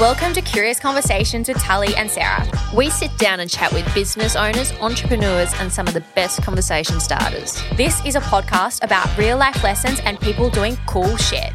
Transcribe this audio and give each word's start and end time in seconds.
Welcome 0.00 0.32
to 0.32 0.42
Curious 0.42 0.80
Conversations 0.80 1.46
with 1.46 1.56
Tully 1.58 1.94
and 1.94 2.10
Sarah. 2.10 2.44
We 2.74 2.90
sit 2.90 3.16
down 3.16 3.38
and 3.38 3.48
chat 3.48 3.72
with 3.72 3.86
business 3.94 4.34
owners, 4.34 4.72
entrepreneurs, 4.80 5.52
and 5.60 5.72
some 5.72 5.86
of 5.86 5.94
the 5.94 6.00
best 6.16 6.42
conversation 6.42 6.98
starters. 6.98 7.62
This 7.76 8.04
is 8.04 8.16
a 8.16 8.20
podcast 8.20 8.82
about 8.82 9.16
real 9.16 9.38
life 9.38 9.62
lessons 9.62 10.00
and 10.04 10.18
people 10.18 10.50
doing 10.50 10.76
cool 10.86 11.16
shit. 11.16 11.52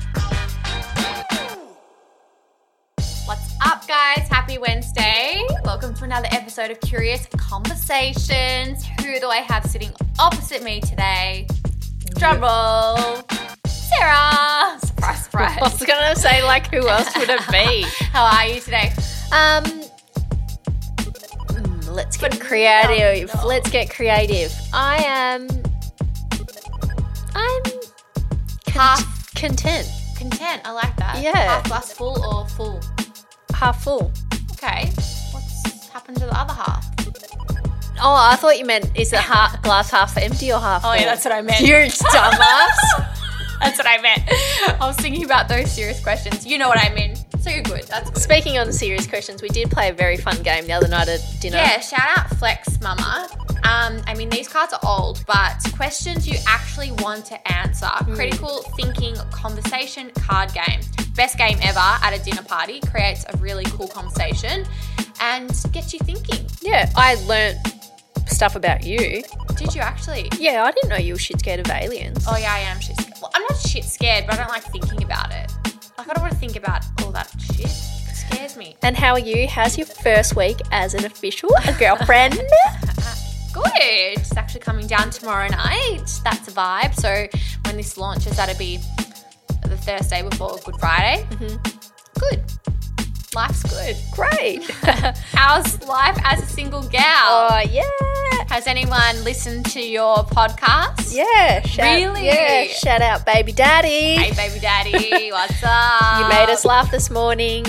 What's 3.25 3.55
up, 3.65 3.85
guys? 3.85 4.25
Happy 4.29 4.57
Wednesday. 4.57 5.45
Welcome 5.65 5.93
to 5.95 6.05
another 6.05 6.29
episode 6.31 6.71
of 6.71 6.79
Curious 6.79 7.27
Conversations. 7.35 8.85
Who 9.01 9.19
do 9.19 9.27
I 9.27 9.43
have 9.49 9.65
sitting 9.65 9.91
opposite 10.17 10.63
me 10.63 10.79
today? 10.79 11.45
Drum 12.15 12.39
roll. 12.39 13.58
Sarah. 13.89 14.77
Surprise, 14.79 15.23
surprise. 15.23 15.57
I 15.61 15.63
was 15.63 15.83
gonna 15.83 16.15
say, 16.15 16.43
like, 16.43 16.73
who 16.73 16.87
else 16.87 17.15
would 17.17 17.29
it 17.29 17.41
be? 17.51 17.85
How 18.11 18.25
are 18.25 18.45
you 18.47 18.59
today? 18.61 18.91
Um, 19.31 19.63
mm, 21.53 21.89
let's 21.93 22.17
get 22.17 22.31
But 22.31 22.39
creative. 22.41 23.33
no, 23.33 23.41
no. 23.41 23.47
Let's 23.47 23.69
get 23.69 23.89
creative. 23.89 24.53
I 24.73 25.03
am. 25.03 25.47
I'm 27.35 27.61
Half 28.67 29.33
content, 29.35 29.89
content. 30.17 30.61
I 30.65 30.71
like 30.71 30.95
that. 30.97 31.21
Yeah. 31.21 31.35
Half 31.35 31.63
glass 31.65 31.91
full 31.93 32.23
or 32.23 32.47
full? 32.49 32.79
half 33.53 33.83
full. 33.83 34.11
Okay. 34.53 34.89
What's 35.31 35.87
happened 35.89 36.17
to 36.17 36.25
the 36.25 36.37
other 36.39 36.53
half? 36.53 36.85
Oh, 38.01 38.15
I 38.15 38.35
thought 38.37 38.57
you 38.57 38.65
meant 38.65 38.97
is 38.97 39.11
the 39.11 39.19
ha- 39.19 39.59
glass 39.63 39.89
half 39.91 40.15
empty 40.17 40.53
or 40.53 40.59
half? 40.59 40.85
Oh, 40.85 40.93
yeah, 40.93 41.03
that's 41.05 41.25
what 41.25 41.33
I 41.33 41.41
meant. 41.41 41.61
You're 41.65 41.81
dumbass. 41.87 43.17
That's 43.59 43.77
what 43.77 43.87
I 43.87 44.01
meant. 44.01 44.23
I 44.81 44.87
was 44.87 44.95
thinking 44.97 45.25
about 45.25 45.47
those 45.47 45.71
serious 45.71 46.01
questions. 46.01 46.45
You 46.45 46.57
know 46.57 46.67
what 46.67 46.79
I 46.79 46.93
mean. 46.93 47.15
So 47.39 47.49
you're 47.49 47.63
good. 47.63 47.83
That's 47.83 48.09
good. 48.09 48.21
Speaking 48.21 48.57
on 48.57 48.71
serious 48.71 49.07
questions, 49.07 49.41
we 49.41 49.49
did 49.49 49.69
play 49.71 49.89
a 49.89 49.93
very 49.93 50.17
fun 50.17 50.41
game 50.43 50.65
the 50.65 50.73
other 50.73 50.87
night 50.87 51.07
at 51.07 51.21
dinner. 51.39 51.57
Yeah, 51.57 51.79
shout 51.79 52.17
out 52.17 52.29
Flex 52.37 52.81
Mama. 52.81 53.27
Um, 53.63 54.01
I 54.07 54.15
mean, 54.15 54.29
these 54.29 54.47
cards 54.47 54.73
are 54.73 54.79
old, 54.83 55.23
but 55.27 55.55
questions 55.75 56.27
you 56.27 56.37
actually 56.47 56.91
want 56.99 57.25
to 57.25 57.51
answer. 57.51 57.89
Critical 58.13 58.63
thinking 58.75 59.15
conversation 59.31 60.11
card 60.11 60.53
game. 60.53 60.81
Best 61.15 61.37
game 61.37 61.57
ever 61.61 61.79
at 61.79 62.13
a 62.13 62.23
dinner 62.23 62.43
party. 62.43 62.79
Creates 62.81 63.25
a 63.29 63.37
really 63.37 63.65
cool 63.65 63.87
conversation 63.87 64.65
and 65.21 65.49
gets 65.71 65.93
you 65.93 65.99
thinking. 65.99 66.45
Yeah, 66.61 66.91
I 66.95 67.15
learnt 67.25 67.57
stuff 68.29 68.55
about 68.55 68.83
you. 68.83 69.23
Did 69.55 69.75
you 69.75 69.81
actually? 69.81 70.29
Yeah, 70.39 70.63
I 70.63 70.71
didn't 70.71 70.89
know 70.89 70.97
you 70.97 71.13
were 71.13 71.19
shit 71.19 71.39
scared 71.39 71.59
of 71.59 71.69
aliens. 71.69 72.25
Oh 72.27 72.37
yeah, 72.37 72.53
I 72.53 72.59
am 72.59 72.79
shit 72.79 72.97
scared. 72.99 73.17
Well, 73.21 73.31
I'm 73.33 73.41
not 73.43 73.57
shit 73.57 73.83
scared, 73.83 74.25
but 74.27 74.35
I 74.35 74.37
don't 74.37 74.49
like 74.49 74.63
thinking 74.63 75.03
about 75.03 75.31
it. 75.33 75.51
Like 75.97 76.09
I 76.09 76.13
don't 76.13 76.21
want 76.21 76.33
to 76.33 76.39
think 76.39 76.55
about 76.55 76.83
all 77.03 77.11
that 77.11 77.29
shit. 77.39 77.65
It 77.65 78.15
scares 78.15 78.55
me. 78.57 78.75
And 78.83 78.95
how 78.95 79.13
are 79.13 79.19
you? 79.19 79.47
How's 79.47 79.77
your 79.77 79.87
first 79.87 80.35
week 80.35 80.59
as 80.71 80.93
an 80.93 81.05
official 81.05 81.49
a 81.67 81.73
girlfriend? 81.73 82.39
Uh, 83.01 83.15
good. 83.63 83.71
It's 83.77 84.35
actually 84.37 84.59
coming 84.59 84.85
down 84.85 85.09
tomorrow 85.09 85.47
night. 85.47 86.03
That's 86.23 86.47
a 86.47 86.51
vibe. 86.51 86.93
So 86.95 87.27
when 87.65 87.77
this 87.77 87.97
launches, 87.97 88.35
that'll 88.37 88.57
be 88.57 88.77
the 89.63 89.77
Thursday 89.77 90.21
before 90.21 90.57
Good 90.65 90.75
Friday. 90.79 91.25
Mm-hmm. 91.31 92.19
Good. 92.19 92.43
Life's 93.35 93.61
good. 93.63 93.95
Great. 94.11 94.63
How's 95.33 95.81
life 95.87 96.17
as 96.23 96.41
a 96.41 96.47
single 96.47 96.81
gal? 96.83 97.03
oh 97.51 97.61
yeah. 97.69 97.83
Has 98.47 98.65
anyone 98.65 99.23
listened 99.23 99.65
to 99.67 99.81
your 99.81 100.17
podcast? 100.25 101.15
Yeah. 101.15 101.61
Shout, 101.61 101.95
Really? 101.95 102.25
Yeah. 102.25 102.63
Shout 102.65 103.01
out, 103.03 103.25
baby 103.27 103.51
daddy. 103.51 104.15
Hey, 104.15 104.33
baby 104.35 104.59
daddy, 104.59 105.31
what's 105.31 105.63
up? 105.63 106.21
You 106.21 106.27
made 106.29 106.49
us 106.51 106.65
laugh 106.65 106.89
this 106.89 107.11
morning. 107.11 107.65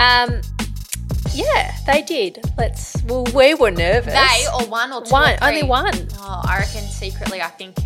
Um, 0.00 0.40
yeah, 1.32 1.72
they 1.86 2.02
did. 2.02 2.40
Let's. 2.58 3.00
Well, 3.04 3.24
we 3.32 3.54
were 3.54 3.70
nervous. 3.70 4.12
They 4.12 4.44
or 4.52 4.66
one 4.68 4.92
or 4.92 5.02
two? 5.04 5.12
one, 5.12 5.34
or 5.40 5.44
only 5.46 5.62
one. 5.62 5.94
Oh, 6.18 6.42
I 6.44 6.58
reckon 6.58 6.82
secretly, 6.82 7.40
I 7.40 7.46
think 7.48 7.76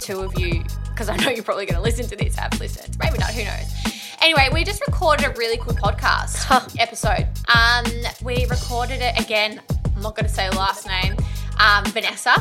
two 0.00 0.20
of 0.20 0.38
you, 0.38 0.62
because 0.88 1.10
I 1.10 1.16
know 1.16 1.28
you're 1.30 1.44
probably 1.44 1.66
going 1.66 1.76
to 1.76 1.82
listen 1.82 2.06
to 2.06 2.16
this, 2.16 2.36
have 2.36 2.58
listened. 2.58 2.96
Maybe 2.98 3.18
not, 3.18 3.32
who 3.32 3.44
knows. 3.44 3.95
Anyway, 4.26 4.48
we 4.52 4.64
just 4.64 4.84
recorded 4.84 5.24
a 5.24 5.30
really 5.38 5.56
cool 5.56 5.72
podcast 5.74 6.76
episode. 6.80 7.28
Um, 7.46 7.84
we 8.24 8.44
recorded 8.46 9.00
it 9.00 9.16
again. 9.20 9.62
I'm 9.94 10.02
not 10.02 10.16
going 10.16 10.26
to 10.26 10.32
say 10.32 10.50
the 10.50 10.56
last 10.56 10.84
name. 10.84 11.14
Um, 11.60 11.84
Vanessa. 11.92 12.34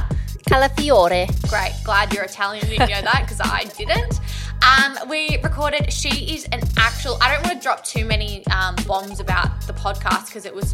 Calafiore. 0.50 1.28
Great. 1.47 1.73
Glad 1.84 2.12
you're 2.12 2.23
Italian. 2.23 2.68
You 2.72 2.79
know 2.79 2.88
that 2.88 3.22
because 3.22 3.40
I 3.40 3.66
didn't. 3.78 4.19
Um, 4.66 5.07
we 5.07 5.38
recorded. 5.44 5.94
She 5.94 6.34
is 6.34 6.46
an 6.46 6.62
actual. 6.75 7.19
I 7.22 7.31
don't 7.31 7.46
want 7.46 7.56
to 7.56 7.63
drop 7.63 7.84
too 7.84 8.03
many 8.03 8.44
um, 8.47 8.75
bombs 8.88 9.19
about 9.19 9.62
the 9.67 9.73
podcast 9.73 10.25
because 10.25 10.46
it 10.47 10.56
was 10.56 10.73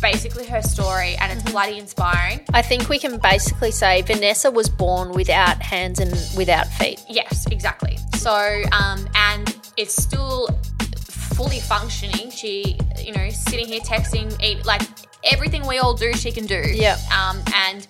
basically 0.00 0.46
her 0.46 0.62
story 0.62 1.16
and 1.16 1.32
it's 1.32 1.50
bloody 1.50 1.78
inspiring. 1.78 2.42
I 2.54 2.62
think 2.62 2.88
we 2.88 3.00
can 3.00 3.18
basically 3.18 3.72
say 3.72 4.02
Vanessa 4.02 4.52
was 4.52 4.68
born 4.68 5.14
without 5.14 5.60
hands 5.60 5.98
and 5.98 6.12
without 6.36 6.68
feet. 6.68 7.02
Yes, 7.08 7.44
exactly. 7.50 7.98
So, 8.14 8.62
um, 8.70 9.08
and 9.16 9.63
it's 9.76 9.94
still 10.00 10.48
fully 11.34 11.60
functioning. 11.60 12.30
She, 12.30 12.78
you 12.98 13.12
know, 13.12 13.28
sitting 13.30 13.66
here 13.66 13.80
texting, 13.80 14.40
eat, 14.42 14.64
like 14.64 14.82
everything 15.24 15.66
we 15.66 15.78
all 15.78 15.94
do, 15.94 16.12
she 16.14 16.30
can 16.32 16.46
do. 16.46 16.62
Yep. 16.64 16.98
Um, 17.12 17.42
and 17.54 17.86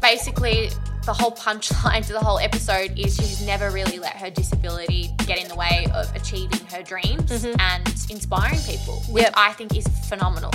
basically, 0.00 0.70
the 1.06 1.12
whole 1.12 1.32
punchline 1.32 2.06
to 2.06 2.12
the 2.12 2.20
whole 2.20 2.38
episode 2.38 2.98
is 2.98 3.16
she's 3.16 3.44
never 3.46 3.70
really 3.70 3.98
let 3.98 4.16
her 4.16 4.30
disability 4.30 5.10
get 5.26 5.38
in 5.40 5.48
the 5.48 5.56
way 5.56 5.86
of 5.94 6.14
achieving 6.14 6.64
her 6.66 6.82
dreams 6.82 7.44
and 7.44 7.86
inspiring 8.10 8.60
people, 8.66 8.96
which 9.10 9.24
Yep. 9.24 9.34
I 9.36 9.52
think 9.52 9.76
is 9.76 9.86
phenomenal. 10.08 10.52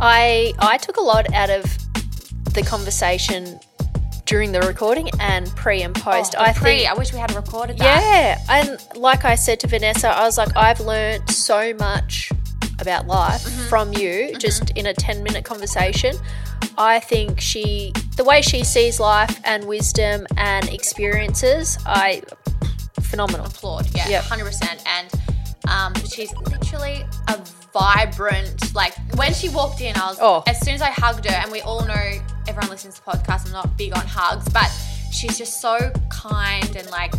I 0.00 0.52
I 0.58 0.76
took 0.78 0.96
a 0.96 1.02
lot 1.02 1.32
out 1.32 1.50
of 1.50 1.64
the 2.54 2.62
conversation 2.62 3.60
during 4.26 4.52
the 4.52 4.60
recording 4.60 5.08
and 5.20 5.46
pre 5.56 5.82
and 5.82 5.94
post. 5.94 6.34
Oh, 6.36 6.42
I 6.42 6.52
pre, 6.52 6.78
think 6.80 6.90
I 6.90 6.94
wish 6.94 7.12
we 7.12 7.18
had 7.18 7.34
recorded 7.34 7.78
that. 7.78 7.84
Yeah, 8.48 8.60
and 8.60 8.78
like 9.00 9.24
I 9.24 9.34
said 9.36 9.58
to 9.60 9.66
Vanessa, 9.66 10.08
I 10.08 10.24
was 10.24 10.36
like, 10.36 10.54
I've 10.56 10.80
learned 10.80 11.30
so 11.30 11.72
much 11.74 12.30
about 12.78 13.06
life 13.06 13.42
Mm-hmm. 13.42 13.68
from 13.68 13.92
you 13.94 14.36
just 14.36 14.70
in 14.76 14.86
a 14.86 14.92
10 14.94 15.22
minute 15.22 15.44
conversation. 15.44 16.14
I 16.78 17.00
think 17.00 17.40
she, 17.40 17.92
the 18.16 18.24
way 18.24 18.42
she 18.42 18.62
sees 18.64 19.00
life 19.00 19.40
and 19.44 19.64
wisdom 19.66 20.26
and 20.36 20.68
experiences, 20.68 21.78
I, 21.86 22.22
phenomenal. 23.00 23.46
applaud. 23.46 23.86
Yeah, 23.94 24.08
Yep. 24.08 24.24
hundred 24.24 24.44
percent. 24.46 24.82
And 24.86 25.08
um, 25.70 25.94
she's 26.06 26.34
literally 26.50 27.04
a 27.28 27.38
vibrant. 27.78 28.74
Like 28.74 28.94
when 29.16 29.32
she 29.34 29.48
walked 29.48 29.80
in, 29.80 29.96
I 29.96 30.06
was 30.08 30.18
Oh. 30.20 30.42
as 30.46 30.58
soon 30.64 30.74
as 30.74 30.82
I 30.82 30.90
hugged 30.90 31.24
her, 31.28 31.34
and 31.42 31.50
we 31.50 31.60
all 31.62 31.84
know 31.84 32.04
everyone 32.48 32.70
listens 32.70 32.94
to 32.96 33.02
podcasts. 33.02 33.46
I'm 33.46 33.52
not 33.52 33.76
big 33.76 33.96
on 33.96 34.06
hugs, 34.06 34.48
but 34.50 34.70
she's 35.12 35.36
just 35.38 35.60
so 35.60 35.74
kind 36.10 36.74
and 36.76 36.88
like 36.90 37.12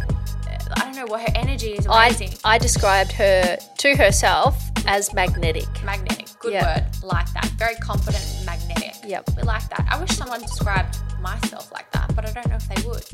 I 0.75 0.79
don't 0.83 0.95
know 0.95 1.05
what 1.05 1.21
her 1.21 1.33
energy 1.35 1.71
is 1.79 1.87
I, 1.87 2.07
amazing. 2.07 2.33
I 2.43 2.57
described 2.57 3.11
her 3.13 3.57
to 3.83 3.95
herself 3.95 4.53
as 4.85 5.13
magnetic. 5.13 5.67
magnetic. 5.83 6.27
Good 6.39 6.53
Yeah. 6.53 6.65
word. 6.67 7.03
Like 7.03 7.31
that. 7.33 7.45
Very 7.57 7.75
confident 7.75 8.23
and 8.37 8.45
magnetic. 8.45 8.95
Yep. 9.05 9.29
We 9.37 9.43
like 9.43 9.67
that. 9.69 9.85
I 9.89 9.97
wish 9.99 10.11
someone 10.11 10.41
described 10.41 10.97
myself 11.21 11.71
like 11.71 11.89
that, 11.93 12.13
but 12.15 12.25
I 12.27 12.31
don't 12.31 12.47
know 12.49 12.57
if 12.57 12.67
they 12.67 12.81
would. 12.87 13.05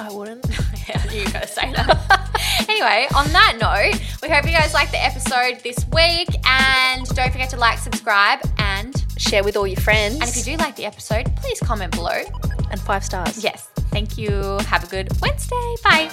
I 0.00 0.10
wouldn't. 0.16 0.46
Yeah, 0.88 1.12
you 1.12 1.24
gotta 1.30 1.46
say 1.46 1.72
that. 1.72 2.66
anyway, 2.68 3.06
on 3.14 3.26
that 3.32 3.58
note, 3.60 4.00
we 4.22 4.28
hope 4.28 4.44
you 4.46 4.52
guys 4.52 4.72
liked 4.74 4.92
the 4.92 5.02
episode 5.04 5.60
this 5.62 5.84
week. 5.92 6.28
And 6.46 7.06
don't 7.14 7.30
forget 7.30 7.50
to 7.50 7.56
like, 7.56 7.78
subscribe, 7.78 8.40
and 8.58 8.94
Share 9.18 9.44
with 9.44 9.56
all 9.56 9.66
your 9.66 9.80
friends. 9.80 10.14
and 10.14 10.24
if 10.24 10.36
you 10.36 10.42
do 10.42 10.56
like 10.56 10.76
the 10.76 10.86
episode, 10.86 11.30
please 11.36 11.60
comment 11.60 11.92
below. 11.94 12.22
and 12.70 12.80
five 12.80 13.04
stars. 13.04 13.44
Yes. 13.44 13.68
Thank 13.90 14.16
you. 14.16 14.30
Have 14.66 14.84
a 14.84 14.86
good 14.86 15.08
Wednesday. 15.20 15.74
Bye. 15.84 16.10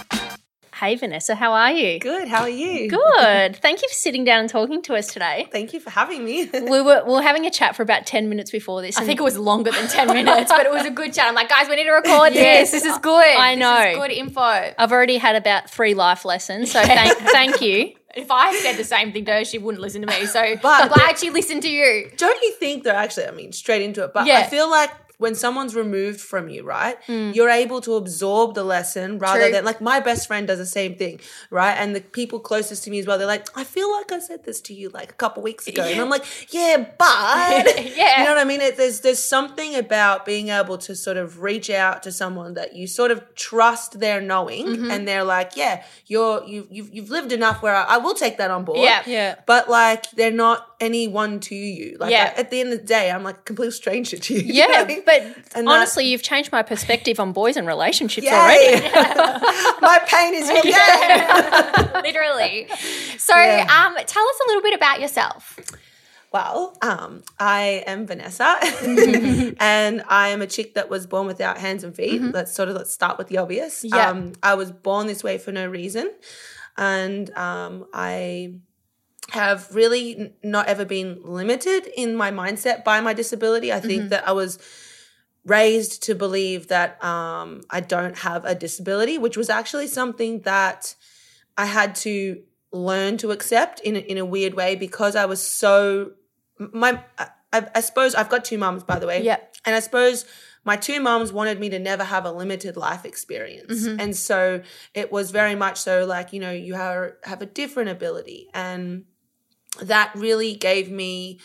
Hey, 0.80 0.96
Vanessa, 0.96 1.34
how 1.34 1.54
are 1.54 1.72
you? 1.72 1.98
Good. 2.00 2.28
How 2.28 2.42
are 2.42 2.50
you? 2.50 2.88
Good. 2.90 3.56
Thank 3.56 3.82
you 3.82 3.88
for 3.90 3.94
sitting 3.96 4.24
down 4.24 4.42
and 4.42 4.50
talking 4.50 4.82
to 4.84 4.96
us 4.96 5.08
today. 5.08 5.48
Thank 5.52 5.74
you 5.74 5.80
for 5.80 5.90
having 5.90 6.24
me. 6.24 6.46
We 6.54 6.82
were, 6.82 7.04
we 7.04 7.14
were 7.14 7.22
having 7.22 7.46
a 7.48 7.50
chat 7.50 7.76
for 7.76 7.82
about 7.82 8.06
10 8.06 8.30
minutes 8.30 8.52
before 8.52 8.82
this. 8.84 8.96
I 8.98 9.04
think 9.04 9.20
it 9.20 9.24
was 9.24 9.38
longer 9.40 9.72
than 9.72 9.88
10 9.88 10.08
minutes, 10.14 10.52
but 10.52 10.66
it 10.66 10.72
was 10.72 10.86
a 10.86 10.92
good 10.92 11.14
chat. 11.14 11.28
I'm 11.28 11.34
like, 11.36 11.50
guys, 11.50 11.68
we 11.68 11.78
need 11.78 11.86
to 11.86 11.92
record 11.92 12.34
Yes. 12.34 12.72
this. 12.72 12.84
This 12.84 12.94
is 12.94 13.00
good. 13.00 13.26
I 13.26 13.56
This 13.56 13.60
know. 13.60 13.82
is 13.82 13.98
good 13.98 14.12
info. 14.12 14.42
I've 14.42 14.92
already 14.92 15.18
had 15.18 15.36
about 15.36 15.70
three 15.70 15.96
life 15.96 16.26
lessons, 16.26 16.72
so 16.72 16.82
thank, 16.84 17.18
thank 17.18 17.62
you. 17.62 17.94
If 18.16 18.32
I 18.32 18.56
said 18.56 18.78
the 18.78 18.84
same 18.84 19.12
thing 19.14 19.26
to 19.26 19.32
her, 19.34 19.46
she 19.46 19.60
wouldn't 19.60 19.80
listen 19.80 20.02
to 20.02 20.08
me. 20.08 20.26
So 20.26 20.56
But- 20.60 20.84
I'm 20.84 20.88
glad 20.88 21.20
she 21.20 21.30
listened 21.30 21.62
to 21.64 21.70
you. 21.70 22.10
Don't 22.18 22.42
you 22.42 22.52
think 22.54 22.84
though? 22.84 22.90
Actually, 22.92 23.28
I 23.28 23.32
mean, 23.32 23.52
straight 23.52 23.84
into 23.84 24.04
it. 24.04 24.12
But 24.12 24.26
Yeah. 24.26 24.40
I 24.40 24.44
feel 24.44 24.68
like 24.72 24.90
when 25.18 25.34
someone's 25.36 25.76
removed 25.76 26.22
from 26.22 26.48
you, 26.50 26.64
right, 26.64 26.98
you're 27.08 27.50
able 27.50 27.82
to 27.82 27.96
absorb 27.96 28.54
the 28.54 28.64
lesson 28.64 29.18
rather 29.20 29.44
True. 29.44 29.52
than 29.52 29.66
like 29.66 29.82
my 29.82 30.00
best 30.00 30.28
friend 30.28 30.48
does 30.48 30.60
the 30.60 30.66
same 30.66 30.96
thing, 30.96 31.20
right? 31.50 31.74
And 31.74 31.96
the 31.96 32.02
people 32.02 32.40
closest 32.40 32.84
to 32.84 32.92
me 32.92 33.00
as 33.00 33.08
well, 33.08 33.18
they're 33.18 33.26
like, 33.26 33.48
I 33.58 33.64
feel 33.64 33.92
like 33.92 34.12
I 34.12 34.20
said 34.20 34.44
this 34.46 34.62
to 34.62 34.74
you 34.74 34.90
like 34.90 35.12
a 35.12 35.16
couple 35.16 35.42
weeks 35.42 35.68
ago, 35.68 35.84
and 35.84 36.00
I'm 36.00 36.10
like, 36.10 36.26
yeah, 36.54 36.78
but 37.00 37.66
Yeah. 37.96 38.20
you 38.20 38.26
know 38.26 38.32
what 38.36 38.38
I 38.38 38.44
mean? 38.44 38.62
It, 38.62 38.78
there's 38.78 39.02
there's 39.02 39.24
something 39.24 39.74
about 39.76 40.26
being 40.26 40.50
able 40.50 40.78
to 40.80 40.96
sort 40.96 41.18
of 41.18 41.42
reach 41.42 41.70
out 41.70 42.04
to 42.04 42.12
someone 42.12 42.54
that 42.54 42.76
you 42.76 42.86
sort 42.88 43.12
of 43.12 43.24
trust 43.36 44.00
their 44.00 44.22
knowing, 44.22 44.66
Mm-hmm. 44.68 44.92
and 44.92 45.08
they're 45.08 45.24
like, 45.24 45.56
yeah, 45.56 45.84
you're 46.06 46.44
you've 46.46 46.68
you've 46.72 46.94
you've 46.94 47.10
lived 47.10 47.32
enough 47.32 47.62
where 47.64 47.76
I, 47.76 47.84
I 47.96 47.98
will 47.98 48.14
take 48.14 48.38
that 48.38 48.52
on 48.52 48.66
board, 48.66 48.80
Yeah. 48.80 49.02
Yeah. 49.08 49.36
but 49.48 49.70
like 49.70 50.12
they're 50.12 50.32
not 50.32 50.76
anyone 50.80 51.40
to 51.42 51.56
you. 51.56 51.98
Like 52.00 52.12
Yeah. 52.12 52.34
I- 52.36 52.40
at 52.40 52.50
the 52.52 52.60
end 52.62 52.72
of 52.74 52.80
the 52.80 52.86
day, 52.86 53.10
I'm 53.12 53.24
like 53.24 53.38
a 53.38 53.42
complete 53.42 53.72
stranger 53.74 54.18
to 54.18 54.34
you. 54.34 54.40
you 54.42 54.68
know 54.68 54.74
Yeah, 54.74 54.82
I 54.82 54.86
mean? 54.86 55.02
but 55.06 55.22
And 55.56 55.68
that- 55.68 55.72
honestly, 55.72 56.06
you've 56.06 56.22
changed 56.24 56.52
my 56.52 56.62
perspective 56.62 57.20
on 57.20 57.32
boys 57.34 57.58
and 57.58 57.66
relationships 57.68 58.26
Yay! 58.26 58.34
already. 58.34 58.82
my 59.82 60.00
pain 60.08 60.34
is 60.36 60.48
your 60.50 60.62
gain. 60.62 62.04
Literally. 62.04 62.68
So 63.18 63.36
Yeah. 63.36 63.62
um, 63.64 63.96
tell 64.06 64.24
us 64.28 64.40
a 64.46 64.48
little 64.48 64.62
bit 64.62 64.74
about 64.76 65.00
yourself. 65.02 65.58
Well, 66.34 66.78
um, 66.82 67.24
I 67.40 67.84
am 67.88 68.06
Vanessa, 68.06 68.58
and 69.60 70.04
I 70.08 70.28
am 70.28 70.42
a 70.42 70.48
chick 70.48 70.74
that 70.76 70.90
was 70.90 71.08
born 71.08 71.26
without 71.26 71.58
hands 71.58 71.84
and 71.86 71.96
feet. 71.96 72.22
Let's 72.22 72.54
sort 72.54 72.68
of 72.70 72.76
let's 72.76 72.92
start 72.92 73.18
with 73.18 73.30
the 73.30 73.38
obvious. 73.38 73.84
Yeah. 73.84 74.10
Um, 74.10 74.34
I 74.44 74.56
was 74.56 74.72
born 74.72 75.08
this 75.08 75.24
way 75.24 75.38
for 75.38 75.54
no 75.54 75.66
reason, 75.68 76.12
and 76.78 77.30
um, 77.38 77.88
I 77.94 78.56
have 79.32 79.74
really 79.76 80.34
not 80.44 80.68
ever 80.68 80.86
been 80.86 81.22
limited 81.24 81.88
in 81.96 82.16
my 82.16 82.32
mindset 82.32 82.84
by 82.84 83.02
my 83.02 83.14
disability. 83.14 83.74
I 83.74 83.80
think 83.80 84.10
that 84.10 84.28
I 84.28 84.32
was 84.32 84.58
raised 85.46 86.04
to 86.04 86.16
believe 86.16 86.68
that 86.68 87.04
um, 87.04 87.62
I 87.70 87.80
don't 87.80 88.18
have 88.20 88.46
a 88.46 88.56
disability, 88.56 89.18
which 89.18 89.38
was 89.38 89.50
actually 89.50 89.88
something 89.88 90.42
that 90.42 90.96
I 91.58 91.66
had 91.66 91.96
to 91.96 92.42
learn 92.72 93.18
to 93.18 93.32
accept 93.32 93.80
in 93.82 93.96
a, 93.96 94.00
in 94.00 94.18
a 94.18 94.26
weird 94.26 94.54
way 94.54 94.76
because 94.76 95.16
I 95.16 95.26
was 95.26 95.42
so 95.42 96.12
my 96.60 97.02
I, 97.18 97.68
I, 97.74 97.80
suppose 97.80 98.14
I've 98.14 98.30
got 98.30 98.44
two 98.44 98.58
mums 98.58 98.84
by 98.84 99.00
the 99.00 99.08
way. 99.08 99.24
Yeah. 99.24 99.38
And 99.66 99.76
I 99.76 99.80
suppose 99.80 100.26
my 100.66 100.76
two 100.76 101.00
moms 101.00 101.32
wanted 101.32 101.60
me 101.60 101.70
to 101.70 101.80
never 101.80 102.04
have 102.04 102.26
a 102.26 102.32
limited 102.32 102.76
life 102.76 103.06
experience. 103.06 103.86
And 103.86 104.16
so 104.16 104.62
it 104.94 105.12
was 105.12 105.32
very 105.32 105.56
much 105.56 105.78
so 105.78 106.06
like, 106.06 106.34
you 106.34 106.42
know, 106.42 106.52
you 106.52 106.74
have, 106.74 107.14
have 107.24 107.42
a 107.42 107.46
different 107.46 107.90
ability. 107.90 108.50
And 108.54 109.06
that 109.82 110.12
really 110.16 110.56
gave 110.56 110.90
me 110.92 111.40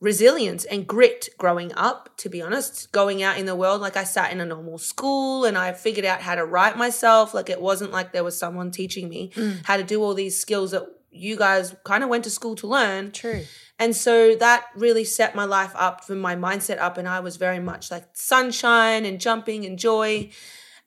resilience 0.00 0.64
and 0.64 0.86
grit 0.86 1.28
growing 1.38 1.72
up, 1.74 2.16
to 2.18 2.28
be 2.28 2.40
honest. 2.40 2.92
Going 2.92 3.22
out 3.22 3.38
in 3.38 3.46
the 3.46 3.56
world, 3.56 3.80
like 3.80 3.96
I 3.96 4.04
sat 4.04 4.32
in 4.32 4.40
a 4.40 4.46
normal 4.46 4.78
school 4.78 5.44
and 5.44 5.58
I 5.58 5.72
figured 5.72 6.06
out 6.06 6.20
how 6.20 6.34
to 6.34 6.44
write 6.44 6.76
myself. 6.76 7.34
Like 7.34 7.50
it 7.50 7.60
wasn't 7.60 7.92
like 7.92 8.12
there 8.12 8.24
was 8.24 8.38
someone 8.38 8.70
teaching 8.70 9.08
me 9.08 9.32
how 9.64 9.76
to 9.76 9.82
do 9.82 10.02
all 10.02 10.14
these 10.14 10.40
skills 10.40 10.70
that 10.70 10.86
you 11.10 11.36
guys 11.36 11.74
kind 11.84 12.04
of 12.04 12.10
went 12.10 12.24
to 12.24 12.30
school 12.30 12.54
to 12.56 12.66
learn. 12.66 13.10
True. 13.10 13.42
And 13.78 13.94
so 13.94 14.34
that 14.36 14.66
really 14.76 15.04
set 15.04 15.34
my 15.34 15.44
life 15.44 15.72
up 15.74 16.04
for 16.04 16.14
my 16.14 16.36
mindset 16.36 16.78
up. 16.78 16.98
And 16.98 17.08
I 17.08 17.20
was 17.20 17.36
very 17.36 17.60
much 17.60 17.90
like 17.90 18.04
sunshine 18.12 19.04
and 19.04 19.20
jumping 19.20 19.64
and 19.64 19.78
joy. 19.78 20.30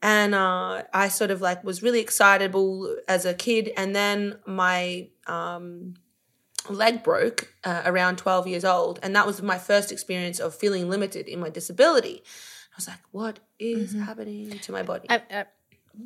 And 0.01 0.33
uh, 0.33 0.83
I 0.93 1.09
sort 1.09 1.31
of 1.31 1.41
like 1.41 1.63
was 1.63 1.83
really 1.83 1.99
excitable 1.99 2.95
as 3.07 3.25
a 3.25 3.33
kid. 3.33 3.71
And 3.77 3.95
then 3.95 4.39
my 4.45 5.09
um, 5.27 5.95
leg 6.69 7.03
broke 7.03 7.53
uh, 7.63 7.81
around 7.85 8.17
12 8.17 8.47
years 8.47 8.65
old. 8.65 8.99
And 9.03 9.15
that 9.15 9.25
was 9.25 9.41
my 9.41 9.57
first 9.57 9.91
experience 9.91 10.39
of 10.39 10.55
feeling 10.55 10.89
limited 10.89 11.27
in 11.27 11.39
my 11.39 11.49
disability. 11.49 12.23
I 12.71 12.75
was 12.77 12.87
like, 12.87 12.99
what 13.11 13.39
is 13.59 13.93
happening 13.93 14.57
to 14.59 14.71
my 14.71 14.83
body? 14.83 15.09
Uh, 15.09 15.19
uh, 15.29 15.43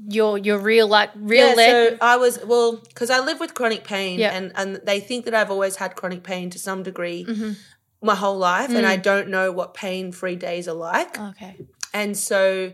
your 0.07 0.37
your 0.37 0.57
real 0.57 0.87
like 0.87 1.11
real 1.15 1.49
yeah, 1.49 1.53
leg. 1.53 1.71
so 1.91 1.97
I 2.01 2.17
was 2.17 2.43
well 2.43 2.77
because 2.77 3.11
I 3.11 3.19
live 3.19 3.39
with 3.39 3.53
chronic 3.53 3.83
pain, 3.83 4.19
and 4.19 4.51
and 4.55 4.81
they 4.83 4.99
think 4.99 5.25
that 5.25 5.35
I've 5.35 5.51
always 5.51 5.75
had 5.75 5.95
chronic 5.95 6.23
pain 6.23 6.49
to 6.49 6.59
some 6.59 6.81
degree 6.81 7.27
my 8.01 8.15
whole 8.15 8.37
life, 8.37 8.69
and 8.71 8.85
I 8.85 8.95
don't 8.95 9.29
know 9.29 9.51
what 9.51 9.75
pain 9.75 10.11
free 10.11 10.35
days 10.35 10.67
are 10.67 10.73
like, 10.73 11.19
okay. 11.19 11.55
and 11.93 12.17
so 12.17 12.73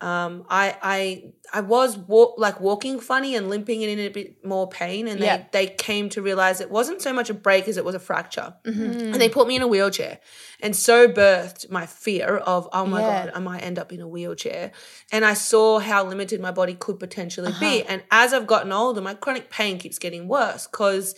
um, 0.00 0.44
I 0.48 0.76
I 0.82 1.24
I 1.52 1.60
was 1.62 1.96
walk, 1.98 2.34
like 2.38 2.60
walking 2.60 3.00
funny 3.00 3.34
and 3.34 3.48
limping 3.50 3.82
and 3.82 3.90
in 3.90 3.98
a 3.98 4.08
bit 4.10 4.44
more 4.44 4.68
pain, 4.68 5.08
and 5.08 5.20
they 5.20 5.26
Yeah. 5.26 5.44
they 5.50 5.66
came 5.66 6.08
to 6.10 6.22
realize 6.22 6.60
it 6.60 6.70
wasn't 6.70 7.02
so 7.02 7.12
much 7.12 7.30
a 7.30 7.34
break 7.34 7.66
as 7.68 7.76
it 7.76 7.84
was 7.84 7.94
a 7.94 7.98
fracture, 7.98 8.54
Mm-hmm. 8.64 9.12
and 9.12 9.14
they 9.14 9.28
put 9.28 9.48
me 9.48 9.56
in 9.56 9.62
a 9.62 9.66
wheelchair, 9.66 10.20
and 10.60 10.76
so 10.76 11.08
birthed 11.08 11.70
my 11.70 11.86
fear 11.86 12.36
of 12.36 12.68
oh 12.72 12.86
my 12.86 13.00
Yeah. 13.00 13.06
god 13.06 13.32
I 13.34 13.40
might 13.40 13.60
end 13.64 13.78
up 13.78 13.92
in 13.92 14.00
a 14.00 14.06
wheelchair, 14.08 14.70
and 15.10 15.24
I 15.24 15.34
saw 15.34 15.78
how 15.80 16.04
limited 16.04 16.40
my 16.40 16.52
body 16.52 16.74
could 16.74 16.98
potentially 17.00 17.52
be, 17.58 17.80
Uh-huh. 17.82 17.86
and 17.92 18.02
as 18.10 18.32
I've 18.32 18.46
gotten 18.46 18.70
older, 18.72 19.00
my 19.00 19.14
chronic 19.14 19.50
pain 19.50 19.78
keeps 19.78 19.98
getting 19.98 20.28
worse 20.28 20.66
because. 20.68 21.14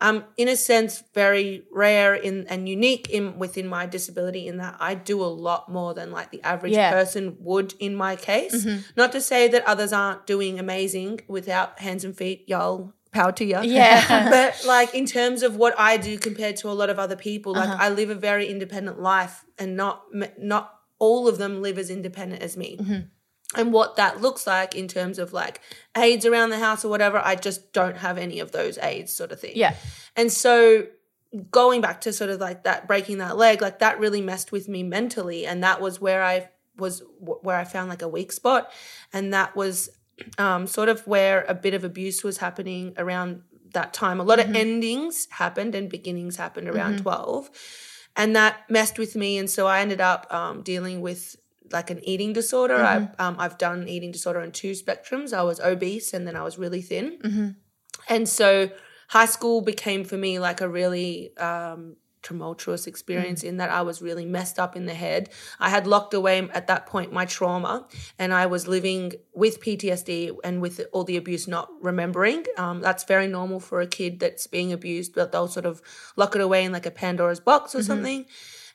I'm 0.00 0.24
in 0.36 0.48
a 0.48 0.56
sense 0.56 1.02
very 1.14 1.64
rare 1.72 2.14
in 2.14 2.46
and 2.48 2.68
unique 2.68 3.08
in 3.08 3.38
within 3.38 3.66
my 3.66 3.86
disability 3.86 4.46
in 4.46 4.58
that 4.58 4.76
I 4.78 4.94
do 4.94 5.22
a 5.22 5.26
lot 5.26 5.70
more 5.72 5.94
than 5.94 6.10
like 6.10 6.30
the 6.30 6.42
average 6.42 6.72
Yeah. 6.74 6.90
person 6.90 7.36
would 7.40 7.74
in 7.78 7.94
my 7.94 8.14
case. 8.16 8.66
Not 8.96 9.12
to 9.12 9.20
say 9.20 9.48
that 9.48 9.64
others 9.64 9.92
aren't 9.94 10.26
doing 10.26 10.58
amazing 10.58 11.20
without 11.28 11.78
hands 11.80 12.04
and 12.04 12.14
feet, 12.16 12.44
y'all. 12.46 12.92
Power 13.12 13.32
to 13.32 13.44
you. 13.44 13.60
Yeah. 13.62 14.28
but 14.36 14.62
like 14.66 14.94
in 14.94 15.06
terms 15.06 15.42
of 15.42 15.56
what 15.56 15.74
I 15.78 15.96
do 15.96 16.18
compared 16.18 16.56
to 16.58 16.68
a 16.68 16.76
lot 16.80 16.90
of 16.90 16.98
other 16.98 17.16
people, 17.16 17.54
like 17.54 17.68
Uh-huh. 17.70 17.84
I 17.84 17.88
live 17.88 18.10
a 18.10 18.14
very 18.14 18.46
independent 18.48 19.00
life, 19.00 19.44
and 19.58 19.76
not 19.76 20.02
not 20.38 20.64
all 20.98 21.26
of 21.28 21.38
them 21.38 21.62
live 21.62 21.78
as 21.78 21.88
independent 21.90 22.42
as 22.42 22.56
me. 22.56 22.76
Mm-hmm. 22.78 23.00
And 23.54 23.72
what 23.72 23.96
that 23.96 24.20
looks 24.20 24.46
like 24.46 24.74
in 24.74 24.88
terms 24.88 25.18
of 25.18 25.32
like 25.32 25.60
aids 25.96 26.26
around 26.26 26.50
the 26.50 26.58
house 26.58 26.84
or 26.84 26.88
whatever, 26.88 27.20
I 27.24 27.36
just 27.36 27.72
don't 27.72 27.96
have 27.98 28.18
any 28.18 28.40
of 28.40 28.52
those 28.52 28.76
aids, 28.78 29.12
sort 29.12 29.30
of 29.30 29.40
thing. 29.40 29.52
Yeah. 29.54 29.76
And 30.16 30.32
so 30.32 30.86
going 31.50 31.80
back 31.80 32.00
to 32.02 32.12
sort 32.12 32.30
of 32.30 32.40
like 32.40 32.64
that 32.64 32.88
breaking 32.88 33.18
that 33.18 33.36
leg, 33.36 33.62
like 33.62 33.78
that 33.78 34.00
really 34.00 34.20
messed 34.20 34.50
with 34.50 34.68
me 34.68 34.82
mentally. 34.82 35.46
And 35.46 35.62
that 35.62 35.80
was 35.80 36.00
where 36.00 36.24
I 36.24 36.48
was, 36.76 37.02
where 37.20 37.56
I 37.56 37.64
found 37.64 37.88
like 37.88 38.02
a 38.02 38.08
weak 38.08 38.32
spot. 38.32 38.72
And 39.12 39.32
that 39.32 39.54
was 39.54 39.90
um, 40.38 40.66
sort 40.66 40.88
of 40.88 41.06
where 41.06 41.44
a 41.48 41.54
bit 41.54 41.74
of 41.74 41.84
abuse 41.84 42.24
was 42.24 42.38
happening 42.38 42.94
around 42.96 43.42
that 43.72 43.92
time. 43.92 44.18
A 44.18 44.24
lot 44.24 44.40
of 44.40 44.54
endings 44.56 45.28
happened 45.30 45.74
and 45.74 45.88
beginnings 45.88 46.36
happened 46.36 46.68
around 46.68 46.98
12. 47.02 47.50
And 48.16 48.34
that 48.34 48.68
messed 48.70 48.98
with 48.98 49.14
me. 49.14 49.36
And 49.36 49.48
so 49.50 49.66
I 49.66 49.80
ended 49.80 50.00
up 50.00 50.32
um, 50.32 50.62
dealing 50.62 51.00
with 51.00 51.36
like 51.72 51.90
an 51.90 52.00
eating 52.04 52.32
disorder. 52.32 52.76
I, 53.18 53.24
um, 53.24 53.36
I've 53.38 53.58
done 53.58 53.88
eating 53.88 54.12
disorder 54.12 54.40
on 54.40 54.52
two 54.52 54.72
spectrums. 54.72 55.32
I 55.32 55.42
was 55.42 55.60
obese 55.60 56.12
and 56.14 56.26
then 56.26 56.36
I 56.36 56.42
was 56.42 56.58
really 56.58 56.82
thin. 56.82 57.18
And 58.08 58.28
so 58.28 58.70
high 59.08 59.26
school 59.26 59.60
became 59.60 60.04
for 60.04 60.16
me 60.16 60.38
like 60.38 60.60
a 60.60 60.68
really 60.68 61.36
um, 61.38 61.96
tumultuous 62.22 62.88
experience 62.88 63.44
in 63.44 63.58
that 63.58 63.70
I 63.70 63.82
was 63.82 64.02
really 64.02 64.26
messed 64.26 64.58
up 64.58 64.74
in 64.74 64.86
the 64.86 64.94
head. 64.94 65.30
I 65.60 65.70
had 65.70 65.86
locked 65.86 66.12
away 66.12 66.38
at 66.52 66.66
that 66.66 66.86
point 66.86 67.12
my 67.12 67.24
trauma 67.24 67.86
and 68.18 68.34
I 68.34 68.46
was 68.46 68.66
living 68.66 69.12
with 69.32 69.60
PTSD 69.60 70.36
and 70.42 70.60
with 70.60 70.80
all 70.92 71.04
the 71.04 71.16
abuse 71.16 71.46
not 71.46 71.68
remembering. 71.80 72.44
Um, 72.58 72.80
that's 72.80 73.04
very 73.04 73.28
normal 73.28 73.60
for 73.60 73.80
a 73.80 73.86
kid 73.86 74.18
that's 74.18 74.48
being 74.48 74.72
abused, 74.72 75.14
but 75.14 75.30
they'll 75.30 75.46
sort 75.46 75.66
of 75.66 75.80
lock 76.16 76.34
it 76.34 76.40
away 76.40 76.64
in 76.64 76.72
like 76.72 76.86
a 76.86 76.90
Pandora's 76.90 77.38
box 77.38 77.74
or 77.76 77.82
something. 77.82 78.26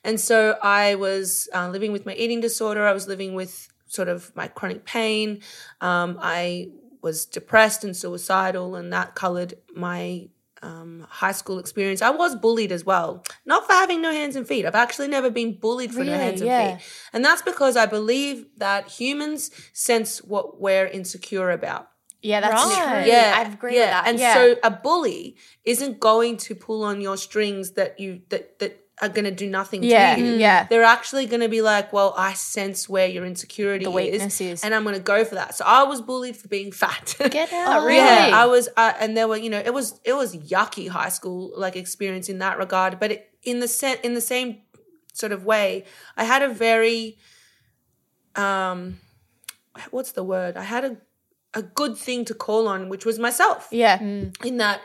And 0.04 0.20
so 0.20 0.58
I 0.62 0.96
was 0.96 1.48
uh, 1.54 1.70
living 1.70 1.92
with 1.92 2.06
my 2.06 2.14
eating 2.16 2.42
disorder. 2.42 2.88
I 2.88 2.94
was 2.94 3.08
living 3.08 3.34
with 3.34 3.68
sort 3.88 4.08
of 4.08 4.36
my 4.36 4.48
chronic 4.48 4.86
pain. 4.86 5.42
Um, 5.80 6.18
I 6.22 6.70
was 7.02 7.26
depressed 7.26 7.84
and 7.84 7.96
suicidal, 7.96 8.76
and 8.76 8.92
that 8.94 9.16
colored 9.16 9.56
my 9.76 10.30
um, 10.64 11.06
high 11.10 11.32
school 11.32 11.58
experience. 11.60 12.02
I 12.02 12.12
was 12.12 12.36
bullied 12.36 12.72
as 12.72 12.86
well, 12.86 13.24
not 13.46 13.66
for 13.66 13.74
having 13.74 14.02
no 14.02 14.12
hands 14.12 14.36
and 14.36 14.48
feet. 14.48 14.66
I've 14.66 14.76
actually 14.76 15.08
never 15.08 15.30
been 15.32 15.54
bullied 15.54 15.94
for 15.94 16.04
no 16.04 16.14
hands 16.16 16.42
Yeah. 16.42 16.60
and 16.60 16.80
feet. 16.80 16.90
And 17.14 17.26
that's 17.26 17.42
because 17.42 17.76
I 17.76 17.88
believe 17.88 18.46
that 18.58 18.88
humans 18.88 19.50
sense 19.74 20.20
what 20.24 20.62
we're 20.62 20.86
insecure 20.86 21.50
about. 21.50 21.90
Yeah, 22.22 22.42
that's 22.42 22.64
Right. 22.64 23.04
true. 23.04 23.12
Yeah, 23.12 23.34
I 23.36 23.52
agree 23.52 23.76
yeah. 23.76 23.80
with 23.82 23.90
that. 23.90 24.08
And 24.08 24.20
yeah. 24.20 24.34
so 24.36 24.56
a 24.64 24.70
bully 24.70 25.36
isn't 25.66 26.00
going 26.00 26.38
to 26.38 26.54
pull 26.54 26.84
on 26.84 27.02
your 27.02 27.18
strings 27.18 27.72
that 27.72 28.00
you 28.00 28.22
that 28.30 28.60
that 28.60 28.81
are 29.02 29.10
going 29.10 29.26
to 29.26 29.32
do 29.32 29.50
nothing 29.50 29.84
Yeah, 29.84 30.16
to 30.16 30.22
you. 30.22 30.34
yeah. 30.36 30.68
They're 30.70 30.84
actually 30.84 31.26
going 31.26 31.42
to 31.42 31.50
be 31.50 31.62
like, 31.62 31.92
well, 31.92 32.14
I 32.18 32.34
sense 32.34 32.88
where 32.88 33.08
your 33.08 33.26
insecurity 33.26 33.88
weakness 33.88 34.40
is. 34.40 34.64
and 34.64 34.76
I'm 34.76 34.84
going 34.84 34.96
to 34.96 35.02
go 35.02 35.26
for 35.26 35.36
that. 35.36 35.56
So 35.56 35.66
I 35.66 35.84
was 35.84 36.02
bullied 36.02 36.38
for 36.38 36.48
being 36.48 36.72
fat. 36.72 37.16
Get 37.32 37.52
out, 37.52 37.82
Oh, 37.82 37.86
really? 37.86 37.98
Yeah, 37.98 38.30
I 38.34 38.46
was, 38.46 38.70
uh, 38.78 38.94
and 39.00 39.18
there 39.18 39.28
were, 39.28 39.38
you 39.38 39.50
know, 39.50 39.60
it 39.60 39.74
was 39.74 40.00
it 40.06 40.14
was 40.14 40.36
yucky 40.36 40.88
high 40.88 41.10
school 41.10 41.52
like 41.58 41.76
experience 41.76 42.30
in 42.30 42.38
that 42.40 42.58
regard. 42.60 43.00
But 43.00 43.12
it, 43.12 43.30
in 43.44 43.60
the 43.60 43.68
set, 43.68 44.06
in 44.06 44.14
the 44.14 44.22
same 44.22 44.60
sort 45.14 45.32
of 45.32 45.46
way, 45.46 45.86
I 46.16 46.24
had 46.26 46.42
a 46.44 46.48
very, 46.50 47.18
um, 48.36 49.00
what's 49.92 50.12
the 50.14 50.24
word? 50.24 50.58
I 50.58 50.64
had 50.64 50.86
a 50.86 50.98
a 51.54 51.62
good 51.62 51.98
thing 51.98 52.24
to 52.26 52.34
call 52.34 52.68
on, 52.68 52.88
which 52.88 53.04
was 53.06 53.20
myself. 53.20 53.68
yeah. 53.72 54.00
In 54.02 54.58
that, 54.58 54.80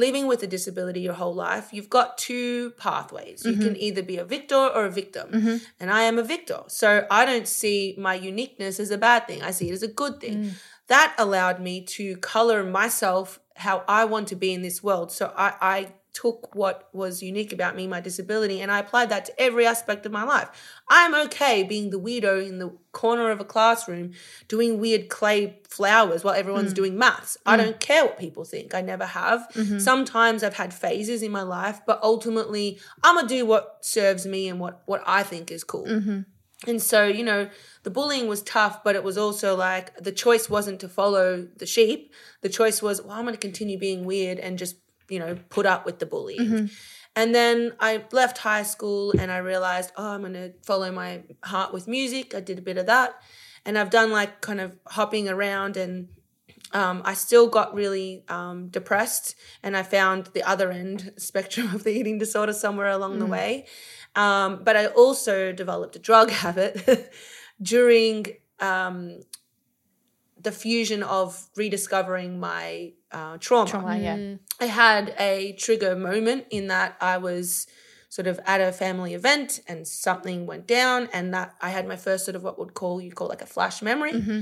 living 0.00 0.26
with 0.26 0.42
a 0.42 0.46
disability 0.46 1.00
your 1.00 1.18
whole 1.22 1.34
life, 1.34 1.72
you've 1.72 1.90
got 1.90 2.18
two 2.18 2.72
pathways. 2.72 3.44
You 3.44 3.52
can 3.52 3.74
mm-hmm. 3.74 3.86
either 3.86 4.02
be 4.02 4.16
a 4.16 4.24
victor 4.24 4.56
or 4.56 4.86
a 4.86 4.90
victim, 4.90 5.30
mm-hmm. 5.30 5.56
and 5.78 5.90
I 5.90 6.02
am 6.02 6.18
a 6.18 6.24
victor. 6.24 6.60
So 6.66 7.06
I 7.10 7.24
don't 7.24 7.46
see 7.46 7.94
my 7.98 8.14
uniqueness 8.14 8.80
as 8.80 8.90
a 8.90 8.98
bad 8.98 9.28
thing. 9.28 9.42
I 9.42 9.52
see 9.52 9.68
it 9.70 9.72
as 9.72 9.84
a 9.84 9.88
good 10.02 10.20
thing. 10.20 10.36
Mm. 10.44 10.50
That 10.88 11.14
allowed 11.18 11.60
me 11.60 11.84
to 11.96 12.16
color 12.16 12.64
myself 12.64 13.38
how 13.54 13.84
I 13.86 14.06
want 14.06 14.26
to 14.28 14.36
be 14.36 14.52
in 14.52 14.62
this 14.62 14.82
world. 14.82 15.12
So 15.12 15.32
I, 15.36 15.54
I 15.60 15.92
took 16.12 16.54
what 16.54 16.88
was 16.92 17.22
unique 17.22 17.52
about 17.52 17.76
me, 17.76 17.86
my 17.86 18.00
disability, 18.00 18.60
and 18.60 18.70
I 18.70 18.78
applied 18.78 19.10
that 19.10 19.24
to 19.26 19.40
every 19.40 19.66
aspect 19.66 20.06
of 20.06 20.12
my 20.12 20.24
life. 20.24 20.48
I'm 20.88 21.14
okay 21.26 21.62
being 21.62 21.90
the 21.90 22.00
weirdo 22.00 22.46
in 22.46 22.58
the 22.58 22.76
corner 22.92 23.30
of 23.30 23.40
a 23.40 23.44
classroom 23.44 24.12
doing 24.48 24.80
weird 24.80 25.08
clay 25.08 25.60
flowers 25.68 26.24
while 26.24 26.34
everyone's 26.34 26.72
mm. 26.72 26.76
doing 26.76 26.98
maths. 26.98 27.36
I 27.46 27.56
mm. 27.56 27.62
don't 27.62 27.80
care 27.80 28.04
what 28.04 28.18
people 28.18 28.44
think. 28.44 28.74
I 28.74 28.80
never 28.80 29.06
have. 29.06 29.46
Mm-hmm. 29.54 29.78
Sometimes 29.78 30.42
I've 30.42 30.54
had 30.54 30.74
phases 30.74 31.22
in 31.22 31.30
my 31.30 31.42
life, 31.42 31.80
but 31.86 32.02
ultimately 32.02 32.80
I'm 33.02 33.16
gonna 33.16 33.28
do 33.28 33.46
what 33.46 33.78
serves 33.82 34.26
me 34.26 34.48
and 34.48 34.58
what 34.58 34.82
what 34.86 35.02
I 35.06 35.22
think 35.22 35.50
is 35.50 35.64
cool. 35.64 35.86
Mm-hmm. 35.86 36.20
And 36.66 36.82
so, 36.82 37.06
you 37.06 37.24
know, 37.24 37.48
the 37.84 37.90
bullying 37.90 38.28
was 38.28 38.42
tough, 38.42 38.84
but 38.84 38.94
it 38.94 39.02
was 39.02 39.16
also 39.16 39.56
like 39.56 39.96
the 39.96 40.12
choice 40.12 40.50
wasn't 40.50 40.80
to 40.80 40.88
follow 40.88 41.48
the 41.56 41.64
sheep. 41.64 42.12
The 42.42 42.50
choice 42.50 42.82
was, 42.82 43.00
well, 43.00 43.12
I'm 43.12 43.22
going 43.22 43.34
to 43.34 43.40
continue 43.40 43.78
being 43.78 44.04
weird 44.04 44.38
and 44.38 44.58
just, 44.58 44.76
you 45.10 45.18
know, 45.18 45.36
put 45.48 45.66
up 45.66 45.84
with 45.84 45.98
the 45.98 46.06
bullying. 46.06 46.70
And 47.16 47.34
then 47.34 47.72
I 47.80 48.04
left 48.12 48.38
high 48.38 48.62
school 48.62 49.12
and 49.18 49.32
I 49.32 49.38
realized, 49.38 49.90
oh, 49.96 50.12
I'm 50.12 50.20
going 50.20 50.34
to 50.34 50.52
follow 50.64 50.92
my 50.92 51.22
heart 51.42 51.72
with 51.72 51.88
music. 51.88 52.34
I 52.34 52.40
did 52.40 52.58
a 52.58 52.62
bit 52.62 52.78
of 52.78 52.86
that. 52.86 53.20
And 53.66 53.76
I've 53.76 53.90
done 53.90 54.10
like 54.10 54.40
kind 54.40 54.60
of 54.60 54.78
hopping 54.86 55.28
around 55.28 55.76
and 55.76 56.08
um, 56.72 57.02
I 57.04 57.14
still 57.14 57.48
got 57.48 57.74
really 57.74 58.22
um, 58.28 58.68
depressed, 58.68 59.34
and 59.62 59.76
I 59.76 59.82
found 59.82 60.26
the 60.26 60.42
other 60.44 60.70
end 60.70 61.12
spectrum 61.18 61.74
of 61.74 61.84
the 61.84 61.90
eating 61.90 62.18
disorder 62.18 62.52
somewhere 62.52 62.88
along 62.88 63.18
the 63.18 63.26
way. 63.26 63.66
Um, 64.14 64.62
but 64.62 64.76
I 64.76 64.86
also 64.86 65.52
developed 65.52 65.96
a 65.96 65.98
drug 65.98 66.30
habit 66.44 67.12
during 67.60 68.26
um, 68.60 69.20
the 70.40 70.52
fusion 70.52 71.02
of 71.02 71.48
rediscovering 71.56 72.38
my 72.38 72.92
uh, 73.12 73.36
trauma. 73.38 73.68
Trauma, 73.70 73.98
yeah. 73.98 74.34
I 74.60 74.66
had 74.66 75.14
a 75.18 75.52
trigger 75.54 75.96
moment 75.96 76.46
in 76.50 76.68
that 76.68 76.96
I 77.00 77.18
was 77.18 77.66
sort 78.08 78.26
of 78.26 78.40
at 78.44 78.60
a 78.60 78.72
family 78.72 79.14
event 79.14 79.60
and 79.68 79.86
something 79.86 80.44
went 80.46 80.66
down 80.66 81.08
and 81.12 81.32
that 81.32 81.54
I 81.60 81.70
had 81.70 81.86
my 81.86 81.96
first 81.96 82.24
sort 82.24 82.34
of 82.36 82.42
what 82.42 82.58
would 82.58 82.74
call 82.74 83.00
you 83.00 83.12
call 83.12 83.28
like 83.28 83.42
a 83.42 83.46
flash 83.46 83.82
memory. 83.82 84.12
Mm-hmm. 84.12 84.40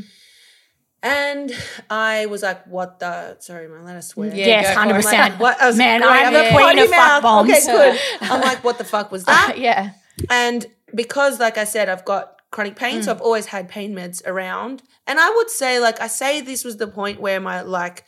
And 1.01 1.53
I 1.89 2.27
was 2.27 2.43
like, 2.43 2.67
what 2.67 2.99
the 2.99 3.37
sorry, 3.41 3.67
am 3.67 3.75
I 3.75 3.81
allowed 3.83 3.93
to 3.95 4.03
swear? 4.03 4.35
Yes, 4.35 4.75
go 4.75 4.83
for 4.83 4.89
100%. 5.01 5.13
I'm 5.15 5.31
like, 5.31 5.41
what? 5.41 5.63
I 5.63 5.67
was 5.69 5.77
Man, 5.77 6.01
great, 6.01 6.11
I'm 6.11 6.17
I 6.17 6.19
have 6.23 6.33
the 6.33 6.49
a 6.49 6.51
queen 6.53 6.65
potty 6.67 6.81
of 6.81 6.89
fuck 6.89 6.97
mouth. 6.99 7.23
bombs. 7.23 7.51
Okay, 7.51 7.61
good. 7.67 8.01
I'm 8.33 8.41
like, 8.41 8.65
what 8.65 8.79
the 8.79 8.85
fuck 8.85 9.13
was 9.13 9.25
that? 9.25 9.55
yeah. 9.59 9.93
And 10.29 10.67
because, 10.95 11.39
like 11.39 11.57
I 11.57 11.63
said, 11.65 11.89
I've 11.89 12.05
got 12.05 12.35
chronic 12.51 12.75
pain, 12.75 13.01
Mm. 13.01 13.05
so 13.05 13.11
I've 13.13 13.21
always 13.21 13.47
had 13.47 13.69
pain 13.69 13.95
meds 13.95 14.27
around. 14.27 14.83
And 15.07 15.21
I 15.21 15.31
would 15.37 15.51
say, 15.51 15.79
like, 15.79 16.01
I 16.01 16.09
say 16.09 16.41
this 16.41 16.65
was 16.65 16.79
the 16.79 16.89
point 16.89 17.21
where 17.21 17.39
my, 17.39 17.61
like, 17.61 18.05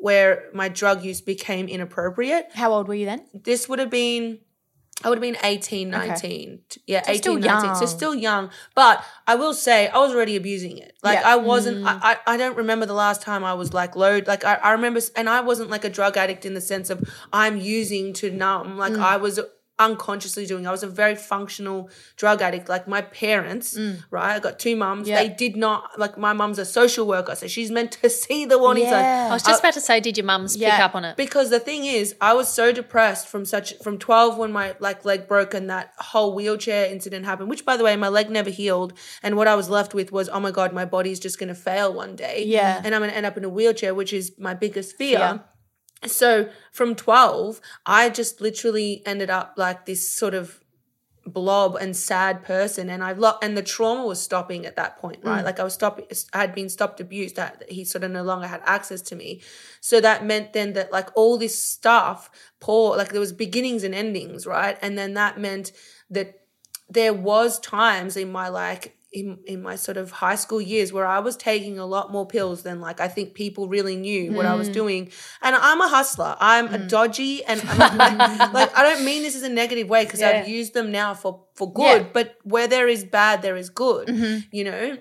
where 0.00 0.44
my 0.54 0.68
drug 0.68 1.04
use 1.04 1.20
became 1.20 1.68
inappropriate. 1.68 2.46
How 2.54 2.72
old 2.72 2.88
were 2.88 2.94
you 2.94 3.06
then? 3.06 3.24
This 3.34 3.68
would 3.68 3.78
have 3.78 3.90
been, 3.90 4.38
I 5.04 5.08
would 5.08 5.18
have 5.18 5.22
been 5.22 5.36
18, 5.42 5.90
19. 5.90 6.60
Yeah, 6.86 7.02
So 7.02 7.10
18, 7.12 7.20
still 7.22 7.34
19. 7.38 7.74
So 7.74 7.80
young. 7.80 7.86
still 7.86 8.14
young. 8.14 8.50
But 8.74 9.04
I 9.26 9.34
will 9.36 9.54
say, 9.54 9.88
I 9.88 9.98
was 9.98 10.12
already 10.14 10.34
abusing 10.36 10.78
it. 10.78 10.94
Like, 11.02 11.20
Yeah. 11.20 11.28
I 11.32 11.36
wasn't, 11.36 11.86
I, 11.86 11.98
I, 12.26 12.34
I 12.34 12.36
don't 12.36 12.56
remember 12.56 12.84
the 12.86 12.94
last 12.94 13.22
time 13.22 13.44
I 13.44 13.54
was 13.54 13.72
like 13.74 13.94
load. 13.96 14.26
Like, 14.26 14.44
I, 14.44 14.54
I 14.54 14.72
remember, 14.72 15.00
and 15.16 15.28
I 15.28 15.40
wasn't 15.40 15.70
like 15.70 15.84
a 15.84 15.90
drug 15.90 16.16
addict 16.16 16.44
in 16.46 16.54
the 16.54 16.60
sense 16.60 16.90
of 16.90 17.02
I'm 17.32 17.56
using 17.58 18.12
to 18.14 18.30
numb. 18.30 18.76
Like, 18.76 18.92
Mm. 18.94 19.02
I 19.02 19.16
was 19.18 19.38
unconsciously 19.78 20.46
doing. 20.46 20.66
I 20.66 20.70
was 20.70 20.82
a 20.82 20.88
very 20.88 21.14
functional 21.14 21.90
drug 22.16 22.42
addict. 22.42 22.68
Like 22.68 22.88
my 22.88 23.02
parents, 23.02 23.76
right? 24.10 24.36
I 24.36 24.38
got 24.40 24.58
two 24.58 24.76
mums. 24.76 25.06
Mm. 25.06 25.10
Yeah. 25.10 25.22
They 25.22 25.28
did 25.28 25.56
not 25.56 25.98
like 25.98 26.18
my 26.18 26.32
mum's 26.32 26.58
a 26.58 26.64
social 26.64 27.06
worker, 27.06 27.34
so 27.34 27.46
she's 27.46 27.70
meant 27.70 27.92
to 27.92 28.10
see 28.22 28.44
the 28.44 28.58
warning 28.58 28.84
Yeah. 28.84 28.90
signs. 28.90 29.30
I 29.30 29.34
was 29.34 29.42
just 29.42 29.60
about 29.60 29.74
to 29.74 29.80
say, 29.80 30.00
did 30.00 30.16
your 30.16 30.26
mums 30.26 30.56
pick 30.56 30.72
up 30.80 30.94
on 30.94 31.04
it? 31.04 31.16
Because 31.16 31.50
the 31.50 31.60
thing 31.60 31.84
is, 31.84 32.14
I 32.20 32.34
was 32.34 32.48
so 32.48 32.72
depressed 32.72 33.28
from 33.28 33.44
such 33.44 33.74
from 33.78 33.98
twelve 33.98 34.36
when 34.38 34.52
my 34.52 34.74
like 34.80 35.04
leg 35.04 35.28
broke 35.28 35.54
and 35.54 35.70
that 35.70 35.92
whole 35.98 36.34
wheelchair 36.34 36.86
incident 36.90 37.24
happened. 37.24 37.48
Which, 37.50 37.64
by 37.64 37.76
the 37.76 37.84
way, 37.84 37.96
my 37.96 38.08
leg 38.08 38.30
never 38.30 38.50
healed, 38.50 38.92
and 39.22 39.36
what 39.36 39.46
I 39.48 39.54
was 39.54 39.68
left 39.70 39.94
with 39.94 40.12
was, 40.12 40.28
oh 40.28 40.40
my 40.40 40.50
god, 40.50 40.72
my 40.72 40.84
body's 40.84 41.20
just 41.20 41.38
going 41.38 41.48
to 41.48 41.54
fail 41.54 41.92
one 41.92 42.16
day. 42.16 42.44
Yeah. 42.46 42.80
and 42.84 42.94
I'm 42.94 43.00
going 43.00 43.10
to 43.10 43.16
end 43.16 43.26
up 43.26 43.36
in 43.36 43.44
a 43.44 43.48
wheelchair, 43.48 43.94
which 43.94 44.12
is 44.12 44.32
my 44.38 44.54
biggest 44.54 44.96
fear. 44.96 45.40
So 46.06 46.48
from 46.72 46.94
twelve, 46.94 47.60
I 47.84 48.10
just 48.10 48.40
literally 48.40 49.02
ended 49.04 49.30
up 49.30 49.54
like 49.56 49.86
this 49.86 50.08
sort 50.10 50.34
of 50.34 50.60
blob 51.28 51.76
and 51.76 51.94
sad 51.96 52.42
person 52.42 52.88
and 52.88 53.04
I 53.04 53.12
lo- 53.12 53.38
and 53.42 53.56
the 53.56 53.62
trauma 53.62 54.06
was 54.06 54.20
stopping 54.20 54.66
at 54.66 54.76
that 54.76 54.96
point 54.96 55.18
right? 55.22 55.42
Mm. 55.42 55.44
Like 55.44 55.60
I 55.60 55.64
was 55.64 55.74
stopping 55.74 56.06
I 56.32 56.38
had 56.38 56.54
been 56.54 56.68
stopped 56.68 57.00
abused 57.00 57.36
that 57.36 57.64
he 57.68 57.84
sort 57.84 58.04
of 58.04 58.10
no 58.10 58.22
longer 58.22 58.46
had 58.46 58.62
access 58.64 59.02
to 59.02 59.16
me. 59.16 59.42
So 59.80 60.00
that 60.00 60.24
meant 60.24 60.52
then 60.52 60.72
that 60.72 60.92
like 60.92 61.10
all 61.14 61.38
this 61.38 61.62
stuff 61.62 62.30
poor 62.60 62.96
like 62.96 63.10
there 63.10 63.20
was 63.20 63.32
beginnings 63.32 63.84
and 63.84 63.94
endings 63.94 64.46
right? 64.46 64.78
And 64.82 64.96
then 64.96 65.14
that 65.14 65.38
meant 65.38 65.72
that 66.10 66.40
there 66.88 67.12
was 67.12 67.60
times 67.60 68.16
in 68.16 68.32
my 68.32 68.48
like 68.48 68.97
in, 69.12 69.38
in 69.46 69.62
my 69.62 69.76
sort 69.76 69.96
of 69.96 70.10
high 70.10 70.34
school 70.34 70.60
years 70.60 70.92
where 70.92 71.06
I 71.06 71.18
was 71.20 71.36
taking 71.36 71.78
a 71.78 71.86
lot 71.86 72.12
more 72.12 72.26
pills 72.26 72.62
than 72.62 72.80
like 72.80 73.00
I 73.00 73.08
think 73.08 73.34
people 73.34 73.68
really 73.68 73.96
knew 73.96 74.32
what 74.32 74.44
I 74.44 74.54
was 74.54 74.68
mm. 74.68 74.74
doing. 74.74 75.10
And 75.40 75.56
I'm 75.56 75.80
a 75.80 75.88
hustler. 75.88 76.36
I'm 76.38 76.66
a 76.66 76.78
mm. 76.78 76.88
dodgy 76.88 77.44
and 77.44 77.62
I'm 77.68 77.96
like, 77.96 78.52
like 78.52 78.78
I 78.78 78.82
don't 78.82 79.04
mean 79.04 79.22
this 79.22 79.34
as 79.34 79.42
a 79.42 79.48
negative 79.48 79.88
way 79.88 80.04
because 80.04 80.20
Yeah. 80.20 80.40
I've 80.40 80.48
used 80.48 80.74
them 80.74 80.92
now 80.92 81.14
for 81.14 81.44
for 81.54 81.72
good. 81.72 82.02
Yeah. 82.02 82.08
But 82.12 82.36
where 82.44 82.68
there 82.68 82.86
is 82.88 83.04
bad, 83.04 83.42
there 83.42 83.56
is 83.56 83.70
good. 83.70 84.08
Mm-hmm. 84.08 84.38
You 84.52 84.64
know. 84.64 84.98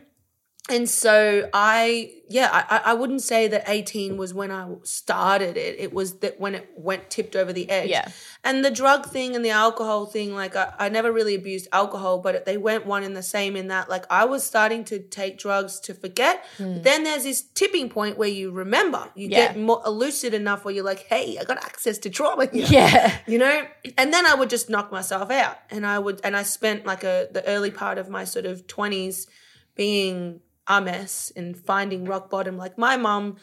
And 0.69 0.89
so 0.89 1.49
I, 1.53 2.11
yeah, 2.27 2.49
I, 2.51 2.91
I 2.91 2.93
wouldn't 2.93 3.21
say 3.21 3.47
that 3.47 3.63
18 3.67 4.17
was 4.17 4.33
when 4.33 4.51
I 4.51 4.67
started 4.83 5.55
it. 5.55 5.79
It 5.79 5.93
was 5.93 6.19
that 6.19 6.41
when 6.41 6.55
it 6.55 6.69
went 6.75 7.09
tipped 7.09 7.37
over 7.37 7.53
the 7.53 7.69
edge. 7.69 7.89
Yeah. 7.89 8.11
And 8.43 8.65
the 8.65 8.71
drug 8.71 9.05
thing 9.05 9.33
and 9.33 9.45
the 9.45 9.51
alcohol 9.51 10.05
thing, 10.07 10.35
like 10.35 10.57
I, 10.57 10.73
I 10.77 10.89
never 10.89 11.11
really 11.13 11.35
abused 11.35 11.69
alcohol, 11.71 12.17
but 12.19 12.45
they 12.45 12.57
went 12.57 12.85
one 12.85 13.03
and 13.03 13.15
the 13.15 13.23
same 13.23 13.55
in 13.55 13.69
that, 13.69 13.89
like 13.89 14.03
I 14.09 14.25
was 14.25 14.43
starting 14.43 14.83
to 14.85 14.99
take 14.99 15.37
drugs 15.37 15.79
to 15.81 15.93
forget. 15.93 16.43
Hmm. 16.57 16.73
But 16.73 16.83
then 16.83 17.03
there's 17.05 17.23
this 17.23 17.41
tipping 17.41 17.87
point 17.89 18.17
where 18.17 18.27
you 18.27 18.51
remember, 18.51 19.09
you 19.15 19.29
Yeah. 19.29 19.53
get 19.53 19.57
more 19.57 19.81
lucid 19.87 20.33
enough 20.33 20.65
where 20.65 20.73
you're 20.73 20.83
like, 20.83 21.05
hey, 21.07 21.37
I 21.39 21.45
got 21.45 21.63
access 21.63 21.97
to 21.99 22.09
trauma 22.09 22.47
here 22.47 22.67
Yeah. 22.69 23.17
you 23.25 23.37
know 23.37 23.65
and 23.97 24.11
then 24.13 24.25
i 24.25 24.33
would 24.33 24.49
just 24.49 24.69
knock 24.69 24.91
myself 24.91 25.31
out 25.31 25.57
and 25.69 25.85
i 25.85 25.97
would 25.97 26.19
and 26.23 26.35
i 26.35 26.43
spent 26.43 26.85
like 26.85 27.03
a 27.03 27.27
the 27.31 27.45
early 27.47 27.71
part 27.71 27.97
of 27.97 28.09
my 28.09 28.23
sort 28.25 28.45
of 28.45 28.67
20s 28.67 29.27
being 29.75 30.41
a 30.67 30.81
mess 30.81 31.31
and 31.35 31.57
finding 31.57 32.05
rock 32.05 32.29
bottom 32.29 32.57
like 32.57 32.77
my 32.77 32.97
mum 32.97 33.37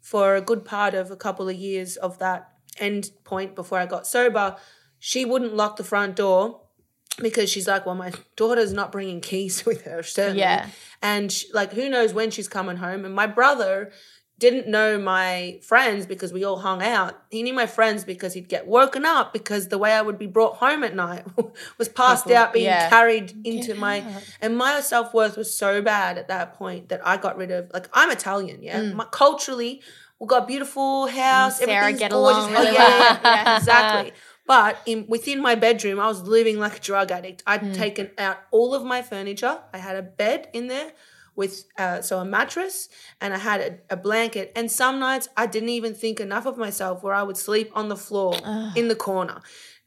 for 0.00 0.34
a 0.34 0.40
good 0.40 0.64
part 0.64 0.94
of 0.94 1.10
a 1.10 1.16
couple 1.16 1.48
of 1.48 1.56
years 1.56 1.96
of 1.96 2.18
that 2.18 2.48
end 2.78 3.10
point 3.24 3.54
before 3.54 3.78
i 3.78 3.86
got 3.86 4.06
sober. 4.06 4.56
She 4.98 5.24
wouldn't 5.24 5.54
lock 5.54 5.76
the 5.76 5.84
front 5.84 6.16
door 6.16 6.60
because 7.18 7.50
she's 7.50 7.66
like 7.68 7.84
well 7.86 7.94
my 7.94 8.12
daughter's 8.36 8.72
not 8.72 8.92
bringing 8.92 9.20
keys 9.20 9.64
with 9.66 9.82
her 9.82 10.02
certainly. 10.02 10.40
Yeah. 10.40 10.68
and 11.02 11.30
she, 11.30 11.46
like 11.52 11.72
who 11.72 11.88
knows 11.88 12.14
when 12.14 12.30
she's 12.30 12.48
coming 12.48 12.76
home. 12.76 13.04
And 13.04 13.14
my 13.14 13.26
brother 13.26 13.92
didn't 14.40 14.66
know 14.66 14.98
my 14.98 15.60
friends 15.62 16.06
because 16.06 16.32
we 16.32 16.42
all 16.42 16.56
hung 16.58 16.82
out. 16.82 17.22
He 17.30 17.42
knew 17.44 17.52
my 17.54 17.66
friends 17.66 18.02
because 18.04 18.32
he'd 18.34 18.48
get 18.48 18.66
woken 18.66 19.04
up 19.04 19.32
because 19.32 19.68
the 19.68 19.78
way 19.78 19.92
I 19.92 20.02
would 20.02 20.18
be 20.18 20.26
brought 20.26 20.56
home 20.56 20.82
at 20.82 20.96
night 20.96 21.24
was 21.78 21.88
passed 21.88 22.28
out, 22.30 22.52
being 22.52 22.64
yeah. 22.64 22.88
carried 22.88 23.34
into 23.44 23.74
my 23.74 24.02
and 24.40 24.56
my 24.56 24.80
self 24.80 25.14
worth 25.14 25.36
was 25.36 25.54
so 25.54 25.80
bad 25.82 26.18
at 26.18 26.26
that 26.28 26.54
point 26.54 26.88
that 26.88 27.00
I 27.06 27.18
got 27.18 27.36
rid 27.36 27.50
of. 27.52 27.70
Like 27.72 27.88
I'm 27.92 28.10
Italian, 28.10 28.62
yeah. 28.62 28.82
My, 28.82 29.04
culturally, 29.12 29.82
we 30.18 30.26
got 30.26 30.44
a 30.44 30.46
beautiful 30.46 31.06
house. 31.06 31.58
Sarah 31.58 31.72
everything's 31.72 32.00
get 32.00 32.10
gorgeous. 32.10 32.44
along 32.46 32.56
Oh, 32.56 32.60
really 32.62 32.74
yeah, 32.80 32.88
yeah, 32.88 33.20
yeah, 33.24 33.56
exactly. 33.58 34.12
But 34.46 34.78
in 34.86 35.04
within 35.06 35.40
my 35.40 35.54
bedroom, 35.54 36.00
I 36.00 36.08
was 36.08 36.22
living 36.22 36.58
like 36.58 36.78
a 36.78 36.80
drug 36.80 37.12
addict. 37.12 37.42
I'd 37.46 37.60
Hmm. 37.60 37.72
taken 37.72 38.10
out 38.18 38.38
all 38.50 38.74
of 38.74 38.82
my 38.84 39.02
furniture. 39.02 39.58
I 39.72 39.78
had 39.78 39.96
a 39.96 40.02
bed 40.02 40.48
in 40.52 40.66
there 40.66 40.92
with 41.40 41.64
uh, 41.78 42.02
so 42.02 42.18
a 42.18 42.24
mattress 42.24 42.90
and 43.20 43.32
I 43.32 43.38
had 43.38 43.60
a, 43.60 43.94
a 43.94 43.96
blanket. 43.96 44.52
And 44.54 44.70
some 44.70 45.00
nights 45.00 45.26
I 45.42 45.46
didn't 45.46 45.70
even 45.70 45.94
think 45.94 46.20
enough 46.20 46.44
of 46.44 46.58
myself 46.58 47.02
where 47.02 47.14
I 47.14 47.22
would 47.22 47.38
sleep 47.38 47.72
on 47.74 47.88
the 47.88 47.96
floor 47.96 48.34
in 48.76 48.88
the 48.88 48.94
corner. 48.94 49.40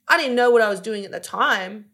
I 0.08 0.18
didn't 0.18 0.36
know 0.36 0.50
what 0.50 0.64
I 0.64 0.70
was 0.70 0.82
doing 0.82 1.06
at 1.06 1.12
the 1.12 1.20
time, 1.20 1.86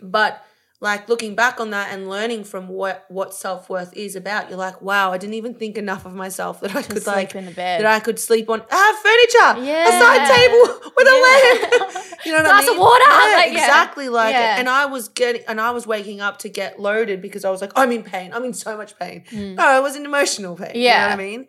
but 0.00 0.44
like 0.84 1.08
looking 1.08 1.34
back 1.34 1.58
on 1.60 1.70
that 1.70 1.92
and 1.92 2.08
learning 2.08 2.44
from 2.44 2.68
what 2.68 3.06
what 3.08 3.34
self 3.34 3.68
worth 3.68 3.92
is 3.96 4.14
about, 4.14 4.48
you're 4.50 4.58
like, 4.58 4.80
wow, 4.82 5.10
I 5.10 5.18
didn't 5.18 5.34
even 5.34 5.54
think 5.54 5.76
enough 5.78 6.04
of 6.06 6.14
myself 6.14 6.60
that 6.60 6.76
I 6.76 6.82
could 6.82 7.02
sleep 7.02 7.06
like 7.16 7.34
in 7.34 7.46
the 7.46 7.50
bed. 7.50 7.80
that 7.80 7.86
I 7.86 7.98
could 8.00 8.18
sleep 8.20 8.48
on. 8.50 8.60
Have 8.70 8.96
furniture, 8.98 9.64
Yeah. 9.66 9.88
a 9.88 9.92
side 9.98 10.28
table 10.36 10.90
with 10.96 11.08
a 11.08 11.16
lamp. 11.26 12.06
You 12.24 12.32
know 12.32 12.38
what 12.38 12.46
I 12.46 12.50
Glass 12.62 12.68
of 12.68 12.78
water, 12.78 13.04
Yeah, 13.06 13.36
like, 13.36 13.52
yeah. 13.52 13.58
exactly. 13.66 14.08
Like, 14.08 14.32
Yeah. 14.32 14.58
and 14.58 14.66
I 14.68 14.86
was 14.86 15.08
getting, 15.08 15.42
and 15.46 15.60
I 15.60 15.72
was 15.72 15.86
waking 15.86 16.20
up 16.22 16.38
to 16.38 16.48
get 16.48 16.80
loaded 16.80 17.20
because 17.20 17.44
I 17.44 17.50
was 17.50 17.60
like, 17.60 17.72
I'm 17.76 17.92
in 17.92 18.02
pain. 18.02 18.32
I'm 18.32 18.44
in 18.44 18.54
so 18.54 18.76
much 18.78 18.98
pain. 18.98 19.24
Mm. 19.30 19.56
No, 19.56 19.62
I 19.66 19.80
was 19.80 19.94
in 19.96 20.04
emotional 20.06 20.56
pain. 20.56 20.68
You 20.74 20.84
know 20.84 20.86
Yeah. 20.86 21.06
what 21.08 21.12
I 21.20 21.22
mean? 21.22 21.46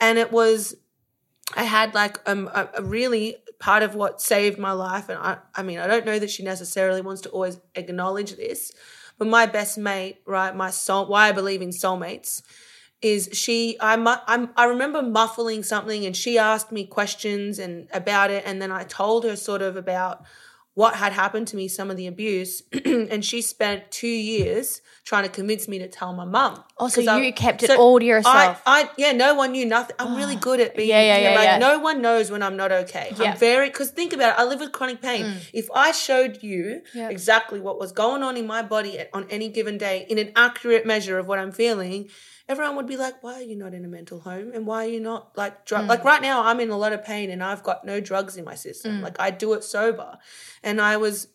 And 0.00 0.18
it 0.18 0.32
was, 0.32 0.74
I 1.56 1.62
had 1.62 1.94
like 1.94 2.18
um, 2.28 2.48
a, 2.52 2.68
a 2.78 2.82
really 2.82 3.36
part 3.58 3.82
of 3.82 3.94
what 3.94 4.20
saved 4.20 4.58
my 4.58 4.72
life. 4.72 5.08
And 5.08 5.18
I, 5.18 5.38
I 5.54 5.62
mean, 5.62 5.78
I 5.78 5.86
don't 5.86 6.06
know 6.06 6.18
that 6.18 6.30
she 6.30 6.42
necessarily 6.42 7.00
wants 7.00 7.22
to 7.22 7.30
always 7.30 7.58
acknowledge 7.74 8.36
this, 8.36 8.72
but 9.18 9.28
my 9.28 9.46
best 9.46 9.78
mate, 9.78 10.18
right, 10.26 10.54
my 10.54 10.70
soul, 10.70 11.06
why 11.06 11.28
I 11.28 11.32
believe 11.32 11.62
in 11.62 11.70
soulmates 11.70 12.42
is 13.02 13.28
she 13.32 13.78
I, 13.78 13.94
I'm, 14.26 14.50
I 14.56 14.64
remember 14.64 15.02
muffling 15.02 15.62
something 15.62 16.06
and 16.06 16.16
she 16.16 16.38
asked 16.38 16.72
me 16.72 16.86
questions 16.86 17.58
and 17.58 17.88
about 17.92 18.30
it 18.30 18.42
and 18.46 18.60
then 18.60 18.72
I 18.72 18.84
told 18.84 19.24
her 19.24 19.36
sort 19.36 19.60
of 19.62 19.76
about 19.76 20.24
what 20.76 20.94
had 20.96 21.12
happened 21.14 21.48
to 21.48 21.56
me 21.56 21.66
some 21.68 21.90
of 21.90 21.96
the 21.96 22.06
abuse 22.06 22.62
and 22.84 23.24
she 23.24 23.40
spent 23.40 23.90
2 23.90 24.06
years 24.06 24.82
trying 25.04 25.22
to 25.24 25.30
convince 25.30 25.66
me 25.68 25.78
to 25.78 25.88
tell 25.88 26.12
my 26.12 26.24
mum 26.26 26.62
Oh, 26.78 26.88
so 26.88 27.00
'Cause 27.00 27.08
I- 27.08 27.20
you 27.20 27.32
kept 27.32 27.62
it 27.62 27.68
so 27.68 27.76
all 27.78 27.98
to 27.98 28.04
yourself. 28.04 28.60
I, 28.66 28.82
I 28.82 28.90
yeah 28.98 29.12
no 29.12 29.34
one 29.34 29.52
knew 29.52 29.64
nothing 29.64 29.96
I'm 29.98 30.14
really 30.14 30.36
ah, 30.36 30.48
good 30.48 30.60
at 30.60 30.76
being 30.76 30.90
Yeah, 30.90 31.00
yeah, 31.00 31.18
yeah, 31.30 31.34
like 31.34 31.44
yeah. 31.44 31.58
no 31.58 31.78
one 31.78 32.02
knows 32.02 32.30
when 32.30 32.42
I'm 32.42 32.56
not 32.62 32.70
okay 32.82 33.06
Yeah. 33.18 33.32
I'm 33.32 33.36
very 33.38 33.70
cuz 33.70 33.88
think 33.90 34.12
about 34.12 34.30
it 34.34 34.40
I 34.42 34.44
live 34.44 34.60
with 34.60 34.72
chronic 34.72 35.00
pain 35.00 35.24
mm. 35.24 35.36
if 35.54 35.66
I 35.86 35.92
showed 35.92 36.42
you 36.42 36.82
Yep. 36.94 37.10
exactly 37.10 37.58
what 37.66 37.78
was 37.80 37.90
going 37.92 38.22
on 38.22 38.36
in 38.36 38.46
my 38.46 38.62
body 38.62 38.92
on 39.14 39.26
any 39.30 39.48
given 39.48 39.78
day 39.78 39.96
in 40.10 40.18
an 40.18 40.30
accurate 40.36 40.84
measure 40.84 41.18
of 41.18 41.26
what 41.26 41.38
I'm 41.38 41.52
feeling 41.52 42.10
everyone 42.48 42.76
would 42.76 42.86
be 42.86 42.96
like, 42.96 43.22
why 43.22 43.34
are 43.34 43.42
you 43.42 43.56
not 43.56 43.74
in 43.74 43.84
a 43.84 43.88
mental 43.88 44.20
home? 44.20 44.52
And 44.54 44.66
why 44.66 44.86
are 44.86 44.88
you 44.88 45.00
not 45.00 45.36
like 45.36 45.66
drug? 45.66 45.84
Mm. 45.84 45.88
Like 45.88 46.04
right 46.04 46.22
now, 46.22 46.44
I'm 46.44 46.60
in 46.60 46.70
a 46.70 46.76
lot 46.76 46.92
of 46.92 47.04
pain 47.04 47.30
and 47.30 47.42
I've 47.42 47.62
got 47.62 47.84
no 47.84 48.00
drugs 48.00 48.36
in 48.36 48.44
my 48.44 48.54
system. 48.54 48.98
Mm. 48.98 49.02
Like 49.02 49.20
I 49.20 49.30
do 49.30 49.52
it 49.54 49.64
sober. 49.64 50.18
And 50.62 50.80
I 50.80 50.96
was 50.96 51.28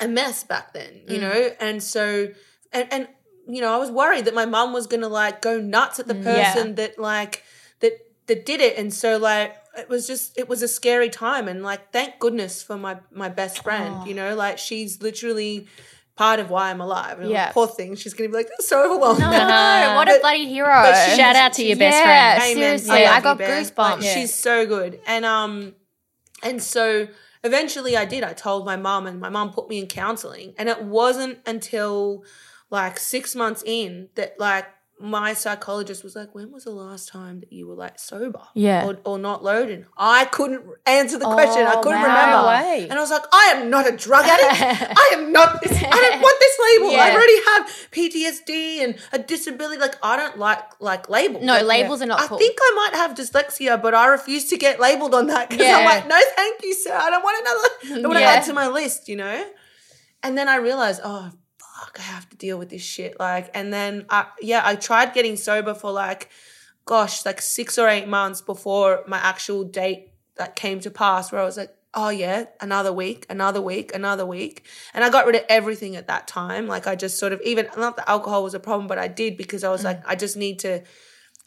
a 0.00 0.06
mess 0.06 0.44
back 0.44 0.72
then, 0.72 1.02
you 1.08 1.18
mm. 1.18 1.22
know? 1.22 1.50
And 1.58 1.82
so, 1.82 2.28
and, 2.72 2.92
and, 2.92 3.08
you 3.48 3.60
know, 3.60 3.72
I 3.72 3.76
was 3.78 3.90
worried 3.90 4.26
that 4.26 4.34
my 4.34 4.46
mum 4.46 4.72
was 4.72 4.86
going 4.86 5.02
to 5.02 5.08
like 5.08 5.42
go 5.42 5.60
nuts 5.60 5.98
at 5.98 6.06
the 6.06 6.14
person 6.14 6.76
that 6.76 6.98
like, 6.98 7.42
that, 7.80 7.92
that 8.26 8.46
did 8.46 8.60
it. 8.60 8.78
And 8.78 8.92
so 8.92 9.18
like, 9.18 9.56
it 9.76 9.88
was 9.88 10.06
just, 10.06 10.38
it 10.38 10.48
was 10.48 10.62
a 10.62 10.68
scary 10.68 11.10
time. 11.10 11.48
And 11.48 11.62
like, 11.62 11.92
thank 11.92 12.18
goodness 12.18 12.62
for 12.62 12.78
my, 12.78 12.98
my 13.10 13.28
best 13.28 13.62
friend, 13.62 14.06
you 14.06 14.14
know, 14.14 14.34
like 14.34 14.58
she's 14.58 15.02
literally 15.02 15.66
part 16.16 16.40
of 16.40 16.48
why 16.50 16.70
I'm 16.70 16.80
alive. 16.80 17.18
And 17.18 17.24
I'm 17.24 17.28
like, 17.28 17.34
Yeah. 17.34 17.52
poor 17.52 17.66
thing. 17.66 17.94
She's 17.94 18.14
going 18.14 18.28
to 18.30 18.32
be 18.32 18.36
like, 18.38 18.48
this 18.48 18.60
is 18.60 18.68
so 18.68 18.84
overwhelming. 18.90 19.20
no, 19.20 19.30
no, 19.30 19.92
what 19.96 20.08
a 20.08 20.12
But- 20.12 20.20
bloody 20.22 20.48
hero. 20.48 20.66
but 20.68 21.16
Shout 21.16 21.36
out 21.36 21.52
to 21.54 21.64
your 21.64 21.76
best 21.76 21.96
Yeah, 21.98 22.36
friend. 22.38 22.42
Amen. 22.42 22.56
seriously, 22.78 22.88
love 23.04 23.12
I 23.12 23.16
you, 23.18 23.22
got 23.22 23.38
Bear. 23.38 23.60
goosebumps. 23.62 23.76
Like, 24.00 24.02
She's 24.02 24.34
so 24.34 24.66
good. 24.66 25.00
And 25.06 25.24
um 25.24 25.74
and 26.42 26.62
so 26.62 27.08
eventually 27.44 27.96
I 27.96 28.04
did. 28.06 28.24
I 28.24 28.32
told 28.32 28.64
my 28.66 28.76
mom 28.76 29.06
and 29.06 29.20
my 29.20 29.28
mom 29.28 29.52
put 29.52 29.68
me 29.68 29.78
in 29.78 29.86
counseling. 29.86 30.54
And 30.58 30.68
it 30.68 30.82
wasn't 30.82 31.38
until 31.46 32.24
like 32.70 32.98
6 32.98 33.34
months 33.36 33.62
in 33.66 34.08
that 34.16 34.40
like 34.40 34.66
my 34.98 35.34
psychologist 35.34 36.02
was 36.02 36.16
like, 36.16 36.34
"When 36.34 36.50
was 36.50 36.64
the 36.64 36.70
last 36.70 37.08
time 37.08 37.40
that 37.40 37.52
you 37.52 37.66
were 37.66 37.74
like 37.74 37.98
sober, 37.98 38.40
Yeah. 38.54 38.86
or, 38.86 38.98
or 39.04 39.18
not 39.18 39.44
loaded?" 39.44 39.84
I 39.96 40.24
couldn't 40.26 40.62
answer 40.86 41.18
the 41.18 41.26
question. 41.26 41.66
I 41.66 41.74
Oh, 41.76 41.80
couldn't 41.82 42.00
wow. 42.00 42.06
remember, 42.06 42.46
way. 42.48 42.86
and 42.88 42.94
I 42.98 43.00
was 43.02 43.10
like, 43.10 43.24
"I 43.32 43.52
am 43.56 43.68
not 43.68 43.86
a 43.86 43.94
drug 43.96 44.24
addict. 44.24 44.94
I 44.98 45.10
am 45.14 45.32
not. 45.32 45.60
This, 45.62 45.72
I 45.82 45.90
don't 46.04 46.20
want 46.22 46.36
this 46.40 46.56
label. 46.66 46.90
I 46.98 47.10
already 47.12 47.38
have 47.50 47.90
PTSD 47.92 48.84
and 48.84 48.94
a 49.12 49.18
disability. 49.18 49.80
Like 49.80 49.96
I 50.02 50.16
don't 50.16 50.38
like 50.38 50.62
like 50.80 51.08
labels. 51.10 51.44
No, 51.44 51.54
Like, 51.54 51.64
labels 51.66 52.00
are 52.02 52.06
not 52.06 52.20
I 52.20 52.26
cool. 52.28 52.38
think 52.38 52.56
I 52.60 52.72
might 52.90 52.96
have 52.98 53.14
dyslexia, 53.16 53.80
but 53.80 53.94
I 53.94 54.06
refuse 54.06 54.46
to 54.46 54.56
get 54.56 54.80
labeled 54.80 55.14
on 55.14 55.26
that 55.26 55.50
because 55.50 55.66
I'm 55.66 55.84
like, 55.84 56.06
no, 56.08 56.18
thank 56.36 56.62
you, 56.62 56.74
sir. 56.74 56.94
I 56.96 57.10
don't 57.10 57.22
want 57.22 57.40
another. 57.40 57.98
I 57.98 58.00
don't 58.02 58.08
want 58.10 58.18
to 58.20 58.24
add 58.24 58.44
to 58.44 58.52
my 58.52 58.68
list, 58.68 59.08
you 59.08 59.16
know. 59.16 59.44
And 60.22 60.36
then 60.38 60.48
I 60.48 60.56
realized, 60.56 61.00
oh 61.04 61.30
fuck, 61.86 62.00
I 62.00 62.02
have 62.02 62.28
to 62.30 62.36
deal 62.36 62.58
with 62.58 62.70
this 62.70 62.82
shit. 62.82 63.18
Like, 63.18 63.50
and 63.54 63.72
then 63.72 64.06
I, 64.10 64.26
yeah, 64.40 64.62
I 64.64 64.74
tried 64.74 65.14
getting 65.14 65.36
sober 65.36 65.74
for 65.74 65.90
like, 65.90 66.30
gosh, 66.84 67.24
like 67.24 67.40
six 67.40 67.78
or 67.78 67.88
eight 67.88 68.08
months 68.08 68.40
before 68.40 69.02
my 69.06 69.18
actual 69.18 69.64
date 69.64 70.12
that 70.36 70.56
came 70.56 70.80
to 70.80 70.90
pass, 70.90 71.32
where 71.32 71.40
I 71.40 71.44
was 71.44 71.56
like. 71.56 71.72
Oh 71.98 72.10
yeah, 72.10 72.44
another 72.60 72.92
week, 72.92 73.24
another 73.30 73.62
week, 73.62 73.94
another 73.94 74.26
week. 74.26 74.66
And 74.92 75.02
I 75.02 75.08
got 75.08 75.24
rid 75.24 75.34
of 75.34 75.44
everything 75.48 75.96
at 75.96 76.08
that 76.08 76.28
time. 76.28 76.66
Like 76.66 76.86
I 76.86 76.94
just 76.94 77.18
sort 77.18 77.32
of 77.32 77.40
even 77.40 77.68
not 77.78 77.96
that 77.96 78.10
alcohol 78.10 78.42
was 78.42 78.52
a 78.52 78.60
problem, 78.60 78.86
but 78.86 78.98
I 78.98 79.08
did 79.08 79.38
because 79.38 79.64
I 79.64 79.70
was 79.70 79.80
mm. 79.80 79.84
like, 79.84 80.02
I 80.06 80.14
just 80.14 80.36
need 80.36 80.58
to 80.58 80.82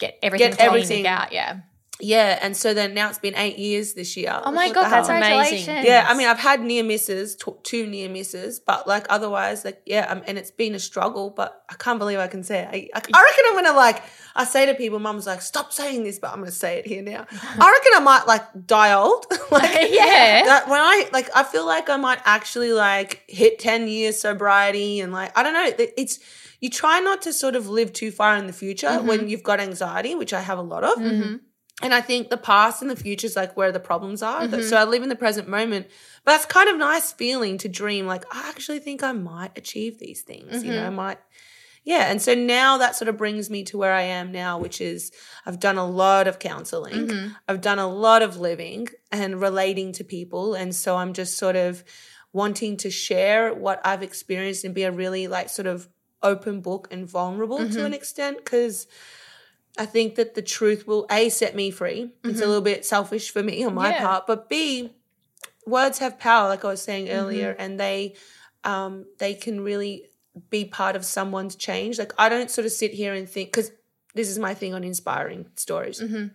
Get 0.00 0.18
everything, 0.22 0.50
Get 0.50 0.60
everything- 0.60 1.06
out. 1.06 1.30
Yeah. 1.30 1.58
Yeah, 2.00 2.38
and 2.42 2.56
so 2.56 2.72
then 2.74 2.94
now 2.94 3.08
it's 3.08 3.18
been 3.18 3.34
eight 3.36 3.58
years 3.58 3.94
this 3.94 4.16
year. 4.16 4.40
Oh 4.44 4.50
my 4.50 4.70
god, 4.70 4.90
that's 4.90 5.08
hell? 5.08 5.16
amazing. 5.16 5.84
Yeah, 5.84 6.06
I 6.08 6.14
mean, 6.14 6.26
I've 6.28 6.38
had 6.38 6.60
near 6.62 6.82
misses, 6.82 7.36
t- 7.36 7.52
two 7.62 7.86
near 7.86 8.08
misses, 8.08 8.58
but 8.60 8.86
like 8.88 9.06
otherwise, 9.10 9.64
like 9.64 9.82
yeah, 9.86 10.06
um, 10.10 10.22
and 10.26 10.38
it's 10.38 10.50
been 10.50 10.74
a 10.74 10.78
struggle. 10.78 11.30
But 11.30 11.62
I 11.70 11.74
can't 11.74 11.98
believe 11.98 12.18
I 12.18 12.26
can 12.28 12.42
say 12.42 12.60
it. 12.60 12.68
I, 12.68 12.88
I, 12.98 13.02
I 13.12 13.22
reckon 13.22 13.44
I'm 13.48 13.54
gonna 13.64 13.76
like. 13.76 14.02
I 14.36 14.44
say 14.44 14.64
to 14.66 14.74
people, 14.74 14.98
"Mum's 15.00 15.26
like, 15.26 15.42
stop 15.42 15.72
saying 15.72 16.04
this," 16.04 16.18
but 16.18 16.30
I'm 16.32 16.38
gonna 16.38 16.50
say 16.50 16.78
it 16.78 16.86
here 16.86 17.02
now. 17.02 17.26
I 17.30 17.70
reckon 17.72 17.92
I 17.96 18.00
might 18.02 18.26
like 18.26 18.66
die 18.66 18.92
old. 18.92 19.26
like 19.50 19.70
Yeah. 19.90 20.42
that 20.44 20.68
when 20.68 20.80
I 20.80 21.08
like, 21.12 21.28
I 21.34 21.42
feel 21.44 21.66
like 21.66 21.90
I 21.90 21.96
might 21.96 22.20
actually 22.24 22.72
like 22.72 23.24
hit 23.28 23.58
ten 23.58 23.88
years 23.88 24.20
sobriety, 24.20 25.00
and 25.00 25.12
like 25.12 25.36
I 25.36 25.42
don't 25.42 25.52
know. 25.54 25.64
it- 25.66 25.94
It's 25.96 26.18
you 26.60 26.68
try 26.68 27.00
not 27.00 27.22
to 27.22 27.32
sort 27.32 27.56
of 27.56 27.68
live 27.68 27.90
too 27.92 28.10
far 28.10 28.36
in 28.36 28.46
the 28.46 28.52
future 28.52 28.86
Mm-hmm. 28.88 29.06
when 29.06 29.28
you've 29.30 29.42
got 29.42 29.60
anxiety, 29.60 30.14
which 30.14 30.32
I 30.34 30.40
have 30.42 30.58
a 30.58 30.62
lot 30.62 30.84
of. 30.84 30.98
And 31.82 31.94
I 31.94 32.00
think 32.02 32.28
the 32.28 32.36
past 32.36 32.82
and 32.82 32.90
the 32.90 32.96
future 32.96 33.26
is 33.26 33.36
like 33.36 33.56
where 33.56 33.72
the 33.72 33.80
problems 33.80 34.22
are. 34.22 34.42
Mm-hmm. 34.42 34.62
So 34.62 34.76
I 34.76 34.84
live 34.84 35.02
in 35.02 35.08
the 35.08 35.16
present 35.16 35.48
moment. 35.48 35.86
But 36.24 36.32
that's 36.32 36.46
kind 36.46 36.68
of 36.68 36.76
nice 36.76 37.12
feeling 37.12 37.56
to 37.58 37.68
dream 37.68 38.06
like, 38.06 38.24
I 38.30 38.48
actually 38.50 38.80
think 38.80 39.02
I 39.02 39.12
might 39.12 39.56
achieve 39.56 39.98
these 39.98 40.22
things. 40.22 40.62
You 40.62 40.72
know, 40.72 40.78
Mm-hmm. 40.78 40.86
I 40.86 40.90
might. 40.90 41.18
Yeah. 41.82 42.10
And 42.10 42.20
so 42.20 42.34
now 42.34 42.76
that 42.78 42.96
sort 42.96 43.08
of 43.08 43.16
brings 43.16 43.48
me 43.48 43.62
to 43.64 43.78
where 43.78 43.94
I 43.94 44.02
am 44.02 44.30
now, 44.30 44.58
which 44.58 44.82
is 44.82 45.10
I've 45.46 45.58
done 45.58 45.78
a 45.78 45.86
lot 45.86 46.28
of 46.28 46.38
counseling. 46.38 47.08
Mm-hmm. 47.08 47.28
I've 47.48 47.62
done 47.62 47.78
a 47.78 47.88
lot 47.88 48.20
of 48.22 48.36
living 48.36 48.88
and 49.10 49.40
relating 49.40 49.92
to 49.92 50.04
people. 50.04 50.54
And 50.54 50.74
so 50.74 50.96
I'm 50.96 51.14
just 51.14 51.38
sort 51.38 51.56
of 51.56 51.82
wanting 52.34 52.76
to 52.76 52.90
share 52.90 53.54
what 53.54 53.80
I've 53.84 54.02
experienced 54.02 54.64
and 54.64 54.74
be 54.74 54.82
a 54.82 54.92
really 54.92 55.26
like 55.28 55.48
sort 55.48 55.66
of 55.66 55.88
open 56.22 56.60
book 56.60 56.86
and 56.90 57.08
vulnerable 57.08 57.58
Mm-hmm. 57.60 57.72
to 57.72 57.84
an 57.86 57.94
extent 57.94 58.36
because 58.44 58.86
I 59.78 59.86
think 59.86 60.16
that 60.16 60.34
the 60.34 60.42
truth 60.42 60.86
will 60.86 61.06
A, 61.10 61.28
set 61.28 61.54
me 61.54 61.70
free. 61.70 62.12
It's 62.24 62.40
a 62.40 62.46
little 62.46 62.60
bit 62.62 62.84
selfish 62.84 63.30
for 63.30 63.42
me 63.42 63.64
on 63.64 63.74
my 63.74 63.90
Yeah. 63.90 64.00
part, 64.06 64.26
but 64.26 64.48
B, 64.48 64.92
words 65.66 65.98
have 65.98 66.18
power, 66.18 66.48
like 66.48 66.64
I 66.64 66.68
was 66.68 66.82
saying 66.82 67.08
earlier, 67.10 67.52
Mm-hmm. 67.52 67.62
and 67.62 67.80
they 67.80 68.14
um, 68.64 69.06
they 69.18 69.34
can 69.34 69.62
really 69.62 70.06
be 70.50 70.64
part 70.66 70.96
of 70.96 71.04
someone's 71.04 71.56
change. 71.56 71.98
Like 71.98 72.12
I 72.18 72.28
don't 72.28 72.50
sort 72.50 72.66
of 72.66 72.72
sit 72.72 72.92
here 72.92 73.14
and 73.14 73.28
think 73.28 73.48
because 73.50 73.70
this 74.14 74.28
is 74.28 74.38
my 74.38 74.52
thing 74.54 74.74
on 74.74 74.84
inspiring 74.84 75.46
stories. 75.56 76.00
Mm-hmm. 76.00 76.26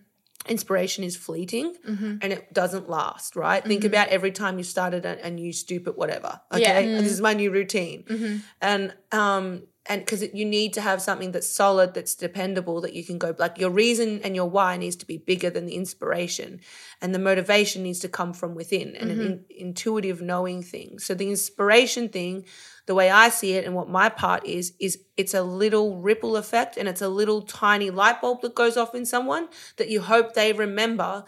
Inspiration 0.48 1.02
is 1.04 1.16
fleeting 1.16 1.74
and 1.86 2.32
it 2.32 2.52
doesn't 2.52 2.88
last, 2.88 3.34
right? 3.36 3.64
Think 3.64 3.80
Mm-hmm. 3.82 3.86
about 3.88 4.08
every 4.08 4.30
time 4.30 4.58
you 4.58 4.64
started 4.64 5.04
a, 5.04 5.24
a 5.26 5.30
new 5.30 5.52
stupid 5.52 5.96
whatever. 5.96 6.40
Okay, 6.52 6.62
Yeah. 6.62 7.00
this 7.00 7.10
is 7.12 7.20
my 7.20 7.32
new 7.34 7.50
routine, 7.50 8.04
Mm-hmm. 8.04 8.36
and 8.60 8.94
um, 9.12 9.62
and 9.88 10.00
because 10.00 10.22
you 10.34 10.44
need 10.44 10.72
to 10.74 10.80
have 10.80 11.00
something 11.00 11.32
that's 11.32 11.46
solid, 11.46 11.94
that's 11.94 12.14
dependable, 12.14 12.80
that 12.80 12.92
you 12.92 13.04
can 13.04 13.18
go 13.18 13.34
like 13.38 13.58
your 13.58 13.70
reason 13.70 14.20
and 14.22 14.34
your 14.34 14.48
why 14.48 14.76
needs 14.76 14.96
to 14.96 15.06
be 15.06 15.16
bigger 15.16 15.50
than 15.50 15.66
the 15.66 15.74
inspiration, 15.74 16.60
and 17.00 17.14
the 17.14 17.18
motivation 17.18 17.82
needs 17.82 18.00
to 18.00 18.08
come 18.08 18.32
from 18.32 18.54
within 18.54 18.96
and 18.96 19.10
an 19.10 19.18
mm-hmm. 19.18 19.26
in, 19.26 19.44
intuitive 19.50 20.20
knowing 20.20 20.62
thing. 20.62 20.98
So 20.98 21.14
the 21.14 21.30
inspiration 21.30 22.08
thing, 22.08 22.44
the 22.86 22.94
way 22.94 23.10
I 23.10 23.28
see 23.28 23.52
it, 23.52 23.64
and 23.64 23.74
what 23.74 23.88
my 23.88 24.08
part 24.08 24.44
is, 24.46 24.72
is 24.80 24.98
it's 25.16 25.34
a 25.34 25.42
little 25.42 25.98
ripple 25.98 26.36
effect, 26.36 26.76
and 26.76 26.88
it's 26.88 27.02
a 27.02 27.08
little 27.08 27.42
tiny 27.42 27.90
light 27.90 28.20
bulb 28.20 28.42
that 28.42 28.54
goes 28.54 28.76
off 28.76 28.94
in 28.94 29.06
someone 29.06 29.48
that 29.76 29.88
you 29.88 30.00
hope 30.00 30.34
they 30.34 30.52
remember. 30.52 31.24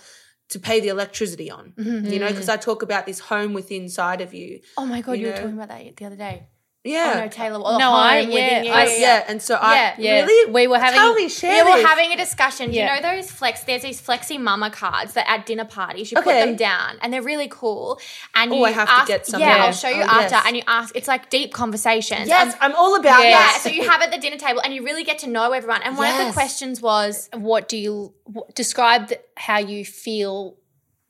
To 0.53 0.59
pay 0.59 0.81
the 0.81 0.89
electricity 0.89 1.51
on, 1.51 1.75
you 1.77 2.19
know, 2.19 2.29
because 2.29 2.47
mm-hmm. 2.47 2.53
I 2.53 2.57
talk 2.57 2.83
about 2.83 3.05
this 3.05 3.19
home 3.19 3.53
within 3.53 3.91
side 3.91 4.23
of 4.23 4.33
you. 4.33 4.61
Oh 4.79 4.87
my 4.87 5.03
god, 5.03 5.13
You 5.13 5.19
you, 5.19 5.27
were 5.27 5.33
know? 5.35 5.41
talking 5.43 5.59
about 5.59 5.69
that 5.69 5.95
the 5.95 6.05
other 6.07 6.17
day. 6.17 6.47
Yeah, 6.85 7.13
Oh 7.17 7.21
no, 7.21 7.29
Taylor. 7.29 7.61
Oh, 7.63 7.77
No, 7.77 7.91
I- 7.93 8.21
yeah, 8.21 8.63
you. 8.63 8.71
I- 8.73 8.97
yeah, 8.99 9.25
and 9.27 9.43
so 9.43 9.57
I 9.57 9.75
Yeah, 9.75 9.95
yeah. 9.99 10.25
really 10.25 10.53
We 10.53 10.69
were 10.69 10.79
having- 10.79 10.99
tell 10.99 11.13
me 11.13 11.29
share 11.29 11.53
Yeah, 11.57 11.65
we're 11.65 11.77
this. 11.79 11.87
having 11.87 12.13
a 12.13 12.17
discussion. 12.17 12.71
Do 12.71 12.77
you 12.79 12.85
know 12.87 13.01
those 13.03 13.31
flex? 13.33 13.63
There's 13.65 13.83
these 13.83 14.01
flexi 14.01 14.39
mama 14.41 14.71
cards 14.71 15.15
that 15.15 15.29
at 15.29 15.45
dinner 15.45 15.65
parties 15.65 16.13
you 16.13 16.19
Okay. 16.19 16.25
put 16.41 16.47
them 16.47 16.57
down, 16.57 16.99
and 17.03 17.13
they're 17.13 17.21
really 17.21 17.49
cool. 17.51 18.01
And 18.35 18.53
Oh, 18.53 18.57
you 18.57 18.65
I 18.67 18.71
have 18.71 18.87
to 18.89 18.95
ask, 18.95 19.07
get 19.09 19.27
some. 19.27 19.41
Yeah, 19.41 19.57
Yeah. 19.57 19.65
I'll 19.65 19.73
show 19.73 19.89
you 19.89 20.03
Oh, 20.03 20.07
after. 20.21 20.37
yes. 20.37 20.45
And 20.47 20.57
you 20.57 20.63
ask. 20.69 20.95
It's 20.97 21.09
like 21.09 21.29
deep 21.31 21.53
conversations. 21.53 22.29
Yes, 22.29 22.55
And- 22.55 22.57
I'm 22.63 22.75
all 22.77 22.95
about 22.95 23.25
yeah. 23.25 23.33
that. 23.33 23.61
So 23.61 23.71
you 23.71 23.89
have 23.91 24.01
at 24.01 24.13
the 24.13 24.19
dinner 24.19 24.37
table, 24.39 24.61
and 24.65 24.73
you 24.73 24.85
really 24.85 25.05
get 25.05 25.19
to 25.21 25.27
know 25.27 25.53
everyone. 25.53 25.83
And 25.83 25.99
one 25.99 26.09
of 26.09 26.17
the 26.17 26.25
Yes. 26.27 26.35
questions 26.35 26.81
was, 26.81 27.29
What 27.35 27.69
do 27.69 27.77
you 27.77 28.15
wh- 28.33 28.53
describe 28.55 29.09
the, 29.09 29.19
how 29.37 29.59
you 29.59 29.85
feel 29.85 30.55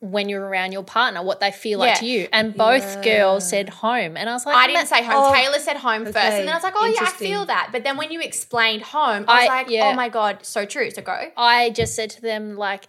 when 0.00 0.28
you're 0.28 0.44
around 0.44 0.70
your 0.70 0.84
partner, 0.84 1.22
what 1.22 1.40
they 1.40 1.50
feel 1.50 1.80
like 1.80 1.88
Yeah. 1.96 2.00
to 2.00 2.06
you. 2.06 2.28
And 2.32 2.54
both 2.54 3.02
girls 3.02 3.48
said 3.48 3.68
home. 3.68 4.16
And 4.16 4.30
I 4.30 4.32
was 4.32 4.46
like, 4.46 4.54
I 4.54 4.68
didn't 4.68 4.86
say 4.86 5.02
home. 5.02 5.14
Oh, 5.16 5.34
Taylor 5.34 5.58
said 5.58 5.76
home 5.76 6.04
first, 6.04 6.16
and 6.16 6.46
then 6.46 6.50
I 6.50 6.54
was 6.54 6.62
like, 6.62 6.74
"Oh 6.76 6.86
yeah, 6.86 7.02
I 7.02 7.10
feel 7.10 7.46
that." 7.46 7.70
But 7.72 7.82
then 7.82 7.96
when 7.96 8.12
you 8.12 8.20
explained 8.20 8.82
home, 8.82 9.24
I 9.26 9.40
was 9.40 9.44
I- 9.44 9.46
like, 9.46 9.66
oh 9.66 9.70
yeah. 9.70 9.90
"Oh 9.90 9.94
my 9.94 10.08
god, 10.08 10.38
so 10.46 10.64
true." 10.64 10.90
So 10.92 11.02
go. 11.02 11.30
I 11.36 11.70
just 11.70 11.96
said 11.96 12.10
to 12.10 12.20
them, 12.22 12.56
like, 12.56 12.86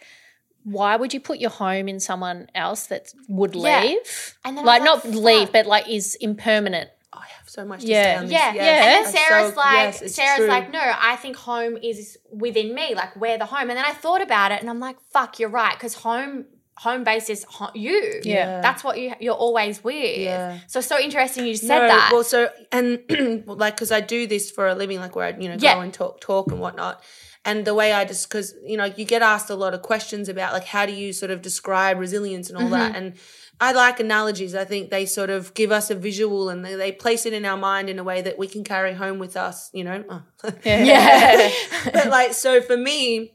why 0.64 0.96
would 0.98 1.14
you 1.14 1.20
put 1.20 1.40
your 1.40 1.50
home 1.50 1.88
in 1.88 2.00
someone 2.00 2.48
else 2.54 2.86
that 2.88 3.12
would 3.28 3.56
Yeah. 3.56 3.82
leave? 3.82 4.36
And 4.46 4.56
then 4.56 4.66
I 4.66 4.68
like, 4.68 4.84
not 4.84 5.04
like, 5.06 5.16
leave, 5.16 5.52
but 5.52 5.66
like 5.66 5.90
is 5.90 6.14
impermanent. 6.16 6.92
I 7.12 7.26
have 7.40 7.50
so 7.50 7.66
much 7.66 7.82
to 7.82 7.88
Yeah. 7.88 8.04
say 8.04 8.16
on 8.18 8.24
this. 8.26 8.32
Yeah, 8.34 8.54
Yes. 8.54 8.56
Yeah. 8.56 8.98
And 8.98 9.06
then 9.06 9.14
Sarah's 9.14 9.54
So, 9.56 9.60
like, 9.60 10.02
yes, 10.02 10.16
Sarah's 10.16 10.38
true. 10.38 10.48
like, 10.48 10.72
no, 10.72 10.94
I 11.02 11.16
think 11.16 11.38
home 11.38 11.76
is 11.82 12.20
within 12.32 12.76
me. 12.76 12.94
Like 12.94 13.16
we're 13.16 13.40
the 13.40 13.48
home. 13.48 13.62
And 13.72 13.72
then 13.72 13.86
I 13.86 13.94
thought 13.94 14.22
about 14.22 14.52
it, 14.52 14.62
and 14.62 14.70
I'm 14.70 14.80
like, 14.80 14.98
fuck, 15.12 15.40
you're 15.40 15.50
right, 15.50 15.74
because 15.74 15.96
home. 15.96 16.46
Home 16.80 17.04
base 17.04 17.30
is 17.30 17.44
ho- 17.50 17.72
you. 17.76 18.22
Yeah. 18.24 18.62
that's 18.62 18.84
what 18.84 18.98
you 19.00 19.14
you're 19.20 19.34
always 19.34 19.84
with. 19.84 20.18
Yeah. 20.20 20.60
So 20.68 20.82
so 20.82 21.00
interesting 21.00 21.46
you 21.46 21.56
said 21.56 21.80
No, 21.80 21.88
that. 21.88 22.10
Well, 22.14 22.24
so 22.24 22.50
and 22.72 23.00
like 23.46 23.76
because 23.76 23.92
I 23.92 24.02
do 24.02 24.28
this 24.28 24.50
for 24.52 24.68
a 24.68 24.76
living, 24.76 25.00
like 25.00 25.16
where 25.16 25.26
I 25.26 25.38
you 25.38 25.50
know 25.50 25.58
Yeah. 25.60 25.76
go 25.76 25.82
and 25.82 25.94
talk 25.94 26.22
talk 26.22 26.52
and 26.52 26.60
whatnot. 26.60 27.04
And 27.46 27.66
the 27.66 27.74
way 27.74 27.94
I 27.94 28.06
just 28.06 28.30
because 28.30 28.54
you 28.66 28.78
know 28.78 28.86
you 28.86 29.06
get 29.06 29.22
asked 29.22 29.50
a 29.50 29.56
lot 29.56 29.74
of 29.74 29.82
questions 29.82 30.30
about 30.30 30.54
like 30.54 30.66
how 30.66 30.86
do 30.86 30.94
you 30.94 31.12
sort 31.14 31.32
of 31.32 31.42
describe 31.42 31.98
resilience 32.00 32.50
and 32.50 32.58
all 32.62 32.70
that 32.70 32.94
Mm-hmm. 32.94 33.04
and. 33.04 33.14
I 33.62 33.74
like 33.74 34.00
analogies. 34.00 34.56
I 34.56 34.64
think 34.64 34.90
they 34.90 35.06
sort 35.06 35.30
of 35.30 35.54
give 35.54 35.70
us 35.70 35.90
a 35.92 35.96
visual 35.96 36.48
and 36.48 36.64
they, 36.64 36.76
they 36.76 36.94
place 36.94 37.26
it 37.26 37.34
in 37.34 37.44
our 37.44 37.58
mind 37.58 37.90
in 37.90 38.00
a 38.00 38.06
way 38.06 38.22
that 38.22 38.40
we 38.40 38.48
can 38.48 38.64
carry 38.64 38.94
home 38.94 39.20
with 39.20 39.36
us, 39.36 39.70
you 39.74 39.84
know? 39.84 40.02
Oh. 40.10 40.24
yeah. 40.64 41.50
but 41.92 42.08
like 42.08 42.32
so 42.34 42.62
for 42.62 42.78
me 42.78 43.34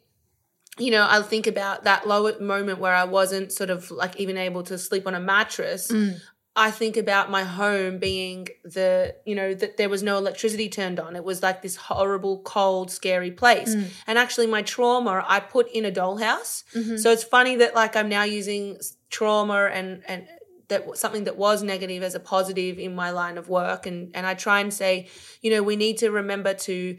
you 0.79 0.91
know 0.91 1.03
i'll 1.03 1.23
think 1.23 1.47
about 1.47 1.85
that 1.85 2.07
low 2.07 2.31
moment 2.41 2.79
where 2.79 2.95
i 2.95 3.05
wasn't 3.05 3.53
sort 3.53 3.71
of 3.71 3.91
like 3.91 4.17
even 4.17 4.37
able 4.37 4.63
to 4.63 4.79
sleep 4.79 5.07
on 5.07 5.15
a 5.15 5.21
mattress. 5.21 5.91
Mm. 5.91 6.21
I 6.57 6.71
think 6.71 6.97
about 6.97 7.33
my 7.33 7.43
home 7.43 7.99
being 7.99 8.47
the 8.63 9.17
you 9.27 9.35
know 9.35 9.55
that 9.55 9.77
there 9.77 9.89
was 9.89 10.05
no 10.05 10.19
electricity 10.19 10.69
turned 10.69 11.01
on. 11.01 11.17
It 11.17 11.25
was 11.25 11.43
like 11.43 11.63
this 11.63 11.75
horrible 11.75 12.43
cold 12.43 12.93
scary 12.93 13.33
place. 13.33 13.75
Mm. 13.75 13.89
And 14.07 14.19
actually 14.19 14.47
my 14.47 14.63
trauma 14.63 15.25
i 15.29 15.41
put 15.41 15.69
in 15.73 15.85
a 15.85 15.91
dollhouse. 15.91 16.63
Mm-hmm. 16.73 16.97
So 16.97 17.11
it's 17.11 17.25
funny 17.25 17.57
that 17.57 17.75
like 17.75 17.97
i'm 17.97 18.09
now 18.09 18.23
using 18.23 18.79
trauma 19.11 19.69
and 19.73 20.03
and 20.07 20.29
that 20.69 20.97
something 20.97 21.25
that 21.25 21.37
was 21.37 21.63
negative 21.63 22.03
as 22.03 22.15
a 22.15 22.21
positive 22.21 22.79
in 22.79 22.95
my 22.95 23.11
line 23.11 23.37
of 23.37 23.49
work. 23.49 23.85
And 23.87 24.11
and 24.15 24.25
I 24.25 24.35
try 24.35 24.61
and 24.61 24.73
say 24.73 25.09
you 25.41 25.51
know 25.51 25.63
we 25.63 25.75
need 25.75 25.99
to 25.99 26.11
remember 26.11 26.55
to 26.55 26.97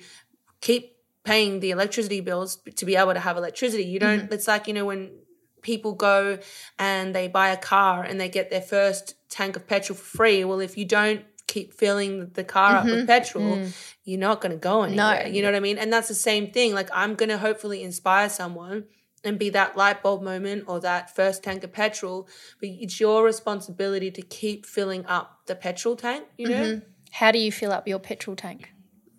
keep 0.59 0.94
paying 1.25 1.59
the 1.59 1.71
electricity 1.71 2.21
bills 2.21 2.57
to 2.75 2.85
be 2.85 2.95
able 2.95 3.13
to 3.13 3.19
have 3.19 3.35
electricity 3.35 3.83
you 3.83 3.99
don't 3.99 4.21
mm-hmm. 4.21 4.33
it's 4.33 4.47
like 4.47 4.67
you 4.67 4.73
know 4.73 4.85
when 4.85 5.11
people 5.61 5.93
go 5.93 6.38
and 6.79 7.13
they 7.13 7.27
buy 7.27 7.49
a 7.49 7.57
car 7.57 8.03
and 8.03 8.21
they 8.21 8.29
get 8.29 8.49
their 8.51 8.61
first 8.61 9.15
tank 9.29 9.55
of 9.55 9.67
petrol 9.67 9.97
for 9.97 10.17
free 10.17 10.45
well 10.45 10.59
if 10.59 10.77
you 10.77 10.85
don't 10.85 11.23
keep 11.47 11.73
filling 11.73 12.29
the 12.33 12.43
car 12.43 12.77
up 12.77 12.85
with 12.85 12.93
mm-hmm. 12.93 13.05
petrol 13.05 13.57
mm. 13.57 13.95
you're 14.03 14.19
not 14.19 14.41
going 14.41 14.51
to 14.51 14.57
go 14.57 14.83
anywhere 14.83 15.27
you 15.27 15.41
know 15.41 15.49
what 15.49 15.55
i 15.55 15.59
mean? 15.59 15.77
And 15.77 15.91
that's 15.91 16.07
the 16.07 16.15
same 16.15 16.51
thing 16.51 16.73
like 16.73 16.89
i'm 16.93 17.15
going 17.15 17.29
to 17.29 17.38
hopefully 17.38 17.83
inspire 17.83 18.29
someone 18.29 18.85
and 19.23 19.39
be 19.39 19.49
that 19.49 19.75
light 19.75 20.03
bulb 20.03 20.21
moment 20.21 20.65
or 20.67 20.79
that 20.81 21.15
first 21.15 21.43
tank 21.43 21.63
of 21.63 21.73
petrol 21.73 22.27
but 22.59 22.69
it's 22.69 22.99
your 22.99 23.23
responsibility 23.23 24.11
to 24.11 24.21
keep 24.21 24.65
filling 24.65 25.05
up 25.07 25.39
the 25.47 25.55
petrol 25.55 25.95
tank 25.95 26.25
you 26.38 26.47
know? 26.47 26.63
Mm-hmm. 26.63 26.79
How 27.11 27.31
do 27.31 27.39
you 27.39 27.49
fill 27.49 27.71
up 27.71 27.88
your 27.88 27.99
petrol 27.99 28.35
tank? 28.35 28.73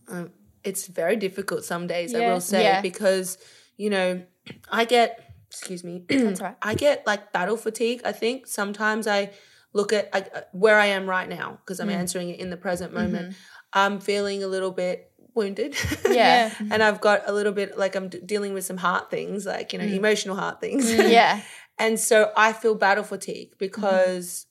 Um, 0.06 0.30
it's 0.66 0.87
very 0.87 1.16
difficult 1.16 1.64
some 1.64 1.87
days 1.87 2.14
i 2.14 2.20
will 2.29 2.40
say 2.40 2.62
Yeah. 2.64 2.81
because 2.81 3.38
you 3.76 3.90
know 3.90 4.22
i 4.70 4.85
get 4.85 5.09
excuse 5.50 5.83
me 5.85 6.05
right. 6.11 6.57
i 6.62 6.74
get 6.74 7.07
like 7.07 7.33
battle 7.33 7.57
fatigue 7.57 8.00
i 8.05 8.12
think 8.12 8.46
sometimes 8.46 9.07
i 9.07 9.31
look 9.72 9.92
at 9.92 10.09
I, 10.12 10.20
uh, 10.20 10.40
where 10.52 10.79
i 10.79 10.87
am 10.87 11.07
right 11.09 11.29
now 11.29 11.59
because 11.61 11.79
Mm. 11.79 11.83
i'm 11.85 11.90
answering 11.90 12.29
it 12.31 12.40
in 12.40 12.50
the 12.50 12.57
present 12.57 12.92
moment 12.92 13.31
Mm-hmm. 13.31 13.38
i'm 13.72 14.00
feeling 14.00 14.42
a 14.42 14.48
little 14.48 14.70
bit 14.70 15.12
wounded 15.35 15.76
Yeah. 16.11 16.52
and 16.70 16.83
i've 16.83 17.00
got 17.00 17.22
a 17.26 17.33
little 17.33 17.52
bit 17.52 17.76
like 17.79 17.94
i'm 17.94 18.09
d- 18.09 18.20
dealing 18.24 18.55
with 18.55 18.64
some 18.64 18.79
heart 18.79 19.11
things 19.11 19.44
like 19.46 19.72
you 19.72 19.79
know 19.79 19.85
emotional 19.85 20.37
heart 20.37 20.61
things 20.61 20.90
Mm. 20.90 21.11
yeah. 21.11 21.40
and 21.79 22.00
so 22.00 22.33
I 22.35 22.55
feel 22.55 22.74
battle 22.74 23.05
fatigue 23.05 23.50
because, 23.59 24.46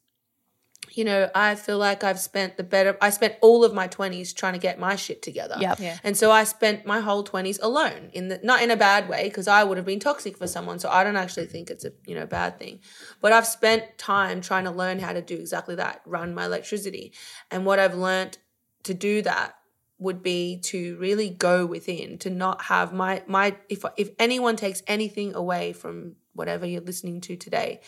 you 0.96 1.04
know, 1.04 1.30
I 1.36 1.56
feel 1.56 1.78
like 1.78 2.06
I've 2.06 2.20
spent 2.20 2.56
the 2.56 2.64
better, 2.64 2.98
I 3.02 3.10
spent 3.10 3.36
all 3.42 3.66
of 3.66 3.74
my 3.74 3.88
20s 3.88 4.34
trying 4.34 4.54
to 4.54 4.60
get 4.60 4.80
my 4.80 4.96
shit 4.96 5.22
together. 5.22 5.58
Yep. 5.60 5.80
Yeah. 5.80 5.98
And 6.06 6.16
so 6.16 6.32
I 6.32 6.46
spent 6.46 6.86
my 6.86 7.02
whole 7.02 7.24
20s 7.24 7.60
alone 7.62 8.10
in 8.14 8.30
the, 8.30 8.40
not 8.42 8.62
in 8.62 8.72
a 8.72 8.78
bad 8.78 9.10
way, 9.10 9.26
because 9.26 9.48
I 9.50 9.66
would 9.66 9.76
have 9.76 9.86
been 9.86 10.00
toxic 10.00 10.38
for 10.38 10.48
someone. 10.48 10.80
So 10.80 10.90
I 10.90 11.04
don't 11.04 11.18
actually 11.18 11.48
think 11.48 11.70
it's 11.70 11.84
a, 11.84 11.92
you 12.06 12.16
know, 12.16 12.26
bad 12.26 12.58
thing. 12.58 12.80
But 13.20 13.34
I've 13.34 13.46
spent 13.46 13.98
time 13.98 14.40
trying 14.40 14.64
to 14.64 14.72
learn 14.72 15.00
how 15.00 15.12
to 15.12 15.22
do 15.22 15.36
exactly 15.36 15.76
that, 15.76 16.02
run 16.06 16.34
my 16.34 16.46
electricity. 16.46 17.12
And 17.52 17.66
what 17.66 17.78
I've 17.78 17.96
learned 17.96 18.38
to 18.84 18.94
do 18.94 19.22
that 19.24 19.56
would 19.98 20.24
be 20.24 20.60
to 20.60 20.96
really 20.98 21.30
go 21.30 21.66
within 21.66 22.18
to 22.20 22.30
not 22.30 22.64
have 22.64 22.92
my 22.92 23.24
my 23.28 23.56
if 23.70 23.86
if 23.96 24.10
anyone 24.20 24.58
takes 24.58 24.84
anything 24.88 25.34
away 25.34 25.72
from 25.72 26.16
whatever 26.34 26.66
you're 26.66 26.82
listening 26.82 27.22
to 27.22 27.38
today 27.38 27.80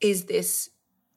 is 0.00 0.24
this 0.24 0.70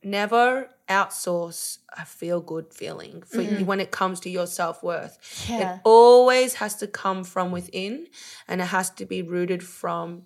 never 0.05 0.69
outsource 0.89 1.79
a 1.97 2.05
feel 2.05 2.41
good 2.41 2.73
feeling 2.73 3.23
for 3.23 3.41
you 3.41 3.49
mm-hmm. 3.49 3.65
when 3.65 3.79
it 3.79 3.91
comes 3.91 4.19
to 4.21 4.29
your 4.29 4.47
self-worth. 4.47 5.45
Yeah. 5.49 5.75
it 5.75 5.81
always 5.83 6.55
has 6.55 6.75
to 6.77 6.87
come 6.87 7.23
from 7.23 7.51
within 7.51 8.07
and 8.47 8.61
it 8.61 8.65
has 8.65 8.89
to 8.91 9.05
be 9.05 9.21
rooted 9.21 9.63
from 9.63 10.23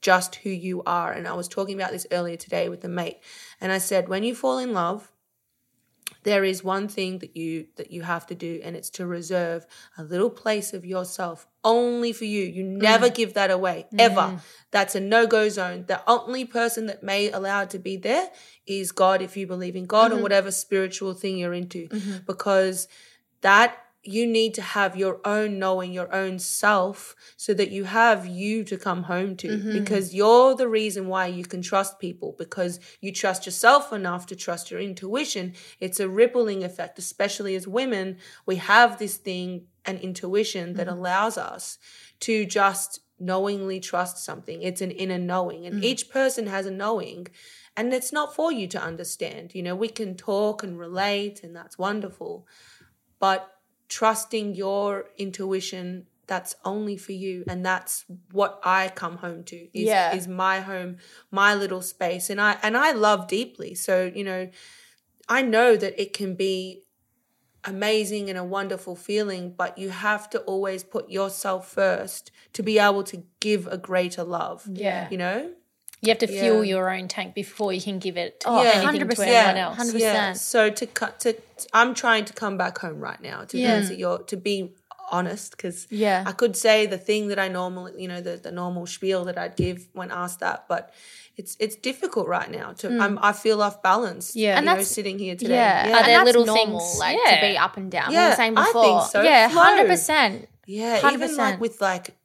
just 0.00 0.36
who 0.36 0.50
you 0.50 0.82
are. 0.84 1.12
And 1.12 1.26
i 1.26 1.34
was 1.34 1.48
talking 1.48 1.76
about 1.76 1.92
this 1.92 2.06
earlier 2.10 2.36
today 2.36 2.68
with 2.68 2.84
a 2.84 2.88
mate 2.88 3.18
and 3.60 3.72
i 3.72 3.78
said 3.78 4.08
when 4.08 4.22
you 4.22 4.34
fall 4.34 4.58
in 4.58 4.72
love 4.72 5.12
there 6.26 6.42
is 6.42 6.64
one 6.64 6.88
thing 6.88 7.20
that 7.20 7.36
you 7.36 7.68
that 7.76 7.92
you 7.92 8.02
have 8.02 8.26
to 8.26 8.34
do 8.34 8.60
and 8.64 8.74
it's 8.74 8.90
to 8.90 9.06
reserve 9.06 9.64
a 9.96 10.02
little 10.02 10.28
place 10.28 10.74
of 10.74 10.84
yourself 10.84 11.46
only 11.62 12.12
for 12.12 12.24
you. 12.24 12.42
You 12.42 12.64
never 12.64 13.08
mm. 13.08 13.14
give 13.14 13.34
that 13.34 13.52
away 13.52 13.86
mm. 13.94 14.00
ever. 14.00 14.40
That's 14.72 14.96
a 14.96 15.00
no-go 15.00 15.48
zone. 15.48 15.84
The 15.86 16.02
only 16.10 16.44
person 16.44 16.86
that 16.86 17.04
may 17.04 17.30
allow 17.30 17.62
it 17.62 17.70
to 17.70 17.78
be 17.78 17.96
there 17.96 18.28
is 18.66 18.90
god 18.90 19.22
if 19.22 19.36
you 19.36 19.46
believe 19.46 19.76
in 19.76 19.86
god 19.86 20.10
or 20.10 20.14
mm-hmm. 20.14 20.24
whatever 20.24 20.50
spiritual 20.50 21.14
thing 21.14 21.38
you're 21.38 21.54
into. 21.54 21.86
Mm-hmm. 21.86 22.16
Because 22.26 22.88
that 23.42 23.78
you 24.08 24.26
need 24.26 24.54
to 24.54 24.62
have 24.62 24.96
your 24.96 25.20
own 25.24 25.58
knowing, 25.58 25.92
your 25.92 26.12
own 26.14 26.38
self, 26.38 27.14
so 27.36 27.54
that 27.54 27.70
you 27.70 27.84
have 27.84 28.26
you 28.26 28.64
to 28.64 28.76
come 28.76 29.04
home 29.04 29.36
to 29.36 29.48
mm-hmm. 29.48 29.72
because 29.72 30.14
you're 30.14 30.54
the 30.54 30.68
reason 30.68 31.08
why 31.08 31.26
you 31.26 31.44
can 31.44 31.62
trust 31.62 31.98
people 31.98 32.34
because 32.38 32.80
you 33.00 33.12
trust 33.12 33.46
yourself 33.46 33.92
enough 33.92 34.26
to 34.26 34.36
trust 34.36 34.70
your 34.70 34.80
intuition. 34.80 35.54
It's 35.80 36.00
a 36.00 36.08
rippling 36.08 36.64
effect, 36.64 36.98
especially 36.98 37.54
as 37.54 37.68
women. 37.68 38.18
We 38.44 38.56
have 38.56 38.98
this 38.98 39.16
thing, 39.16 39.66
an 39.84 39.98
intuition 39.98 40.74
that 40.74 40.86
mm-hmm. 40.86 40.98
allows 40.98 41.38
us 41.38 41.78
to 42.20 42.44
just 42.44 43.00
knowingly 43.18 43.80
trust 43.80 44.18
something. 44.18 44.62
It's 44.62 44.82
an 44.82 44.90
inner 44.90 45.18
knowing, 45.18 45.64
and 45.64 45.80
mm. 45.80 45.84
each 45.84 46.10
person 46.10 46.48
has 46.48 46.66
a 46.66 46.70
knowing. 46.70 47.28
And 47.78 47.92
it's 47.92 48.12
not 48.12 48.34
for 48.34 48.50
you 48.50 48.66
to 48.68 48.80
understand. 48.82 49.54
You 49.54 49.62
know, 49.62 49.76
we 49.76 49.88
can 49.88 50.16
talk 50.16 50.62
and 50.62 50.78
relate, 50.78 51.42
and 51.42 51.54
that's 51.54 51.78
wonderful 51.78 52.46
but 53.18 53.50
trusting 53.88 54.54
your 54.54 55.06
intuition 55.16 56.06
that's 56.26 56.56
only 56.64 56.96
for 56.96 57.12
you 57.12 57.44
and 57.48 57.64
that's 57.64 58.04
what 58.32 58.58
i 58.64 58.88
come 58.88 59.18
home 59.18 59.44
to 59.44 59.56
is, 59.56 59.84
Yeah. 59.86 60.14
is 60.14 60.26
my 60.26 60.60
home 60.60 60.96
my 61.30 61.54
little 61.54 61.80
space 61.82 62.28
and 62.30 62.40
i 62.40 62.56
and 62.62 62.76
i 62.76 62.90
love 62.92 63.28
deeply 63.28 63.74
so 63.76 64.10
you 64.12 64.24
know 64.24 64.50
i 65.28 65.40
know 65.42 65.76
that 65.76 66.00
it 66.00 66.12
can 66.12 66.34
be 66.34 66.82
amazing 67.64 68.28
and 68.28 68.38
a 68.38 68.44
wonderful 68.44 68.94
feeling 68.94 69.52
but 69.56 69.76
you 69.78 69.90
have 69.90 70.30
to 70.30 70.38
always 70.40 70.84
put 70.84 71.10
yourself 71.10 71.68
first 71.68 72.30
to 72.52 72.62
be 72.62 72.78
able 72.78 73.02
to 73.02 73.24
give 73.40 73.66
a 73.66 73.78
greater 73.78 74.22
love 74.24 74.64
Yeah. 74.72 75.08
you 75.10 75.18
know 75.18 75.52
You 76.06 76.10
have 76.12 76.18
to 76.18 76.26
fuel 76.26 76.64
Yeah. 76.64 76.76
your 76.76 76.90
own 76.90 77.08
tank 77.08 77.34
before 77.34 77.72
you 77.72 77.80
can 77.80 77.98
give 77.98 78.16
it 78.16 78.42
Oh, 78.46 78.60
anything 78.60 79.00
100%. 79.08 79.16
to 79.16 79.26
anyone 79.26 79.56
else. 79.56 79.76
100%. 79.78 80.00
Yeah. 80.00 80.32
So 80.34 80.70
to 80.70 80.86
cut 80.86 81.20
to, 81.20 81.36
I'm 81.72 81.94
trying 81.94 82.24
to 82.26 82.32
come 82.32 82.56
back 82.56 82.78
home 82.78 83.00
right 83.00 83.20
now 83.20 83.44
to 83.44 83.58
Yeah. 83.58 83.74
answer 83.74 83.94
your 83.94 84.18
to 84.24 84.36
be 84.36 84.72
honest 85.10 85.52
because 85.52 85.86
Yeah. 85.90 86.24
I 86.26 86.32
could 86.32 86.56
say 86.56 86.86
the 86.86 86.98
thing 86.98 87.28
that 87.28 87.38
I 87.38 87.48
normally 87.48 87.92
you 88.02 88.08
know 88.08 88.20
the 88.20 88.36
the 88.36 88.50
normal 88.52 88.86
spiel 88.86 89.24
that 89.24 89.38
I'd 89.38 89.56
give 89.56 89.86
when 89.92 90.10
asked 90.10 90.40
that, 90.40 90.64
but 90.68 90.92
it's 91.36 91.56
it's 91.60 91.76
difficult 91.76 92.26
right 92.28 92.50
now 92.50 92.72
to 92.80 92.88
mm. 92.88 93.00
I'm 93.00 93.18
I 93.22 93.32
feel 93.32 93.62
off 93.62 93.82
balance. 93.82 94.34
Yeah. 94.34 94.50
you 94.52 94.56
And 94.56 94.66
know, 94.66 94.72
that's- 94.72 94.88
sitting 94.88 95.18
here 95.18 95.36
today. 95.36 95.54
Yeah. 95.54 95.82
Are 95.92 95.96
And 95.98 96.06
there 96.06 96.18
that's 96.18 96.26
little 96.26 96.46
normal, 96.46 96.80
things- 96.80 96.98
like 96.98 97.18
yeah. 97.24 97.34
to 97.34 97.46
be 97.46 97.56
up 97.58 97.76
and 97.76 97.90
down. 97.90 98.08
we 98.08 98.14
Yeah, 98.14 98.30
were 98.30 98.34
saying 98.36 98.54
I 98.58 98.64
think 98.64 99.02
so. 99.12 99.22
Yeah, 99.22 99.48
hundred 99.48 99.86
percent. 99.88 100.48
Yeah, 100.66 100.98
100%. 101.00 101.12
even 101.14 101.36
like 101.36 101.60
with 101.60 101.80
like 101.80 102.16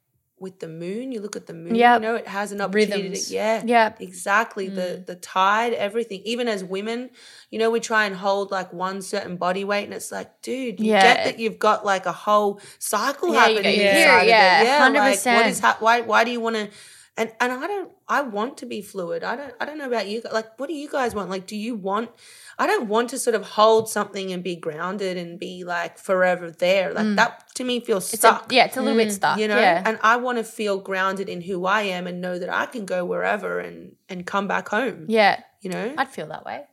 with 0.42 0.58
the 0.58 0.68
moon, 0.68 1.12
you 1.12 1.20
look 1.22 1.36
at 1.36 1.46
the 1.46 1.54
moon, 1.54 1.74
Yep. 1.74 2.00
you 2.02 2.06
know, 2.06 2.14
it 2.16 2.28
has 2.28 2.52
an 2.52 2.60
opportunity 2.60 3.02
Rhythms. 3.04 3.28
to 3.28 3.34
yeah. 3.34 3.62
Yep. 3.64 4.00
Exactly. 4.02 4.68
The 4.68 4.82
mm. 4.82 5.06
the 5.06 5.14
tide, 5.14 5.72
everything. 5.72 6.20
Even 6.24 6.48
as 6.48 6.62
women, 6.62 7.10
you 7.50 7.58
know, 7.58 7.70
we 7.70 7.80
try 7.80 8.04
and 8.04 8.14
hold 8.14 8.50
like 8.50 8.72
one 8.72 9.00
certain 9.00 9.36
body 9.36 9.64
weight 9.64 9.84
and 9.84 9.94
it's 9.94 10.12
like, 10.12 10.42
dude, 10.42 10.80
you 10.80 10.90
Yeah. 10.90 11.02
get 11.02 11.24
that 11.24 11.38
you've 11.38 11.58
got 11.58 11.86
like 11.86 12.04
a 12.04 12.12
whole 12.12 12.60
cycle 12.78 13.32
Yeah, 13.32 13.46
you 13.48 13.54
happening 13.56 13.76
get 13.78 13.94
period, 13.94 14.22
of 14.22 14.28
yeah, 14.28 14.60
it. 14.60 14.64
Yeah. 14.66 14.88
Like 15.00 15.18
100%. 15.18 15.48
is 15.48 15.60
ha- 15.60 15.76
why 15.80 16.00
why 16.02 16.24
do 16.24 16.30
you 16.30 16.40
want 16.40 16.56
to 16.56 16.68
and 17.16 17.30
and 17.40 17.52
I 17.52 17.66
don't 17.66 17.90
I 18.08 18.22
want 18.22 18.56
to 18.58 18.66
be 18.66 18.80
fluid. 18.80 19.22
I 19.22 19.36
don't 19.36 19.54
I 19.60 19.64
don't 19.66 19.76
know 19.78 19.86
about 19.86 20.08
you. 20.08 20.22
Like 20.32 20.58
what 20.58 20.68
do 20.68 20.74
you 20.74 20.88
guys 20.88 21.14
want? 21.14 21.28
Like 21.30 21.46
do 21.46 21.56
you 21.56 21.74
want 21.74 22.10
I 22.58 22.66
don't 22.66 22.88
want 22.88 23.10
to 23.10 23.18
sort 23.18 23.34
of 23.34 23.44
hold 23.44 23.88
something 23.90 24.32
and 24.32 24.42
be 24.42 24.56
grounded 24.56 25.16
and 25.16 25.38
be 25.38 25.64
like 25.64 25.98
forever 25.98 26.50
there. 26.50 26.92
Like 26.94 27.16
that 27.16 27.44
to 27.56 27.64
me 27.64 27.80
feels 27.80 28.08
Mm. 28.10 28.14
It's 28.14 28.24
a, 28.24 28.28
stuck. 28.28 28.52
yeah, 28.52 28.64
it's 28.64 28.76
a 28.76 28.82
little 28.82 28.96
bit 28.98 29.12
stuck. 29.12 29.38
you 29.38 29.46
know, 29.48 29.58
yeah. 29.58 29.82
and 29.84 29.98
I 30.02 30.16
want 30.16 30.38
to 30.38 30.44
feel 30.44 30.78
grounded 30.80 31.28
in 31.28 31.40
who 31.42 31.66
I 31.66 31.82
am 31.82 32.06
and 32.06 32.20
know 32.20 32.38
that 32.38 32.48
I 32.52 32.66
can 32.66 32.86
go 32.86 33.04
wherever 33.04 33.60
and 33.60 33.96
and 34.08 34.26
come 34.26 34.48
back 34.48 34.68
home. 34.68 35.06
yeah. 35.08 35.40
You 35.60 35.70
know? 35.70 35.94
I'd 35.96 36.08
feel 36.08 36.26
that 36.26 36.44
way. 36.44 36.64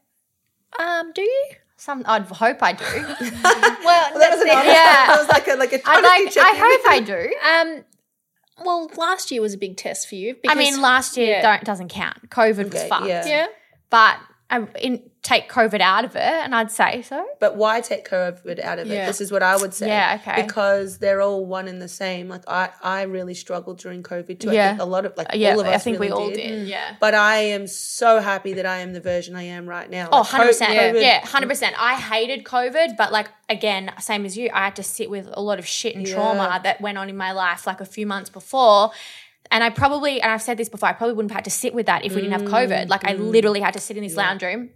Um, 0.79 1.11
do 1.13 1.21
you? 1.21 1.45
Some, 1.77 2.03
I'd 2.07 2.23
hope 2.23 2.57
I 2.63 2.73
do. 2.73 2.83
Well, 3.85 4.19
that 4.19 4.31
was 4.31 4.41
an 4.41 4.47
it. 4.47 4.53
honest, 4.53 4.67
Yeah. 4.67 5.07
that 5.07 5.17
was 5.19 5.27
like 5.29 5.47
a 5.47 5.55
like 5.55 5.73
a 5.73 5.79
I 5.87 5.97
honesty 5.97 6.39
like. 6.39 6.53
I 6.53 6.57
hope 6.57 6.81
I 6.91 6.99
do. 6.99 7.33
Um, 7.77 7.85
well, 8.65 8.89
last 8.97 9.31
year 9.31 9.41
was 9.41 9.53
a 9.53 9.57
big 9.57 9.77
test 9.77 10.07
for 10.07 10.15
you. 10.15 10.35
I 10.47 10.55
mean, 10.55 10.81
last 10.81 11.17
year 11.17 11.27
yeah. 11.37 11.41
don't 11.41 11.63
doesn't 11.63 11.89
count. 11.89 12.29
COVID 12.29 12.65
was 12.65 12.75
Okay, 12.75 12.87
fucked. 12.89 13.07
yeah. 13.07 13.25
yeah, 13.27 13.47
But 13.89 14.17
I 14.51 14.65
in, 14.81 15.03
take 15.21 15.47
COVID 15.51 15.79
out 15.79 16.05
of 16.05 16.15
it, 16.15 16.21
and 16.21 16.55
I'd 16.55 16.71
say 16.71 17.01
so. 17.03 17.23
But 17.39 17.55
why 17.55 17.81
take 17.81 18.09
COVID 18.09 18.59
out 18.59 18.79
of 18.79 18.87
it? 18.87 19.05
This 19.05 19.21
is 19.21 19.31
what 19.31 19.43
I 19.43 19.55
would 19.57 19.73
say. 19.75 19.87
Yeah, 19.87 20.17
okay. 20.21 20.41
Because 20.41 20.97
they're 20.97 21.21
all 21.21 21.45
one 21.45 21.67
and 21.67 21.79
the 21.81 21.87
same. 21.87 22.29
Like 22.29 22.43
I, 22.47 22.69
I 22.81 23.03
really 23.03 23.35
struggled 23.35 23.77
during 23.77 24.01
COVID 24.01 24.39
too. 24.39 24.49
I 24.49 24.53
Yeah. 24.53 24.69
think 24.69 24.81
a 24.81 24.85
lot 24.85 25.05
of 25.05 25.15
like 25.17 25.27
Yeah, 25.33 25.51
all 25.53 25.59
of 25.59 25.67
us 25.67 25.75
I 25.75 25.77
think 25.77 25.99
really 25.99 26.07
we 26.13 26.13
all 26.13 26.29
did. 26.29 26.37
did. 26.37 26.67
yeah. 26.67 26.95
But 26.99 27.13
I 27.13 27.37
am 27.37 27.67
so 27.67 28.19
happy 28.19 28.53
that 28.53 28.65
I 28.65 28.77
am 28.77 28.93
the 28.93 29.01
version 29.01 29.35
I 29.35 29.43
am 29.43 29.67
right 29.67 29.89
now. 29.89 30.09
Oh, 30.11 30.19
Like, 30.21 30.27
100%. 30.27 30.61
COVID- 30.67 31.01
Yeah, 31.01 31.21
100%. 31.21 31.73
I 31.77 31.95
hated 31.95 32.43
COVID, 32.43 32.97
but 32.97 33.11
like, 33.11 33.29
again, 33.49 33.91
same 33.99 34.25
as 34.25 34.35
you, 34.35 34.49
I 34.53 34.65
had 34.65 34.75
to 34.77 34.83
sit 34.83 35.09
with 35.11 35.29
a 35.33 35.41
lot 35.41 35.59
of 35.59 35.67
shit 35.67 35.95
and 35.95 36.07
Yeah. 36.07 36.15
trauma 36.15 36.59
that 36.63 36.81
went 36.81 36.97
on 36.97 37.07
in 37.09 37.17
my 37.17 37.33
life 37.33 37.67
like 37.67 37.81
a 37.81 37.85
few 37.85 38.07
months 38.07 38.29
before. 38.31 38.91
And 39.51 39.63
I 39.63 39.69
probably, 39.69 40.21
and 40.21 40.31
I've 40.31 40.41
said 40.41 40.57
this 40.57 40.69
before, 40.69 40.89
I 40.89 40.93
probably 40.93 41.15
wouldn't 41.15 41.31
have 41.31 41.37
had 41.37 41.45
to 41.45 41.51
sit 41.51 41.73
with 41.73 41.87
that 41.87 42.05
if 42.05 42.13
we 42.13 42.21
didn't 42.21 42.39
have 42.39 42.49
COVID. 42.49 42.89
Like, 42.89 43.05
I 43.05 43.15
mm. 43.15 43.31
literally 43.31 43.61
had 43.61 43.73
to 43.73 43.79
sit 43.79 43.97
in 43.97 44.03
this 44.03 44.15
lounge 44.15 44.43
room 44.43 44.69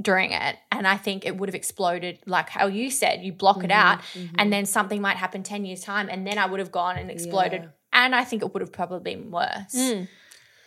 during 0.00 0.32
it. 0.32 0.56
And 0.70 0.86
I 0.86 0.96
think 0.96 1.24
it 1.24 1.36
would 1.36 1.48
have 1.48 1.54
exploded, 1.54 2.18
like 2.26 2.50
how 2.50 2.66
you 2.66 2.90
said, 2.90 3.22
you 3.22 3.32
block 3.32 3.64
it 3.64 3.70
out, 3.70 4.00
mm-hmm, 4.00 4.18
mm-hmm. 4.20 4.34
and 4.38 4.52
then 4.52 4.66
something 4.66 5.00
might 5.00 5.16
happen 5.16 5.42
10 5.42 5.64
years' 5.64 5.80
time, 5.80 6.08
and 6.10 6.26
then 6.26 6.38
I 6.38 6.46
would 6.46 6.60
have 6.60 6.70
gone 6.70 6.98
and 6.98 7.10
exploded. 7.10 7.62
Yeah. 7.62 7.68
And 7.92 8.14
I 8.14 8.24
think 8.24 8.42
it 8.42 8.52
would 8.52 8.60
have 8.60 8.72
probably 8.72 9.14
been 9.14 9.30
worse. 9.30 9.74
Mm. 9.74 10.08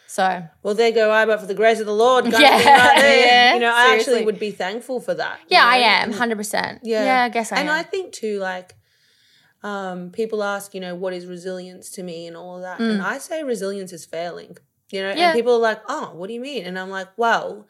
So, 0.08 0.44
Well, 0.62 0.74
there 0.74 0.92
go 0.92 1.10
I, 1.10 1.26
but 1.26 1.40
for 1.40 1.46
the 1.46 1.54
grace 1.54 1.80
of 1.80 1.86
the 1.86 1.94
Lord. 1.94 2.26
Kind 2.26 2.38
Yeah, 2.42 2.50
right 2.50 2.98
there. 2.98 3.26
yeah, 3.26 3.54
You 3.54 3.60
know, 3.62 3.74
I 3.74 3.96
actually 3.96 4.26
would 4.26 4.40
be 4.40 4.52
thankful 4.52 5.00
for 5.00 5.14
that. 5.14 5.40
you 5.42 5.56
yeah, 5.56 5.64
I 5.64 5.78
am 5.78 6.12
100%. 6.12 6.80
Yeah. 6.84 7.06
Yeah, 7.06 7.24
I 7.24 7.30
guess 7.30 7.54
I 7.54 7.60
and 7.60 7.70
am. 7.70 7.76
I 7.76 7.84
think 7.84 8.12
too, 8.12 8.40
like, 8.40 8.76
um, 9.64 10.10
people 10.12 10.44
ask, 10.44 10.74
you 10.74 10.82
know, 10.82 10.96
what 10.96 11.14
is 11.14 11.26
resilience 11.26 11.90
to 11.92 12.04
me 12.04 12.28
and 12.28 12.36
all 12.36 12.56
of 12.58 12.62
that. 12.64 12.80
And 12.80 13.02
I 13.02 13.18
say 13.20 13.44
resilience 13.44 13.94
is 13.94 14.06
failing. 14.06 14.58
You 14.92 15.02
know, 15.04 15.12
Mm. 15.14 15.18
Yeah. 15.18 15.30
and 15.30 15.36
people 15.38 15.54
are 15.54 15.60
like, 15.60 15.82
oh, 15.88 16.12
what 16.16 16.28
do 16.28 16.34
you 16.34 16.42
mean? 16.42 16.66
And 16.66 16.78
I'm 16.78 16.90
like, 16.90 17.08
well, 17.16 17.68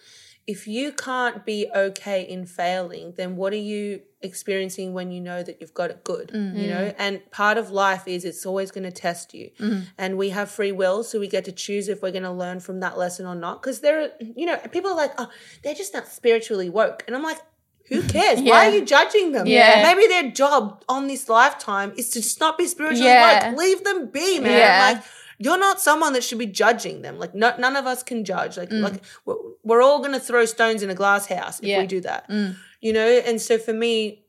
if 0.47 0.67
you 0.67 0.91
can't 0.91 1.45
be 1.45 1.67
okay 1.75 2.23
in 2.23 2.45
failing, 2.47 3.13
then 3.15 3.35
what 3.35 3.53
are 3.53 3.57
you 3.73 4.01
experiencing 4.23 4.91
when 4.93 5.11
you 5.11 5.21
know 5.21 5.43
that 5.43 5.61
you've 5.61 5.73
got 5.73 5.91
it 5.91 6.03
good? 6.03 6.29
Mm. 6.33 6.57
You 6.59 6.67
know, 6.69 6.93
and 6.97 7.21
part 7.31 7.57
of 7.59 7.69
life 7.69 8.07
is 8.07 8.25
it's 8.25 8.43
always 8.45 8.71
going 8.71 8.85
to 8.85 8.91
test 8.91 9.33
you. 9.35 9.51
And 9.99 10.17
we 10.17 10.29
have 10.29 10.49
free 10.49 10.71
will, 10.71 11.03
so 11.03 11.19
we 11.19 11.27
get 11.27 11.45
to 11.45 11.51
choose 11.51 11.87
if 11.89 12.01
we're 12.01 12.11
going 12.11 12.23
to 12.23 12.31
learn 12.31 12.59
from 12.59 12.79
that 12.79 12.97
lesson 12.97 13.25
or 13.27 13.35
not. 13.35 13.61
Because 13.61 13.81
there 13.81 14.01
are, 14.01 14.09
you 14.19 14.47
know, 14.47 14.57
people 14.71 14.89
are 14.91 14.97
like, 14.97 15.13
oh, 15.19 15.27
they're 15.63 15.75
just 15.75 15.93
not 15.93 16.07
spiritually 16.07 16.69
woke. 16.69 17.03
And 17.05 17.15
I'm 17.15 17.23
like, 17.23 17.39
who 17.91 18.01
cares? 18.03 18.41
Why 18.41 18.67
are 18.67 18.71
you 18.71 18.85
judging 18.85 19.31
them? 19.33 19.45
Yeah. 19.47 19.83
Maybe 19.83 20.07
their 20.07 20.31
job 20.31 20.83
on 20.89 21.07
this 21.07 21.27
lifetime 21.29 21.93
is 21.97 22.09
to 22.11 22.21
just 22.21 22.39
not 22.39 22.57
be 22.57 22.65
spiritually 22.67 23.05
Yeah. 23.05 23.49
woke. 23.51 23.59
Leave 23.59 23.83
them 23.83 24.07
be, 24.07 24.39
man. 24.39 24.51
Yeah. 24.57 24.93
Like 24.93 25.03
you're 25.37 25.57
not 25.59 25.81
someone 25.81 26.13
that 26.13 26.23
should 26.23 26.37
be 26.39 26.45
judging 26.45 27.01
them. 27.01 27.19
Like 27.19 27.33
no, 27.35 27.53
none 27.57 27.75
of 27.75 27.85
us 27.85 28.01
can 28.03 28.23
judge. 28.25 28.57
Like 28.57 28.69
Mm. 28.69 28.81
like 28.81 29.01
we're, 29.25 29.35
we're 29.63 29.81
all 29.81 29.99
gonna 30.01 30.19
throw 30.19 30.45
stones 30.45 30.81
in 30.83 30.89
a 30.89 30.95
glass 30.95 31.25
house 31.27 31.59
if 31.59 31.65
Yeah. 31.65 31.79
we 31.81 31.87
do 31.87 31.99
that. 32.01 32.29
Mm. 32.29 32.55
You 32.79 32.93
know. 32.93 33.07
And 33.07 33.41
so 33.41 33.57
for 33.57 33.73
me, 33.73 34.23